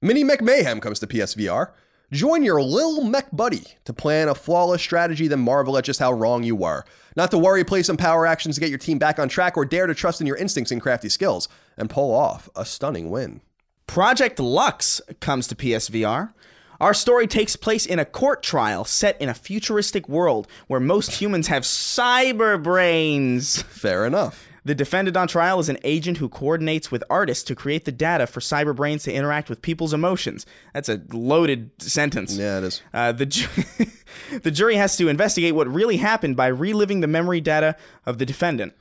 Mini 0.00 0.24
Mech 0.24 0.42
Mayhem 0.42 0.80
comes 0.80 0.98
to 1.00 1.06
PSVR. 1.06 1.72
Join 2.12 2.42
your 2.42 2.62
Lil 2.62 3.02
Mech 3.02 3.26
buddy 3.32 3.64
to 3.84 3.92
plan 3.92 4.28
a 4.28 4.34
flawless 4.34 4.80
strategy, 4.80 5.26
then 5.26 5.40
marvel 5.40 5.76
at 5.76 5.84
just 5.84 6.00
how 6.00 6.12
wrong 6.12 6.42
you 6.42 6.54
were. 6.54 6.84
Not 7.16 7.30
to 7.32 7.38
worry, 7.38 7.64
play 7.64 7.82
some 7.82 7.96
power 7.96 8.26
actions 8.26 8.54
to 8.54 8.60
get 8.60 8.70
your 8.70 8.78
team 8.78 8.98
back 8.98 9.18
on 9.18 9.28
track, 9.28 9.56
or 9.56 9.64
dare 9.64 9.86
to 9.86 9.94
trust 9.94 10.20
in 10.20 10.26
your 10.26 10.36
instincts 10.36 10.70
and 10.70 10.80
crafty 10.80 11.08
skills 11.08 11.48
and 11.76 11.90
pull 11.90 12.14
off 12.14 12.48
a 12.54 12.64
stunning 12.64 13.10
win. 13.10 13.40
Project 13.86 14.38
Lux 14.38 15.00
comes 15.20 15.46
to 15.48 15.54
PSVR. 15.54 16.32
Our 16.80 16.94
story 16.94 17.26
takes 17.26 17.56
place 17.56 17.86
in 17.86 17.98
a 17.98 18.04
court 18.04 18.42
trial 18.42 18.84
set 18.84 19.20
in 19.20 19.28
a 19.28 19.34
futuristic 19.34 20.08
world 20.08 20.48
where 20.66 20.80
most 20.80 21.12
humans 21.20 21.48
have 21.48 21.62
cyber 21.62 22.62
brains. 22.62 23.62
Fair 23.68 24.06
enough. 24.06 24.46
The 24.66 24.74
defendant 24.74 25.16
on 25.16 25.28
trial 25.28 25.60
is 25.60 25.68
an 25.68 25.76
agent 25.84 26.16
who 26.18 26.28
coordinates 26.30 26.90
with 26.90 27.04
artists 27.10 27.44
to 27.44 27.54
create 27.54 27.84
the 27.84 27.92
data 27.92 28.26
for 28.26 28.40
cyber 28.40 28.74
brains 28.74 29.02
to 29.02 29.12
interact 29.12 29.50
with 29.50 29.60
people's 29.60 29.92
emotions. 29.92 30.46
That's 30.72 30.88
a 30.88 31.02
loaded 31.12 31.70
sentence. 31.82 32.34
Yeah, 32.36 32.58
it 32.58 32.64
is. 32.64 32.82
Uh, 32.94 33.12
the, 33.12 33.26
ju- 33.26 33.48
the 34.42 34.50
jury 34.50 34.76
has 34.76 34.96
to 34.96 35.08
investigate 35.08 35.54
what 35.54 35.68
really 35.68 35.98
happened 35.98 36.36
by 36.36 36.46
reliving 36.46 37.00
the 37.00 37.06
memory 37.06 37.42
data 37.42 37.76
of 38.06 38.16
the 38.16 38.24
defendant. 38.24 38.72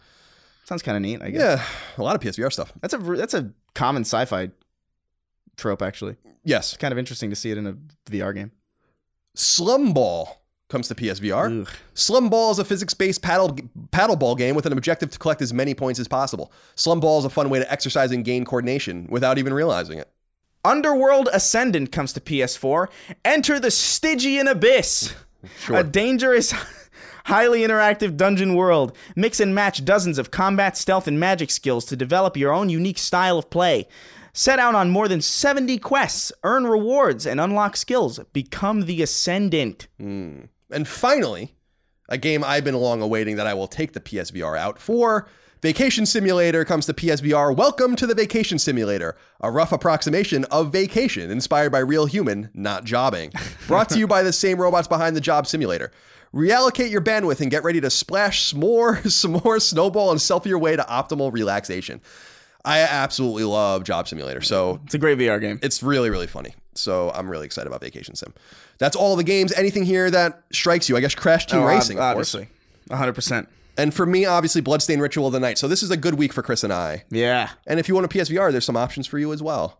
Sounds 0.64 0.82
kind 0.82 0.96
of 0.96 1.02
neat, 1.02 1.22
I 1.22 1.30
guess. 1.32 1.42
Yeah, 1.42 1.66
a 1.98 2.04
lot 2.04 2.16
of 2.16 2.22
PSVR 2.22 2.52
stuff. 2.54 2.72
That's 2.80 2.94
a 2.94 2.98
that's 2.98 3.34
a 3.34 3.52
common 3.74 4.04
sci-fi 4.04 4.52
trope, 5.58 5.82
actually. 5.82 6.14
Mm. 6.14 6.32
Yes. 6.44 6.78
Kind 6.78 6.92
of 6.92 6.98
interesting 6.98 7.30
to 7.30 7.36
see 7.36 7.52
it 7.52 7.58
in 7.58 7.68
a 7.68 7.74
VR 8.10 8.34
game. 8.34 8.52
Slum 9.36 9.94
Ball 9.94 10.42
comes 10.70 10.88
to 10.88 10.96
PSVR. 10.96 11.62
Ugh. 11.62 11.70
Slum 11.94 12.30
Ball 12.30 12.52
is 12.52 12.60
a 12.60 12.66
physics-based 12.66 13.22
paddle 13.22 13.58
paddle 13.92 14.16
ball 14.16 14.36
game 14.36 14.56
with 14.56 14.66
an 14.66 14.74
objective 14.74 15.10
to 15.12 15.20
collect 15.20 15.42
as 15.42 15.54
many 15.54 15.74
points 15.74 16.00
as 16.00 16.08
possible. 16.08 16.52
Slum 16.76 17.00
Ball 17.00 17.20
is 17.20 17.26
a 17.26 17.30
fun 17.30 17.50
way 17.50 17.60
to 17.60 17.72
exercise 17.72 18.12
and 18.12 18.26
gain 18.26 18.46
coordination 18.46 19.08
without 19.10 19.38
even 19.38 19.54
realizing 19.54 20.00
it. 20.00 20.10
Underworld 20.66 21.30
Ascendant 21.34 21.92
comes 21.92 22.14
to 22.14 22.22
PS4. 22.22 22.88
Enter 23.26 23.60
the 23.60 23.72
Stygian 23.72 24.48
Abyss. 24.48 25.14
Sure. 25.60 25.76
A 25.76 25.84
dangerous, 25.84 26.54
highly 27.26 27.64
interactive 27.64 28.16
dungeon 28.16 28.56
world. 28.56 28.96
Mix 29.18 29.42
and 29.42 29.54
match 29.54 29.84
dozens 29.84 30.18
of 30.18 30.32
combat, 30.32 30.78
stealth, 30.78 31.06
and 31.06 31.20
magic 31.20 31.52
skills 31.52 31.84
to 31.88 31.98
develop 31.98 32.38
your 32.38 32.54
own 32.54 32.70
unique 32.70 32.98
style 32.98 33.38
of 33.38 33.50
play. 33.50 33.90
Set 34.36 34.58
out 34.58 34.74
on 34.74 34.90
more 34.90 35.08
than 35.08 35.22
70 35.22 35.78
quests, 35.78 36.32
earn 36.44 36.66
rewards, 36.66 37.28
and 37.28 37.40
unlock 37.40 37.78
skills. 37.78 38.18
Become 38.34 38.86
the 38.86 39.04
Ascendant. 39.04 39.88
Hmm. 40.00 40.46
And 40.72 40.88
finally, 40.88 41.54
a 42.10 42.18
game 42.18 42.44
I've 42.44 42.64
been 42.64 42.74
long 42.74 43.04
awaiting 43.04 43.36
that 43.36 43.46
I 43.46 43.54
will 43.54 43.68
take 43.68 43.94
the 43.94 44.00
PSVR 44.00 44.58
out 44.58 44.80
for. 44.80 45.28
Vacation 45.62 46.08
Simulator 46.08 46.66
comes 46.66 46.88
to 46.88 46.96
PSVR. 46.96 47.56
Welcome 47.56 47.96
to 47.96 48.08
the 48.08 48.16
Vacation 48.16 48.58
Simulator, 48.58 49.16
a 49.40 49.52
rough 49.52 49.72
approximation 49.72 50.46
of 50.46 50.72
vacation 50.72 51.30
inspired 51.30 51.72
by 51.72 51.80
real 51.80 52.08
human, 52.08 52.50
not 52.56 52.86
jobbing. 52.86 53.32
Brought 53.68 53.90
to 53.90 54.00
you 54.00 54.08
by 54.08 54.24
the 54.24 54.34
same 54.34 54.60
robots 54.60 54.88
behind 54.88 55.16
the 55.16 55.22
Job 55.22 55.46
Simulator. 55.46 55.92
Reallocate 56.34 56.90
your 56.90 57.02
bandwidth 57.02 57.40
and 57.40 57.52
get 57.52 57.64
ready 57.64 57.80
to 57.80 57.92
splash 57.92 58.50
some 58.50 58.62
more, 58.62 58.98
some 59.04 59.32
more 59.44 59.60
snowball 59.60 60.10
and 60.10 60.20
selfie 60.20 60.48
your 60.48 60.58
way 60.58 60.76
to 60.76 60.82
optimal 60.82 61.32
relaxation. 61.32 62.02
I 62.66 62.80
absolutely 62.80 63.44
love 63.44 63.84
Job 63.84 64.08
Simulator. 64.08 64.42
So 64.42 64.80
It's 64.86 64.94
a 64.94 64.98
great 64.98 65.18
VR 65.18 65.40
game. 65.42 65.60
it's 65.62 65.84
really 65.84 66.10
really 66.10 66.28
funny 66.28 66.56
so 66.76 67.12
i'm 67.12 67.30
really 67.30 67.46
excited 67.46 67.68
about 67.68 67.80
vacation 67.82 68.16
sim 68.16 68.34
that's 68.80 68.96
all 68.96 69.16
the 69.16 69.24
games 69.24 69.54
anything 69.54 69.84
here 69.86 70.10
that 70.10 70.42
strikes 70.52 70.90
you 70.90 70.98
i 70.98 71.00
guess 71.00 71.14
crash 71.14 71.46
team 71.46 71.60
Oh, 71.60 71.66
racing 71.68 72.00
ob- 72.00 72.04
of 72.04 72.10
obviously. 72.18 72.48
100%. 72.90 73.46
and 73.78 73.94
for 73.94 74.08
me 74.08 74.26
obviously 74.26 74.60
bloodstained 74.60 75.00
ritual 75.00 75.28
of 75.28 75.34
the 75.34 75.40
night 75.40 75.60
so 75.60 75.68
this 75.68 75.84
is 75.84 75.92
a 75.92 75.98
good 75.98 76.16
week 76.16 76.34
for 76.34 76.42
chris 76.42 76.64
and 76.64 76.74
i 76.74 77.04
Yeah. 77.12 77.50
and 77.68 77.80
if 77.80 77.88
you 77.88 77.94
want 77.94 78.06
a 78.06 78.10
psvr 78.10 78.52
there's 78.52 78.66
some 78.66 78.76
options 78.76 79.06
for 79.06 79.20
you 79.20 79.32
as 79.32 79.44
well 79.44 79.80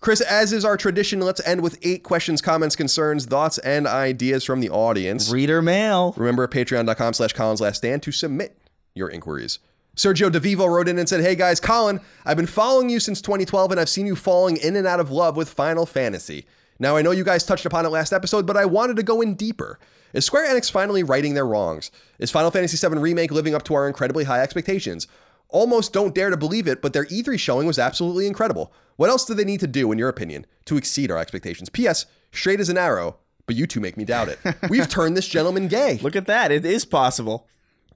chris 0.00 0.20
as 0.20 0.52
is 0.52 0.64
our 0.64 0.76
tradition 0.76 1.20
let's 1.20 1.40
end 1.46 1.60
with 1.60 1.78
eight 1.82 2.02
questions 2.02 2.42
comments 2.42 2.74
concerns 2.74 3.24
thoughts 3.26 3.58
and 3.58 3.86
ideas 3.86 4.42
from 4.42 4.58
the 4.60 4.68
audience 4.70 5.30
Reader 5.30 5.62
mail. 5.62 6.14
Remember 6.16 6.48
patreon.com 6.48 7.12
slash 7.14 7.34
Colin's 7.34 7.60
Last 7.60 7.76
Stand 7.76 8.02
to 8.02 8.10
submit 8.10 8.58
your 8.96 9.08
inquiries. 9.10 9.60
Sergio 9.96 10.30
DeVivo 10.30 10.68
wrote 10.68 10.88
in 10.88 10.98
and 10.98 11.08
said, 11.08 11.20
Hey 11.20 11.34
guys, 11.34 11.60
Colin, 11.60 12.00
I've 12.24 12.36
been 12.36 12.46
following 12.46 12.88
you 12.88 13.00
since 13.00 13.20
2012 13.20 13.72
and 13.72 13.80
I've 13.80 13.88
seen 13.88 14.06
you 14.06 14.16
falling 14.16 14.56
in 14.56 14.76
and 14.76 14.86
out 14.86 15.00
of 15.00 15.10
love 15.10 15.36
with 15.36 15.50
Final 15.50 15.86
Fantasy. 15.86 16.46
Now, 16.78 16.96
I 16.96 17.02
know 17.02 17.10
you 17.10 17.24
guys 17.24 17.44
touched 17.44 17.66
upon 17.66 17.84
it 17.84 17.90
last 17.90 18.12
episode, 18.12 18.46
but 18.46 18.56
I 18.56 18.64
wanted 18.64 18.96
to 18.96 19.02
go 19.02 19.20
in 19.20 19.34
deeper. 19.34 19.78
Is 20.14 20.24
Square 20.24 20.54
Enix 20.54 20.70
finally 20.70 21.02
righting 21.02 21.34
their 21.34 21.46
wrongs? 21.46 21.90
Is 22.18 22.30
Final 22.30 22.50
Fantasy 22.50 22.76
VII 22.76 22.98
Remake 22.98 23.30
living 23.30 23.54
up 23.54 23.62
to 23.64 23.74
our 23.74 23.86
incredibly 23.86 24.24
high 24.24 24.40
expectations? 24.40 25.06
Almost 25.50 25.92
don't 25.92 26.14
dare 26.14 26.30
to 26.30 26.36
believe 26.36 26.66
it, 26.66 26.80
but 26.80 26.92
their 26.92 27.04
E3 27.06 27.38
showing 27.38 27.66
was 27.66 27.78
absolutely 27.78 28.26
incredible. 28.26 28.72
What 28.96 29.10
else 29.10 29.24
do 29.24 29.34
they 29.34 29.44
need 29.44 29.60
to 29.60 29.66
do, 29.66 29.92
in 29.92 29.98
your 29.98 30.08
opinion, 30.08 30.46
to 30.66 30.76
exceed 30.76 31.10
our 31.10 31.18
expectations? 31.18 31.68
P.S. 31.68 32.06
Straight 32.32 32.60
as 32.60 32.68
an 32.68 32.78
arrow, 32.78 33.18
but 33.46 33.56
you 33.56 33.66
two 33.66 33.80
make 33.80 33.96
me 33.96 34.04
doubt 34.04 34.28
it. 34.28 34.38
We've 34.70 34.88
turned 34.88 35.16
this 35.16 35.28
gentleman 35.28 35.68
gay. 35.68 35.98
Look 36.02 36.16
at 36.16 36.26
that. 36.26 36.50
It 36.50 36.64
is 36.64 36.84
possible. 36.84 37.46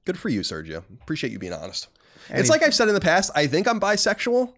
Good 0.04 0.18
for 0.18 0.28
you, 0.28 0.40
Sergio. 0.40 0.82
Appreciate 1.02 1.32
you 1.32 1.38
being 1.38 1.52
honest. 1.52 1.88
it's 2.30 2.50
like 2.50 2.62
I've 2.62 2.74
said 2.74 2.88
in 2.88 2.94
the 2.94 3.00
past, 3.00 3.30
I 3.34 3.46
think 3.46 3.66
I'm 3.66 3.80
bisexual, 3.80 4.52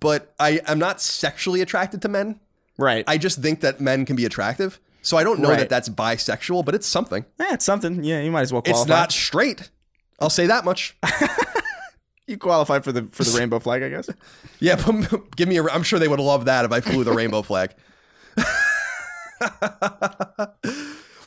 but 0.00 0.34
I 0.38 0.60
am 0.66 0.78
not 0.78 1.00
sexually 1.00 1.60
attracted 1.60 2.02
to 2.02 2.08
men. 2.08 2.40
Right. 2.78 3.04
I 3.06 3.18
just 3.18 3.40
think 3.40 3.60
that 3.60 3.80
men 3.80 4.04
can 4.04 4.16
be 4.16 4.24
attractive. 4.24 4.78
So 5.02 5.16
I 5.16 5.24
don't 5.24 5.40
know 5.40 5.48
Right. 5.50 5.58
that 5.60 5.68
that's 5.68 5.88
bisexual, 5.88 6.64
but 6.64 6.74
it's 6.74 6.86
something. 6.86 7.24
Eh, 7.40 7.46
it's 7.54 7.64
something. 7.64 8.02
Yeah, 8.04 8.20
you 8.20 8.30
might 8.30 8.42
as 8.42 8.52
well 8.52 8.62
qualify. 8.62 8.80
It's 8.82 8.88
not 8.88 9.12
straight. 9.12 9.70
I'll 10.20 10.30
say 10.30 10.46
that 10.46 10.64
much. 10.64 10.96
You 12.26 12.36
qualify 12.36 12.80
for 12.80 12.92
the 12.92 13.04
for 13.10 13.24
the 13.24 13.38
rainbow 13.38 13.58
flag, 13.58 13.82
I 13.82 13.88
guess. 13.88 14.10
Yeah, 14.60 14.76
but 14.76 15.34
give 15.36 15.48
me 15.48 15.56
a. 15.56 15.64
I'm 15.64 15.82
sure 15.82 15.98
they 15.98 16.08
would 16.08 16.20
love 16.20 16.44
that 16.44 16.66
if 16.66 16.72
I 16.72 16.82
flew 16.82 17.02
the 17.02 17.12
rainbow 17.12 17.40
flag. 17.40 17.70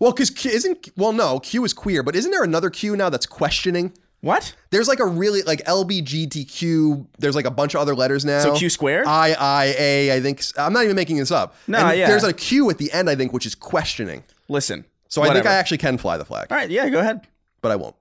Well, 0.02 0.12
because 0.12 0.30
Q 0.32 0.52
isn't. 0.52 0.90
Well, 0.98 1.14
no, 1.14 1.40
Q 1.40 1.64
is 1.64 1.74
queer, 1.74 2.04
but 2.04 2.16
isn't 2.16 2.32
there 2.32 2.44
another 2.44 2.70
Q 2.70 2.98
now 2.98 3.10
that's 3.10 3.26
questioning? 3.26 3.94
What? 4.22 4.54
There's 4.70 4.88
like 4.88 5.00
a 5.00 5.06
really 5.06 5.42
like 5.44 5.64
LBGTQ. 5.66 7.08
There's 7.20 7.36
like 7.36 7.46
a 7.46 7.52
bunch 7.52 7.74
of 7.76 7.82
other 7.82 7.96
letters 7.96 8.24
now. 8.26 8.40
So 8.42 8.56
Q 8.56 8.70
squared? 8.70 9.08
I 9.08 9.34
I 9.40 9.76
A. 9.80 10.16
I 10.16 10.20
think 10.22 10.44
I'm 10.58 10.74
not 10.74 10.84
even 10.84 10.96
making 10.96 11.18
this 11.18 11.32
up. 11.32 11.56
No, 11.68 11.78
And 11.80 11.98
yeah. 11.98 12.08
There's 12.08 12.24
a 12.24 12.34
Q 12.34 12.70
at 12.70 12.78
the 12.78 12.92
end. 12.92 13.10
I 13.10 13.16
think 13.16 13.32
which 13.34 13.46
is 13.46 13.56
questioning. 13.56 14.24
Listen. 14.50 14.86
So 15.08 15.22
I 15.24 15.34
think. 15.34 15.46
I 15.46 15.54
actually 15.54 15.78
can 15.80 15.98
fly 15.98 16.18
the 16.18 16.26
flag, 16.26 16.48
All 16.52 16.58
right. 16.58 16.70
Yeah. 16.70 16.88
Go 16.90 17.00
ahead. 17.00 17.26
but 17.62 17.72
I 17.72 17.76
won't. 17.78 17.96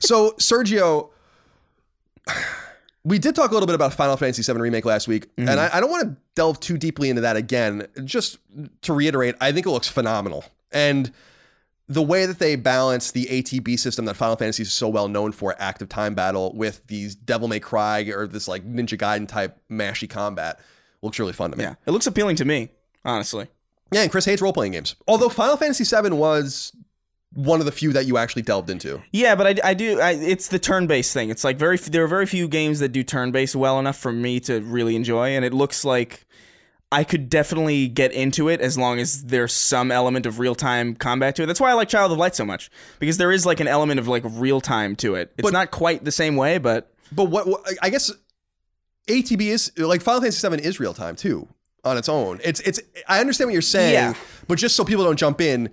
so 0.00 0.32
Sergio, 0.32 1.10
we 3.04 3.18
did 3.18 3.34
talk 3.34 3.50
a 3.50 3.54
little 3.54 3.66
bit 3.66 3.74
about 3.74 3.92
Final 3.94 4.16
Fantasy 4.16 4.42
VII 4.50 4.60
remake 4.60 4.84
last 4.84 5.08
week, 5.08 5.34
Mm-hmm. 5.36 5.48
and 5.48 5.60
I, 5.60 5.70
I 5.76 5.80
don't 5.80 5.90
want 5.90 6.04
to 6.08 6.16
delve 6.34 6.58
too 6.60 6.76
deeply 6.78 7.08
into 7.10 7.22
that 7.22 7.36
again. 7.36 7.86
Just 8.04 8.38
to 8.82 8.92
reiterate, 8.92 9.34
I 9.40 9.52
think 9.52 9.66
it 9.66 9.70
looks 9.70 9.88
phenomenal, 9.88 10.44
and 10.72 11.12
the 11.88 12.02
way 12.02 12.26
that 12.26 12.38
they 12.38 12.56
balance 12.56 13.12
the 13.12 13.26
ATB 13.26 13.78
system 13.78 14.06
that 14.06 14.14
Final 14.14 14.36
Fantasy 14.36 14.62
is 14.62 14.72
so 14.72 14.88
well 14.88 15.08
known 15.08 15.32
for, 15.32 15.54
active 15.58 15.88
time 15.88 16.14
battle, 16.14 16.52
with 16.54 16.86
these 16.88 17.14
Devil 17.14 17.48
May 17.48 17.60
Cry 17.60 18.00
or 18.02 18.26
this 18.26 18.48
like 18.48 18.64
Ninja 18.64 18.98
Gaiden 18.98 19.28
type 19.28 19.58
mashy 19.70 20.08
combat, 20.10 20.58
looks 21.02 21.18
really 21.18 21.32
fun 21.32 21.52
to 21.52 21.56
me. 21.56 21.64
Yeah. 21.64 21.74
It 21.86 21.92
looks 21.92 22.06
appealing 22.06 22.36
to 22.36 22.44
me, 22.44 22.70
honestly. 23.04 23.46
Yeah, 23.92 24.02
and 24.02 24.10
Chris 24.10 24.24
hates 24.24 24.42
role 24.42 24.52
playing 24.52 24.72
games. 24.72 24.96
Although 25.06 25.28
Final 25.28 25.56
Fantasy 25.56 25.84
VII 25.84 26.10
was 26.10 26.72
one 27.34 27.60
of 27.60 27.66
the 27.66 27.72
few 27.72 27.92
that 27.92 28.06
you 28.06 28.18
actually 28.18 28.42
delved 28.42 28.68
into. 28.68 29.00
Yeah, 29.12 29.36
but 29.36 29.46
I, 29.46 29.70
I 29.70 29.74
do. 29.74 30.00
I, 30.00 30.12
it's 30.12 30.48
the 30.48 30.58
turn-based 30.58 31.12
thing. 31.12 31.30
It's 31.30 31.44
like 31.44 31.56
very. 31.56 31.76
There 31.76 32.02
are 32.02 32.08
very 32.08 32.26
few 32.26 32.48
games 32.48 32.80
that 32.80 32.88
do 32.88 33.04
turn-based 33.04 33.54
well 33.54 33.78
enough 33.78 33.96
for 33.96 34.10
me 34.10 34.40
to 34.40 34.60
really 34.60 34.96
enjoy, 34.96 35.30
and 35.30 35.44
it 35.44 35.54
looks 35.54 35.84
like 35.84 36.26
I 36.92 37.02
could 37.02 37.28
definitely 37.28 37.88
get 37.88 38.12
into 38.12 38.48
it 38.48 38.60
as 38.60 38.78
long 38.78 39.00
as 39.00 39.24
there's 39.24 39.52
some 39.52 39.90
element 39.90 40.24
of 40.24 40.38
real-time 40.38 40.94
combat 40.94 41.34
to 41.36 41.42
it. 41.42 41.46
That's 41.46 41.60
why 41.60 41.70
I 41.70 41.74
like 41.74 41.88
Child 41.88 42.12
of 42.12 42.18
Light 42.18 42.36
so 42.36 42.44
much 42.44 42.70
because 43.00 43.18
there 43.18 43.32
is 43.32 43.44
like 43.44 43.58
an 43.58 43.66
element 43.66 43.98
of 43.98 44.06
like 44.06 44.22
real 44.24 44.60
time 44.60 44.94
to 44.96 45.16
it. 45.16 45.32
It's 45.36 45.42
But- 45.44 45.52
not 45.52 45.70
quite 45.72 46.04
the 46.04 46.12
same 46.12 46.36
way, 46.36 46.58
but 46.58 46.92
But 47.10 47.24
what, 47.24 47.46
what 47.48 47.62
I 47.82 47.90
guess 47.90 48.12
ATB 49.08 49.42
is 49.48 49.72
like 49.76 50.00
Final 50.02 50.20
Fantasy 50.20 50.48
VII 50.48 50.62
is 50.62 50.78
real 50.80 50.94
time 50.94 51.16
too 51.16 51.48
on 51.84 51.96
its 51.96 52.08
own. 52.08 52.40
It's 52.44 52.60
it's 52.60 52.80
I 53.08 53.20
understand 53.20 53.48
what 53.48 53.52
you're 53.52 53.62
saying, 53.62 53.92
Yeah. 53.94 54.14
but 54.48 54.56
just 54.58 54.76
so 54.76 54.84
people 54.84 55.04
don't 55.04 55.18
jump 55.18 55.40
in, 55.40 55.70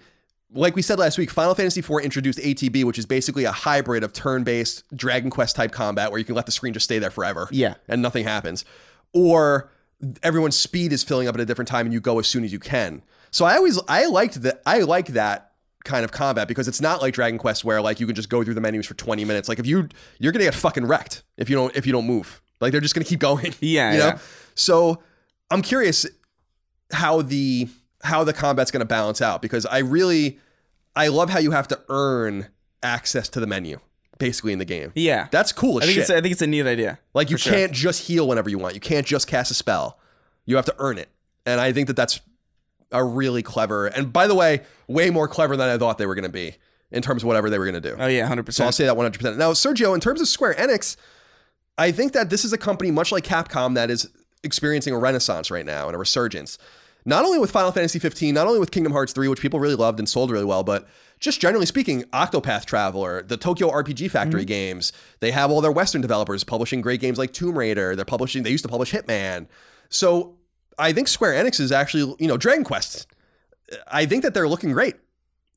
like 0.52 0.76
we 0.76 0.82
said 0.82 0.98
last 1.00 1.18
week, 1.18 1.30
Final 1.32 1.54
Fantasy 1.56 1.80
IV 1.80 2.04
introduced 2.04 2.40
ATB, 2.40 2.84
which 2.84 2.98
is 3.00 3.06
basically 3.06 3.44
a 3.46 3.52
hybrid 3.52 4.04
of 4.04 4.14
turn-based 4.14 4.84
Dragon 4.96 5.30
Quest 5.32 5.56
type 5.56 5.72
combat 5.72 6.10
where 6.12 6.20
you 6.20 6.26
can 6.26 6.36
let 6.36 6.46
the 6.48 6.52
screen 6.52 6.74
just 6.74 6.84
stay 6.86 7.00
there 7.00 7.10
forever, 7.12 7.48
Yeah. 7.52 7.76
and 7.88 8.02
nothing 8.04 8.24
happens, 8.26 8.64
or 9.14 9.72
everyone's 10.22 10.56
speed 10.58 10.92
is 10.94 11.04
filling 11.04 11.28
up 11.28 11.36
at 11.36 11.42
a 11.42 11.46
different 11.46 11.68
time 11.68 11.86
and 11.86 11.94
you 11.94 12.00
go 12.02 12.20
as 12.20 12.28
soon 12.28 12.44
as 12.44 12.52
you 12.52 12.60
can. 12.60 13.02
So 13.32 13.46
I 13.46 13.56
always 13.58 13.80
I 13.88 14.06
liked 14.06 14.42
that 14.44 14.62
I 14.66 14.80
like 14.80 15.08
that 15.10 15.52
kind 15.84 16.06
of 16.06 16.12
combat 16.12 16.48
because 16.48 16.68
it's 16.68 16.80
not 16.80 17.02
like 17.02 17.14
Dragon 17.14 17.38
Quest 17.38 17.66
where 17.66 17.82
like 17.82 18.00
you 18.00 18.06
can 18.06 18.16
just 18.16 18.30
go 18.30 18.44
through 18.44 18.54
the 18.54 18.62
menus 18.62 18.86
for 18.86 18.94
20 18.94 19.26
minutes. 19.26 19.50
Like 19.50 19.60
if 19.60 19.66
you 19.66 19.90
you're 20.20 20.32
gonna 20.32 20.46
get 20.46 20.56
fucking 20.56 20.86
wrecked 20.86 21.24
if 21.38 21.50
you 21.50 21.56
don't 21.56 21.76
if 21.76 21.86
you 21.86 21.92
don't 21.92 22.06
move. 22.08 22.42
Like 22.62 22.72
they're 22.72 22.82
just 22.82 22.96
gonna 22.96 23.06
keep 23.06 23.20
going. 23.30 23.54
Yeah, 23.60 23.92
You 23.94 24.00
know? 24.00 24.06
yeah. 24.06 24.20
So 24.56 25.02
I'm 25.52 25.62
curious 25.62 26.06
how 26.92 27.22
the 27.22 27.68
how 28.04 28.24
the 28.24 28.34
combat's 28.34 28.72
gonna 28.72 28.86
balance 28.86 29.22
out 29.22 29.42
because 29.42 29.66
I 29.66 29.80
really 29.80 30.40
I 30.96 31.08
love 31.08 31.30
how 31.30 31.40
you 31.40 31.52
have 31.52 31.68
to 31.70 31.82
earn 31.90 32.48
access 32.84 33.30
to 33.30 33.40
the 33.40 33.48
menu 33.48 33.80
basically 34.24 34.54
in 34.54 34.60
the 34.60 34.66
game. 34.66 34.92
yeah, 34.96 35.28
That's 35.32 35.52
cool 35.52 35.78
as 35.78 35.84
I 35.84 35.86
think 35.88 35.96
shit. 35.96 36.02
it's 36.04 36.10
I 36.10 36.22
think 36.22 36.32
it's 36.32 36.42
a 36.42 36.48
neat 36.48 36.66
idea. 36.66 36.98
Like 37.14 37.30
you 37.30 37.38
sure. 37.38 37.54
can't 37.54 37.72
just 37.74 38.08
heal 38.08 38.28
whenever 38.28 38.50
you 38.50 38.58
want. 38.58 38.74
You 38.74 38.80
can't 38.82 39.06
just 39.06 39.28
cast 39.28 39.52
a 39.52 39.54
spell. 39.54 40.00
You 40.46 40.56
have 40.56 40.66
to 40.66 40.76
earn 40.80 40.98
it. 40.98 41.10
And 41.46 41.60
I 41.60 41.74
think 41.74 41.88
that 41.88 41.96
that's 41.96 42.22
a 42.92 43.04
really 43.04 43.42
clever 43.44 43.88
and 43.88 44.14
by 44.14 44.28
the 44.28 44.36
way, 44.36 44.62
way 44.88 45.10
more 45.10 45.28
clever 45.28 45.58
than 45.58 45.68
I 45.68 45.78
thought 45.78 45.98
they 45.98 46.06
were 46.06 46.16
going 46.16 46.24
to 46.24 46.30
be 46.30 46.56
in 46.92 47.02
terms 47.02 47.24
of 47.24 47.28
whatever 47.28 47.50
they 47.50 47.58
were 47.60 47.66
going 47.66 47.82
to 47.82 47.90
do. 47.90 47.96
Oh 48.00 48.08
yeah, 48.08 48.26
hundred 48.28 48.46
percent. 48.46 48.64
so 48.64 48.66
I'll 48.66 48.72
say 48.72 48.86
that 48.86 48.96
100%. 48.96 49.38
Now, 49.38 49.52
Sergio, 49.52 49.94
in 49.94 50.00
terms 50.00 50.22
of 50.22 50.28
Square 50.28 50.54
Enix, 50.56 50.96
I 51.78 51.92
think 51.92 52.14
that 52.14 52.30
this 52.30 52.46
is 52.46 52.54
a 52.54 52.58
company 52.58 52.92
much 52.92 53.12
like 53.12 53.26
Capcom 53.26 53.74
that 53.76 53.90
is 53.90 54.10
experiencing 54.44 54.94
a 54.94 54.98
renaissance 55.00 55.50
right 55.50 55.66
now 55.66 55.88
and 55.88 55.96
a 55.96 55.98
resurgence. 55.98 56.58
not 57.06 57.26
only 57.26 57.40
with 57.40 57.52
Final 57.52 57.72
Fantasy 57.72 58.00
15, 58.00 58.34
not 58.34 58.46
only 58.48 58.60
with 58.60 58.72
Kingdom 58.72 58.94
Hearts 58.94 59.12
3, 59.12 59.28
which 59.28 59.42
people 59.42 59.60
really 59.60 59.76
loved 59.76 60.00
and 60.00 60.08
sold 60.08 60.30
really 60.32 60.46
well, 60.46 60.64
but 60.64 60.88
just 61.24 61.40
generally 61.42 61.66
speaking, 61.66 62.04
Octopath 62.14 62.66
Traveler, 62.66 63.24
the 63.24 63.38
Tokyo 63.38 63.70
RPG 63.72 64.12
Factory 64.12 64.42
Mm-hmm. 64.42 64.48
games, 64.48 64.94
they 65.22 65.32
have 65.32 65.50
all 65.50 65.62
their 65.62 65.72
Western 65.72 66.02
developers 66.02 66.44
publishing 66.44 66.82
great 66.82 67.00
games 67.00 67.18
like 67.18 67.32
Tomb 67.34 67.58
Raider. 67.58 67.96
They're 67.96 68.06
publishing, 68.06 68.44
they 68.44 68.52
used 68.52 68.64
to 68.66 68.70
publish 68.70 68.92
Hitman. 68.92 69.48
So 69.90 70.36
I 70.78 70.92
think 70.92 71.08
Square 71.08 71.44
Enix 71.44 71.60
is 71.60 71.72
actually, 71.72 72.16
you 72.20 72.28
know, 72.28 72.36
Dragon 72.38 72.64
Quest. 72.64 73.08
I 73.92 74.06
think 74.06 74.24
that 74.24 74.34
they're 74.34 74.48
looking 74.50 74.72
great. 74.74 74.96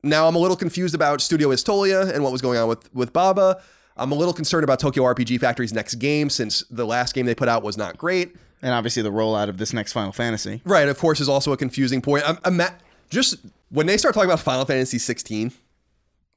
Now 0.03 0.29
I'm 0.29 0.37
a 0.37 0.39
little 0.39 0.57
confused 0.57 0.95
about 0.95 1.21
Studio 1.21 1.51
Istolia 1.51 2.03
and 2.15 2.23
what 2.23 2.31
was 2.33 2.41
going 2.41 2.59
on 2.59 2.69
with 2.69 2.95
with 2.95 3.13
Baba. 3.13 3.61
I'm 3.97 4.13
a 4.13 4.15
little 4.15 4.35
concerned 4.35 4.63
about 4.63 4.79
Tokyo 4.79 5.03
RPG 5.03 5.41
Factory's 5.41 5.73
next 5.73 5.97
game 5.97 6.31
since 6.31 6.63
the 6.71 6.87
last 6.87 7.13
game 7.15 7.27
they 7.27 7.35
put 7.35 7.49
out 7.49 7.63
was 7.65 7.77
not 7.77 7.97
great. 7.99 8.37
And 8.63 8.73
obviously 8.73 9.03
the 9.03 9.11
rollout 9.11 9.49
of 9.49 9.59
this 9.59 9.73
next 9.73 9.93
Final 9.95 10.13
Fantasy. 10.13 10.61
Right, 10.65 10.89
of 10.89 10.99
course, 10.99 11.19
is 11.21 11.29
also 11.29 11.53
a 11.53 11.57
confusing 11.57 12.01
point. 12.03 12.23
I'm, 12.29 12.39
I'm 12.45 12.61
at- 12.61 12.81
just 13.11 13.37
when 13.71 13.87
they 13.87 13.97
start 13.97 14.15
talking 14.15 14.31
about 14.31 14.41
Final 14.41 14.65
Fantasy 14.65 14.99
16, 14.99 15.53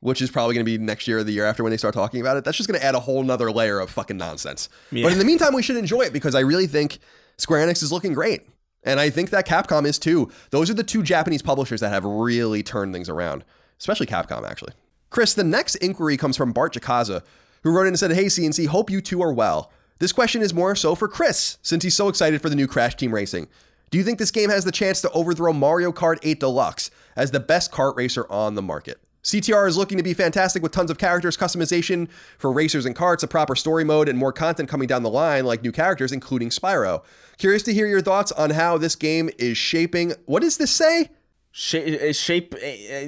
which 0.02 0.22
is 0.22 0.32
probably 0.32 0.56
going 0.56 0.66
to 0.66 0.72
be 0.72 0.78
next 0.78 1.08
year 1.08 1.20
or 1.20 1.24
the 1.24 1.32
year 1.32 1.46
after 1.46 1.64
when 1.64 1.72
they 1.72 1.78
start 1.78 1.94
talking 1.94 2.22
about 2.22 2.38
it, 2.38 2.44
that's 2.44 2.58
just 2.58 2.70
going 2.70 2.80
to 2.80 2.86
add 2.86 2.96
a 2.96 3.00
whole 3.00 3.24
nother 3.24 3.52
layer 3.52 3.80
of 3.80 3.90
fucking 3.90 4.18
nonsense. 4.18 4.70
But 5.04 5.12
in 5.14 5.20
the 5.20 5.26
meantime, 5.26 5.54
we 5.54 5.62
should 5.62 5.76
enjoy 5.78 6.02
it 6.02 6.14
because 6.14 6.36
I 6.36 6.40
really 6.40 6.68
think 6.68 7.00
Square 7.38 7.68
Enix 7.68 7.84
is 7.84 7.92
looking 7.92 8.14
great. 8.14 8.48
And 8.84 9.00
I 9.00 9.10
think 9.10 9.32
that 9.32 9.46
Capcom 9.46 9.86
is 9.86 10.00
too. 10.00 10.32
Those 10.52 10.70
are 10.70 10.74
the 10.74 10.84
two 10.84 11.04
Japanese 11.04 11.42
publishers 11.42 11.82
that 11.82 11.90
have 11.90 12.06
really 12.06 12.64
turned 12.64 12.94
things 12.94 13.10
around, 13.10 13.44
especially 13.78 14.06
Capcom, 14.06 14.50
actually. 14.50 14.72
Chris, 15.10 15.34
the 15.34 15.44
next 15.44 15.76
inquiry 15.76 16.16
comes 16.16 16.38
from 16.38 16.54
Bart 16.54 16.74
Jakaza, 16.74 17.22
who 17.64 17.72
wrote 17.72 17.84
in 17.84 17.88
and 17.90 18.00
said, 18.00 18.14
Hey, 18.14 18.26
CNC, 18.26 18.68
hope 18.68 18.90
you 18.90 19.02
two 19.02 19.22
are 19.22 19.34
well. 19.34 19.72
This 20.00 20.14
question 20.14 20.42
is 20.42 20.54
more 20.54 20.76
so 20.76 20.96
for 20.96 21.10
Chris, 21.10 21.58
since 21.62 21.84
he's 21.84 21.96
so 21.96 22.08
excited 22.08 22.42
for 22.42 22.48
the 22.48 22.56
new 22.56 22.68
Crash 22.68 22.96
Team 22.96 23.14
Racing. 23.14 23.50
Do 23.90 23.98
you 23.98 24.04
think 24.04 24.20
this 24.20 24.32
game 24.32 24.50
has 24.50 24.66
the 24.66 24.72
chance 24.72 25.02
to 25.02 25.12
overthrow 25.12 25.52
Mario 25.52 25.92
Kart 25.92 26.18
8 26.22 26.40
Deluxe 26.40 26.92
as 27.16 27.32
the 27.32 27.40
best 27.40 27.72
kart 27.72 27.96
racer 27.96 28.30
on 28.32 28.56
the 28.56 28.62
market? 28.62 29.02
CTR 29.24 29.68
is 29.68 29.78
looking 29.78 29.98
to 29.98 30.04
be 30.04 30.14
fantastic 30.14 30.64
with 30.64 30.72
tons 30.72 30.90
of 30.90 30.98
characters, 30.98 31.36
customization 31.36 32.08
for 32.38 32.52
racers 32.52 32.86
and 32.86 32.96
carts, 32.96 33.22
a 33.24 33.28
proper 33.28 33.56
story 33.56 33.84
mode, 33.84 34.08
and 34.08 34.18
more 34.18 34.32
content 34.32 34.70
coming 34.70 34.88
down 34.88 35.04
the 35.04 35.10
line, 35.10 35.46
like 35.46 35.62
new 35.62 35.72
characters, 35.72 36.12
including 36.12 36.50
Spyro. 36.50 37.04
Curious 37.38 37.64
to 37.64 37.74
hear 37.74 37.86
your 37.86 38.02
thoughts 38.02 38.32
on 38.32 38.52
how 38.52 38.78
this 38.78 38.96
game 38.96 39.30
is 39.38 39.58
shaping. 39.58 40.14
What 40.26 40.42
does 40.42 40.58
this 40.58 40.72
say? 40.72 41.04
Uh, 41.04 41.06
shape, 41.52 42.14
shape 42.14 42.56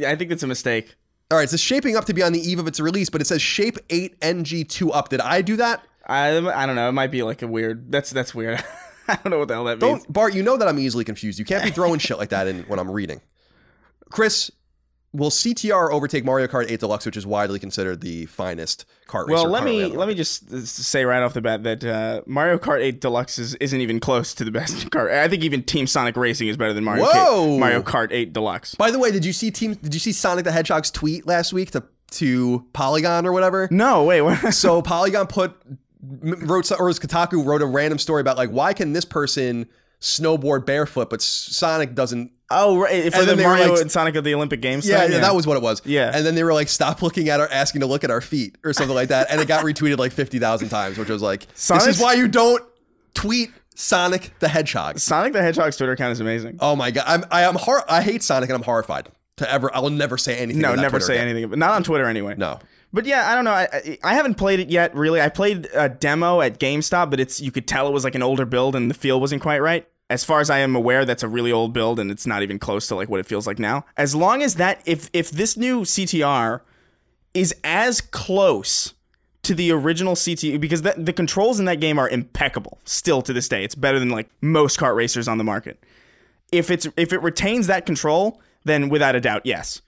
I 0.05 0.15
think 0.15 0.31
it's 0.31 0.43
a 0.43 0.47
mistake. 0.47 0.95
All 1.29 1.37
right, 1.37 1.49
says 1.49 1.61
shaping 1.61 1.95
up 1.95 2.05
to 2.05 2.13
be 2.13 2.23
on 2.23 2.33
the 2.33 2.41
eve 2.41 2.59
of 2.59 2.67
its 2.67 2.79
release, 2.79 3.09
but 3.09 3.21
it 3.21 3.25
says 3.25 3.41
Shape 3.41 3.77
8 3.89 4.19
NG2 4.19 4.93
up. 4.93 5.07
Did 5.07 5.21
I 5.21 5.41
do 5.41 5.55
that? 5.57 5.81
I, 6.05 6.37
I 6.37 6.65
don't 6.65 6.75
know. 6.75 6.89
It 6.89 6.93
might 6.93 7.11
be 7.11 7.23
like 7.23 7.41
a 7.41 7.47
weird. 7.47 7.89
That's 7.89 8.09
that's 8.09 8.35
weird. 8.35 8.61
I 9.17 9.19
don't 9.23 9.31
know 9.31 9.39
what 9.39 9.47
the 9.47 9.55
hell 9.55 9.65
that 9.65 9.79
means. 9.81 10.03
Don't 10.03 10.13
Bart, 10.13 10.33
you 10.33 10.43
know 10.43 10.57
that 10.57 10.67
I'm 10.67 10.79
easily 10.79 11.03
confused. 11.03 11.39
You 11.39 11.45
can't 11.45 11.63
be 11.63 11.71
throwing 11.71 11.99
shit 11.99 12.17
like 12.17 12.29
that 12.29 12.47
in 12.47 12.63
when 12.63 12.79
I'm 12.79 12.89
reading. 12.89 13.21
Chris, 14.09 14.51
will 15.13 15.29
CTR 15.29 15.91
overtake 15.91 16.23
Mario 16.23 16.47
Kart 16.47 16.69
8 16.69 16.79
Deluxe, 16.79 17.05
which 17.05 17.17
is 17.17 17.25
widely 17.25 17.59
considered 17.59 18.01
the 18.01 18.25
finest 18.27 18.85
kart 19.07 19.27
racer? 19.27 19.43
Well, 19.43 19.49
let 19.49 19.63
me 19.63 19.85
let 19.85 20.07
me 20.07 20.15
just 20.15 20.51
uh, 20.51 20.61
say 20.61 21.05
right 21.05 21.21
off 21.21 21.33
the 21.33 21.41
bat 21.41 21.63
that 21.63 21.83
uh, 21.83 22.21
Mario 22.25 22.57
Kart 22.57 22.81
8 22.81 23.01
Deluxe 23.01 23.39
is, 23.39 23.55
isn't 23.55 23.79
even 23.79 23.99
close 23.99 24.33
to 24.35 24.43
the 24.43 24.51
best 24.51 24.89
kart. 24.91 25.11
I 25.11 25.27
think 25.27 25.43
even 25.43 25.63
Team 25.63 25.87
Sonic 25.87 26.15
Racing 26.15 26.47
is 26.47 26.57
better 26.57 26.73
than 26.73 26.83
Mario 26.83 27.05
Whoa! 27.05 27.47
Kart, 27.47 27.59
Mario 27.59 27.81
Kart 27.81 28.07
8 28.11 28.33
Deluxe. 28.33 28.75
By 28.75 28.91
the 28.91 28.99
way, 28.99 29.11
did 29.11 29.25
you 29.25 29.33
see 29.33 29.51
team? 29.51 29.73
Did 29.75 29.93
you 29.93 29.99
see 29.99 30.11
Sonic 30.13 30.45
the 30.45 30.51
Hedgehog's 30.51 30.91
tweet 30.91 31.27
last 31.27 31.53
week 31.53 31.71
to 31.71 31.83
to 32.11 32.65
Polygon 32.73 33.25
or 33.25 33.31
whatever? 33.31 33.67
No, 33.71 34.03
wait, 34.03 34.21
what? 34.21 34.53
So 34.53 34.81
Polygon 34.81 35.27
put 35.27 35.55
wrote 36.01 36.71
or 36.71 36.85
was 36.85 36.99
Kotaku 36.99 37.45
wrote 37.45 37.61
a 37.61 37.65
random 37.65 37.99
story 37.99 38.21
about 38.21 38.37
like 38.37 38.49
why 38.49 38.73
can 38.73 38.93
this 38.93 39.05
person 39.05 39.67
snowboard 39.99 40.65
barefoot 40.65 41.09
but 41.09 41.21
Sonic 41.21 41.93
doesn't 41.93 42.31
oh, 42.53 42.79
right, 42.79 43.11
for 43.13 43.19
And 43.19 43.27
the 43.29 43.35
then 43.35 43.43
Mario 43.45 43.71
like- 43.73 43.81
and 43.81 43.91
Sonic 43.91 44.15
of 44.15 44.23
the 44.23 44.33
Olympic 44.35 44.61
Games. 44.61 44.87
Yeah, 44.87 45.01
thing? 45.01 45.13
yeah, 45.13 45.19
that 45.19 45.33
was 45.33 45.47
what 45.47 45.55
it 45.57 45.63
was. 45.63 45.81
Yeah. 45.85 46.11
And 46.13 46.25
then 46.25 46.35
they 46.35 46.43
were 46.43 46.53
like, 46.53 46.67
stop 46.67 47.01
looking 47.01 47.29
at 47.29 47.39
our, 47.39 47.47
asking 47.47 47.79
to 47.81 47.87
look 47.87 48.03
at 48.03 48.11
our 48.11 48.19
feet 48.19 48.57
or 48.65 48.73
something 48.73 48.93
like 48.95 49.07
that. 49.07 49.27
And 49.29 49.39
it 49.39 49.47
got 49.47 49.63
retweeted 49.63 49.97
like 49.97 50.11
50,000 50.11 50.67
times, 50.67 50.97
which 50.97 51.07
was 51.07 51.21
like, 51.21 51.47
this 51.53 51.87
is 51.87 51.99
why 52.01 52.13
you 52.13 52.27
don't 52.27 52.61
tweet 53.13 53.51
Sonic 53.75 54.37
the 54.39 54.49
Hedgehog. 54.49 54.99
Sonic 54.99 55.31
the 55.33 55.41
Hedgehog's 55.41 55.77
Twitter 55.77 55.93
account 55.93 56.11
is 56.11 56.19
amazing. 56.19 56.57
Oh 56.59 56.75
my 56.75 56.91
God. 56.91 57.05
I'm, 57.07 57.23
I 57.31 57.43
am 57.43 57.55
hor- 57.55 57.89
I 57.89 58.01
hate 58.01 58.21
Sonic 58.21 58.49
and 58.49 58.57
I'm 58.57 58.63
horrified 58.63 59.07
to 59.37 59.49
ever, 59.49 59.73
I 59.73 59.79
will 59.79 59.89
never 59.89 60.17
say 60.17 60.37
anything. 60.37 60.61
no, 60.61 60.75
never 60.75 60.89
Twitter 60.99 61.05
say 61.05 61.15
again. 61.15 61.29
anything. 61.29 61.49
But 61.51 61.59
not 61.59 61.71
on 61.71 61.83
Twitter 61.83 62.05
anyway. 62.05 62.35
No. 62.37 62.59
But 62.93 63.05
yeah, 63.05 63.31
I 63.31 63.35
don't 63.35 63.45
know. 63.45 63.51
I, 63.51 63.97
I 64.03 64.15
haven't 64.15 64.35
played 64.35 64.59
it 64.59 64.69
yet. 64.69 64.93
Really, 64.95 65.21
I 65.21 65.29
played 65.29 65.69
a 65.73 65.87
demo 65.87 66.41
at 66.41 66.59
GameStop, 66.59 67.09
but 67.09 67.19
it's 67.19 67.39
you 67.39 67.51
could 67.51 67.67
tell 67.67 67.87
it 67.87 67.91
was 67.91 68.03
like 68.03 68.15
an 68.15 68.23
older 68.23 68.45
build 68.45 68.75
and 68.75 68.89
the 68.89 68.95
feel 68.95 69.19
wasn't 69.19 69.41
quite 69.41 69.59
right. 69.59 69.87
As 70.09 70.25
far 70.25 70.41
as 70.41 70.49
I 70.49 70.57
am 70.59 70.75
aware, 70.75 71.05
that's 71.05 71.23
a 71.23 71.27
really 71.29 71.53
old 71.53 71.71
build 71.71 71.97
and 71.97 72.11
it's 72.11 72.27
not 72.27 72.43
even 72.43 72.59
close 72.59 72.87
to 72.87 72.95
like 72.95 73.09
what 73.09 73.21
it 73.21 73.25
feels 73.25 73.47
like 73.47 73.59
now. 73.59 73.85
As 73.95 74.13
long 74.13 74.41
as 74.41 74.55
that, 74.55 74.81
if 74.85 75.09
if 75.13 75.31
this 75.31 75.55
new 75.55 75.81
CTR 75.81 76.61
is 77.33 77.55
as 77.63 78.01
close 78.01 78.93
to 79.43 79.55
the 79.55 79.71
original 79.71 80.15
CT 80.15 80.59
because 80.59 80.83
that, 80.83 81.05
the 81.05 81.13
controls 81.13 81.59
in 81.59 81.65
that 81.65 81.79
game 81.79 81.97
are 81.97 82.09
impeccable 82.09 82.79
still 82.83 83.21
to 83.21 83.33
this 83.33 83.47
day. 83.47 83.63
It's 83.63 83.75
better 83.75 83.99
than 83.99 84.09
like 84.09 84.29
most 84.41 84.79
kart 84.79 84.95
racers 84.95 85.27
on 85.27 85.37
the 85.37 85.43
market. 85.43 85.83
If 86.51 86.69
it's 86.69 86.87
if 86.97 87.13
it 87.13 87.21
retains 87.21 87.67
that 87.67 87.85
control, 87.85 88.41
then 88.65 88.89
without 88.89 89.15
a 89.15 89.21
doubt, 89.21 89.45
yes. 89.45 89.81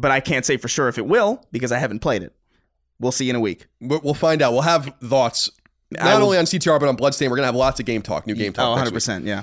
But 0.00 0.10
I 0.10 0.20
can't 0.20 0.46
say 0.46 0.56
for 0.56 0.68
sure 0.68 0.88
if 0.88 0.96
it 0.96 1.06
will 1.06 1.44
because 1.52 1.72
I 1.72 1.78
haven't 1.78 1.98
played 1.98 2.22
it. 2.22 2.34
We'll 2.98 3.12
see 3.12 3.28
in 3.28 3.36
a 3.36 3.40
week. 3.40 3.66
We'll 3.80 4.14
find 4.14 4.40
out. 4.40 4.52
We'll 4.52 4.62
have 4.62 4.92
thoughts 5.04 5.50
not 5.90 6.18
will- 6.18 6.26
only 6.26 6.38
on 6.38 6.44
CTR, 6.46 6.80
but 6.80 6.88
on 6.88 6.96
Bloodstain. 6.96 7.28
We're 7.30 7.36
going 7.36 7.44
to 7.44 7.48
have 7.48 7.54
lots 7.56 7.80
of 7.80 7.86
game 7.86 8.02
talk, 8.02 8.26
new 8.26 8.34
game 8.34 8.52
talk. 8.52 8.64
Oh, 8.66 8.74
next 8.76 8.92
week. 8.92 9.02
100%. 9.02 9.26
Yeah. 9.26 9.42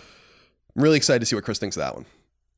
I'm 0.75 0.83
really 0.83 0.97
excited 0.97 1.19
to 1.19 1.25
see 1.25 1.35
what 1.35 1.43
Chris 1.43 1.59
thinks 1.59 1.75
of 1.75 1.81
that 1.81 1.93
one. 1.95 2.05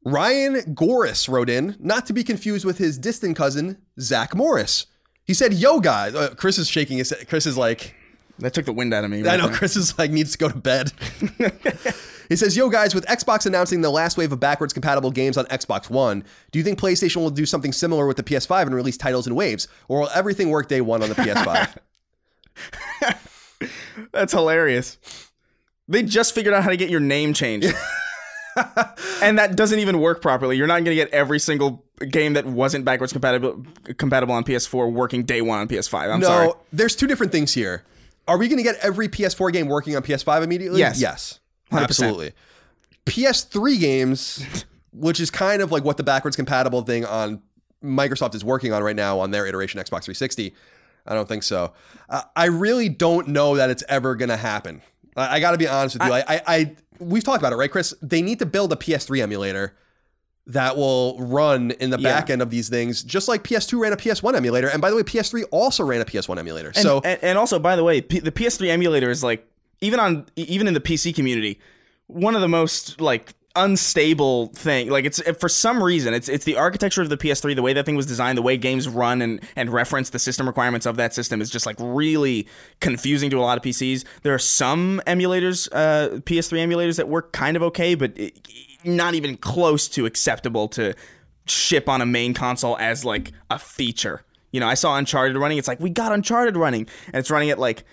Ryan 0.05 0.55
Goris 0.75 1.27
wrote 1.27 1.49
in, 1.49 1.75
not 1.79 2.05
to 2.05 2.13
be 2.13 2.23
confused 2.23 2.63
with 2.65 2.77
his 2.77 2.97
distant 2.97 3.35
cousin, 3.35 3.77
Zach 3.99 4.33
Morris. 4.33 4.85
He 5.25 5.33
said, 5.33 5.53
Yo, 5.53 5.79
guys. 5.79 6.15
Uh, 6.15 6.33
Chris 6.37 6.57
is 6.57 6.69
shaking 6.69 6.97
his 6.99 7.13
Chris 7.27 7.45
is 7.45 7.57
like, 7.57 7.95
That 8.39 8.53
took 8.53 8.65
the 8.65 8.73
wind 8.73 8.93
out 8.93 9.03
of 9.03 9.11
me. 9.11 9.27
I 9.27 9.35
know. 9.37 9.49
Chris 9.49 9.75
is 9.75 9.97
like, 9.99 10.11
needs 10.11 10.31
to 10.33 10.37
go 10.37 10.49
to 10.49 10.57
bed. 10.57 10.91
he 12.29 12.35
says, 12.35 12.55
Yo, 12.55 12.69
guys, 12.69 12.95
with 12.95 13.05
Xbox 13.07 13.45
announcing 13.45 13.81
the 13.81 13.89
last 13.89 14.15
wave 14.15 14.31
of 14.31 14.39
backwards 14.39 14.71
compatible 14.71 15.11
games 15.11 15.35
on 15.35 15.45
Xbox 15.47 15.89
One, 15.89 16.23
do 16.51 16.59
you 16.59 16.63
think 16.63 16.79
PlayStation 16.79 17.17
will 17.17 17.31
do 17.31 17.45
something 17.45 17.73
similar 17.73 18.05
with 18.05 18.17
the 18.17 18.23
PS5 18.23 18.61
and 18.61 18.75
release 18.75 18.97
titles 18.97 19.27
in 19.27 19.35
waves? 19.35 19.67
Or 19.87 20.01
will 20.01 20.09
everything 20.13 20.49
work 20.49 20.67
day 20.69 20.81
one 20.81 21.01
on 21.03 21.09
the 21.09 21.15
PS5? 21.15 21.77
That's 24.11 24.31
hilarious. 24.31 24.97
They 25.87 26.03
just 26.03 26.35
figured 26.35 26.53
out 26.53 26.63
how 26.63 26.69
to 26.69 26.77
get 26.77 26.91
your 26.91 26.99
name 26.99 27.33
changed. 27.33 27.73
and 29.21 29.39
that 29.39 29.55
doesn't 29.55 29.79
even 29.79 29.99
work 29.99 30.21
properly. 30.21 30.55
You're 30.55 30.67
not 30.67 30.83
going 30.83 30.85
to 30.85 30.95
get 30.95 31.09
every 31.09 31.39
single 31.39 31.83
game 32.11 32.33
that 32.33 32.45
wasn't 32.45 32.85
backwards 32.85 33.11
compatible 33.11 33.65
compatible 33.97 34.35
on 34.35 34.43
PS4 34.43 34.91
working 34.91 35.23
day 35.23 35.41
one 35.41 35.59
on 35.59 35.67
PS5. 35.67 36.13
I'm 36.13 36.19
no, 36.19 36.27
sorry. 36.27 36.51
there's 36.71 36.95
two 36.95 37.07
different 37.07 37.31
things 37.31 37.53
here. 37.53 37.83
Are 38.27 38.37
we 38.37 38.47
going 38.47 38.57
to 38.57 38.63
get 38.63 38.75
every 38.81 39.09
PS4 39.09 39.51
game 39.51 39.67
working 39.67 39.95
on 39.95 40.03
PS5 40.03 40.43
immediately? 40.43 40.79
Yes. 40.79 41.01
Yes. 41.01 41.39
100%. 41.71 41.83
Absolutely. 41.83 42.31
PS3 43.05 43.79
games, 43.79 44.45
which 44.93 45.19
is 45.19 45.29
kind 45.31 45.61
of 45.61 45.71
like 45.71 45.83
what 45.83 45.97
the 45.97 46.03
backwards 46.03 46.35
compatible 46.35 46.81
thing 46.81 47.05
on 47.05 47.41
Microsoft 47.83 48.35
is 48.35 48.43
working 48.43 48.73
on 48.73 48.83
right 48.83 48.95
now 48.95 49.19
on 49.19 49.31
their 49.31 49.45
iteration 49.45 49.79
Xbox 49.79 50.03
360. 50.03 50.53
I 51.05 51.15
don't 51.15 51.27
think 51.27 51.43
so. 51.43 51.73
Uh, 52.09 52.23
I 52.35 52.45
really 52.45 52.89
don't 52.89 53.29
know 53.29 53.55
that 53.55 53.69
it's 53.69 53.83
ever 53.87 54.15
going 54.15 54.29
to 54.29 54.37
happen. 54.37 54.81
I, 55.15 55.35
I 55.35 55.39
got 55.39 55.51
to 55.51 55.57
be 55.57 55.67
honest 55.67 55.95
with 55.97 56.07
you. 56.07 56.13
I, 56.13 56.23
I, 56.27 56.41
I, 56.47 56.75
we've 56.99 57.23
talked 57.23 57.39
about 57.41 57.53
it, 57.53 57.55
right, 57.55 57.71
Chris? 57.71 57.93
They 58.01 58.21
need 58.21 58.39
to 58.39 58.45
build 58.45 58.73
a 58.73 58.75
PS3 58.75 59.21
emulator 59.21 59.75
that 60.47 60.75
will 60.75 61.17
run 61.19 61.71
in 61.71 61.89
the 61.89 61.99
Yeah. 61.99 62.19
back 62.19 62.29
end 62.29 62.41
of 62.41 62.49
these 62.49 62.69
things, 62.69 63.03
just 63.03 63.27
like 63.27 63.43
PS2 63.43 63.79
ran 63.79 63.93
a 63.93 63.97
PS1 63.97 64.35
emulator. 64.35 64.67
And 64.67 64.81
by 64.81 64.89
the 64.89 64.95
way, 64.95 65.03
PS3 65.03 65.45
also 65.51 65.83
ran 65.85 66.01
a 66.01 66.05
PS1 66.05 66.37
emulator. 66.37 66.69
And, 66.69 66.77
so 66.77 67.01
and, 67.03 67.23
and 67.23 67.37
also, 67.37 67.59
by 67.59 67.75
the 67.75 67.83
way, 67.83 68.01
P- 68.01 68.19
the 68.19 68.31
PS3 68.31 68.69
emulator 68.69 69.09
is 69.09 69.23
like 69.23 69.47
even 69.81 69.99
on 69.99 70.25
even 70.35 70.67
in 70.67 70.73
the 70.73 70.81
PC 70.81 71.13
community, 71.13 71.59
one 72.07 72.35
of 72.35 72.41
the 72.41 72.47
most 72.47 72.99
like 73.01 73.33
unstable 73.55 74.47
thing. 74.47 74.89
Like 74.89 75.05
it's 75.05 75.21
for 75.39 75.49
some 75.49 75.81
reason 75.83 76.13
it's 76.13 76.29
it's 76.29 76.45
the 76.45 76.55
architecture 76.55 77.01
of 77.01 77.09
the 77.09 77.17
PS3, 77.17 77.55
the 77.55 77.61
way 77.61 77.73
that 77.73 77.85
thing 77.85 77.95
was 77.95 78.05
designed, 78.05 78.37
the 78.37 78.41
way 78.41 78.57
games 78.57 78.87
run 78.87 79.21
and 79.21 79.41
and 79.55 79.69
reference 79.71 80.11
the 80.11 80.19
system 80.19 80.47
requirements 80.47 80.85
of 80.85 80.97
that 80.97 81.13
system 81.13 81.41
is 81.41 81.49
just 81.49 81.65
like 81.65 81.75
really 81.79 82.47
confusing 82.79 83.29
to 83.29 83.39
a 83.39 83.41
lot 83.41 83.57
of 83.57 83.63
PCs. 83.63 84.05
There 84.23 84.33
are 84.33 84.39
some 84.39 85.01
emulators, 85.07 85.67
uh, 85.71 86.19
PS3 86.21 86.59
emulators 86.65 86.97
that 86.97 87.07
work 87.07 87.31
kind 87.31 87.57
of 87.57 87.63
okay, 87.63 87.95
but 87.95 88.17
it, 88.17 88.47
not 88.83 89.13
even 89.13 89.35
close 89.37 89.87
to 89.89 90.05
acceptable 90.05 90.67
to 90.69 90.93
ship 91.45 91.89
on 91.89 92.01
a 92.01 92.05
main 92.05 92.33
console 92.33 92.77
as 92.77 93.03
like 93.03 93.31
a 93.49 93.59
feature. 93.59 94.23
You 94.51 94.59
know, 94.59 94.67
I 94.67 94.73
saw 94.73 94.97
Uncharted 94.97 95.37
running. 95.37 95.57
It's 95.57 95.67
like 95.67 95.79
we 95.79 95.89
got 95.89 96.11
Uncharted 96.11 96.57
running, 96.57 96.87
and 97.07 97.15
it's 97.15 97.29
running 97.29 97.49
at 97.49 97.59
like 97.59 97.83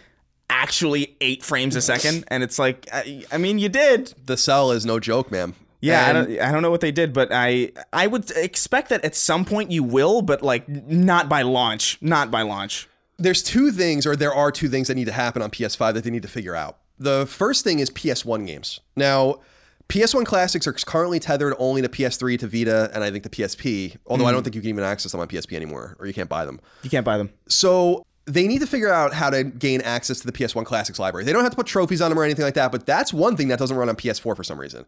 actually 0.51 1.17
eight 1.21 1.43
frames 1.43 1.77
a 1.77 1.83
second, 1.83 2.25
and 2.29 2.43
it's 2.43 2.59
like, 2.59 2.89
I, 2.93 3.25
I 3.33 3.39
mean, 3.39 3.59
you 3.59 3.69
did. 3.69 4.15
the 4.27 4.37
cell 4.37 4.71
is 4.71 4.87
no 4.87 5.01
joke, 5.01 5.31
man. 5.31 5.55
Yeah, 5.81 6.07
I 6.07 6.13
don't, 6.13 6.41
I 6.41 6.53
don't 6.53 6.63
know 6.63 6.71
what 6.71 6.81
they 6.81 6.91
did, 6.91 7.13
but 7.13 7.29
I 7.31 7.73
I 7.93 8.07
would 8.07 8.31
expect 8.33 8.89
that 8.89 9.05
at 9.05 9.15
some 9.15 9.45
point 9.45 9.71
you 9.71 9.83
will, 9.83 10.23
but 10.23 10.43
like 10.43 10.69
not 10.69 11.29
by 11.29 11.43
launch, 11.43 11.99
not 12.01 12.31
by 12.31 12.43
launch. 12.43 12.89
there's 13.19 13.43
two 13.43 13.71
things, 13.71 14.07
or 14.07 14.17
there 14.17 14.35
are 14.35 14.51
two 14.51 14.69
things 14.69 14.89
that 14.89 14.95
need 14.95 15.07
to 15.07 15.13
happen 15.13 15.43
on 15.43 15.51
PS5 15.51 15.95
that 15.95 16.05
they 16.05 16.11
need 16.11 16.23
to 16.23 16.29
figure 16.29 16.55
out. 16.55 16.79
The 16.99 17.27
first 17.27 17.63
thing 17.65 17.79
is 17.79 17.91
PS1 17.91 18.47
games. 18.47 18.81
Now, 18.97 19.41
PS1 19.89 20.25
classics 20.27 20.67
are 20.67 20.73
currently 20.73 21.21
tethered 21.21 21.55
only 21.59 21.83
to 21.83 21.89
PS3, 21.89 22.39
to 22.41 22.49
Vita, 22.49 22.91
and 22.93 23.05
I 23.05 23.11
think 23.11 23.23
the 23.23 23.31
PSP. 23.31 23.97
Although 24.07 24.27
I 24.27 24.33
don't 24.33 24.41
mm. 24.41 24.45
think 24.45 24.55
you 24.57 24.61
can 24.61 24.71
even 24.71 24.85
access 24.85 25.13
them 25.13 25.21
on 25.21 25.29
PSP 25.29 25.55
anymore, 25.55 25.97
or 25.99 26.07
you 26.07 26.15
can't 26.15 26.29
buy 26.29 26.45
them. 26.45 26.61
You 26.83 26.91
can't 26.91 27.05
buy 27.05 27.19
them. 27.19 27.31
So 27.49 28.05
they 28.27 28.49
need 28.49 28.61
to 28.61 28.67
figure 28.67 28.93
out 28.93 29.15
how 29.15 29.31
to 29.31 29.45
gain 29.45 29.81
access 29.83 30.21
to 30.21 30.27
the 30.27 30.33
PS1 30.33 30.65
Classics 30.65 30.99
library. 30.99 31.25
They 31.25 31.33
don't 31.33 31.45
have 31.45 31.53
to 31.53 31.57
put 31.57 31.67
trophies 31.67 32.03
on 32.03 32.11
them 32.11 32.19
or 32.19 32.25
anything 32.25 32.45
like 32.45 32.55
that, 32.55 32.73
but 32.73 32.85
that's 32.85 33.13
one 33.13 33.37
thing 33.37 33.49
that 33.49 33.59
doesn't 33.59 33.77
run 33.77 33.89
on 33.89 33.97
PS4 33.97 34.37
for 34.37 34.45
some 34.45 34.59
reason. 34.59 34.85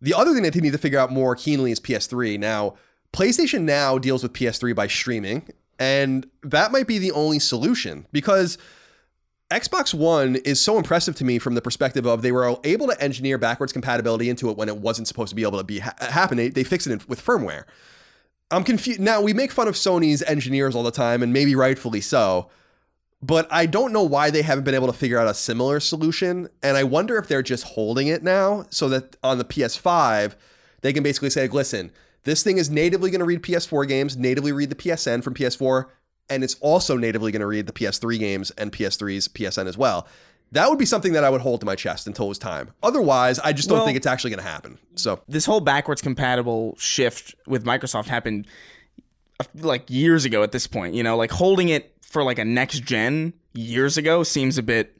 The 0.00 0.12
other 0.12 0.34
thing 0.34 0.42
that 0.42 0.52
they 0.52 0.60
need 0.60 0.72
to 0.72 0.78
figure 0.78 0.98
out 0.98 1.10
more 1.10 1.34
keenly 1.34 1.72
is 1.72 1.80
PS3. 1.80 2.38
Now, 2.38 2.74
PlayStation 3.14 3.62
Now 3.62 3.96
deals 3.98 4.22
with 4.22 4.34
PS3 4.34 4.74
by 4.74 4.88
streaming, 4.88 5.48
and 5.78 6.28
that 6.42 6.70
might 6.70 6.86
be 6.86 6.98
the 6.98 7.12
only 7.12 7.38
solution 7.38 8.06
because 8.12 8.58
Xbox 9.50 9.94
One 9.94 10.36
is 10.36 10.60
so 10.60 10.76
impressive 10.76 11.14
to 11.16 11.24
me 11.24 11.38
from 11.38 11.54
the 11.54 11.62
perspective 11.62 12.04
of 12.04 12.20
they 12.20 12.32
were 12.32 12.56
able 12.64 12.88
to 12.88 13.00
engineer 13.00 13.38
backwards 13.38 13.72
compatibility 13.72 14.28
into 14.28 14.50
it 14.50 14.56
when 14.56 14.68
it 14.68 14.76
wasn't 14.76 15.08
supposed 15.08 15.30
to 15.30 15.36
be 15.36 15.44
able 15.44 15.58
to 15.58 15.64
be 15.64 15.78
ha- 15.78 15.94
happen. 16.00 16.36
They, 16.36 16.48
they 16.48 16.64
fixed 16.64 16.86
it 16.88 16.92
in, 16.92 17.00
with 17.08 17.24
firmware. 17.24 17.64
I'm 18.50 18.64
confused. 18.64 19.00
Now, 19.00 19.20
we 19.20 19.32
make 19.32 19.50
fun 19.50 19.68
of 19.68 19.74
Sony's 19.74 20.22
engineers 20.22 20.74
all 20.74 20.82
the 20.82 20.90
time, 20.90 21.22
and 21.22 21.32
maybe 21.32 21.54
rightfully 21.54 22.00
so, 22.00 22.50
but 23.22 23.48
I 23.50 23.66
don't 23.66 23.92
know 23.92 24.02
why 24.02 24.30
they 24.30 24.42
haven't 24.42 24.64
been 24.64 24.74
able 24.74 24.86
to 24.88 24.92
figure 24.92 25.18
out 25.18 25.26
a 25.28 25.34
similar 25.34 25.80
solution. 25.80 26.48
And 26.62 26.76
I 26.76 26.84
wonder 26.84 27.16
if 27.16 27.28
they're 27.28 27.42
just 27.42 27.64
holding 27.64 28.08
it 28.08 28.22
now 28.22 28.66
so 28.70 28.88
that 28.90 29.16
on 29.22 29.38
the 29.38 29.44
PS5, 29.44 30.34
they 30.82 30.92
can 30.92 31.02
basically 31.02 31.30
say, 31.30 31.48
listen, 31.48 31.90
this 32.24 32.42
thing 32.42 32.58
is 32.58 32.68
natively 32.70 33.10
going 33.10 33.20
to 33.20 33.24
read 33.24 33.42
PS4 33.42 33.88
games, 33.88 34.16
natively 34.16 34.52
read 34.52 34.70
the 34.70 34.74
PSN 34.76 35.22
from 35.22 35.34
PS4, 35.34 35.86
and 36.28 36.44
it's 36.44 36.56
also 36.60 36.96
natively 36.96 37.32
going 37.32 37.40
to 37.40 37.46
read 37.46 37.66
the 37.66 37.72
PS3 37.72 38.18
games 38.18 38.50
and 38.52 38.72
PS3's 38.72 39.28
PSN 39.28 39.66
as 39.66 39.78
well. 39.78 40.06
That 40.52 40.68
would 40.68 40.78
be 40.78 40.86
something 40.86 41.12
that 41.14 41.24
I 41.24 41.30
would 41.30 41.40
hold 41.40 41.60
to 41.60 41.66
my 41.66 41.74
chest 41.74 42.06
until 42.06 42.26
it 42.26 42.28
was 42.28 42.38
time. 42.38 42.70
Otherwise, 42.82 43.38
I 43.40 43.52
just 43.52 43.68
don't 43.68 43.78
Well- 43.78 43.86
think 43.86 43.96
it's 43.96 44.06
actually 44.06 44.30
going 44.30 44.42
to 44.44 44.48
happen. 44.48 44.78
So, 44.94 45.20
This 45.28 45.44
whole 45.46 45.60
backwards 45.60 46.00
compatible 46.02 46.76
shift 46.78 47.34
with 47.46 47.64
Microsoft 47.64 48.06
happened 48.06 48.46
like 49.54 49.84
years 49.90 50.24
ago 50.24 50.42
at 50.42 50.52
this 50.52 50.66
point. 50.66 50.94
You 50.94 51.02
know, 51.02 51.16
like 51.16 51.30
holding 51.30 51.68
it 51.68 51.94
for 52.02 52.22
like 52.22 52.38
a 52.38 52.44
next 52.44 52.80
gen 52.80 53.32
years 53.54 53.96
ago 53.96 54.22
seems 54.22 54.58
a 54.58 54.62
bit. 54.62 54.96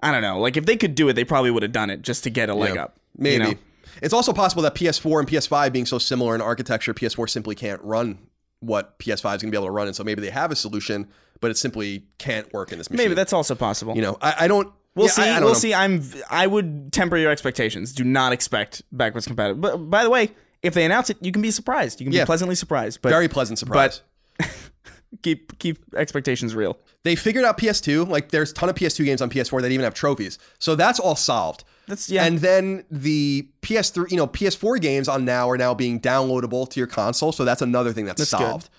I 0.00 0.12
don't 0.12 0.22
know. 0.22 0.38
Like 0.38 0.56
if 0.56 0.66
they 0.66 0.76
could 0.76 0.94
do 0.94 1.08
it, 1.08 1.14
they 1.14 1.24
probably 1.24 1.50
would 1.50 1.62
have 1.62 1.72
done 1.72 1.90
it 1.90 2.02
just 2.02 2.24
to 2.24 2.30
get 2.30 2.48
a 2.48 2.54
leg 2.54 2.74
Yeah, 2.76 2.84
up. 2.84 2.98
you 3.16 3.22
maybe. 3.22 3.44
know? 3.44 3.54
It's 4.00 4.14
also 4.14 4.32
possible 4.32 4.62
that 4.62 4.74
PS4 4.76 5.18
and 5.20 5.28
PS5 5.28 5.72
being 5.72 5.86
so 5.86 5.98
similar 5.98 6.34
in 6.36 6.40
architecture, 6.40 6.94
PS4 6.94 7.28
simply 7.28 7.56
can't 7.56 7.82
run 7.82 8.18
what 8.60 8.96
PS5 9.00 9.14
is 9.14 9.22
going 9.22 9.38
to 9.38 9.50
be 9.50 9.56
able 9.56 9.66
to 9.66 9.72
run. 9.72 9.88
And 9.88 9.96
so 9.96 10.04
maybe 10.04 10.20
they 10.20 10.30
have 10.30 10.52
a 10.52 10.56
solution, 10.56 11.08
but 11.40 11.50
it 11.50 11.56
simply 11.56 12.04
can't 12.18 12.52
work 12.52 12.70
in 12.70 12.78
this 12.78 12.90
machine. 12.90 13.04
Maybe 13.06 13.14
that's 13.14 13.32
also 13.32 13.56
possible. 13.56 13.96
you 13.96 14.02
know, 14.02 14.16
I, 14.22 14.34
I 14.40 14.48
don't. 14.48 14.72
We'll 14.94 15.06
yeah, 15.06 15.12
see. 15.12 15.22
I, 15.22 15.24
I 15.24 15.32
don't 15.34 15.42
we'll 15.44 15.52
know. 15.54 15.58
see. 15.58 15.74
I'm. 15.74 16.02
I 16.30 16.46
would 16.46 16.92
temper 16.92 17.16
your 17.16 17.30
expectations. 17.32 17.92
Do 17.92 18.04
not 18.04 18.32
expect 18.32 18.82
backwards 18.92 19.26
compatible. 19.26 19.60
But 19.60 19.76
by 19.78 20.02
the 20.04 20.10
way, 20.10 20.30
if 20.62 20.74
they 20.74 20.84
announce 20.84 21.10
it, 21.10 21.16
you 21.20 21.32
can 21.32 21.42
be 21.42 21.50
surprised. 21.50 22.00
You 22.00 22.06
can 22.06 22.12
Yeah. 22.12 22.22
be 22.24 22.26
pleasantly 22.26 22.54
surprised. 22.56 23.00
But 23.02 23.10
Very 23.10 23.28
pleasant 23.28 23.58
surprise. 23.58 24.02
But 24.38 24.48
keep 25.22 25.58
keep 25.58 25.78
expectations 25.96 26.54
real. 26.54 26.78
they 27.04 27.14
figured 27.16 27.44
out 27.44 27.58
PS2. 27.58 28.08
Like 28.08 28.30
there's 28.30 28.50
a 28.50 28.54
ton 28.54 28.68
of 28.68 28.74
PS2 28.74 29.04
games 29.04 29.22
on 29.22 29.30
PS4 29.30 29.62
that 29.62 29.70
even 29.70 29.84
have 29.84 29.94
trophies. 29.94 30.38
So 30.58 30.74
that's 30.74 30.98
all 31.00 31.16
solved. 31.16 31.64
That's 31.86 32.10
yeah. 32.10 32.24
And 32.24 32.38
then 32.38 32.84
the 32.90 33.48
PS3, 33.62 34.10
you 34.10 34.16
know, 34.18 34.26
PS4 34.26 34.80
games 34.80 35.08
on 35.08 35.24
now 35.24 35.48
are 35.48 35.56
now 35.56 35.72
being 35.74 36.00
downloadable 36.00 36.68
to 36.70 36.80
your 36.80 36.86
console. 36.86 37.32
So 37.32 37.44
that's 37.44 37.62
another 37.62 37.92
thing 37.92 38.04
that's, 38.04 38.18
That's 38.20 38.30
good. 38.32 38.46
solved. 38.50 38.70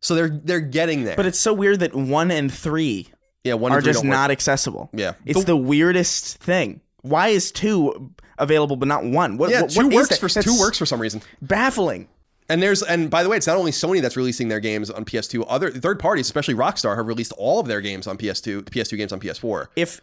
So 0.00 0.14
they're 0.14 0.28
they're 0.30 0.60
getting 0.60 1.04
there. 1.04 1.16
but 1.16 1.26
it's 1.26 1.38
so 1.40 1.52
weird 1.52 1.80
that 1.80 1.94
one 1.94 2.30
and 2.30 2.52
three 2.52 3.08
yeah, 3.44 3.54
one 3.54 3.72
are 3.72 3.76
and 3.76 3.84
three 3.84 3.92
just 3.92 4.04
work. 4.04 4.10
not 4.10 4.30
accessible. 4.30 4.90
Yeah. 4.92 5.14
It's 5.26 5.40
The- 5.40 5.46
the, 5.46 5.56
weirdest 5.56 6.38
thing. 6.38 6.80
Why 7.02 7.28
is 7.28 7.50
two 7.50 8.12
available 8.42 8.76
but 8.76 8.88
not 8.88 9.04
one? 9.04 9.38
What, 9.38 9.50
Yeah, 9.50 9.62
what- 9.62 9.70
two 9.70 9.86
what 9.86 9.94
works 9.94 10.18
for 10.18 10.28
That's 10.28 10.44
two 10.46 10.58
works 10.60 10.76
for 10.78 10.84
some 10.86 11.00
reason. 11.00 11.22
Baffling. 11.40 12.08
And 12.48 12.62
there's 12.62 12.82
and 12.82 13.08
by 13.08 13.22
the 13.22 13.28
way, 13.28 13.36
it's 13.38 13.46
not 13.46 13.56
only 13.56 13.70
Sony 13.70 14.02
that's 14.02 14.16
releasing 14.16 14.48
their 14.48 14.60
games 14.60 14.90
on 14.90 15.04
PS2. 15.04 15.44
Other 15.48 15.70
third 15.70 15.98
parties, 15.98 16.26
especially 16.26 16.54
Rockstar, 16.54 16.96
have 16.96 17.06
released 17.06 17.32
all 17.38 17.60
of 17.60 17.66
their 17.68 17.80
games 17.80 18.06
on 18.06 18.18
PS2, 18.18 18.64
the 18.64 18.70
PS2 18.70 18.96
games 18.98 19.12
on 19.12 19.20
PS4 19.20 19.68
If 19.76 20.00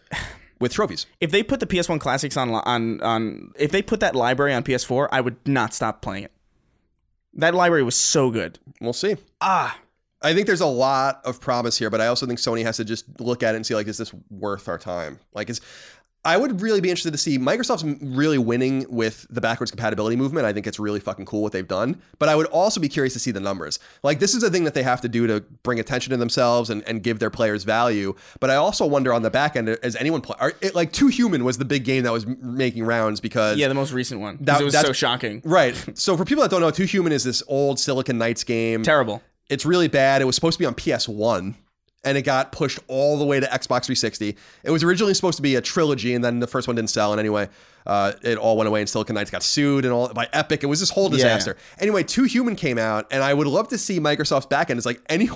with 0.59 0.71
trophies. 0.73 1.05
if 1.19 1.31
they 1.31 1.43
put 1.43 1.59
the 1.59 1.67
PS1 1.67 1.99
classics 1.99 2.37
on 2.37 2.49
on 2.49 3.01
on 3.01 3.51
if 3.59 3.71
they 3.71 3.81
put 3.81 3.99
that 3.99 4.15
library 4.15 4.53
on 4.53 4.63
PS4, 4.63 5.09
I 5.11 5.21
would 5.21 5.35
not 5.45 5.73
stop 5.73 6.01
playing 6.01 6.23
it. 6.23 6.31
That 7.33 7.53
library 7.53 7.83
was 7.83 7.95
so 7.95 8.31
good. 8.31 8.57
We'll 8.81 8.93
see. 8.93 9.15
Ah, 9.41 9.77
I 10.21 10.33
think 10.33 10.47
there's 10.47 10.61
a 10.61 10.65
lot 10.65 11.21
of 11.25 11.39
promise 11.39 11.77
here, 11.77 11.89
but 11.89 12.01
I 12.01 12.07
also 12.07 12.25
think 12.25 12.39
Sony 12.39 12.63
has 12.63 12.77
to 12.77 12.85
just 12.85 13.05
look 13.21 13.43
at 13.43 13.53
it 13.53 13.57
and 13.57 13.65
see 13.65 13.75
like, 13.75 13.87
is 13.87 13.97
this 13.97 14.11
worth 14.29 14.67
our 14.67 14.77
time? 14.79 15.19
Like, 15.33 15.49
is 15.49 15.61
I 16.25 16.35
would 16.35 16.61
really 16.61 16.81
be 16.81 16.89
interested 16.89 17.11
to 17.11 17.17
see 17.17 17.39
Microsoft's 17.39 17.83
really 18.01 18.37
winning 18.37 18.85
with 18.89 19.25
the 19.29 19.39
backwards 19.39 19.71
compatibility 19.71 20.17
movement. 20.17 20.45
I 20.45 20.51
think 20.51 20.67
it's 20.67 20.79
really 20.79 20.99
fucking 20.99 21.25
cool 21.25 21.41
what 21.41 21.53
they've 21.53 21.67
done. 21.67 22.01
But 22.17 22.27
I 22.27 22.35
would 22.35 22.47
also 22.47 22.81
be 22.81 22.89
curious 22.89 23.13
to 23.13 23.19
see 23.19 23.31
the 23.31 23.39
numbers. 23.39 23.79
Like, 24.03 24.19
this 24.19 24.35
is 24.35 24.43
a 24.43 24.49
thing 24.49 24.65
that 24.65 24.73
they 24.73 24.83
have 24.83 24.99
to 25.01 25.07
do 25.07 25.27
to 25.27 25.41
bring 25.63 25.79
attention 25.79 26.11
to 26.11 26.17
themselves 26.17 26.69
and, 26.69 26.83
and 26.83 27.01
give 27.01 27.19
their 27.19 27.29
players 27.29 27.63
value. 27.63 28.15
But 28.41 28.49
I 28.49 28.55
also 28.55 28.85
wonder 28.85 29.13
on 29.13 29.21
the 29.21 29.29
back 29.29 29.55
end, 29.55 29.69
is 29.69 29.95
anyone 29.95 30.19
play? 30.19 30.35
Are, 30.39 30.53
it, 30.59 30.75
like, 30.75 30.91
Too 30.91 31.07
Human 31.07 31.45
was 31.45 31.57
the 31.57 31.65
big 31.65 31.85
game 31.85 32.03
that 32.03 32.11
was 32.11 32.27
making 32.27 32.83
rounds 32.83 33.21
because 33.21 33.57
yeah, 33.57 33.69
the 33.69 33.73
most 33.73 33.93
recent 33.93 34.19
one. 34.19 34.37
That- 34.41 34.61
was 34.61 34.77
so 34.77 34.91
shocking. 34.91 35.41
Right. 35.45 35.73
So 35.97 36.17
for 36.17 36.25
people 36.25 36.41
that 36.41 36.51
don't 36.51 36.59
know, 36.59 36.69
Too 36.69 36.83
Human 36.83 37.13
is 37.13 37.23
this 37.23 37.41
old 37.47 37.79
Silicon 37.79 38.17
Knights 38.17 38.43
game. 38.43 38.83
Terrible. 38.83 39.21
It's 39.49 39.65
really 39.65 39.87
bad. 39.87 40.21
It 40.21 40.25
was 40.25 40.35
supposed 40.35 40.57
to 40.57 40.59
be 40.61 40.65
on 40.65 40.75
PS1 40.75 41.55
and 42.03 42.17
it 42.17 42.21
got 42.21 42.51
pushed 42.51 42.79
all 42.87 43.17
the 43.17 43.25
way 43.25 43.39
to 43.39 43.45
Xbox 43.45 43.85
360. 43.85 44.37
It 44.63 44.71
was 44.71 44.83
originally 44.83 45.13
supposed 45.13 45.37
to 45.37 45.41
be 45.41 45.55
a 45.55 45.61
trilogy 45.61 46.13
and 46.13 46.23
then 46.23 46.39
the 46.39 46.47
first 46.47 46.67
one 46.67 46.75
didn't 46.75 46.89
sell. 46.89 47.11
And 47.11 47.19
anyway, 47.19 47.49
uh, 47.85 48.13
it 48.21 48.37
all 48.37 48.55
went 48.57 48.67
away 48.67 48.79
and 48.79 48.89
Silicon 48.89 49.15
Knights 49.15 49.31
got 49.31 49.43
sued 49.43 49.83
and 49.85 49.93
all 49.93 50.13
by 50.13 50.29
Epic. 50.31 50.63
It 50.63 50.67
was 50.67 50.79
this 50.79 50.89
whole 50.89 51.09
disaster. 51.09 51.57
Anyway, 51.79 52.03
Two 52.03 52.23
Human 52.23 52.55
came 52.55 52.77
out 52.77 53.07
and 53.11 53.23
I 53.23 53.33
would 53.33 53.47
love 53.47 53.67
to 53.69 53.77
see 53.77 53.99
Microsoft's 53.99 54.47
backend. 54.47 54.77
It's 54.77 54.85
like, 54.85 55.01
any, 55.09 55.29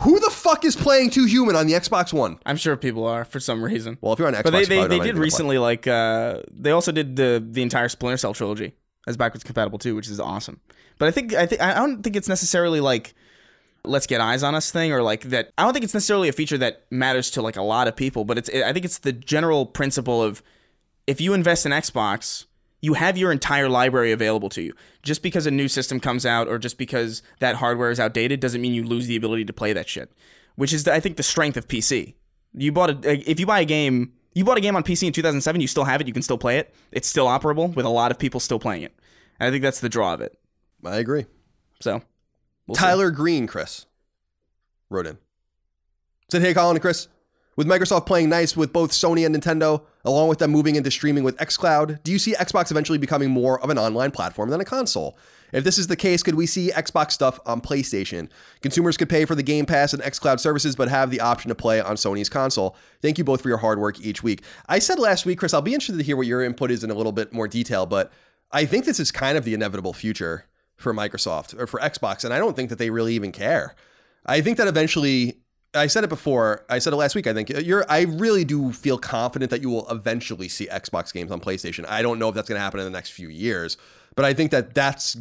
who 0.00 0.18
the 0.18 0.30
fuck 0.30 0.64
is 0.64 0.74
playing 0.74 1.10
Two 1.10 1.26
Human 1.26 1.54
on 1.54 1.66
the 1.66 1.74
Xbox 1.74 2.12
One? 2.12 2.38
I'm 2.44 2.56
sure 2.56 2.76
people 2.76 3.06
are 3.06 3.24
for 3.24 3.38
some 3.38 3.62
reason. 3.62 3.98
Well, 4.00 4.12
if 4.12 4.18
you're 4.18 4.28
on 4.28 4.34
Xbox, 4.34 4.42
but 4.42 4.50
they 4.50 4.64
they, 4.64 4.86
they 4.88 4.98
did 4.98 5.16
recently 5.16 5.58
like 5.58 5.86
uh 5.86 6.40
they 6.50 6.72
also 6.72 6.90
did 6.90 7.16
the 7.16 7.44
the 7.46 7.62
entire 7.62 7.88
Splinter 7.88 8.16
Cell 8.16 8.34
trilogy 8.34 8.74
as 9.06 9.16
backwards 9.16 9.44
compatible 9.44 9.78
too, 9.78 9.94
which 9.94 10.08
is 10.08 10.18
awesome. 10.18 10.60
But 10.98 11.08
I 11.08 11.10
think 11.12 11.34
I 11.34 11.46
think 11.46 11.60
I 11.60 11.74
don't 11.74 12.02
think 12.02 12.16
it's 12.16 12.28
necessarily 12.28 12.80
like 12.80 13.14
let's 13.84 14.06
get 14.06 14.20
eyes 14.20 14.42
on 14.42 14.54
us 14.54 14.70
thing 14.70 14.92
or 14.92 15.02
like 15.02 15.22
that. 15.24 15.50
I 15.58 15.64
don't 15.64 15.72
think 15.72 15.84
it's 15.84 15.94
necessarily 15.94 16.28
a 16.28 16.32
feature 16.32 16.58
that 16.58 16.84
matters 16.90 17.30
to 17.32 17.42
like 17.42 17.56
a 17.56 17.62
lot 17.62 17.88
of 17.88 17.96
people, 17.96 18.24
but 18.24 18.38
it's 18.38 18.50
I 18.50 18.72
think 18.72 18.84
it's 18.84 18.98
the 18.98 19.12
general 19.12 19.66
principle 19.66 20.22
of 20.22 20.42
if 21.06 21.20
you 21.20 21.34
invest 21.34 21.66
in 21.66 21.72
Xbox, 21.72 22.46
you 22.80 22.94
have 22.94 23.16
your 23.16 23.32
entire 23.32 23.68
library 23.68 24.12
available 24.12 24.48
to 24.50 24.62
you. 24.62 24.74
Just 25.02 25.22
because 25.22 25.46
a 25.46 25.50
new 25.50 25.68
system 25.68 26.00
comes 26.00 26.26
out 26.26 26.48
or 26.48 26.58
just 26.58 26.76
because 26.76 27.22
that 27.38 27.56
hardware 27.56 27.90
is 27.90 28.00
outdated 28.00 28.40
doesn't 28.40 28.60
mean 28.60 28.74
you 28.74 28.84
lose 28.84 29.06
the 29.06 29.16
ability 29.16 29.44
to 29.46 29.52
play 29.52 29.72
that 29.72 29.88
shit. 29.88 30.12
Which 30.56 30.72
is, 30.72 30.86
I 30.86 31.00
think, 31.00 31.16
the 31.16 31.22
strength 31.22 31.56
of 31.56 31.66
PC. 31.66 32.14
You 32.52 32.72
bought 32.72 33.04
a 33.04 33.30
if 33.30 33.40
you 33.40 33.46
buy 33.46 33.60
a 33.60 33.64
game, 33.64 34.12
you 34.34 34.44
bought 34.44 34.58
a 34.58 34.60
game 34.60 34.76
on 34.76 34.82
PC 34.82 35.06
in 35.06 35.12
2007, 35.12 35.60
you 35.60 35.66
still 35.66 35.84
have 35.84 36.00
it, 36.00 36.06
you 36.06 36.12
can 36.12 36.22
still 36.22 36.38
play 36.38 36.58
it. 36.58 36.74
It's 36.92 37.08
still 37.08 37.26
operable 37.26 37.74
with 37.74 37.86
a 37.86 37.90
lot 37.90 38.10
of 38.10 38.18
people 38.18 38.38
still 38.38 38.58
playing 38.58 38.82
it. 38.82 38.94
And 39.40 39.48
I 39.48 39.50
think 39.50 39.62
that's 39.62 39.80
the 39.80 39.88
draw 39.88 40.14
of 40.14 40.20
it. 40.20 40.38
I 40.84 40.96
agree. 40.96 41.26
So, 41.80 42.02
we'll 42.66 42.74
see. 42.74 42.80
Tyler 42.80 43.10
Green, 43.10 43.46
Chris, 43.46 43.86
wrote 44.90 45.06
in. 45.06 45.18
Said, 46.30 46.42
hey, 46.42 46.54
Colin 46.54 46.76
and 46.76 46.82
Chris, 46.82 47.08
with 47.56 47.66
Microsoft 47.66 48.06
playing 48.06 48.28
nice 48.28 48.56
with 48.56 48.72
both 48.72 48.90
Sony 48.90 49.24
and 49.24 49.34
Nintendo, 49.34 49.82
along 50.04 50.28
with 50.28 50.38
them 50.38 50.50
moving 50.50 50.74
into 50.76 50.90
streaming 50.90 51.22
with 51.22 51.36
xCloud, 51.36 52.02
do 52.02 52.10
you 52.10 52.18
see 52.18 52.34
Xbox 52.34 52.70
eventually 52.70 52.98
becoming 52.98 53.30
more 53.30 53.60
of 53.60 53.70
an 53.70 53.78
online 53.78 54.10
platform 54.10 54.50
than 54.50 54.60
a 54.60 54.64
console? 54.64 55.16
If 55.52 55.62
this 55.62 55.78
is 55.78 55.86
the 55.86 55.94
case, 55.94 56.24
could 56.24 56.34
we 56.34 56.46
see 56.46 56.72
Xbox 56.72 57.12
stuff 57.12 57.38
on 57.46 57.60
PlayStation? 57.60 58.28
Consumers 58.60 58.96
could 58.96 59.08
pay 59.08 59.24
for 59.24 59.36
the 59.36 59.42
Game 59.44 59.66
Pass 59.66 59.92
and 59.92 60.02
xCloud 60.02 60.40
services, 60.40 60.74
but 60.74 60.88
have 60.88 61.10
the 61.10 61.20
option 61.20 61.48
to 61.48 61.54
play 61.54 61.80
on 61.80 61.94
Sony's 61.94 62.28
console. 62.28 62.74
Thank 63.00 63.18
you 63.18 63.24
both 63.24 63.40
for 63.40 63.48
your 63.48 63.58
hard 63.58 63.78
work 63.78 64.00
each 64.00 64.20
week. 64.20 64.42
I 64.68 64.80
said 64.80 64.98
last 64.98 65.24
week, 65.24 65.38
Chris, 65.38 65.54
I'll 65.54 65.62
be 65.62 65.74
interested 65.74 65.98
to 65.98 66.04
hear 66.04 66.16
what 66.16 66.26
your 66.26 66.42
input 66.42 66.72
is 66.72 66.82
in 66.82 66.90
a 66.90 66.94
little 66.94 67.12
bit 67.12 67.32
more 67.32 67.46
detail, 67.46 67.86
but 67.86 68.10
I 68.50 68.64
think 68.64 68.84
this 68.84 68.98
is 68.98 69.12
kind 69.12 69.38
of 69.38 69.44
the 69.44 69.54
inevitable 69.54 69.92
future 69.92 70.46
for 70.76 70.92
Microsoft 70.92 71.58
or 71.58 71.66
for 71.66 71.80
Xbox, 71.80 72.24
and 72.24 72.32
I 72.34 72.38
don't 72.38 72.56
think 72.56 72.70
that 72.70 72.78
they 72.78 72.90
really 72.90 73.14
even 73.14 73.32
care. 73.32 73.74
I 74.26 74.40
think 74.40 74.58
that 74.58 74.66
eventually, 74.66 75.38
I 75.74 75.86
said 75.86 76.04
it 76.04 76.08
before, 76.08 76.64
I 76.68 76.78
said 76.78 76.92
it 76.92 76.96
last 76.96 77.14
week. 77.14 77.26
I 77.26 77.34
think 77.34 77.50
you're. 77.50 77.84
I 77.88 78.02
really 78.02 78.44
do 78.44 78.72
feel 78.72 78.98
confident 78.98 79.50
that 79.50 79.62
you 79.62 79.70
will 79.70 79.88
eventually 79.90 80.48
see 80.48 80.66
Xbox 80.66 81.12
games 81.12 81.30
on 81.30 81.40
PlayStation. 81.40 81.86
I 81.88 82.02
don't 82.02 82.18
know 82.18 82.28
if 82.28 82.34
that's 82.34 82.48
going 82.48 82.58
to 82.58 82.62
happen 82.62 82.80
in 82.80 82.86
the 82.86 82.90
next 82.90 83.10
few 83.10 83.28
years, 83.28 83.76
but 84.16 84.24
I 84.24 84.34
think 84.34 84.50
that 84.50 84.74
that's 84.74 85.16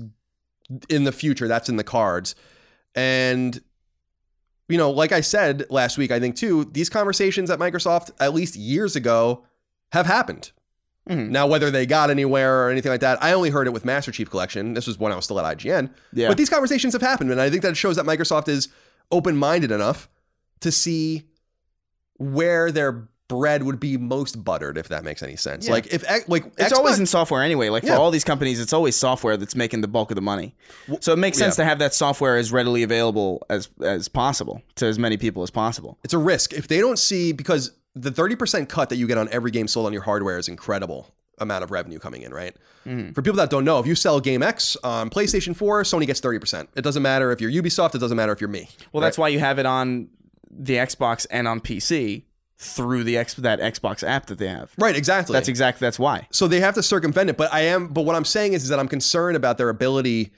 in 0.89 1.03
the 1.03 1.11
future. 1.11 1.47
That's 1.47 1.69
in 1.69 1.75
the 1.75 1.83
cards, 1.83 2.35
and 2.95 3.61
you 4.69 4.77
know, 4.77 4.91
like 4.91 5.11
I 5.11 5.21
said 5.21 5.65
last 5.69 5.97
week, 5.97 6.11
I 6.11 6.19
think 6.19 6.35
too, 6.35 6.65
these 6.65 6.89
conversations 6.89 7.49
at 7.49 7.59
Microsoft, 7.59 8.11
at 8.19 8.33
least 8.33 8.55
years 8.55 8.95
ago, 8.95 9.45
have 9.91 10.05
happened. 10.05 10.51
Mhm. 11.09 11.29
Now, 11.29 11.47
whether 11.47 11.69
they 11.69 11.85
got 11.85 12.09
anywhere 12.09 12.63
or 12.65 12.69
anything 12.69 12.91
like 12.91 13.01
that, 13.01 13.21
I 13.21 13.33
only 13.33 13.49
heard 13.49 13.67
it 13.67 13.73
with 13.73 13.83
Master 13.83 14.11
Chief 14.11 14.29
Collection. 14.29 14.73
This 14.73 14.87
was 14.87 14.97
when 14.97 15.11
I 15.11 15.15
was 15.15 15.25
still 15.25 15.39
at 15.39 15.45
IGN. 15.57 15.89
Yeah. 16.13 16.29
But 16.29 16.37
these 16.37 16.49
conversations 16.49 16.93
have 16.93 17.01
happened, 17.01 17.29
and 17.31 17.41
I 17.41 17.49
think 17.49 17.61
that 17.63 17.75
shows 17.75 17.97
that 17.97 18.05
Microsoft 18.05 18.47
is 18.47 18.69
open 19.11 19.35
minded 19.35 19.69
enough 19.71 20.07
to 20.61 20.71
see 20.71 21.23
where 22.17 22.71
their 22.71 23.07
bread 23.27 23.63
would 23.63 23.79
be 23.79 23.97
most 23.97 24.43
buttered 24.43 24.77
if 24.77 24.89
that 24.89 25.03
makes 25.03 25.23
any 25.23 25.35
sense. 25.35 25.65
Yeah. 25.65 25.73
Like 25.73 25.87
if 25.87 26.03
like 26.29 26.45
It's 26.57 26.71
Xbox- 26.71 26.77
always 26.77 26.99
in 26.99 27.05
software 27.05 27.41
anyway. 27.41 27.69
Like 27.69 27.83
for 27.83 27.89
Yeah. 27.89 27.97
all 27.97 28.11
these 28.11 28.23
companies, 28.23 28.59
it's 28.59 28.73
always 28.73 28.95
software 28.95 29.37
that's 29.37 29.55
making 29.55 29.81
the 29.81 29.87
bulk 29.87 30.11
of 30.11 30.15
the 30.15 30.21
money. 30.21 30.55
So 30.99 31.13
it 31.13 31.17
makes 31.17 31.37
sense 31.37 31.57
yeah. 31.57 31.63
to 31.63 31.69
have 31.69 31.79
that 31.79 31.93
software 31.93 32.37
as 32.37 32.51
readily 32.51 32.83
available 32.83 33.43
as 33.49 33.69
as 33.81 34.07
possible 34.07 34.61
to 34.75 34.85
as 34.85 34.99
many 34.99 35.17
people 35.17 35.41
as 35.41 35.49
possible. 35.49 35.97
it's 36.03 36.13
a 36.13 36.17
risk 36.17 36.53
if 36.53 36.67
they 36.67 36.79
don't 36.79 36.99
see 36.99 37.31
because 37.31 37.71
the 37.95 38.11
30% 38.11 38.69
cut 38.69 38.89
that 38.89 38.95
you 38.95 39.07
get 39.07 39.17
on 39.17 39.29
every 39.29 39.51
game 39.51 39.67
sold 39.67 39.85
on 39.85 39.93
your 39.93 40.01
hardware 40.01 40.37
is 40.37 40.47
incredible 40.47 41.13
amount 41.39 41.63
of 41.63 41.71
revenue 41.71 41.99
coming 41.99 42.21
in, 42.21 42.33
right? 42.33 42.55
Mm-hmm. 42.85 43.13
For 43.13 43.21
people 43.21 43.37
that 43.37 43.49
don't 43.49 43.65
know, 43.65 43.79
if 43.79 43.87
you 43.87 43.95
sell 43.95 44.19
Game 44.19 44.43
X 44.43 44.77
on 44.83 45.09
PlayStation 45.09 45.55
4, 45.55 45.83
Sony 45.83 46.05
gets 46.05 46.21
30%. 46.21 46.67
It 46.75 46.81
doesn't 46.81 47.01
matter 47.01 47.31
if 47.31 47.41
you're 47.41 47.51
Ubisoft, 47.51 47.95
it 47.95 47.99
doesn't 47.99 48.17
matter 48.17 48.31
if 48.31 48.41
you're 48.41 48.49
me. 48.49 48.69
Well, 48.91 49.01
that's 49.01 49.17
why 49.17 49.29
you 49.29 49.39
have 49.39 49.59
it 49.59 49.65
on 49.65 50.09
the 50.49 50.75
Xbox 50.75 51.25
and 51.31 51.47
on 51.47 51.59
PC 51.59 52.23
through 52.57 53.03
the 53.03 53.17
X 53.17 53.33
that 53.35 53.59
Xbox 53.59 54.07
app 54.07 54.27
that 54.27 54.37
they 54.37 54.47
have. 54.47 54.71
Right, 54.77 54.95
exactly. 54.95 55.33
That's 55.33 55.47
exactly 55.47 55.85
that's 55.85 55.99
why. 55.99 56.27
so 56.31 56.47
they 56.47 56.59
have 56.59 56.75
to 56.75 56.83
circumvent 56.83 57.29
it, 57.29 57.37
but 57.37 57.53
I 57.53 57.61
am 57.61 57.87
but 57.87 58.03
what 58.03 58.15
I'm 58.15 58.25
saying 58.25 58.53
is, 58.53 58.63
is 58.63 58.69
that 58.69 58.79
I'm 58.79 58.87
concerned 58.87 59.35
about 59.35 59.57
their 59.57 59.69
ability 59.69 60.31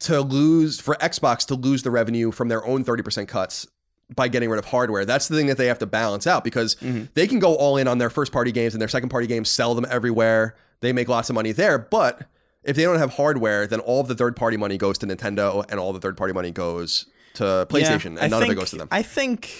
to 0.00 0.22
lose 0.22 0.80
for 0.80 0.94
Xbox 0.96 1.46
to 1.46 1.54
lose 1.54 1.82
the 1.82 1.90
revenue 1.90 2.32
from 2.32 2.48
their 2.48 2.64
own 2.64 2.84
30% 2.84 3.28
cuts 3.28 3.66
by 4.14 4.28
getting 4.28 4.50
rid 4.50 4.58
of 4.58 4.64
hardware. 4.64 5.04
That's 5.04 5.28
the 5.28 5.36
thing 5.36 5.46
that 5.46 5.56
they 5.56 5.66
have 5.66 5.78
to 5.78 5.86
balance 5.86 6.26
out 6.26 6.44
because 6.44 6.74
mm-hmm. 6.76 7.04
they 7.14 7.26
can 7.26 7.38
go 7.38 7.54
all 7.54 7.76
in 7.76 7.88
on 7.88 7.98
their 7.98 8.10
first 8.10 8.32
party 8.32 8.52
games 8.52 8.74
and 8.74 8.80
their 8.80 8.88
second 8.88 9.08
party 9.08 9.26
games, 9.26 9.48
sell 9.48 9.74
them 9.74 9.86
everywhere. 9.88 10.56
They 10.80 10.92
make 10.92 11.08
lots 11.08 11.28
of 11.30 11.34
money 11.34 11.52
there, 11.52 11.78
but 11.78 12.26
if 12.62 12.76
they 12.76 12.82
don't 12.82 12.98
have 12.98 13.14
hardware, 13.14 13.66
then 13.66 13.80
all 13.80 14.00
of 14.00 14.08
the 14.08 14.14
third 14.14 14.36
party 14.36 14.56
money 14.56 14.76
goes 14.76 14.98
to 14.98 15.06
Nintendo 15.06 15.64
and 15.70 15.78
all 15.78 15.92
the 15.92 16.00
third 16.00 16.16
party 16.16 16.32
money 16.32 16.50
goes 16.50 17.06
to 17.34 17.66
PlayStation 17.70 18.16
Yeah, 18.16 18.22
and 18.22 18.30
none 18.30 18.42
of 18.42 18.50
it 18.50 18.54
goes 18.54 18.70
to 18.70 18.76
them. 18.76 18.88
I 18.90 19.02
think 19.02 19.54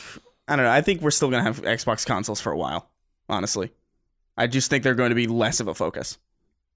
I 0.49 0.57
don't 0.57 0.65
know. 0.65 0.71
I 0.73 0.81
think 0.81 1.01
we're 1.01 1.11
still 1.11 1.31
gonna 1.31 1.45
have 1.45 1.63
Xbox 1.63 2.05
consoles 2.05 2.41
for 2.41 2.53
a 2.53 2.57
while. 2.57 2.91
Honestly, 3.29 3.73
I 4.37 4.47
just 4.47 4.71
think 4.71 4.83
they're 4.83 4.95
going 4.95 5.11
to 5.11 5.15
be 5.15 5.29
less 5.29 5.61
of 5.61 5.69
a 5.69 5.75
focus, 5.75 6.19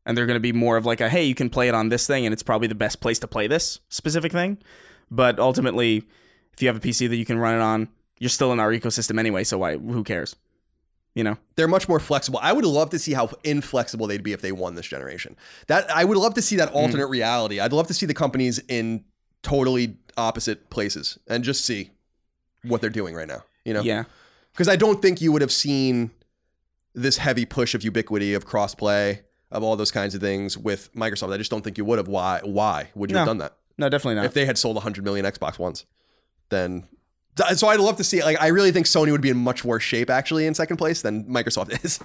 and 0.07 0.17
they're 0.17 0.27
going 0.27 0.37
to 0.37 0.41
be 0.41 0.53
more 0.53 0.77
of 0.77 0.87
like 0.87 1.01
a 1.01 1.09
hey, 1.09 1.25
you 1.25 1.35
can 1.35 1.51
play 1.51 1.69
it 1.69 1.75
on 1.75 1.89
this 1.89 2.07
thing, 2.07 2.27
and 2.27 2.33
it's 2.33 2.43
probably 2.43 2.69
the 2.69 2.75
best 2.75 3.01
place 3.01 3.19
to 3.21 3.27
play 3.27 3.47
this 3.47 3.81
specific 3.89 4.33
thing. 4.33 4.59
But 5.11 5.39
ultimately, 5.39 6.05
if 6.55 6.63
you 6.63 6.69
have 6.69 6.77
a 6.77 6.81
PC 6.81 7.09
that 7.09 7.17
you 7.17 7.25
can 7.25 7.39
run 7.39 7.55
it 7.55 7.61
on, 7.61 7.89
you're 8.19 8.31
still 8.31 8.53
in 8.53 8.61
our 8.61 8.71
ecosystem 8.71 9.19
anyway. 9.19 9.45
So 9.45 9.59
why? 9.59 9.77
Who 9.77 10.05
cares? 10.05 10.37
You 11.15 11.23
know. 11.23 11.37
they're 11.55 11.69
much 11.69 11.89
more 11.89 12.01
flexible. 12.01 12.41
I 12.43 12.53
would 12.53 12.65
love 12.65 12.91
to 12.91 12.99
see 12.99 13.13
how 13.13 13.31
inflexible 13.45 14.09
they'd 14.09 14.25
be 14.25 14.33
if 14.33 14.41
they 14.43 14.51
won 14.51 14.75
this 14.75 14.87
generation. 14.87 15.37
That 15.69 15.89
I 15.89 16.05
would 16.05 16.17
love 16.17 16.35
to 16.35 16.43
see 16.43 16.57
that 16.57 16.71
Mm. 16.71 16.75
alternate 16.75 17.07
reality. 17.07 17.61
I'd 17.61 17.73
love 17.73 17.87
to 17.87 17.95
see 17.95 18.05
the 18.05 18.15
companies 18.15 18.59
in 18.69 19.05
totally 19.45 19.97
opposite 20.17 20.71
places 20.71 21.17
and 21.29 21.45
just 21.45 21.65
see 21.65 21.91
what 22.65 22.81
they're 22.81 22.91
doing 22.91 23.15
right 23.15 23.29
now. 23.29 23.45
You 23.65 23.75
know, 23.75 23.83
Yeah. 23.83 24.05
because 24.53 24.67
I 24.67 24.75
don't 24.75 25.01
think 25.01 25.21
you 25.21 25.31
would 25.31 25.41
have 25.43 25.53
seen 25.53 26.11
this 26.95 27.19
heavy 27.19 27.45
push 27.45 27.75
of 27.77 27.85
ubiquity 27.85 28.35
of 28.35 28.45
crossplay 28.47 29.21
of 29.53 29.63
all 29.63 29.77
those 29.77 29.93
kinds 29.93 30.17
of 30.17 30.21
things 30.21 30.59
with 30.59 30.93
Microsoft. 30.95 31.33
I 31.33 31.37
just 31.37 31.51
don't 31.51 31.63
think 31.63 31.79
you 31.79 31.85
would 31.85 31.99
have. 31.99 32.09
Why? 32.09 32.41
Why 32.43 32.89
would 32.97 33.11
you 33.13 33.17
have 33.19 33.27
done 33.27 33.39
that 33.39 33.53
No, 33.79 33.89
definitely 33.89 34.17
not. 34.17 34.25
if 34.25 34.35
they 34.35 34.47
had 34.47 34.59
sold 34.59 34.75
100 34.77 35.05
million 35.05 35.25
Xbox 35.25 35.61
Ones? 35.61 35.85
Then. 36.51 36.87
So 37.57 37.69
I'd 37.69 37.81
love 37.81 37.97
to 37.97 38.05
see. 38.05 38.23
Like, 38.23 38.41
I 38.41 38.49
really 38.49 38.71
think 38.71 38.87
Sony 38.87 39.11
would 39.11 39.21
be 39.21 39.31
in 39.31 39.37
much 39.37 39.65
worse 39.65 39.83
shape 39.83 40.09
actually 40.09 40.47
in 40.47 40.55
second 40.55 40.77
place 40.77 41.03
than 41.03 41.25
Microsoft 41.25 41.85
is. 41.85 41.99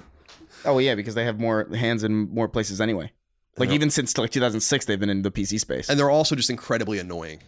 oh 0.65 0.79
yeah, 0.79 0.95
because 0.95 1.13
they 1.15 1.23
have 1.25 1.39
more 1.39 1.67
hands 1.75 2.03
in 2.03 2.29
more 2.33 2.47
places 2.47 2.81
anyway. 2.81 3.11
Like 3.57 3.71
even 3.71 3.89
since 3.89 4.17
like 4.17 4.31
2006, 4.31 4.85
they've 4.85 4.99
been 4.99 5.09
in 5.09 5.21
the 5.21 5.31
PC 5.31 5.59
space. 5.59 5.89
and 5.89 5.99
they're 5.99 6.09
also 6.09 6.33
just 6.33 6.49
incredibly 6.49 6.97
annoying 6.97 7.41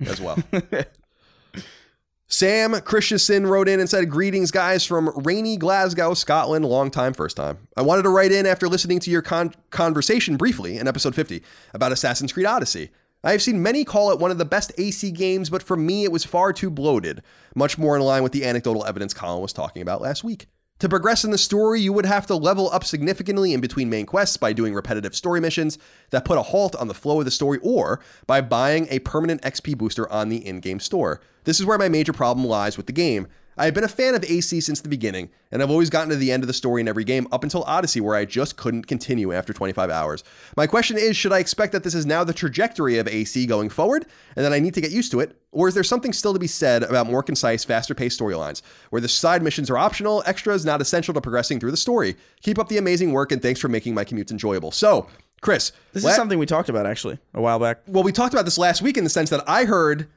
as 0.00 0.20
well. 0.20 0.38
Sam 2.28 2.72
Christensen 2.80 3.46
wrote 3.46 3.68
in 3.68 3.78
and 3.78 3.88
said, 3.88 4.10
Greetings, 4.10 4.50
guys, 4.50 4.84
from 4.84 5.10
rainy 5.24 5.56
Glasgow, 5.56 6.14
Scotland. 6.14 6.64
Long 6.64 6.90
time, 6.90 7.12
first 7.14 7.36
time. 7.36 7.68
I 7.76 7.82
wanted 7.82 8.02
to 8.02 8.08
write 8.08 8.32
in 8.32 8.46
after 8.46 8.68
listening 8.68 8.98
to 9.00 9.10
your 9.10 9.22
con- 9.22 9.54
conversation 9.70 10.36
briefly 10.36 10.76
in 10.76 10.88
episode 10.88 11.14
50 11.14 11.42
about 11.72 11.92
Assassin's 11.92 12.32
Creed 12.32 12.46
Odyssey. 12.46 12.90
I 13.26 13.32
have 13.32 13.42
seen 13.42 13.60
many 13.60 13.84
call 13.84 14.12
it 14.12 14.20
one 14.20 14.30
of 14.30 14.38
the 14.38 14.44
best 14.44 14.70
AC 14.78 15.10
games, 15.10 15.50
but 15.50 15.60
for 15.60 15.76
me, 15.76 16.04
it 16.04 16.12
was 16.12 16.24
far 16.24 16.52
too 16.52 16.70
bloated, 16.70 17.24
much 17.56 17.76
more 17.76 17.96
in 17.96 18.02
line 18.02 18.22
with 18.22 18.30
the 18.30 18.44
anecdotal 18.44 18.86
evidence 18.86 19.12
Colin 19.12 19.42
was 19.42 19.52
talking 19.52 19.82
about 19.82 20.00
last 20.00 20.22
week. 20.22 20.46
To 20.78 20.88
progress 20.88 21.24
in 21.24 21.32
the 21.32 21.36
story, 21.36 21.80
you 21.80 21.92
would 21.92 22.06
have 22.06 22.28
to 22.28 22.36
level 22.36 22.70
up 22.70 22.84
significantly 22.84 23.52
in 23.52 23.60
between 23.60 23.90
main 23.90 24.06
quests 24.06 24.36
by 24.36 24.52
doing 24.52 24.74
repetitive 24.74 25.16
story 25.16 25.40
missions 25.40 25.76
that 26.10 26.24
put 26.24 26.38
a 26.38 26.42
halt 26.42 26.76
on 26.76 26.86
the 26.86 26.94
flow 26.94 27.18
of 27.18 27.24
the 27.24 27.32
story 27.32 27.58
or 27.64 27.98
by 28.28 28.40
buying 28.40 28.86
a 28.90 29.00
permanent 29.00 29.42
XP 29.42 29.76
booster 29.76 30.08
on 30.12 30.28
the 30.28 30.46
in 30.46 30.60
game 30.60 30.78
store. 30.78 31.20
This 31.42 31.58
is 31.58 31.66
where 31.66 31.78
my 31.78 31.88
major 31.88 32.12
problem 32.12 32.46
lies 32.46 32.76
with 32.76 32.86
the 32.86 32.92
game. 32.92 33.26
I 33.58 33.64
have 33.64 33.74
been 33.74 33.84
a 33.84 33.88
fan 33.88 34.14
of 34.14 34.22
AC 34.22 34.60
since 34.60 34.82
the 34.82 34.88
beginning, 34.88 35.30
and 35.50 35.62
I've 35.62 35.70
always 35.70 35.88
gotten 35.88 36.10
to 36.10 36.16
the 36.16 36.30
end 36.30 36.42
of 36.42 36.46
the 36.46 36.52
story 36.52 36.82
in 36.82 36.88
every 36.88 37.04
game 37.04 37.26
up 37.32 37.42
until 37.42 37.62
Odyssey, 37.64 38.02
where 38.02 38.14
I 38.14 38.26
just 38.26 38.56
couldn't 38.56 38.86
continue 38.86 39.32
after 39.32 39.54
25 39.54 39.88
hours. 39.88 40.22
My 40.58 40.66
question 40.66 40.98
is 40.98 41.16
should 41.16 41.32
I 41.32 41.38
expect 41.38 41.72
that 41.72 41.82
this 41.82 41.94
is 41.94 42.04
now 42.04 42.22
the 42.22 42.34
trajectory 42.34 42.98
of 42.98 43.08
AC 43.08 43.46
going 43.46 43.70
forward, 43.70 44.04
and 44.36 44.44
that 44.44 44.52
I 44.52 44.58
need 44.58 44.74
to 44.74 44.82
get 44.82 44.90
used 44.90 45.10
to 45.12 45.20
it? 45.20 45.40
Or 45.52 45.68
is 45.68 45.74
there 45.74 45.84
something 45.84 46.12
still 46.12 46.34
to 46.34 46.38
be 46.38 46.46
said 46.46 46.82
about 46.82 47.06
more 47.06 47.22
concise, 47.22 47.64
faster 47.64 47.94
paced 47.94 48.20
storylines, 48.20 48.60
where 48.90 49.00
the 49.00 49.08
side 49.08 49.42
missions 49.42 49.70
are 49.70 49.78
optional, 49.78 50.22
extras 50.26 50.66
not 50.66 50.82
essential 50.82 51.14
to 51.14 51.20
progressing 51.22 51.58
through 51.58 51.70
the 51.70 51.78
story? 51.78 52.14
Keep 52.42 52.58
up 52.58 52.68
the 52.68 52.76
amazing 52.76 53.12
work, 53.12 53.32
and 53.32 53.40
thanks 53.40 53.58
for 53.58 53.68
making 53.68 53.94
my 53.94 54.04
commutes 54.04 54.30
enjoyable. 54.30 54.70
So, 54.70 55.08
Chris, 55.40 55.72
this 55.94 56.04
is 56.04 56.14
something 56.14 56.38
we 56.38 56.46
talked 56.46 56.68
about 56.68 56.84
actually 56.84 57.18
a 57.32 57.40
while 57.40 57.58
back. 57.58 57.78
well, 57.86 58.02
we 58.02 58.12
talked 58.12 58.34
about 58.34 58.44
this 58.44 58.58
last 58.58 58.82
week 58.82 58.98
in 58.98 59.04
the 59.04 59.10
sense 59.10 59.30
that 59.30 59.48
I 59.48 59.64
heard 59.64 60.08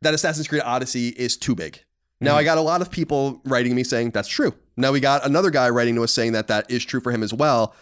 that 0.00 0.12
Assassin's 0.12 0.48
Creed 0.48 0.62
Odyssey 0.64 1.08
is 1.10 1.36
too 1.36 1.54
big. 1.54 1.80
Now, 2.24 2.36
I 2.36 2.40
mm-hmm. 2.40 2.46
got 2.46 2.58
a 2.58 2.62
lot 2.62 2.80
of 2.80 2.90
people 2.90 3.40
writing 3.44 3.74
me 3.74 3.84
saying 3.84 4.10
that's 4.10 4.28
true. 4.28 4.54
Now, 4.76 4.92
we 4.92 5.00
got 5.00 5.24
another 5.24 5.50
guy 5.50 5.68
writing 5.70 5.94
to 5.96 6.02
us 6.02 6.12
saying 6.12 6.32
that 6.32 6.48
that 6.48 6.70
is 6.70 6.84
true 6.84 7.00
for 7.00 7.12
him 7.12 7.22
as 7.22 7.32
well. 7.32 7.74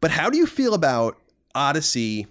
But 0.00 0.10
how 0.10 0.30
do 0.30 0.38
you 0.38 0.46
feel 0.46 0.74
about 0.74 1.18
Odyssey 1.54 2.26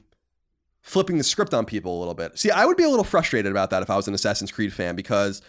flipping 0.81 1.17
the 1.17 1.23
script 1.23 1.53
on 1.53 1.65
people 1.65 1.97
a 1.97 1.99
little 1.99 2.13
bit? 2.13 2.37
See, 2.39 2.49
I 2.49 2.65
would 2.65 2.77
be 2.77 2.83
a 2.83 2.89
little 2.89 3.03
frustrated 3.03 3.51
about 3.51 3.69
that 3.71 3.83
if 3.83 3.89
I 3.89 3.95
was 3.95 4.07
an 4.07 4.13
Assassin's 4.13 4.51
Creed 4.51 4.73
fan 4.73 4.95
because 4.95 5.41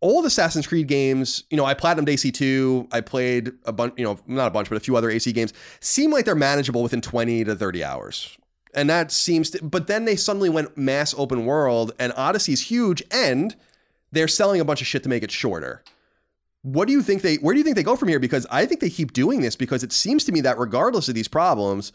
old 0.00 0.24
Assassin's 0.24 0.66
Creed 0.66 0.86
games, 0.86 1.44
you 1.50 1.56
know, 1.56 1.64
I 1.64 1.74
platinumed 1.74 2.08
AC2, 2.08 2.88
I 2.92 3.00
played 3.00 3.52
a 3.64 3.72
bunch, 3.72 3.94
you 3.96 4.04
know, 4.04 4.18
not 4.26 4.46
a 4.46 4.50
bunch, 4.50 4.68
but 4.68 4.76
a 4.76 4.80
few 4.80 4.96
other 4.96 5.10
AC 5.10 5.32
games, 5.32 5.52
seem 5.80 6.10
like 6.10 6.24
they're 6.24 6.34
manageable 6.34 6.82
within 6.82 7.00
20 7.00 7.44
to 7.44 7.56
30 7.56 7.84
hours. 7.84 8.36
And 8.74 8.90
that 8.90 9.10
seems 9.10 9.50
to, 9.50 9.64
but 9.64 9.86
then 9.86 10.04
they 10.04 10.16
suddenly 10.16 10.50
went 10.50 10.76
mass 10.76 11.14
open 11.16 11.46
world 11.46 11.92
and 11.98 12.12
Odyssey's 12.16 12.60
huge 12.62 13.02
and 13.10 13.56
they're 14.12 14.28
selling 14.28 14.60
a 14.60 14.64
bunch 14.64 14.80
of 14.80 14.86
shit 14.86 15.02
to 15.02 15.08
make 15.08 15.22
it 15.22 15.30
shorter. 15.30 15.82
What 16.62 16.86
do 16.88 16.92
you 16.92 17.02
think 17.02 17.22
they, 17.22 17.36
where 17.36 17.54
do 17.54 17.58
you 17.58 17.64
think 17.64 17.76
they 17.76 17.82
go 17.82 17.94
from 17.96 18.08
here? 18.08 18.18
Because 18.18 18.46
I 18.50 18.66
think 18.66 18.80
they 18.80 18.90
keep 18.90 19.12
doing 19.12 19.40
this 19.40 19.54
because 19.56 19.82
it 19.84 19.92
seems 19.92 20.24
to 20.24 20.32
me 20.32 20.40
that 20.42 20.58
regardless 20.58 21.08
of 21.08 21.14
these 21.14 21.28
problems, 21.28 21.92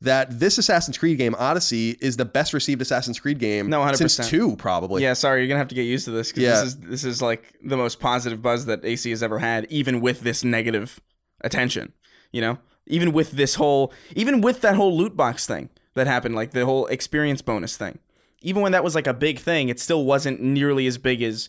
that 0.00 0.38
this 0.40 0.58
Assassin's 0.58 0.98
Creed 0.98 1.18
game, 1.18 1.34
Odyssey, 1.38 1.96
is 2.00 2.16
the 2.16 2.24
best 2.24 2.52
received 2.52 2.80
Assassin's 2.82 3.18
Creed 3.20 3.38
game 3.38 3.68
No, 3.70 3.80
100%. 3.80 3.96
since 3.96 4.28
two, 4.28 4.56
probably. 4.56 5.02
Yeah, 5.02 5.12
sorry, 5.14 5.40
you're 5.40 5.48
gonna 5.48 5.58
have 5.58 5.68
to 5.68 5.74
get 5.74 5.82
used 5.82 6.04
to 6.06 6.10
this 6.10 6.28
because 6.28 6.42
Yeah. 6.42 6.60
this 6.62 6.68
is 6.68 6.76
this 6.78 7.04
is 7.04 7.22
like 7.22 7.54
the 7.62 7.76
most 7.76 8.00
positive 8.00 8.42
buzz 8.42 8.66
that 8.66 8.84
AC 8.84 9.08
has 9.10 9.22
ever 9.22 9.38
had, 9.38 9.66
even 9.70 10.00
with 10.00 10.20
this 10.20 10.42
negative 10.44 11.00
attention. 11.42 11.92
You 12.32 12.40
know, 12.40 12.58
even 12.86 13.12
with 13.12 13.32
this 13.32 13.54
whole, 13.54 13.92
even 14.16 14.40
with 14.40 14.60
that 14.62 14.74
whole 14.74 14.96
loot 14.96 15.16
box 15.16 15.46
thing 15.46 15.68
that 15.94 16.06
happened, 16.06 16.34
like 16.34 16.50
the 16.50 16.64
whole 16.64 16.86
experience 16.86 17.40
bonus 17.42 17.76
thing. 17.76 17.98
Even 18.44 18.62
when 18.62 18.72
that 18.72 18.84
was 18.84 18.94
like 18.94 19.06
a 19.06 19.14
big 19.14 19.38
thing, 19.38 19.68
it 19.68 19.80
still 19.80 20.04
wasn't 20.04 20.40
nearly 20.40 20.86
as 20.86 20.98
big 20.98 21.22
as 21.22 21.48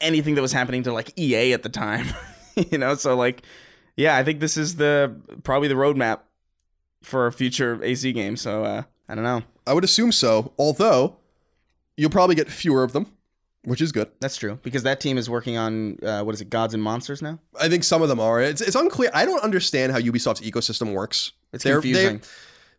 anything 0.00 0.34
that 0.34 0.42
was 0.42 0.52
happening 0.52 0.82
to 0.82 0.92
like 0.92 1.18
EA 1.18 1.52
at 1.52 1.62
the 1.62 1.68
time. 1.68 2.06
you 2.70 2.76
know, 2.78 2.94
so 2.94 3.16
like, 3.16 3.42
yeah, 3.96 4.16
I 4.16 4.24
think 4.24 4.40
this 4.40 4.56
is 4.56 4.76
the 4.76 5.14
probably 5.44 5.68
the 5.68 5.74
roadmap 5.74 6.20
for 7.02 7.26
a 7.26 7.32
future 7.32 7.82
AC 7.82 8.12
game. 8.12 8.36
So 8.36 8.64
uh, 8.64 8.82
I 9.08 9.14
don't 9.14 9.24
know. 9.24 9.42
I 9.66 9.72
would 9.72 9.84
assume 9.84 10.12
so, 10.12 10.52
although 10.58 11.16
you'll 11.96 12.10
probably 12.10 12.34
get 12.34 12.50
fewer 12.50 12.82
of 12.82 12.92
them, 12.92 13.12
which 13.64 13.80
is 13.80 13.92
good. 13.92 14.10
That's 14.20 14.36
true 14.36 14.58
because 14.62 14.82
that 14.82 15.00
team 15.00 15.18
is 15.18 15.28
working 15.30 15.56
on 15.56 15.98
uh, 16.02 16.22
what 16.22 16.34
is 16.34 16.40
it, 16.40 16.50
Gods 16.50 16.74
and 16.74 16.82
Monsters 16.82 17.22
now. 17.22 17.38
I 17.60 17.68
think 17.68 17.84
some 17.84 18.02
of 18.02 18.08
them 18.08 18.18
are. 18.20 18.40
It's, 18.40 18.60
it's 18.60 18.76
unclear. 18.76 19.10
I 19.14 19.24
don't 19.24 19.42
understand 19.42 19.92
how 19.92 19.98
Ubisoft's 19.98 20.40
ecosystem 20.40 20.92
works. 20.94 21.32
It's 21.52 21.64
They're- 21.64 21.74
confusing. 21.74 22.18
They, 22.18 22.26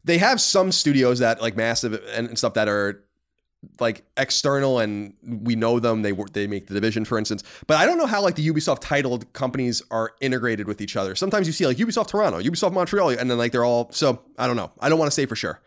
they 0.06 0.18
have 0.18 0.40
some 0.40 0.72
studios 0.72 1.20
that 1.20 1.42
like 1.42 1.58
massive 1.58 1.94
and, 2.14 2.30
and 2.30 2.38
stuff 2.38 2.54
that 2.54 2.70
are 2.70 3.04
like 3.80 4.04
external 4.18 4.80
and 4.80 5.14
we 5.24 5.56
know 5.56 5.80
them. 5.80 6.02
They 6.02 6.14
they 6.34 6.48
make 6.48 6.68
the 6.68 6.74
division, 6.74 7.06
for 7.06 7.18
instance. 7.18 7.44
But 7.68 7.78
I 7.78 7.86
don't 7.86 7.98
know 7.98 8.06
how 8.06 8.22
like 8.22 8.36
the 8.36 8.48
Ubisoft 8.48 8.80
titled 8.82 9.32
companies 9.34 9.82
are 9.92 10.14
integrated 10.22 10.68
with 10.68 10.82
each 10.82 10.96
other. 10.96 11.16
Sometimes 11.16 11.48
you 11.48 11.54
see 11.54 11.66
like 11.66 11.78
Ubisoft 11.78 12.08
Toronto, 12.08 12.40
Ubisoft 12.40 12.74
Montreal, 12.74 13.10
and 13.10 13.30
then 13.30 13.38
like 13.38 13.52
they're 13.52 13.66
all. 13.66 13.92
So 13.92 14.22
I 14.38 14.48
don't 14.48 14.56
know. 14.56 14.72
I 14.80 14.90
don't 14.90 15.00
want 15.00 15.12
to 15.12 15.16
say 15.16 15.26
for 15.26 15.36
sure, 15.36 15.62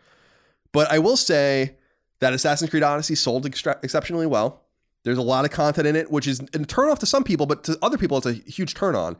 but 0.71 0.91
I 0.91 0.99
will 0.99 1.17
say 1.17 1.75
that 2.19 2.33
Assassin's 2.33 2.69
Creed 2.69 2.83
Odyssey 2.83 3.15
sold 3.15 3.45
extra- 3.45 3.79
exceptionally 3.83 4.27
well. 4.27 4.61
There's 5.03 5.17
a 5.17 5.23
lot 5.23 5.43
of 5.45 5.51
content 5.51 5.85
in 5.85 5.95
it, 5.95 6.09
which 6.09 6.27
is 6.27 6.39
a 6.39 6.59
turn 6.59 6.89
off 6.89 6.99
to 6.99 7.05
some 7.05 7.23
people, 7.23 7.45
but 7.45 7.65
to 7.65 7.77
other 7.81 7.97
people, 7.97 8.17
it's 8.17 8.25
a 8.25 8.33
huge 8.33 8.73
turn 8.73 8.95
on. 8.95 9.17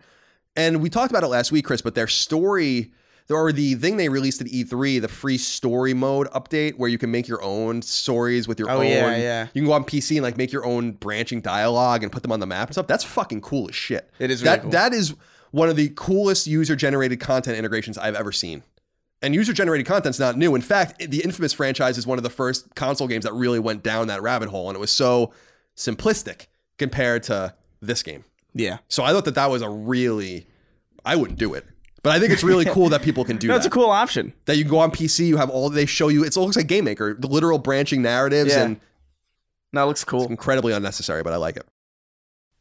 And 0.55 0.81
we 0.81 0.89
talked 0.89 1.11
about 1.11 1.23
it 1.23 1.27
last 1.27 1.51
week, 1.51 1.65
Chris, 1.65 1.81
but 1.81 1.95
their 1.95 2.07
story, 2.07 2.93
or 3.29 3.51
the 3.51 3.75
thing 3.75 3.97
they 3.97 4.09
released 4.09 4.41
at 4.41 4.47
E3, 4.47 5.01
the 5.01 5.07
free 5.07 5.37
story 5.37 5.93
mode 5.93 6.27
update, 6.31 6.77
where 6.77 6.89
you 6.89 6.97
can 6.97 7.09
make 7.11 7.27
your 7.27 7.41
own 7.43 7.81
stories 7.81 8.47
with 8.47 8.59
your 8.59 8.69
Oh, 8.69 8.79
own. 8.79 8.85
yeah, 8.87 9.15
yeah. 9.17 9.47
You 9.53 9.61
can 9.61 9.65
go 9.67 9.73
on 9.73 9.83
PC 9.85 10.17
and 10.17 10.23
like 10.23 10.37
make 10.37 10.51
your 10.51 10.65
own 10.65 10.91
branching 10.91 11.41
dialogue 11.41 12.03
and 12.03 12.11
put 12.11 12.21
them 12.21 12.31
on 12.31 12.39
the 12.39 12.45
map 12.47 12.67
and 12.67 12.75
stuff. 12.75 12.87
That's 12.87 13.03
fucking 13.03 13.41
cool 13.41 13.69
as 13.69 13.75
shit. 13.75 14.09
It 14.19 14.29
is 14.31 14.43
really 14.43 14.55
that 14.57 14.61
cool. 14.63 14.71
that 14.71 14.93
is 14.93 15.15
one 15.51 15.69
of 15.69 15.75
the 15.75 15.89
coolest 15.95 16.47
user 16.47 16.75
generated 16.75 17.19
content 17.19 17.57
integrations 17.57 17.97
I've 17.97 18.15
ever 18.15 18.31
seen. 18.31 18.63
And 19.21 19.33
user 19.33 19.53
generated 19.53 19.87
content's 19.87 20.19
not 20.19 20.37
new. 20.37 20.53
In 20.53 20.61
fact, 20.61 20.99
the 21.09 21.23
Infamous 21.23 21.53
franchise 21.53 21.97
is 21.97 22.05
one 22.05 22.17
of 22.17 22.23
the 22.25 22.29
first 22.29 22.75
console 22.75 23.07
games 23.07 23.23
that 23.23 23.31
really 23.33 23.59
went 23.59 23.81
down 23.81 24.07
that 24.07 24.21
rabbit 24.21 24.49
hole, 24.49 24.67
and 24.69 24.75
it 24.75 24.79
was 24.79 24.91
so 24.91 25.31
simplistic 25.77 26.47
compared 26.77 27.23
to 27.23 27.53
this 27.81 28.03
game. 28.03 28.25
Yeah. 28.53 28.79
So 28.89 29.03
I 29.03 29.11
thought 29.11 29.25
that 29.25 29.35
that 29.35 29.49
was 29.49 29.61
a 29.61 29.69
really, 29.69 30.45
I 31.05 31.15
wouldn't 31.15 31.39
do 31.39 31.53
it. 31.53 31.65
But 32.03 32.11
I 32.11 32.19
think 32.19 32.31
it's 32.33 32.43
really 32.43 32.65
cool 32.65 32.89
that 32.89 33.01
people 33.01 33.23
can 33.25 33.37
do 33.37 33.47
No, 33.49 33.53
that. 33.53 33.57
it's 33.59 33.65
a 33.65 33.69
cool 33.69 33.89
option. 33.89 34.33
that 34.45 34.57
you 34.57 34.65
go 34.65 34.79
on 34.79 34.91
PC, 34.91 35.25
you 35.25 35.37
have 35.37 35.49
all 35.49 35.69
they 35.69 35.85
show 35.85 36.09
you. 36.09 36.23
It 36.23 36.35
looks 36.35 36.57
like 36.57 36.67
Game 36.67 36.83
Maker, 36.85 37.13
the 37.17 37.27
literal 37.27 37.57
branching 37.59 38.01
narratives, 38.01 38.53
Yeah. 38.53 38.63
and 38.63 38.79
it 39.73 39.79
looks 39.85 40.03
cool. 40.03 40.27
incredibly 40.27 40.73
unnecessary, 40.73 41.23
but 41.23 41.33
I 41.33 41.37
like 41.37 41.55
it. 41.57 41.65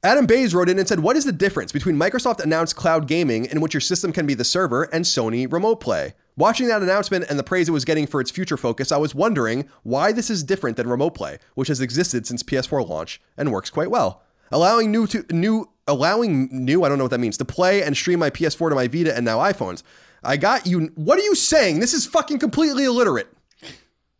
Adam 0.04 0.26
Bays 0.26 0.52
wrote 0.54 0.68
in 0.68 0.78
and 0.80 0.88
said, 0.88 1.00
What 1.00 1.16
is 1.16 1.24
the 1.24 1.32
difference 1.32 1.70
between 1.70 1.96
Microsoft 1.96 2.40
announced 2.40 2.74
cloud 2.74 3.06
gaming, 3.06 3.44
in 3.46 3.60
which 3.60 3.74
your 3.74 3.80
system 3.80 4.12
can 4.12 4.26
be 4.26 4.34
the 4.34 4.44
server, 4.44 4.84
and 4.84 5.04
Sony 5.04 5.50
remote 5.52 5.76
play? 5.80 6.14
Watching 6.36 6.66
that 6.68 6.82
announcement 6.82 7.26
and 7.28 7.38
the 7.38 7.44
praise 7.44 7.68
it 7.68 7.72
was 7.72 7.84
getting 7.84 8.06
for 8.06 8.20
its 8.20 8.30
future 8.30 8.56
focus, 8.56 8.90
I 8.90 8.96
was 8.96 9.14
wondering 9.14 9.68
why 9.82 10.10
this 10.12 10.30
is 10.30 10.42
different 10.42 10.76
than 10.76 10.88
remote 10.88 11.10
play, 11.14 11.38
which 11.54 11.68
has 11.68 11.80
existed 11.80 12.26
since 12.26 12.42
PS4 12.42 12.88
launch 12.88 13.20
and 13.36 13.52
works 13.52 13.70
quite 13.70 13.90
well. 13.90 14.22
Allowing 14.50 14.90
new 14.90 15.06
to 15.08 15.24
new 15.30 15.68
allowing 15.86 16.48
new, 16.64 16.84
I 16.84 16.88
don't 16.88 16.98
know 16.98 17.04
what 17.04 17.10
that 17.10 17.20
means, 17.20 17.36
to 17.38 17.44
play 17.44 17.82
and 17.82 17.96
stream 17.96 18.18
my 18.18 18.30
PS4 18.30 18.70
to 18.70 18.74
my 18.74 18.88
Vita 18.88 19.14
and 19.14 19.24
now 19.24 19.38
iPhones. 19.38 19.82
I 20.24 20.36
got 20.36 20.66
you. 20.66 20.92
What 20.94 21.18
are 21.18 21.22
you 21.22 21.34
saying? 21.34 21.80
This 21.80 21.94
is 21.94 22.06
fucking 22.06 22.38
completely 22.38 22.84
illiterate. 22.84 23.28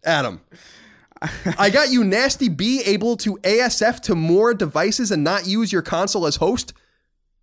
Adam. 0.05 0.41
I 1.57 1.71
got 1.71 1.91
you, 1.91 2.03
Nasty 2.03 2.49
B, 2.49 2.83
able 2.85 3.17
to 3.19 3.37
ASF 3.39 4.01
to 4.01 4.17
more 4.17 4.55
devices 4.55 5.13
and 5.13 5.23
not 5.23 5.47
use 5.47 5.73
your 5.73 5.83
console 5.83 6.27
as 6.27 6.37
host. 6.37 6.73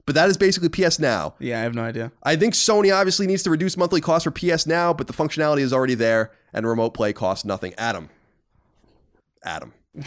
But 0.05 0.15
that 0.15 0.27
is 0.27 0.37
basically 0.37 0.69
PS 0.69 0.99
Now. 0.99 1.35
Yeah, 1.39 1.59
I 1.59 1.63
have 1.63 1.75
no 1.75 1.83
idea. 1.83 2.11
I 2.23 2.35
think 2.35 2.55
Sony 2.55 2.93
obviously 2.93 3.27
needs 3.27 3.43
to 3.43 3.51
reduce 3.51 3.77
monthly 3.77 4.01
costs 4.01 4.23
for 4.23 4.31
PS 4.31 4.65
Now, 4.65 4.91
but 4.91 5.07
the 5.07 5.13
functionality 5.13 5.59
is 5.59 5.71
already 5.71 5.93
there, 5.93 6.31
and 6.51 6.67
remote 6.67 6.95
play 6.95 7.13
costs 7.13 7.45
nothing. 7.45 7.73
Adam. 7.77 8.09
Adam. 9.43 9.71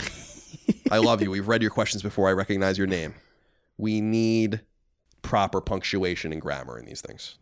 I 0.90 0.98
love 0.98 1.22
you. 1.22 1.30
We've 1.30 1.46
read 1.46 1.62
your 1.62 1.70
questions 1.70 2.02
before 2.02 2.28
I 2.28 2.32
recognize 2.32 2.76
your 2.76 2.88
name. 2.88 3.14
We 3.78 4.00
need 4.00 4.60
proper 5.22 5.60
punctuation 5.60 6.32
and 6.32 6.40
grammar 6.40 6.78
in 6.78 6.84
these 6.84 7.00
things. 7.00 7.36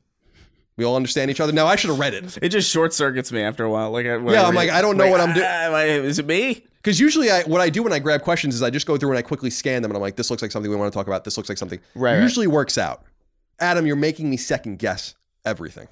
We 0.76 0.84
all 0.84 0.96
understand 0.96 1.30
each 1.30 1.40
other. 1.40 1.52
Now 1.52 1.66
I 1.66 1.76
should 1.76 1.90
have 1.90 1.98
read 1.98 2.14
it. 2.14 2.38
It 2.40 2.48
just 2.50 2.70
short 2.70 2.94
circuits 2.94 3.30
me 3.32 3.42
after 3.42 3.64
a 3.64 3.70
while. 3.70 3.90
Like, 3.90 4.06
I- 4.06 4.16
Yeah, 4.16 4.44
I'm 4.46 4.54
like. 4.54 4.70
I 4.70 4.80
don't 4.80 4.96
know 4.96 5.08
what 5.08 5.20
I'm 5.20 5.34
doing. 5.34 5.46
ah, 5.46 5.64
am 5.66 5.74
I- 5.74 5.84
Is 5.84 6.18
it 6.18 6.26
me? 6.26 6.64
Because 6.76 6.98
usually, 6.98 7.30
I 7.30 7.42
what 7.42 7.60
I 7.60 7.68
do 7.68 7.82
when 7.82 7.92
I 7.92 7.98
grab 7.98 8.22
questions 8.22 8.54
is 8.54 8.62
I 8.62 8.70
just 8.70 8.86
go 8.86 8.96
through 8.96 9.10
and 9.10 9.18
I 9.18 9.22
quickly 9.22 9.50
scan 9.50 9.82
them, 9.82 9.90
and 9.90 9.96
I'm 9.96 10.00
like, 10.00 10.16
this 10.16 10.30
looks 10.30 10.40
like 10.40 10.50
something 10.50 10.70
we 10.70 10.76
want 10.78 10.90
to 10.90 10.96
talk 10.96 11.06
about. 11.06 11.24
This 11.24 11.36
looks 11.36 11.50
like 11.50 11.58
something. 11.58 11.78
Right, 11.94 12.14
right. 12.14 12.22
Usually 12.22 12.46
works 12.46 12.78
out. 12.78 13.02
Adam, 13.58 13.86
you're 13.86 13.96
making 13.96 14.30
me 14.30 14.38
second 14.38 14.78
guess 14.78 15.14
everything. 15.44 15.88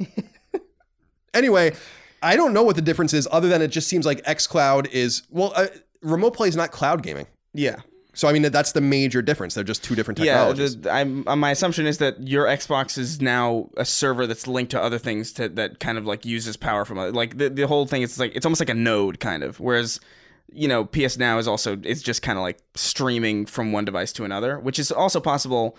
anyway, 1.34 1.74
I 2.22 2.36
don't 2.36 2.52
know 2.52 2.62
what 2.62 2.76
the 2.76 2.82
difference 2.82 3.12
is, 3.12 3.28
other 3.30 3.48
than 3.48 3.62
it 3.62 3.68
just 3.68 3.88
seems 3.88 4.06
like 4.06 4.24
XCloud 4.24 4.90
is 4.90 5.22
well, 5.30 5.52
uh, 5.54 5.66
remote 6.02 6.32
play 6.32 6.48
is 6.48 6.56
not 6.56 6.70
cloud 6.72 7.02
gaming. 7.02 7.26
Yeah. 7.52 7.76
So 8.14 8.28
I 8.28 8.32
mean, 8.32 8.42
that's 8.42 8.72
the 8.72 8.80
major 8.80 9.20
difference. 9.22 9.54
They're 9.54 9.64
just 9.64 9.82
two 9.84 9.94
different 9.94 10.18
Yeah, 10.20 10.34
technologies. 10.34 10.80
the, 10.80 10.90
I'm, 10.90 11.26
uh, 11.26 11.36
my 11.36 11.50
assumption 11.50 11.86
is 11.86 11.98
that 11.98 12.26
your 12.26 12.46
Xbox 12.46 12.96
is 12.96 13.20
now 13.20 13.68
a 13.76 13.84
server 13.84 14.26
that's 14.26 14.46
linked 14.46 14.70
to 14.70 14.80
other 14.80 14.98
things 14.98 15.32
to, 15.34 15.48
that 15.50 15.80
kind 15.80 15.98
of 15.98 16.06
like 16.06 16.24
uses 16.24 16.56
power 16.56 16.84
from 16.84 16.98
other, 16.98 17.12
like 17.12 17.38
the, 17.38 17.50
the 17.50 17.66
whole 17.66 17.86
thing. 17.86 18.02
It's 18.02 18.18
like 18.18 18.34
it's 18.36 18.46
almost 18.46 18.60
like 18.60 18.70
a 18.70 18.74
node 18.74 19.18
kind 19.20 19.42
of. 19.42 19.58
Whereas, 19.60 19.98
you 20.52 20.68
know, 20.68 20.84
PS 20.84 21.18
Now 21.18 21.38
is 21.38 21.48
also 21.48 21.76
it's 21.82 22.02
just 22.02 22.22
kind 22.22 22.38
of 22.38 22.42
like 22.42 22.58
streaming 22.74 23.46
from 23.46 23.72
one 23.72 23.84
device 23.84 24.12
to 24.12 24.24
another, 24.24 24.58
which 24.60 24.78
is 24.78 24.92
also 24.92 25.20
possible 25.20 25.76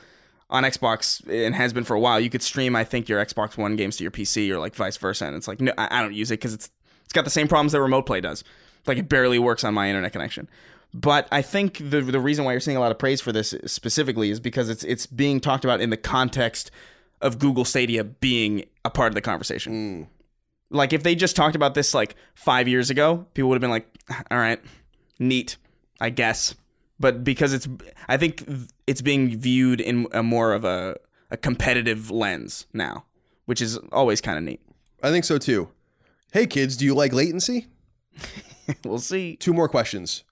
on 0.50 0.64
Xbox 0.64 1.26
and 1.28 1.56
has 1.56 1.72
been 1.74 1.84
for 1.86 1.96
a 1.96 2.00
while. 2.00 2.20
You 2.20 2.30
could 2.30 2.44
stream, 2.44 2.76
I 2.76 2.84
think, 2.84 3.08
your 3.08 3.24
Xbox 3.26 3.58
One 3.58 3.76
games 3.78 3.98
to 3.98 4.04
your 4.04 4.12
PC 4.12 4.50
or 4.52 4.60
like 4.60 4.76
vice 4.76 4.98
versa. 4.98 5.26
And 5.26 5.36
it's 5.36 5.48
like 5.48 5.62
no, 5.62 5.72
I, 5.78 6.00
I 6.00 6.02
don't 6.02 6.14
use 6.14 6.32
it 6.32 6.36
because 6.36 6.54
it's 6.54 6.70
it's 7.06 7.14
got 7.14 7.24
the 7.24 7.32
same 7.32 7.48
problems 7.48 7.72
that 7.72 7.82
Remote 7.82 8.06
Play 8.06 8.20
does. 8.20 8.44
Like 8.86 8.98
it 8.98 9.08
barely 9.08 9.40
works 9.40 9.64
on 9.64 9.74
my 9.74 9.88
internet 9.88 10.12
connection. 10.12 10.50
But 10.96 11.28
I 11.30 11.42
think 11.42 11.78
the 11.78 12.00
the 12.00 12.22
reason 12.22 12.46
why 12.46 12.54
you're 12.54 12.62
seeing 12.62 12.78
a 12.78 12.80
lot 12.80 12.90
of 12.90 12.98
praise 12.98 13.20
for 13.20 13.34
this 13.34 13.54
specifically 13.66 14.30
is 14.30 14.40
because 14.40 14.70
it's 14.70 14.86
it's 14.86 15.06
being 15.06 15.42
talked 15.42 15.66
about 15.66 15.82
in 15.82 15.90
the 15.90 15.98
context 15.98 16.72
of 17.20 17.38
Google 17.38 17.66
Stadia 17.66 18.06
being 18.06 18.64
a 18.86 18.90
part 18.90 19.10
of 19.10 19.16
the 19.16 19.22
conversation. 19.22 19.74
Mm. 19.74 20.08
Like 20.70 20.94
if 20.94 21.04
they 21.04 21.14
just 21.14 21.36
talked 21.36 21.54
about 21.54 21.74
this 21.74 21.94
like 21.94 22.16
five 22.34 22.70
years 22.70 22.90
ago, 22.90 23.26
people 23.34 23.50
would 23.50 23.56
have 23.56 23.62
been 23.62 23.72
like, 23.72 23.94
"All 24.32 24.38
right, 24.38 24.62
neat, 25.20 25.58
I 26.00 26.12
guess." 26.12 26.56
But 26.98 27.26
because 27.26 27.52
it's, 27.52 27.68
I 28.08 28.16
think 28.16 28.48
it's 28.88 29.02
being 29.02 29.38
viewed 29.38 29.82
in 29.82 30.08
a 30.14 30.24
more 30.24 30.54
of 30.54 30.64
a 30.64 30.96
a 31.30 31.36
competitive 31.36 32.10
lens 32.10 32.68
now, 32.72 33.04
which 33.48 33.62
is 33.62 33.76
always 33.92 34.22
kind 34.22 34.38
of 34.38 34.46
neat. 34.46 34.62
I 35.04 35.12
think 35.12 35.26
so 35.26 35.38
too. 35.38 35.72
Hey 36.32 36.48
kids, 36.48 36.78
do 36.78 36.86
you 36.86 36.96
like 36.96 37.12
latency? 37.12 37.68
we'll 38.86 39.00
see. 39.00 39.36
Two 39.36 39.54
more 39.54 39.68
questions. 39.68 40.24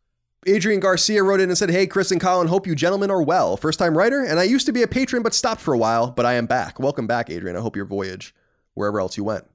Adrian 0.47 0.79
Garcia 0.79 1.23
wrote 1.23 1.39
in 1.39 1.49
and 1.49 1.57
said, 1.57 1.69
Hey, 1.69 1.87
Chris 1.87 2.11
and 2.11 2.19
Colin, 2.19 2.47
hope 2.47 2.67
you 2.67 2.75
gentlemen 2.75 3.11
are 3.11 3.21
well. 3.21 3.57
First 3.57 3.79
time 3.79 3.97
writer, 3.97 4.23
and 4.23 4.39
I 4.39 4.43
used 4.43 4.65
to 4.65 4.71
be 4.71 4.81
a 4.81 4.87
patron 4.87 5.23
but 5.23 5.33
stopped 5.33 5.61
for 5.61 5.73
a 5.73 5.77
while, 5.77 6.11
but 6.11 6.25
I 6.25 6.33
am 6.33 6.45
back. 6.45 6.79
Welcome 6.79 7.07
back, 7.07 7.29
Adrian. 7.29 7.55
I 7.55 7.61
hope 7.61 7.75
your 7.75 7.85
voyage, 7.85 8.33
wherever 8.73 8.99
else 8.99 9.17
you 9.17 9.23
went, 9.23 9.45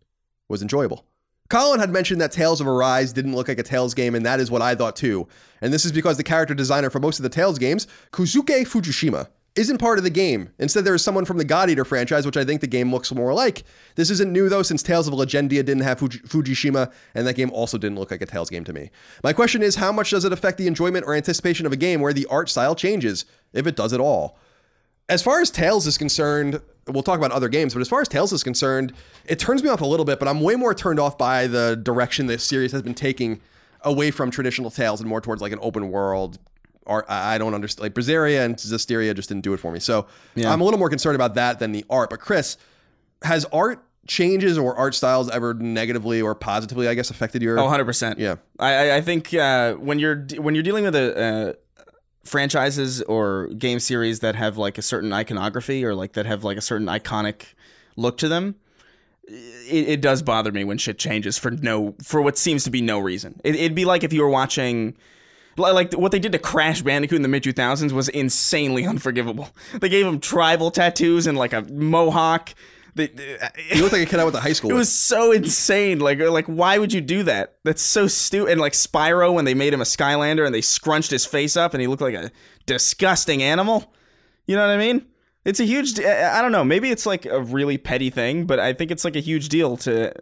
was 0.48 0.62
enjoyable. 0.62 1.04
Colin 1.48 1.80
had 1.80 1.90
mentioned 1.90 2.20
that 2.20 2.32
Tales 2.32 2.60
of 2.60 2.68
Arise 2.68 3.12
didn't 3.12 3.34
look 3.34 3.48
like 3.48 3.58
a 3.58 3.62
Tales 3.62 3.94
game, 3.94 4.14
and 4.14 4.24
that 4.26 4.40
is 4.40 4.50
what 4.50 4.60
I 4.60 4.74
thought 4.74 4.96
too. 4.96 5.26
And 5.62 5.72
this 5.72 5.86
is 5.86 5.92
because 5.92 6.18
the 6.18 6.22
character 6.22 6.54
designer 6.54 6.90
for 6.90 7.00
most 7.00 7.18
of 7.18 7.22
the 7.22 7.30
Tales 7.30 7.58
games, 7.58 7.86
Kosuke 8.12 8.66
Fujishima, 8.66 9.28
isn't 9.58 9.78
part 9.78 9.98
of 9.98 10.04
the 10.04 10.10
game. 10.10 10.50
Instead, 10.58 10.84
there 10.84 10.94
is 10.94 11.02
someone 11.02 11.24
from 11.24 11.36
the 11.36 11.44
God 11.44 11.68
Eater 11.68 11.84
franchise, 11.84 12.24
which 12.24 12.36
I 12.36 12.44
think 12.44 12.60
the 12.60 12.68
game 12.68 12.92
looks 12.92 13.12
more 13.12 13.34
like. 13.34 13.64
This 13.96 14.08
isn't 14.08 14.32
new 14.32 14.48
though, 14.48 14.62
since 14.62 14.82
Tales 14.82 15.08
of 15.08 15.14
Legendia 15.14 15.64
didn't 15.64 15.80
have 15.80 15.98
Fuji- 15.98 16.20
Fujishima, 16.20 16.92
and 17.14 17.26
that 17.26 17.34
game 17.34 17.50
also 17.50 17.76
didn't 17.76 17.98
look 17.98 18.12
like 18.12 18.22
a 18.22 18.26
Tales 18.26 18.50
game 18.50 18.62
to 18.64 18.72
me. 18.72 18.90
My 19.24 19.32
question 19.32 19.62
is, 19.62 19.74
how 19.74 19.90
much 19.90 20.10
does 20.10 20.24
it 20.24 20.32
affect 20.32 20.58
the 20.58 20.68
enjoyment 20.68 21.04
or 21.06 21.14
anticipation 21.14 21.66
of 21.66 21.72
a 21.72 21.76
game 21.76 22.00
where 22.00 22.12
the 22.12 22.26
art 22.26 22.48
style 22.48 22.76
changes, 22.76 23.24
if 23.52 23.66
it 23.66 23.74
does 23.74 23.92
at 23.92 24.00
all? 24.00 24.38
As 25.08 25.22
far 25.22 25.40
as 25.40 25.50
Tales 25.50 25.86
is 25.86 25.98
concerned, 25.98 26.60
we'll 26.86 27.02
talk 27.02 27.18
about 27.18 27.32
other 27.32 27.48
games, 27.48 27.74
but 27.74 27.80
as 27.80 27.88
far 27.88 28.00
as 28.00 28.08
Tales 28.08 28.32
is 28.32 28.44
concerned, 28.44 28.92
it 29.24 29.38
turns 29.38 29.62
me 29.64 29.70
off 29.70 29.80
a 29.80 29.86
little 29.86 30.06
bit, 30.06 30.20
but 30.20 30.28
I'm 30.28 30.40
way 30.40 30.54
more 30.54 30.74
turned 30.74 31.00
off 31.00 31.18
by 31.18 31.48
the 31.48 31.76
direction 31.76 32.26
this 32.26 32.44
series 32.44 32.70
has 32.72 32.82
been 32.82 32.94
taking 32.94 33.40
away 33.80 34.10
from 34.10 34.30
traditional 34.30 34.70
Tales 34.70 35.00
and 35.00 35.08
more 35.08 35.20
towards 35.20 35.42
like 35.42 35.52
an 35.52 35.58
open 35.62 35.90
world. 35.90 36.38
Art, 36.88 37.04
I 37.08 37.34
I 37.34 37.38
don't 37.38 37.54
understand. 37.54 37.82
Like 37.84 37.94
Berseria 37.94 38.44
and 38.44 38.56
Zestiria 38.56 39.14
just 39.14 39.28
didn't 39.28 39.42
do 39.44 39.52
it 39.54 39.58
for 39.60 39.70
me. 39.72 39.80
So 39.80 40.06
yeah. 40.34 40.52
I'm 40.52 40.60
a 40.60 40.64
little 40.64 40.78
more 40.78 40.88
concerned 40.90 41.14
about 41.16 41.34
that 41.34 41.58
than 41.58 41.72
the 41.72 41.84
art. 41.90 42.10
But 42.10 42.20
Chris, 42.20 42.56
has 43.22 43.44
art 43.46 43.84
changes 44.06 44.56
or 44.56 44.74
art 44.76 44.94
styles 44.94 45.28
ever 45.30 45.52
negatively 45.54 46.22
or 46.22 46.34
positively, 46.34 46.88
I 46.88 46.94
guess, 46.94 47.10
affected 47.10 47.42
your? 47.42 47.58
Oh, 47.58 47.64
100%. 47.68 48.18
Yeah. 48.18 48.36
I, 48.58 48.74
I- 48.90 48.96
I 48.96 49.00
think 49.02 49.34
uh, 49.34 49.74
when 49.74 49.98
you're 49.98 50.26
when 50.38 50.54
you're 50.54 50.64
dealing 50.64 50.84
with 50.84 50.94
a 50.96 51.20
uh, 51.20 51.52
franchises 52.24 53.02
or 53.02 53.48
game 53.48 53.80
series 53.80 54.20
that 54.20 54.34
have 54.34 54.56
like 54.58 54.78
a 54.78 54.82
certain 54.82 55.12
iconography 55.12 55.84
or 55.84 55.94
like 55.94 56.12
that 56.14 56.26
have 56.26 56.44
like 56.44 56.56
a 56.56 56.60
certain 56.62 56.86
iconic 56.86 57.42
look 57.96 58.18
to 58.18 58.28
them, 58.28 58.54
it, 59.26 59.88
it 59.88 60.00
does 60.00 60.22
bother 60.22 60.52
me 60.52 60.64
when 60.64 60.78
shit 60.78 60.98
changes 60.98 61.36
for 61.38 61.50
no 61.50 61.94
for 62.02 62.20
what 62.22 62.38
seems 62.38 62.64
to 62.64 62.70
be 62.70 62.80
no 62.80 62.98
reason. 62.98 63.40
It, 63.44 63.54
it'd 63.56 63.74
be 63.74 63.84
like 63.84 64.04
if 64.04 64.12
you 64.12 64.22
were 64.22 64.28
watching. 64.30 64.96
Li- 65.58 65.72
Like 65.72 65.92
what 65.94 66.12
they 66.12 66.18
did 66.18 66.32
to 66.32 66.38
Crash 66.38 66.82
Bandicoot 66.82 67.16
in 67.16 67.22
the 67.22 67.28
mid 67.28 67.42
2000s 67.42 67.92
was 67.92 68.08
insanely 68.08 68.86
unforgivable. 68.86 69.48
They 69.80 69.88
gave 69.88 70.06
him 70.06 70.20
tribal 70.20 70.70
tattoos 70.70 71.26
and 71.26 71.36
like 71.38 71.52
a 71.52 71.62
mohawk. 71.62 72.54
They, 72.94 73.10
You 73.74 73.82
look 73.82 73.92
like 73.92 74.02
a 74.02 74.06
kid 74.06 74.18
I 74.18 74.24
went 74.24 74.34
to 74.34 74.40
high 74.42 74.52
school 74.54 74.70
it 74.70 74.74
with. 74.74 74.80
was 74.80 74.92
so 74.92 75.30
insane. 75.32 76.00
Like, 76.00 76.18
like, 76.18 76.46
why 76.46 76.78
would 76.78 76.92
you 76.92 77.00
do 77.00 77.22
that? 77.24 77.58
That's 77.64 77.82
so 77.82 78.06
stupid. 78.08 78.50
And 78.52 78.60
like 78.60 78.72
Spyro, 78.72 79.32
when 79.32 79.44
they 79.44 79.54
made 79.54 79.72
him 79.72 79.80
a 79.80 79.84
Skylander 79.84 80.44
and 80.44 80.54
they 80.54 80.60
scrunched 80.62 81.10
his 81.12 81.24
face 81.24 81.56
up 81.56 81.74
and 81.74 81.80
he 81.80 81.86
looked 81.86 82.02
like 82.02 82.14
a 82.14 82.30
disgusting 82.66 83.42
animal. 83.42 83.92
You 84.46 84.56
know 84.56 84.66
what 84.66 84.74
I 84.74 84.78
mean? 84.78 85.06
It's 85.44 85.60
a 85.60 85.64
huge. 85.64 85.98
I 86.00 86.42
don't 86.42 86.52
know. 86.52 86.64
Maybe 86.64 86.90
it's 86.90 87.06
like 87.06 87.24
a 87.24 87.40
really 87.40 87.78
petty 87.78 88.10
thing, 88.10 88.44
but 88.46 88.58
I 88.58 88.72
think 88.72 88.90
it's 88.90 89.04
like 89.04 89.16
a 89.16 89.20
huge 89.20 89.48
deal 89.48 89.76
to. 89.78 90.12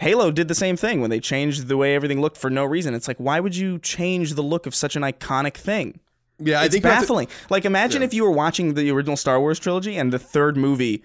Halo 0.00 0.30
did 0.30 0.48
the 0.48 0.54
same 0.54 0.76
thing 0.76 1.00
when 1.00 1.10
they 1.10 1.20
changed 1.20 1.68
the 1.68 1.76
way 1.76 1.94
everything 1.94 2.20
looked 2.20 2.36
for 2.36 2.50
no 2.50 2.64
reason. 2.64 2.94
It's 2.94 3.08
like, 3.08 3.16
why 3.18 3.40
would 3.40 3.56
you 3.56 3.78
change 3.78 4.34
the 4.34 4.42
look 4.42 4.66
of 4.66 4.74
such 4.74 4.96
an 4.96 5.02
iconic 5.02 5.54
thing? 5.54 6.00
yeah, 6.38 6.60
I 6.60 6.64
It's 6.64 6.72
think 6.74 6.84
you 6.84 6.90
have 6.90 6.98
to- 7.00 7.06
baffling. 7.06 7.28
like, 7.48 7.64
imagine 7.64 8.02
if 8.02 8.12
you 8.12 8.24
were 8.24 8.30
watching 8.32 8.74
the 8.74 8.90
original 8.90 9.16
Star 9.16 9.38
Wars 9.38 9.58
trilogy 9.58 9.96
and 9.96 10.12
the 10.12 10.18
third 10.18 10.56
movie, 10.56 11.02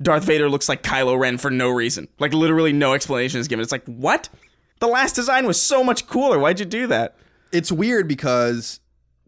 Darth 0.00 0.24
Vader 0.24 0.48
looks 0.48 0.68
like 0.68 0.82
Kylo 0.82 1.18
Ren 1.18 1.38
for 1.38 1.50
no 1.50 1.70
reason. 1.70 2.08
Like, 2.18 2.32
literally 2.32 2.72
no 2.72 2.92
explanation 2.94 3.40
is 3.40 3.48
given. 3.48 3.62
It's 3.62 3.72
like, 3.72 3.84
what? 3.86 4.28
The 4.80 4.86
last 4.86 5.16
design 5.16 5.46
was 5.46 5.60
so 5.60 5.82
much 5.82 6.06
cooler. 6.06 6.38
Why'd 6.38 6.60
you 6.60 6.66
do 6.66 6.86
that? 6.88 7.16
it's 7.50 7.72
weird 7.72 8.06
because 8.06 8.78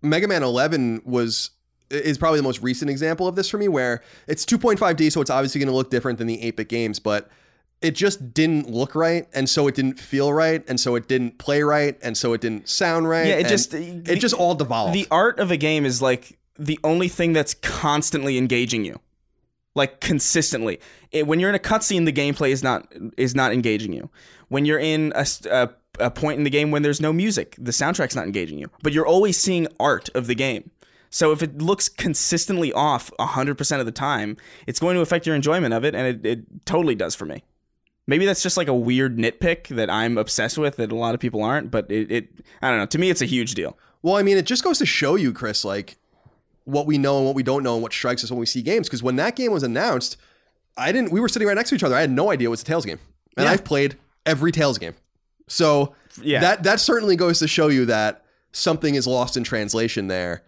Mega 0.02 0.28
Man 0.28 0.42
11 0.42 1.00
was 1.06 1.50
is 1.88 2.18
probably 2.18 2.38
the 2.38 2.42
most 2.44 2.60
recent 2.60 2.90
example 2.90 3.26
of 3.26 3.34
this 3.34 3.48
for 3.48 3.56
me 3.56 3.66
where 3.66 4.02
it's 4.28 4.44
2.5D 4.44 5.10
so 5.10 5.22
it's 5.22 5.30
obviously 5.30 5.58
going 5.58 5.70
to 5.70 5.74
look 5.74 5.88
different 5.90 6.18
than 6.18 6.26
the 6.26 6.36
8-bit 6.52 6.68
games 6.68 7.00
but 7.00 7.30
it 7.82 7.92
just 7.92 8.34
didn't 8.34 8.68
look 8.68 8.94
right 8.94 9.26
and 9.32 9.48
so 9.48 9.66
it 9.66 9.74
didn't 9.74 9.98
feel 9.98 10.32
right 10.32 10.62
and 10.68 10.78
so 10.78 10.94
it 10.96 11.08
didn't 11.08 11.38
play 11.38 11.62
right 11.62 11.98
and 12.02 12.16
so 12.16 12.32
it 12.34 12.40
didn't 12.40 12.68
sound 12.68 13.08
right 13.08 13.26
Yeah, 13.26 13.34
it 13.36 13.46
just- 13.48 13.72
it 13.74 14.16
just 14.20 14.34
all 14.34 14.54
devolved 14.54 14.94
The 14.94 15.06
art 15.10 15.38
of 15.38 15.50
a 15.50 15.56
game 15.56 15.84
is 15.86 16.02
like 16.02 16.38
the 16.58 16.78
only 16.84 17.08
thing 17.08 17.32
that's 17.32 17.54
constantly 17.54 18.36
engaging 18.36 18.84
you. 18.84 19.00
like 19.74 20.00
consistently. 20.00 20.80
It, 21.12 21.26
when 21.26 21.38
you're 21.40 21.48
in 21.48 21.54
a 21.54 21.60
cutscene, 21.60 22.04
the 22.04 22.12
gameplay 22.12 22.50
is 22.50 22.62
not 22.62 22.92
is 23.16 23.34
not 23.34 23.52
engaging 23.52 23.92
you. 23.92 24.10
When 24.48 24.64
you're 24.66 24.80
in 24.80 25.12
a 25.14 25.70
a 26.00 26.10
point 26.10 26.38
in 26.38 26.44
the 26.44 26.50
game 26.50 26.70
when 26.70 26.82
there's 26.82 27.00
no 27.00 27.12
music, 27.12 27.54
the 27.58 27.70
soundtrack's 27.72 28.16
not 28.16 28.24
engaging 28.26 28.58
you. 28.58 28.68
But 28.82 28.92
you're 28.92 29.06
always 29.06 29.36
seeing 29.38 29.68
art 29.78 30.08
of 30.14 30.26
the 30.26 30.34
game. 30.34 30.70
So 31.08 31.30
if 31.32 31.42
it 31.42 31.58
looks 31.62 31.88
consistently 31.88 32.72
off 32.72 33.10
100% 33.18 33.80
of 33.80 33.86
the 33.86 33.92
time, 33.92 34.36
it's 34.66 34.78
going 34.80 34.94
to 34.96 35.00
affect 35.02 35.26
your 35.26 35.34
enjoyment 35.36 35.72
of 35.74 35.84
it, 35.84 35.94
and 35.94 36.06
it, 36.06 36.26
it 36.26 36.40
totally 36.66 36.94
does 36.94 37.14
for 37.16 37.24
me. 37.26 37.42
Maybe 38.10 38.26
that's 38.26 38.42
just 38.42 38.56
like 38.56 38.66
a 38.66 38.74
weird 38.74 39.18
nitpick 39.18 39.68
that 39.68 39.88
I'm 39.88 40.18
obsessed 40.18 40.58
with 40.58 40.74
that 40.78 40.90
a 40.90 40.96
lot 40.96 41.14
of 41.14 41.20
people 41.20 41.44
aren't, 41.44 41.70
but 41.70 41.88
it, 41.90 42.10
it 42.10 42.28
I 42.60 42.68
don't 42.68 42.78
know. 42.78 42.86
To 42.86 42.98
me, 42.98 43.08
it's 43.08 43.22
a 43.22 43.26
huge 43.26 43.54
deal. 43.54 43.78
Well, 44.02 44.16
I 44.16 44.24
mean, 44.24 44.36
it 44.36 44.46
just 44.46 44.64
goes 44.64 44.78
to 44.78 44.86
show 44.86 45.14
you, 45.14 45.32
Chris, 45.32 45.64
like 45.64 45.96
what 46.64 46.86
we 46.86 46.98
know 46.98 47.18
and 47.18 47.26
what 47.26 47.36
we 47.36 47.44
don't 47.44 47.62
know 47.62 47.74
and 47.74 47.82
what 47.84 47.92
strikes 47.92 48.24
us 48.24 48.30
when 48.32 48.40
we 48.40 48.46
see 48.46 48.62
games. 48.62 48.88
Because 48.88 49.00
when 49.00 49.14
that 49.16 49.36
game 49.36 49.52
was 49.52 49.62
announced, 49.62 50.16
I 50.76 50.90
didn't. 50.90 51.12
We 51.12 51.20
were 51.20 51.28
sitting 51.28 51.46
right 51.46 51.54
next 51.56 51.68
to 51.68 51.76
each 51.76 51.84
other. 51.84 51.94
I 51.94 52.00
had 52.00 52.10
no 52.10 52.32
idea 52.32 52.48
it 52.48 52.50
was 52.50 52.62
a 52.62 52.64
Tales 52.64 52.84
game, 52.84 52.98
and 53.36 53.44
Yeah. 53.46 53.52
I've 53.52 53.62
played 53.64 53.96
every 54.26 54.50
Tales 54.50 54.76
game. 54.78 54.94
So 55.46 55.94
Yeah. 56.20 56.40
that 56.40 56.64
that 56.64 56.80
certainly 56.80 57.14
goes 57.14 57.38
to 57.38 57.46
show 57.46 57.68
you 57.68 57.86
that 57.86 58.24
something 58.50 58.96
is 58.96 59.06
lost 59.06 59.36
in 59.36 59.44
translation 59.44 60.08
there. 60.08 60.42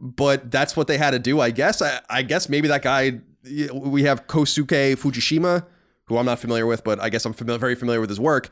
But 0.00 0.52
that's 0.52 0.76
what 0.76 0.86
they 0.86 0.96
had 0.96 1.10
to 1.10 1.18
do, 1.18 1.40
I 1.40 1.50
guess. 1.50 1.82
I, 1.82 2.00
I 2.08 2.22
guess 2.22 2.48
maybe 2.48 2.68
that 2.68 2.82
guy. 2.82 3.18
We 3.72 4.02
have 4.04 4.26
Kosuke 4.28 4.94
Fujishima, 4.96 5.64
who 6.08 6.18
I'm 6.18 6.26
not 6.26 6.38
familiar 6.38 6.66
with, 6.66 6.84
but 6.84 7.00
I 7.00 7.08
guess 7.08 7.24
I'm 7.24 7.32
familiar, 7.32 7.58
very 7.58 7.74
familiar 7.74 8.00
with 8.00 8.10
his 8.10 8.20
work. 8.20 8.50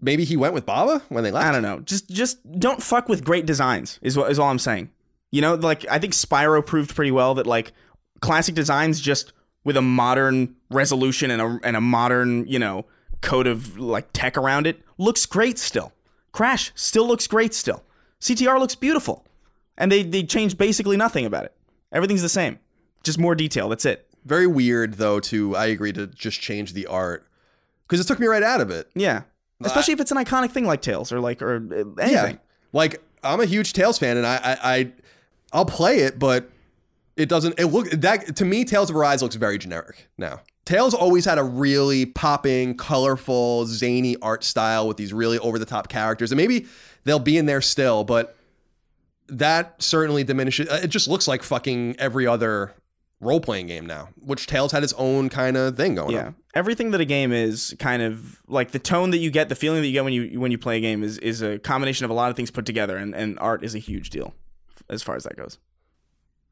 Maybe 0.00 0.24
he 0.24 0.36
went 0.36 0.54
with 0.54 0.66
Baba 0.66 1.02
when 1.08 1.24
they 1.24 1.30
left. 1.30 1.46
I 1.46 1.52
don't 1.52 1.62
know. 1.62 1.80
Just 1.80 2.08
just 2.10 2.38
don't 2.58 2.82
fuck 2.82 3.08
with 3.08 3.24
great 3.24 3.46
designs 3.46 3.98
is 4.02 4.16
what 4.16 4.30
is 4.30 4.38
all 4.38 4.50
I'm 4.50 4.58
saying. 4.58 4.90
You 5.30 5.40
know, 5.40 5.54
like 5.54 5.86
I 5.90 5.98
think 5.98 6.12
Spyro 6.12 6.64
proved 6.64 6.94
pretty 6.94 7.10
well 7.10 7.34
that 7.34 7.46
like 7.46 7.72
classic 8.20 8.54
designs 8.54 9.00
just 9.00 9.32
with 9.64 9.76
a 9.76 9.82
modern 9.82 10.56
resolution 10.70 11.30
and 11.30 11.40
a 11.40 11.58
and 11.62 11.76
a 11.76 11.80
modern, 11.80 12.46
you 12.46 12.58
know, 12.58 12.86
code 13.20 13.46
of 13.46 13.78
like 13.78 14.08
tech 14.12 14.36
around 14.36 14.66
it 14.66 14.82
looks 14.98 15.26
great 15.26 15.58
still. 15.58 15.92
Crash 16.32 16.72
still 16.74 17.06
looks 17.06 17.26
great 17.26 17.54
still. 17.54 17.82
CTR 18.20 18.58
looks 18.58 18.74
beautiful. 18.74 19.24
And 19.76 19.90
they 19.90 20.02
they 20.02 20.22
changed 20.22 20.58
basically 20.58 20.96
nothing 20.96 21.24
about 21.26 21.44
it. 21.44 21.54
Everything's 21.92 22.22
the 22.22 22.28
same. 22.28 22.58
Just 23.02 23.18
more 23.18 23.34
detail, 23.34 23.68
that's 23.68 23.84
it. 23.84 24.08
Very 24.24 24.46
weird 24.46 24.94
though 24.94 25.20
to 25.20 25.54
I 25.56 25.66
agree 25.66 25.92
to 25.92 26.06
just 26.06 26.40
change 26.40 26.72
the 26.72 26.86
art 26.86 27.26
because 27.86 28.00
it 28.00 28.08
took 28.08 28.18
me 28.18 28.26
right 28.26 28.42
out 28.42 28.60
of 28.60 28.70
it. 28.70 28.90
Yeah. 28.94 29.22
Especially 29.62 29.94
if 29.94 30.00
it's 30.00 30.10
an 30.10 30.18
iconic 30.18 30.50
thing 30.50 30.66
like 30.66 30.82
Tales 30.82 31.12
or 31.12 31.20
like 31.20 31.40
or 31.40 31.56
uh, 31.56 32.02
anything. 32.02 32.34
Yeah, 32.34 32.36
like 32.72 33.02
I'm 33.22 33.40
a 33.40 33.46
huge 33.46 33.72
Tales 33.72 33.98
fan, 33.98 34.16
and 34.16 34.26
I 34.26 34.36
I, 34.36 34.58
I 34.62 34.92
I'll 35.52 35.64
play 35.64 36.00
it, 36.00 36.18
but 36.18 36.50
it 37.16 37.28
doesn't. 37.28 37.58
It 37.58 37.66
look 37.66 37.90
that 37.90 38.36
to 38.36 38.44
me, 38.44 38.64
Tales 38.64 38.90
of 38.90 38.96
Arise 38.96 39.22
looks 39.22 39.36
very 39.36 39.58
generic 39.58 40.08
now. 40.18 40.40
Tales 40.64 40.94
always 40.94 41.24
had 41.26 41.38
a 41.38 41.44
really 41.44 42.06
popping, 42.06 42.76
colorful, 42.76 43.66
zany 43.66 44.16
art 44.22 44.44
style 44.44 44.88
with 44.88 44.96
these 44.96 45.12
really 45.12 45.38
over 45.38 45.58
the 45.58 45.66
top 45.66 45.88
characters, 45.88 46.32
and 46.32 46.36
maybe 46.38 46.66
they'll 47.04 47.18
be 47.18 47.36
in 47.36 47.46
there 47.46 47.60
still, 47.60 48.02
but 48.02 48.36
that 49.28 49.82
certainly 49.82 50.24
diminishes. 50.24 50.68
It 50.70 50.88
just 50.88 51.06
looks 51.08 51.28
like 51.28 51.42
fucking 51.42 51.96
every 51.98 52.26
other 52.26 52.74
role 53.24 53.40
playing 53.40 53.66
game 53.66 53.86
now, 53.86 54.08
which 54.20 54.46
Tales 54.46 54.72
had 54.72 54.84
its 54.84 54.92
own 54.94 55.28
kind 55.28 55.56
of 55.56 55.76
thing 55.76 55.94
going 55.94 56.08
on. 56.08 56.14
Yeah, 56.14 56.26
on. 56.28 56.36
everything 56.54 56.90
that 56.92 57.00
a 57.00 57.04
game 57.04 57.32
is 57.32 57.74
kind 57.78 58.02
of 58.02 58.40
like 58.46 58.70
the 58.70 58.78
tone 58.78 59.10
that 59.10 59.18
you 59.18 59.30
get, 59.30 59.48
the 59.48 59.54
feeling 59.54 59.80
that 59.80 59.86
you 59.86 59.92
get 59.92 60.04
when 60.04 60.12
you 60.12 60.38
when 60.38 60.50
you 60.50 60.58
play 60.58 60.78
a 60.78 60.80
game 60.80 61.02
is 61.02 61.18
is 61.18 61.42
a 61.42 61.58
combination 61.58 62.04
of 62.04 62.10
a 62.10 62.14
lot 62.14 62.30
of 62.30 62.36
things 62.36 62.50
put 62.50 62.66
together, 62.66 62.96
and 62.96 63.14
and 63.14 63.38
art 63.38 63.64
is 63.64 63.74
a 63.74 63.78
huge 63.78 64.10
deal 64.10 64.34
as 64.88 65.02
far 65.02 65.16
as 65.16 65.24
that 65.24 65.36
goes. 65.36 65.58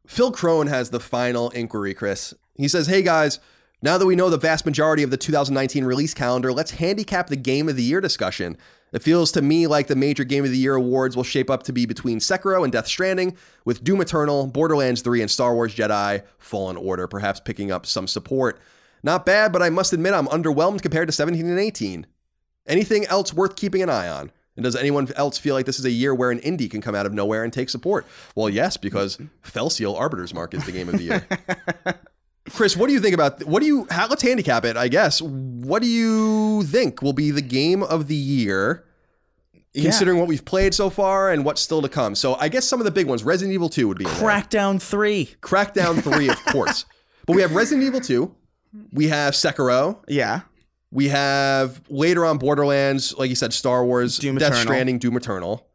Phil 0.06 0.32
Crone 0.32 0.66
has 0.66 0.90
the 0.90 1.00
final 1.00 1.50
inquiry, 1.50 1.94
Chris. 1.94 2.34
He 2.54 2.68
says, 2.68 2.86
Hey 2.86 3.02
guys, 3.02 3.38
now 3.82 3.98
that 3.98 4.06
we 4.06 4.16
know 4.16 4.30
the 4.30 4.38
vast 4.38 4.66
majority 4.66 5.02
of 5.02 5.10
the 5.10 5.16
2019 5.16 5.84
release 5.84 6.14
calendar, 6.14 6.52
let's 6.52 6.72
handicap 6.72 7.28
the 7.28 7.36
Game 7.36 7.68
of 7.68 7.76
the 7.76 7.82
Year 7.82 8.00
discussion. 8.00 8.56
It 8.93 9.02
feels 9.02 9.32
to 9.32 9.43
me 9.43 9.66
like 9.66 9.86
the 9.86 9.97
major 9.97 10.24
Game 10.24 10.44
of 10.44 10.51
the 10.51 10.59
Year 10.59 10.74
awards 10.74 11.16
will 11.16 11.24
shape 11.24 11.48
up 11.48 11.62
to 11.64 11.73
be 11.73 11.86
between 11.86 12.19
Sekiro 12.19 12.62
and 12.62 12.73
Death 12.73 12.86
Stranding, 12.86 13.36
with 13.64 13.82
Doom 13.82 14.02
Eternal, 14.02 14.47
Borderlands 14.47 15.01
3, 15.01 15.23
and 15.23 15.31
Star 15.31 15.55
Wars 15.55 15.74
Jedi 15.74 16.23
Fallen 16.39 16.77
Order 16.77 17.09
perhaps 17.09 17.40
picking 17.40 17.73
up 17.73 17.86
some 17.86 18.06
support. 18.06 18.60
Not 19.02 19.27
bad, 19.27 19.52
but 19.52 19.62
I 19.62 19.70
must 19.70 19.93
admit 19.93 20.14
I'm 20.14 20.27
underwhelmed 20.27 20.82
compared 20.82 21.09
to 21.09 21.12
17 21.12 21.47
and 21.47 21.59
18. 21.59 22.06
Anything 22.66 23.06
else 23.06 23.32
worth 23.32 23.56
keeping 23.56 23.82
an 23.82 23.90
eye 23.90 24.09
on? 24.09 24.31
And 24.56 24.64
does 24.64 24.77
anyone 24.77 25.09
else 25.16 25.39
feel 25.39 25.55
like 25.55 25.64
this 25.66 25.78
is 25.78 25.86
a 25.86 25.90
year 25.90 26.14
where 26.14 26.31
an 26.31 26.39
indie 26.40 26.70
can 26.70 26.82
come 26.82 26.94
out 26.94 27.06
of 27.06 27.14
nowhere 27.14 27.43
and 27.43 27.52
take 27.52 27.70
support? 27.70 28.06
Well, 28.36 28.51
yes, 28.51 28.77
because 28.77 29.16
mm-hmm. 29.16 29.27
Fell 29.40 29.70
Seal 29.70 29.94
Arbiter's 29.94 30.35
Mark 30.35 30.52
is 30.52 30.64
the 30.66 30.73
game 30.73 30.89
of 30.90 30.98
the 30.98 31.05
year. 31.05 31.27
Chris, 32.54 32.76
what 32.76 32.86
do 32.88 32.92
you 32.92 33.00
think 33.00 33.14
about 33.14 33.44
what 33.44 33.60
do 33.60 33.66
you 33.66 33.86
how, 33.90 34.06
let's 34.08 34.22
handicap 34.22 34.64
it, 34.64 34.76
I 34.76 34.88
guess. 34.88 35.20
What 35.22 35.82
do 35.82 35.88
you 35.88 36.62
think 36.64 37.02
will 37.02 37.12
be 37.12 37.30
the 37.30 37.40
game 37.42 37.82
of 37.82 38.08
the 38.08 38.14
year 38.14 38.84
considering 39.74 40.18
what 40.18 40.28
we've 40.28 40.44
played 40.44 40.74
so 40.74 40.90
far 40.90 41.32
and 41.32 41.44
what's 41.44 41.60
still 41.62 41.80
to 41.82 41.88
come? 41.88 42.14
So, 42.14 42.34
I 42.34 42.48
guess 42.48 42.66
some 42.66 42.80
of 42.80 42.84
the 42.84 42.90
big 42.90 43.06
ones, 43.06 43.24
Resident 43.24 43.54
Evil 43.54 43.68
2 43.68 43.88
would 43.88 43.98
be. 43.98 44.04
Crackdown 44.04 44.80
three. 44.80 45.34
Crackdown 45.40 46.02
3, 46.02 46.28
of 46.28 46.44
course. 46.46 46.84
But 47.26 47.36
we 47.36 47.42
have 47.42 47.54
Resident 47.54 47.86
Evil 47.86 48.00
2, 48.00 48.34
we 48.92 49.08
have 49.08 49.34
Sekiro, 49.34 50.02
Yeah, 50.08 50.42
we 50.90 51.08
have 51.08 51.80
later 51.88 52.26
on 52.26 52.36
Borderlands, 52.36 53.16
like 53.16 53.30
you 53.30 53.36
said, 53.36 53.54
Star 53.54 53.84
Wars, 53.84 54.18
Doom 54.18 54.36
Death 54.36 54.48
Eternal. 54.48 54.62
Stranding, 54.64 54.98
Doom 54.98 55.16
Eternal. 55.16 55.66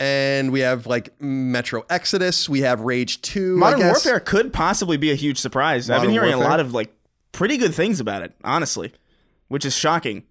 And 0.00 0.50
we 0.52 0.60
have 0.60 0.86
like 0.86 1.20
Metro 1.20 1.84
Exodus, 1.88 2.48
we 2.48 2.62
have 2.62 2.80
Rage 2.80 3.22
2. 3.22 3.54
I 3.56 3.58
Modern. 3.58 3.86
Warfare 3.86 4.20
could 4.20 4.52
possibly 4.52 4.96
be 4.96 5.10
a 5.12 5.14
huge 5.14 5.38
surprise. 5.38 5.88
I've 5.88 6.02
been 6.02 6.10
hearing 6.10 6.30
Warfare? 6.32 6.46
a 6.46 6.50
lot 6.50 6.60
of 6.60 6.74
like 6.74 6.92
pretty 7.32 7.56
good 7.56 7.74
things 7.74 8.00
about 8.00 8.22
it, 8.22 8.32
honestly, 8.42 8.92
which 9.48 9.64
is 9.64 9.74
shocking. 9.74 10.24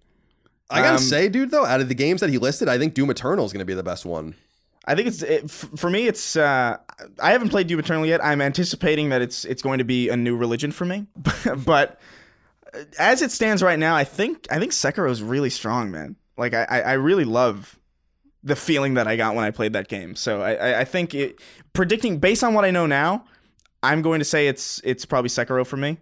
I 0.70 0.80
gotta 0.80 0.96
Um, 0.96 0.98
say, 0.98 1.28
dude, 1.28 1.50
though, 1.50 1.64
out 1.64 1.80
of 1.80 1.88
the 1.88 1.94
games 1.94 2.20
that 2.20 2.30
he 2.30 2.38
listed, 2.38 2.68
I 2.68 2.78
think 2.78 2.94
Doom 2.94 3.10
Eternal 3.10 3.44
is 3.46 3.52
gonna 3.52 3.64
be 3.64 3.74
the 3.74 3.82
best 3.82 4.04
one. 4.04 4.34
I 4.86 4.94
think 4.94 5.08
it's 5.08 5.22
it, 5.22 5.50
for 5.50 5.88
me. 5.88 6.08
It's 6.08 6.36
uh, 6.36 6.76
I 7.22 7.32
haven't 7.32 7.48
played 7.48 7.66
Doom 7.66 7.78
Eternal 7.78 8.04
yet. 8.04 8.22
I'm 8.22 8.42
anticipating 8.42 9.08
that 9.08 9.22
it's 9.22 9.46
it's 9.46 9.62
going 9.62 9.78
to 9.78 9.84
be 9.84 10.10
a 10.10 10.16
new 10.16 10.36
religion 10.36 10.72
for 10.72 10.84
me. 10.84 11.06
but 11.64 11.98
as 12.98 13.22
it 13.22 13.30
stands 13.30 13.62
right 13.62 13.78
now, 13.78 13.96
I 13.96 14.04
think 14.04 14.46
I 14.50 14.58
think 14.58 14.72
Sekiro 14.72 15.10
is 15.10 15.22
really 15.22 15.48
strong, 15.48 15.90
man. 15.90 16.16
Like 16.36 16.52
I 16.52 16.64
I 16.64 16.92
really 16.94 17.24
love 17.24 17.78
the 18.44 18.54
feeling 18.54 18.94
that 18.94 19.08
I 19.08 19.16
got 19.16 19.34
when 19.34 19.44
I 19.44 19.50
played 19.50 19.72
that 19.72 19.88
game. 19.88 20.14
So 20.14 20.42
I 20.42 20.52
I, 20.54 20.80
I 20.80 20.84
think 20.84 21.14
it 21.14 21.40
predicting 21.72 22.18
based 22.18 22.44
on 22.44 22.54
what 22.54 22.64
I 22.64 22.70
know 22.70 22.86
now, 22.86 23.24
I'm 23.82 24.02
going 24.02 24.18
to 24.20 24.24
say 24.24 24.46
it's 24.46 24.80
it's 24.84 25.04
probably 25.04 25.30
Sekiro 25.30 25.66
for 25.66 25.76
me. 25.76 25.98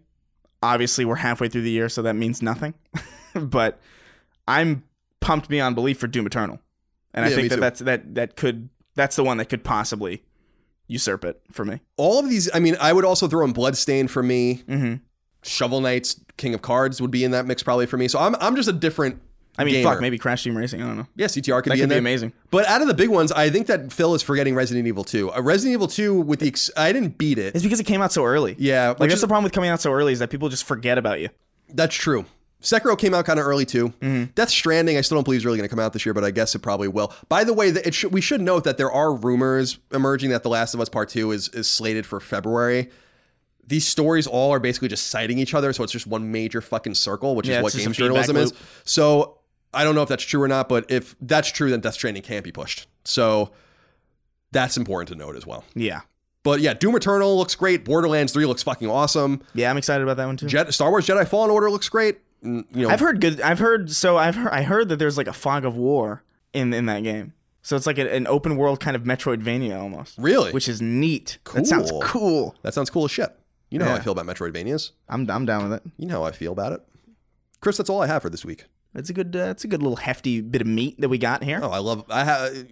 Obviously, 0.62 1.04
we're 1.04 1.16
halfway 1.16 1.48
through 1.48 1.62
the 1.62 1.70
year, 1.70 1.88
so 1.88 2.02
that 2.02 2.14
means 2.14 2.42
nothing. 2.42 2.74
but 3.34 3.80
I'm 4.46 4.84
pumped 5.20 5.48
beyond 5.48 5.74
belief 5.74 5.98
for 5.98 6.06
Doom 6.06 6.26
Eternal, 6.26 6.60
and 7.14 7.24
I 7.24 7.28
Yeah, 7.28 7.36
me 7.36 7.42
think 7.42 7.50
that 7.50 7.56
too. 7.56 7.60
that's 7.60 7.80
that 7.80 8.14
that 8.16 8.36
could 8.36 8.68
that's 8.94 9.16
the 9.16 9.24
one 9.24 9.38
that 9.38 9.46
could 9.46 9.64
possibly 9.64 10.22
usurp 10.86 11.24
it 11.24 11.40
for 11.50 11.64
me. 11.64 11.80
All 11.96 12.18
of 12.18 12.28
these, 12.28 12.50
I 12.54 12.58
mean, 12.60 12.76
I 12.80 12.92
would 12.92 13.04
also 13.04 13.26
throw 13.26 13.44
in 13.44 13.52
Bloodstain 13.52 14.08
for 14.08 14.22
me. 14.22 14.62
Mm-hmm. 14.68 14.94
Shovel 15.44 15.80
Knights, 15.80 16.20
King 16.36 16.54
of 16.54 16.62
Cards 16.62 17.00
would 17.00 17.10
be 17.10 17.24
in 17.24 17.30
that 17.32 17.46
mix 17.46 17.62
probably 17.62 17.86
for 17.86 17.96
me. 17.96 18.06
So 18.08 18.18
I'm, 18.18 18.36
I'm 18.36 18.54
just 18.54 18.68
a 18.68 18.72
different. 18.72 19.20
I 19.58 19.64
mean, 19.64 19.74
gamer. 19.74 19.90
fuck, 19.90 20.00
maybe 20.00 20.16
Crash 20.18 20.44
Team 20.44 20.56
Racing. 20.56 20.82
I 20.82 20.86
don't 20.86 20.96
know. 20.96 21.06
Yeah, 21.14 21.26
CTR 21.26 21.62
could 21.62 21.72
That 21.72 21.76
be 21.76 21.82
in 21.82 21.88
could 21.88 21.94
be 21.94 21.98
amazing. 21.98 22.32
But 22.50 22.66
out 22.66 22.80
of 22.80 22.88
the 22.88 22.94
big 22.94 23.10
ones, 23.10 23.30
I 23.32 23.50
think 23.50 23.66
that 23.66 23.92
Phil 23.92 24.14
is 24.14 24.22
forgetting 24.22 24.54
Resident 24.54 24.86
Evil 24.86 25.04
2. 25.04 25.32
Uh, 25.32 25.42
Resident 25.42 25.74
Evil 25.74 25.88
2 25.88 26.20
with 26.22 26.40
the 26.40 26.46
ex- 26.48 26.70
I 26.76 26.90
didn't 26.92 27.18
beat 27.18 27.38
it. 27.38 27.54
It's 27.54 27.62
because 27.62 27.78
it 27.80 27.84
came 27.84 28.00
out 28.00 28.12
so 28.12 28.24
early. 28.24 28.56
Yeah, 28.58 28.88
like 28.90 28.98
that's 28.98 29.14
is- 29.14 29.20
the 29.20 29.26
problem 29.26 29.44
with 29.44 29.52
coming 29.52 29.68
out 29.70 29.80
so 29.80 29.92
early 29.92 30.12
is 30.14 30.20
that 30.20 30.30
people 30.30 30.48
just 30.48 30.64
forget 30.64 30.96
about 30.96 31.20
you. 31.20 31.28
That's 31.68 31.94
true. 31.94 32.24
Sekiro 32.62 32.96
came 32.96 33.12
out 33.12 33.24
kind 33.26 33.40
of 33.40 33.46
early 33.46 33.66
too. 33.66 33.88
Mm-hmm. 34.00 34.24
Death 34.36 34.48
Stranding, 34.50 34.96
I 34.96 35.00
still 35.00 35.16
don't 35.16 35.24
believe 35.24 35.38
is 35.38 35.44
really 35.44 35.58
going 35.58 35.68
to 35.68 35.74
come 35.74 35.80
out 35.80 35.92
this 35.92 36.06
year, 36.06 36.14
but 36.14 36.22
I 36.22 36.30
guess 36.30 36.54
it 36.54 36.60
probably 36.60 36.86
will. 36.86 37.12
By 37.28 37.42
the 37.42 37.52
way, 37.52 37.72
that 37.72 37.86
it 37.86 37.92
should, 37.92 38.12
we 38.12 38.20
should 38.20 38.40
note 38.40 38.62
that 38.64 38.78
there 38.78 38.90
are 38.90 39.12
rumors 39.12 39.78
emerging 39.92 40.30
that 40.30 40.44
The 40.44 40.48
Last 40.48 40.72
of 40.72 40.80
Us 40.80 40.88
Part 40.88 41.08
Two 41.08 41.32
is 41.32 41.48
is 41.48 41.68
slated 41.68 42.06
for 42.06 42.20
February. 42.20 42.88
These 43.66 43.86
stories 43.86 44.26
all 44.28 44.52
are 44.52 44.60
basically 44.60 44.88
just 44.88 45.08
citing 45.08 45.38
each 45.38 45.54
other, 45.54 45.72
so 45.72 45.82
it's 45.82 45.92
just 45.92 46.06
one 46.06 46.30
major 46.30 46.60
fucking 46.60 46.94
circle, 46.94 47.34
which 47.34 47.48
Yeah, 47.48 47.58
is 47.58 47.62
what 47.64 47.72
games 47.74 47.96
journalism 47.96 48.36
is. 48.36 48.52
So 48.84 49.38
I 49.74 49.84
don't 49.84 49.94
know 49.94 50.02
if 50.02 50.08
that's 50.08 50.24
true 50.24 50.42
or 50.42 50.48
not, 50.48 50.68
but 50.68 50.90
if 50.90 51.16
that's 51.20 51.50
true, 51.50 51.70
then 51.70 51.80
Death 51.80 51.94
Stranding 51.94 52.22
can't 52.22 52.44
be 52.44 52.52
pushed. 52.52 52.86
So 53.04 53.52
that's 54.50 54.76
important 54.76 55.08
to 55.08 55.14
note 55.14 55.36
as 55.36 55.46
well. 55.46 55.64
Yeah. 55.74 56.00
But 56.42 56.60
yeah, 56.60 56.74
Doom 56.74 56.96
Eternal 56.96 57.36
looks 57.36 57.54
great. 57.54 57.84
Borderlands 57.84 58.32
Three 58.32 58.46
looks 58.46 58.62
fucking 58.62 58.88
awesome. 58.90 59.42
Yeah, 59.54 59.70
I'm 59.70 59.76
excited 59.76 60.02
about 60.02 60.16
that 60.16 60.26
one 60.26 60.36
too. 60.36 60.46
Jet, 60.46 60.72
Star 60.74 60.90
Wars 60.90 61.06
Jedi 61.06 61.26
Fallen 61.26 61.50
Order 61.50 61.70
looks 61.70 61.88
great. 61.88 62.18
You 62.42 62.64
know, 62.74 62.88
I've 62.88 62.98
heard 63.00 63.20
good. 63.20 63.40
I've 63.40 63.60
heard 63.60 63.92
so. 63.92 64.16
I've 64.18 64.34
heard. 64.34 64.52
I 64.52 64.62
heard 64.62 64.88
that 64.88 64.96
there's 64.98 65.16
like 65.16 65.28
a 65.28 65.32
fog 65.32 65.64
of 65.64 65.76
war 65.76 66.24
in 66.52 66.74
in 66.74 66.86
that 66.86 67.04
game. 67.04 67.32
So 67.62 67.76
it's 67.76 67.86
like 67.86 67.98
a, 67.98 68.12
an 68.12 68.26
open 68.26 68.56
world 68.56 68.80
kind 68.80 68.96
of 68.96 69.04
Metroidvania 69.04 69.80
almost. 69.80 70.18
Really? 70.18 70.50
Which 70.50 70.68
is 70.68 70.82
neat. 70.82 71.38
That 71.54 71.64
sounds 71.68 71.92
Cool. 71.92 72.00
cool. 72.02 72.54
That 72.62 72.74
sounds 72.74 72.90
cool 72.90 73.04
as 73.04 73.12
shit. 73.12 73.30
You 73.70 73.78
know 73.78 73.84
how 73.84 73.94
I 73.94 74.00
feel 74.00 74.12
about 74.12 74.26
Metroidvanias. 74.26 74.90
I'm 75.08 75.30
I'm 75.30 75.46
down 75.46 75.70
with 75.70 75.74
it. 75.74 75.82
You 75.96 76.08
know 76.08 76.14
how 76.22 76.24
I 76.24 76.32
feel 76.32 76.50
about 76.50 76.72
it. 76.72 76.82
Chris, 77.60 77.76
that's 77.76 77.88
all 77.88 78.02
I 78.02 78.08
have 78.08 78.22
for 78.22 78.30
this 78.30 78.44
week. 78.44 78.64
It's 78.94 79.10
a 79.10 79.12
good. 79.12 79.34
Uh, 79.34 79.46
it's 79.46 79.64
a 79.64 79.68
good 79.68 79.82
little 79.82 79.96
hefty 79.96 80.40
bit 80.40 80.60
of 80.60 80.66
meat 80.66 81.00
that 81.00 81.08
we 81.08 81.18
got 81.18 81.42
here. 81.42 81.60
Oh, 81.62 81.70
I 81.70 81.78
love. 81.78 82.04
I 82.10 82.24
have 82.24 82.66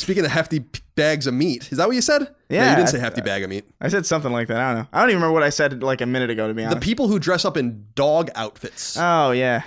Speaking 0.00 0.24
of 0.24 0.30
hefty 0.30 0.60
bags 0.94 1.26
of 1.26 1.34
meat, 1.34 1.70
is 1.70 1.76
that 1.76 1.86
what 1.86 1.94
you 1.94 2.00
said? 2.00 2.22
No, 2.22 2.28
Yeah, 2.48 2.70
you 2.70 2.76
didn't 2.76 2.88
say 2.88 2.98
hefty 2.98 3.20
bag 3.20 3.42
of 3.42 3.50
meat. 3.50 3.66
I 3.82 3.88
said 3.88 4.06
something 4.06 4.32
like 4.32 4.48
that. 4.48 4.56
I 4.56 4.72
don't 4.72 4.82
know. 4.82 4.88
I 4.94 5.00
don't 5.00 5.10
even 5.10 5.20
remember 5.20 5.34
what 5.34 5.42
I 5.42 5.50
said 5.50 5.82
like 5.82 6.00
a 6.00 6.06
minute 6.06 6.30
ago, 6.30 6.48
to 6.48 6.54
be 6.54 6.64
honest, 6.64 6.80
The 6.80 6.84
people 6.84 7.08
who 7.08 7.18
dress 7.18 7.44
up 7.44 7.58
in 7.58 7.86
dog 7.94 8.30
outfits 8.34 8.96
oh, 8.98 9.32
yeah. 9.32 9.62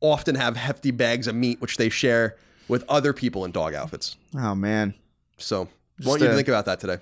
often 0.00 0.34
have 0.34 0.56
hefty 0.56 0.90
bags 0.90 1.28
of 1.28 1.36
meat, 1.36 1.60
which 1.60 1.76
they 1.76 1.90
share 1.90 2.36
with 2.66 2.84
other 2.88 3.12
people 3.12 3.44
in 3.44 3.52
dog 3.52 3.72
outfits. 3.72 4.16
Oh, 4.36 4.56
man. 4.56 4.94
So, 5.36 5.68
Just, 5.98 6.08
want 6.08 6.22
you 6.22 6.26
to 6.26 6.32
uh, 6.32 6.36
think 6.36 6.48
about 6.48 6.64
that 6.64 6.80
today. 6.80 6.98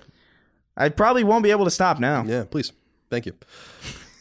I 0.75 0.89
probably 0.89 1.23
won't 1.23 1.43
be 1.43 1.49
able 1.49 1.65
to 1.65 1.71
stop 1.71 1.99
now. 1.99 2.25
Yeah, 2.27 2.43
please. 2.43 2.73
Thank 3.09 3.25
you. 3.25 3.33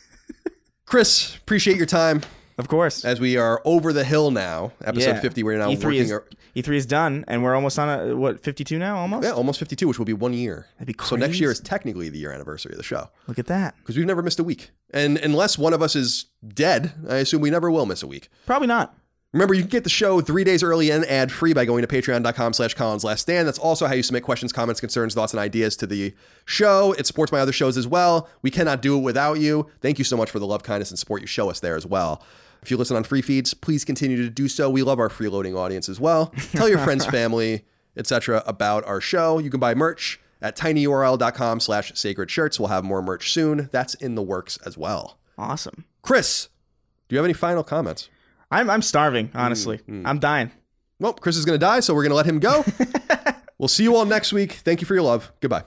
Chris, 0.86 1.36
appreciate 1.36 1.76
your 1.76 1.84
time 1.84 2.22
Of 2.58 2.68
course. 2.68 3.04
as 3.04 3.20
we 3.20 3.36
are 3.36 3.60
over 3.64 3.92
the 3.92 4.04
hill 4.04 4.30
now. 4.30 4.72
Episode 4.84 5.10
Yeah. 5.16 5.20
50, 5.20 5.42
we're 5.42 5.58
now 5.58 5.68
E3 5.70 5.84
working. 5.84 6.00
is, 6.00 6.12
our- 6.12 6.24
E3 6.54 6.76
is 6.76 6.86
done, 6.86 7.24
and 7.28 7.42
we're 7.42 7.54
almost 7.54 7.78
on 7.78 7.88
a, 8.10 8.16
what, 8.16 8.42
52 8.42 8.78
now, 8.78 8.96
almost? 8.96 9.24
yeah, 9.24 9.32
almost 9.32 9.58
52, 9.58 9.86
which 9.88 9.98
will 9.98 10.06
be 10.06 10.14
one 10.14 10.32
year. 10.32 10.66
That'd 10.78 10.86
be 10.86 10.94
crazy. 10.94 11.10
So 11.10 11.16
next 11.16 11.38
year 11.40 11.50
is 11.50 11.60
technically 11.60 12.08
the 12.08 12.18
year 12.18 12.32
anniversary 12.32 12.72
of 12.72 12.78
the 12.78 12.82
show 12.84 13.10
Look 13.26 13.38
at 13.38 13.46
that. 13.48 13.74
because 13.80 13.96
we've 13.96 14.06
never 14.06 14.22
missed 14.22 14.38
a 14.38 14.44
week. 14.44 14.70
And 14.92 15.18
unless 15.18 15.58
one 15.58 15.74
of 15.74 15.82
us 15.82 15.94
is 15.94 16.26
dead, 16.46 16.92
I 17.08 17.16
assume 17.16 17.42
we 17.42 17.50
never 17.50 17.70
will 17.70 17.84
miss 17.84 18.02
a 18.02 18.06
week. 18.06 18.28
Probably 18.46 18.68
not. 18.68 18.94
Remember, 19.32 19.52
you 19.52 19.60
can 19.62 19.68
get 19.70 19.84
the 19.84 19.90
show 19.90 20.22
three 20.22 20.44
days 20.44 20.62
early 20.62 20.90
and 20.90 21.04
ad 21.04 21.30
free 21.30 21.52
by 21.52 21.66
going 21.66 21.82
to 21.82 21.88
patreon.com 21.88 22.54
slash 22.54 22.72
Colin's 22.72 23.04
Last 23.04 23.20
Stand. 23.22 23.46
That's 23.46 23.58
also 23.58 23.86
how 23.86 23.92
you 23.92 24.02
submit 24.02 24.22
questions, 24.22 24.50
comments, 24.50 24.80
concerns, 24.80 25.12
thoughts, 25.14 25.34
and 25.34 25.40
ideas 25.40 25.76
to 25.78 25.86
the 25.86 26.14
show. 26.46 26.92
It 26.96 27.06
supports 27.06 27.32
my 27.32 27.40
other 27.40 27.52
shows 27.52 27.76
as 27.76 27.86
well. 27.86 28.30
We 28.40 28.50
cannot 28.50 28.80
do 28.80 28.96
it 28.96 29.00
without 29.02 29.38
you. 29.40 29.66
Thank 29.82 29.98
you 29.98 30.04
so 30.06 30.16
much 30.16 30.30
for 30.30 30.38
the 30.38 30.46
love, 30.46 30.62
kindness, 30.62 30.88
and 30.90 30.98
support 30.98 31.20
you 31.20 31.26
show 31.26 31.50
us 31.50 31.60
there 31.60 31.76
as 31.76 31.84
well. 31.84 32.22
If 32.62 32.70
you 32.70 32.76
listen 32.76 32.96
on 32.96 33.04
free 33.04 33.22
feeds, 33.22 33.54
please 33.54 33.84
continue 33.84 34.16
to 34.18 34.30
do 34.30 34.48
so. 34.48 34.68
We 34.70 34.82
love 34.82 34.98
our 34.98 35.08
freeloading 35.08 35.56
audience 35.56 35.88
as 35.88 36.00
well. 36.00 36.26
Tell 36.52 36.68
your 36.68 36.78
friends, 36.78 37.06
family, 37.06 37.64
etc. 37.96 38.42
about 38.46 38.84
our 38.86 39.00
show. 39.00 39.38
You 39.38 39.50
can 39.50 39.60
buy 39.60 39.74
merch 39.74 40.20
at 40.42 40.56
tinyurl.com 40.56 41.60
slash 41.60 41.92
sacred 41.94 42.30
shirts. 42.30 42.58
We'll 42.60 42.68
have 42.68 42.84
more 42.84 43.02
merch 43.02 43.32
soon. 43.32 43.68
That's 43.72 43.94
in 43.94 44.14
the 44.16 44.22
works 44.22 44.58
as 44.66 44.76
well. 44.76 45.18
Awesome. 45.38 45.84
Chris, 46.02 46.48
do 47.08 47.14
you 47.14 47.18
have 47.18 47.24
any 47.24 47.34
final 47.34 47.62
comments? 47.64 48.08
I'm, 48.50 48.68
I'm 48.70 48.82
starving, 48.82 49.28
Mm, 49.28 49.34
honestly. 49.38 49.80
I'm 50.04 50.18
dying. 50.18 50.50
Well, 51.00 51.12
Chris 51.12 51.36
is 51.36 51.44
going 51.44 51.58
to 51.58 51.64
die, 51.64 51.80
so 51.80 51.94
we're 51.94 52.02
going 52.02 52.10
to 52.10 52.16
let 52.16 52.26
him 52.26 52.38
go. 52.38 52.64
we'll 53.58 53.68
see 53.68 53.82
you 53.82 53.94
all 53.96 54.04
next 54.06 54.32
week. 54.32 54.52
Thank 54.52 54.80
you 54.80 54.86
for 54.86 54.94
your 54.94 55.02
love. 55.02 55.30
Goodbye. 55.40 55.64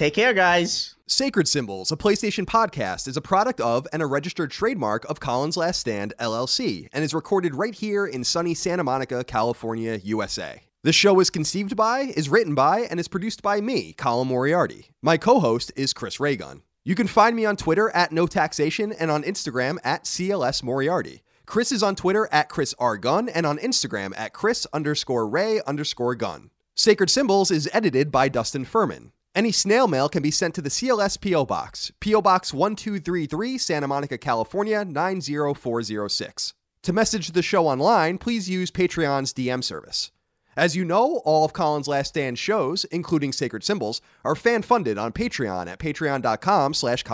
Take 0.00 0.14
care, 0.14 0.32
guys. 0.32 0.94
Sacred 1.06 1.46
Symbols, 1.46 1.92
a 1.92 1.96
PlayStation 1.96 2.46
podcast, 2.46 3.06
is 3.06 3.18
a 3.18 3.20
product 3.20 3.60
of 3.60 3.86
and 3.92 4.00
a 4.00 4.06
registered 4.06 4.50
trademark 4.50 5.04
of 5.10 5.20
Colin's 5.20 5.58
Last 5.58 5.78
Stand, 5.78 6.14
LLC, 6.18 6.88
and 6.94 7.04
is 7.04 7.12
recorded 7.12 7.54
right 7.54 7.74
here 7.74 8.06
in 8.06 8.24
sunny 8.24 8.54
Santa 8.54 8.82
Monica, 8.82 9.22
California, 9.24 10.00
USA. 10.02 10.62
The 10.84 10.94
show 10.94 11.20
is 11.20 11.28
conceived 11.28 11.76
by, 11.76 12.14
is 12.16 12.30
written 12.30 12.54
by, 12.54 12.86
and 12.90 12.98
is 12.98 13.08
produced 13.08 13.42
by 13.42 13.60
me, 13.60 13.92
Colin 13.92 14.26
Moriarty. 14.26 14.88
My 15.02 15.18
co 15.18 15.38
host 15.38 15.70
is 15.76 15.92
Chris 15.92 16.18
Ray 16.18 16.34
Gun. 16.34 16.62
You 16.82 16.94
can 16.94 17.06
find 17.06 17.36
me 17.36 17.44
on 17.44 17.56
Twitter 17.56 17.90
at 17.90 18.10
No 18.10 18.26
Taxation 18.26 18.94
and 18.94 19.10
on 19.10 19.22
Instagram 19.22 19.76
at 19.84 20.04
CLS 20.04 20.62
Moriarty. 20.62 21.24
Chris 21.44 21.72
is 21.72 21.82
on 21.82 21.94
Twitter 21.94 22.26
at 22.32 22.48
Chris 22.48 22.74
R. 22.78 22.96
Gunn 22.96 23.28
and 23.28 23.44
on 23.44 23.58
Instagram 23.58 24.14
at 24.16 24.32
Chris 24.32 24.66
underscore 24.72 25.28
Ray 25.28 25.60
underscore 25.66 26.14
Gunn. 26.14 26.48
Sacred 26.74 27.10
Symbols 27.10 27.50
is 27.50 27.68
edited 27.74 28.10
by 28.10 28.30
Dustin 28.30 28.64
Furman. 28.64 29.12
Any 29.32 29.52
snail 29.52 29.86
mail 29.86 30.08
can 30.08 30.22
be 30.24 30.32
sent 30.32 30.56
to 30.56 30.62
the 30.62 30.68
CLS 30.68 31.20
P.O. 31.20 31.44
Box, 31.44 31.92
P.O. 32.00 32.20
Box 32.20 32.52
1233, 32.52 33.58
Santa 33.58 33.86
Monica, 33.86 34.18
California 34.18 34.84
90406. 34.84 36.54
To 36.82 36.92
message 36.92 37.28
the 37.28 37.42
show 37.42 37.68
online, 37.68 38.18
please 38.18 38.50
use 38.50 38.72
Patreon's 38.72 39.32
DM 39.32 39.62
service. 39.62 40.10
As 40.56 40.74
you 40.74 40.84
know, 40.84 41.22
all 41.24 41.44
of 41.44 41.52
Colin's 41.52 41.88
Last 41.88 42.08
Stand 42.08 42.38
shows, 42.38 42.84
including 42.86 43.32
Sacred 43.32 43.62
Symbols, 43.62 44.00
are 44.24 44.34
fan-funded 44.34 44.98
on 44.98 45.12
Patreon 45.12 45.68
at 45.68 45.78
patreon.com 45.78 46.74
slash 46.74 47.04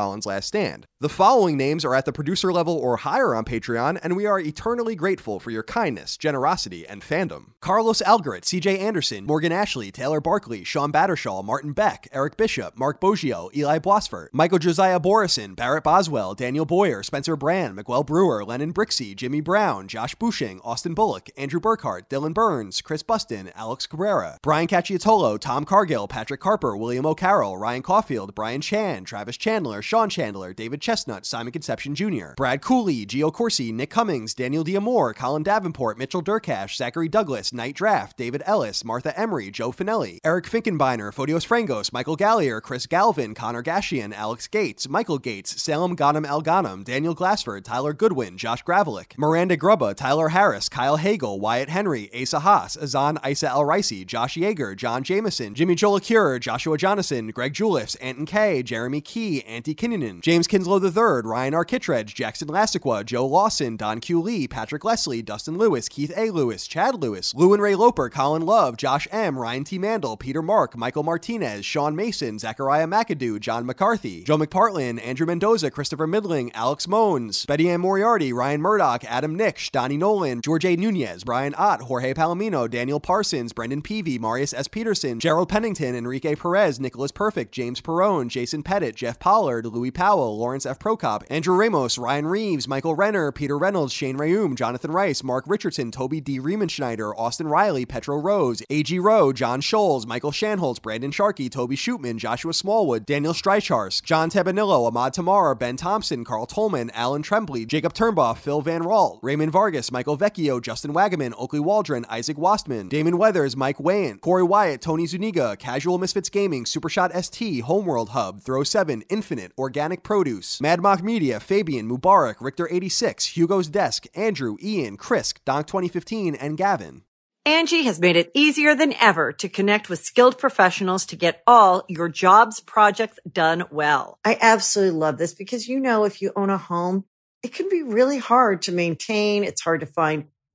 Stand. 0.41 0.87
The 0.99 1.11
following 1.11 1.59
names 1.59 1.85
are 1.85 1.95
at 1.95 2.07
the 2.07 2.13
producer 2.13 2.51
level 2.51 2.75
or 2.75 2.97
higher 2.97 3.35
on 3.35 3.45
Patreon, 3.45 4.01
and 4.03 4.17
we 4.17 4.25
are 4.25 4.41
eternally 4.41 4.95
grateful 4.95 5.39
for 5.39 5.51
your 5.51 5.63
kindness, 5.63 6.17
generosity, 6.17 6.87
and 6.87 7.03
fandom. 7.03 7.51
Carlos 7.61 8.01
Algaret, 8.01 8.45
CJ 8.45 8.79
Anderson, 8.79 9.27
Morgan 9.27 9.53
Ashley, 9.53 9.91
Taylor 9.91 10.23
Barkley, 10.23 10.65
Sean 10.65 10.91
Battershaw, 10.91 11.43
Martin 11.43 11.75
Beck, 11.75 12.09
Eric 12.13 12.39
Bishop, 12.39 12.79
Mark 12.79 12.99
Boggio, 12.99 13.55
Eli 13.55 13.79
Blosford, 13.79 14.31
Michael 14.33 14.59
Josiah 14.59 14.99
Borison, 14.99 15.55
Barrett 15.55 15.85
Boswell, 15.85 16.35
Daniel 16.35 16.65
Boyer, 16.65 17.03
Spencer 17.03 17.37
Brand, 17.37 17.77
Miguel 17.77 18.03
Brewer, 18.03 18.43
Lennon 18.43 18.73
Brixey, 18.73 19.15
Jimmy 19.15 19.43
Brown, 19.43 19.89
Josh 19.89 20.15
Bushing, 20.15 20.61
Austin 20.65 20.95
Bullock, 20.95 21.29
Andrew 21.37 21.61
Burkhart, 21.61 22.09
Dylan 22.09 22.33
Burns, 22.33 22.81
Chris 22.81 23.03
Buston, 23.27 23.51
Alex 23.57 23.87
Cabrera, 23.87 24.39
Brian 24.43 24.69
Cacciatolo, 24.69 25.39
Tom 25.39 25.65
Cargill, 25.65 26.07
Patrick 26.07 26.43
Harper, 26.43 26.77
William 26.77 27.07
O'Carroll, 27.07 27.57
Ryan 27.57 27.83
Caulfield, 27.83 28.35
Brian 28.35 28.61
Chan, 28.61 29.05
Travis 29.05 29.37
Chandler, 29.37 29.83
Sean 29.83 30.09
Chandler, 30.09 30.53
David 30.53 30.81
Chestnut, 30.81 31.27
Simon 31.27 31.53
Conception 31.53 31.95
Jr., 31.95 32.35
Brad 32.37 32.63
Cooley, 32.63 33.05
Gio 33.07 33.33
Corsi, 33.33 33.73
Nick 33.73 33.91
Cummings, 33.91 34.35
Daniel 34.35 34.65
Diamore, 34.65 35.15
Colin 35.15 35.43
Davenport, 35.43 35.99
Mitchell 35.99 36.23
Durkash, 36.23 36.77
Zachary 36.77 37.09
Douglas, 37.09 37.53
Knight 37.53 37.75
Draft, 37.75 38.17
David 38.17 38.43
Ellis, 38.47 38.85
Martha 38.85 39.19
Emery, 39.19 39.51
Joe 39.51 39.73
Finelli, 39.73 40.19
Eric 40.25 40.45
Finkenbeiner, 40.45 41.13
Photios 41.13 41.47
Frangos, 41.47 41.93
Michael 41.93 42.17
Gallier, 42.17 42.63
Chris 42.63 42.87
Galvin, 42.87 43.35
Connor 43.35 43.63
Gashian, 43.63 44.15
Alex 44.15 44.47
Gates, 44.47 44.89
Michael 44.89 45.19
Gates, 45.19 45.61
Salem 45.61 45.97
Ghanem 45.97 46.27
Al 46.27 46.43
Ghanem, 46.43 46.85
Daniel 46.85 47.15
Glassford, 47.15 47.65
Tyler 47.65 47.93
Goodwin, 47.93 48.37
Josh 48.37 48.63
Gravelick, 48.63 49.19
Miranda 49.19 49.57
Grubba, 49.57 49.95
Tyler 49.95 50.29
Harris, 50.29 50.69
Kyle 50.69 50.97
Hagel, 50.97 51.41
Wyatt 51.41 51.69
Henry, 51.69 52.09
Asa 52.15 52.41
Haas, 52.41 52.77
Azan 52.77 53.16
Isa 53.25 53.49
El 53.49 53.63
Ricey, 53.63 54.07
Josh 54.07 54.37
Yeager, 54.37 54.77
John 54.77 55.03
Jameson, 55.03 55.55
Jimmy 55.55 55.75
Jolicure, 55.75 56.41
Joshua 56.41 56.77
Jonathan, 56.77 57.29
Greg 57.29 57.53
Juliffs, 57.53 57.95
Anton 57.97 58.27
K, 58.27 58.63
Jeremy 58.63 59.01
Key, 59.01 59.45
Antti 59.49 59.75
Kinnunen, 59.75 60.21
James 60.21 60.47
Kinslow 60.47 60.83
III, 60.83 61.23
Ryan 61.25 61.55
R. 61.55 61.65
Kittredge, 61.65 62.15
Jackson 62.15 62.49
Lassiqua, 62.49 63.05
Joe 63.05 63.27
Lawson, 63.27 63.77
Don 63.77 64.01
Q. 64.01 64.21
Lee, 64.21 64.49
Patrick 64.49 64.85
Leslie, 64.85 65.23
Dustin 65.23 65.57
Lewis, 65.59 65.89
Keith 65.89 66.13
A. 66.17 66.31
Lewis, 66.31 66.67
Chad 66.67 67.03
Lewis, 67.03 67.35
Lou 67.35 67.53
and 67.53 67.63
Ray 67.63 67.75
Loper, 67.75 68.09
Colin 68.09 68.43
Love, 68.43 68.77
Josh 68.77 69.07
M., 69.11 69.39
Ryan 69.39 69.65
T. 69.65 69.79
Mandel, 69.79 70.17
Peter 70.17 70.43
Mark, 70.43 70.77
Michael 70.77 71.03
Martinez, 71.03 71.65
Sean 71.65 71.95
Mason, 71.97 72.39
Zachariah 72.39 72.87
McAdoo, 72.87 73.41
John 73.41 73.67
McCarthy, 73.67 74.25
Joe 74.25 74.39
McPartlin, 74.39 75.05
Andrew 75.05 75.27
Mendoza, 75.27 75.71
Christopher 75.71 76.07
Midling, 76.07 76.51
Alex 76.55 76.89
Mones, 76.89 77.47
Betty 77.47 77.71
Ann 77.71 77.81
Moriarty, 77.81 78.33
Ryan 78.33 78.61
Murdoch, 78.61 79.05
Adam 79.05 79.35
Nix, 79.35 79.71
Donnie 79.71 79.97
Nolan, 79.97 80.41
George 80.41 80.65
A. 80.65 80.77
Nunez, 80.77 81.25
Brian 81.25 81.55
Ott, 81.57 81.83
Jorge 81.83 82.15
Palomino, 82.15 82.69
Daniel 82.71 83.01
Parsons, 83.07 83.53
Brendan 83.53 83.83
Peavy, 83.83 84.19
Marius 84.19 84.53
S. 84.53 84.67
Peterson, 84.67 85.21
Gerald 85.21 85.49
Pennington, 85.49 85.95
Enrique 85.95 86.35
Perez, 86.35 86.81
Nicholas 86.81 87.13
Perfect, 87.13 87.53
James 87.53 87.81
Perrone, 87.81 88.29
Jason 88.29 88.65
Pettit, 88.65 88.97
Jeff 88.97 89.21
Pollard, 89.21 89.65
Louis 89.65 89.93
Powell, 89.93 90.37
Lawrence 90.37 90.67
F. 90.67 90.81
Prokop, 90.81 91.23
Andrew 91.31 91.55
Ramos, 91.55 91.99
Ryan 91.99 92.27
Reeves, 92.27 92.67
Michael 92.67 92.97
Renner, 92.97 93.31
Peter 93.31 93.57
Reynolds, 93.57 93.93
Shane 93.93 94.19
Rayum, 94.19 94.57
Jonathan 94.57 94.91
Rice, 94.91 95.23
Mark 95.23 95.45
Richardson, 95.47 95.93
Toby 95.93 96.21
D. 96.21 96.41
Riemenschneider, 96.41 97.13
Austin 97.17 97.47
Riley, 97.47 97.87
Petro 97.87 98.17
Rose, 98.17 98.61
A.G. 98.71 98.99
Rowe, 98.99 99.33
John 99.33 99.61
Scholes, 99.61 100.05
Michael 100.05 100.33
Shanholz, 100.33 100.83
Brandon 100.83 101.13
Sharkey, 101.13 101.49
Toby 101.49 101.77
Shootman, 101.77 102.17
Joshua 102.17 102.53
Smallwood, 102.53 103.07
Daniel 103.07 103.35
Streichars, 103.35 104.03
John 104.03 104.31
Tabanillo, 104.31 104.85
Ahmad 104.85 105.13
Tamar, 105.13 105.55
Ben 105.55 105.77
Thompson, 105.77 106.25
Carl 106.25 106.47
Tolman, 106.47 106.91
Alan 106.91 107.23
Trembley, 107.23 107.67
Jacob 107.67 107.95
Turnbaugh, 107.95 108.37
Phil 108.37 108.63
Van 108.63 108.83
Ralt, 108.83 109.21
Raymond 109.23 109.53
Vargas, 109.53 109.93
Michael 109.93 110.19
Vecchio, 110.19 110.61
Justin 110.61 110.93
Wagaman, 110.93 111.35
Oakley 111.39 111.61
Waldron, 111.61 112.05
Isaac 112.09 112.37
Wastman, 112.37 112.89
Damon 112.97 113.19
Weathers, 113.19 113.59
Mike 113.59 113.79
Wayne, 113.79 114.17
Corey 114.21 114.43
Wyatt, 114.43 114.81
Tony 114.81 115.05
Zuniga, 115.05 115.55
Casual 115.59 115.99
Misfits 115.99 116.31
Gaming, 116.31 116.65
Supershot 116.65 117.15
ST, 117.23 117.61
Homeworld 117.61 118.09
Hub, 118.09 118.41
Throw 118.41 118.63
7, 118.63 119.03
Infinite, 119.11 119.53
Organic 119.59 120.03
Produce, 120.03 120.63
Mad 120.63 120.81
Mock 120.81 121.03
Media, 121.03 121.39
Fabian, 121.39 121.87
Mubarak, 121.91 122.37
Richter86, 122.37 123.37
Hugo's 123.37 123.69
Desk, 123.69 124.07
Andrew, 124.15 124.57
Ian, 124.63 124.97
Krisk, 124.97 125.41
Donk 125.45 125.67
2015, 125.67 126.37
and 126.37 126.57
Gavin. 126.57 127.03
Angi 127.47 127.85
has 127.85 128.01
made 128.01 128.17
it 128.17 128.31
easier 128.33 128.75
than 128.75 128.95
ever 128.95 129.31
to 129.31 129.49
connect 129.51 129.91
with 129.91 129.99
skilled 129.99 130.39
professionals 130.39 131.05
to 131.05 131.17
get 131.17 131.43
all 131.47 131.85
your 131.89 132.09
jobs 132.09 132.61
projects 132.61 133.19
done 133.31 133.65
well. 133.71 134.19
I 134.25 134.39
absolutely 134.41 134.99
love 134.99 135.19
this 135.19 135.35
because, 135.35 135.69
you 135.69 135.81
know, 135.81 136.05
if 136.05 136.23
you 136.23 136.33
own 136.35 136.49
a 136.49 136.57
home, 136.57 137.05
it 137.43 137.53
can 137.53 137.69
be 137.69 137.83
really 137.83 138.17
hard 138.17 138.63
to 138.63 138.73
maintain. 138.73 139.45
It's 139.45 139.61
hard 139.61 139.81
to 139.81 139.87
find 139.87 140.29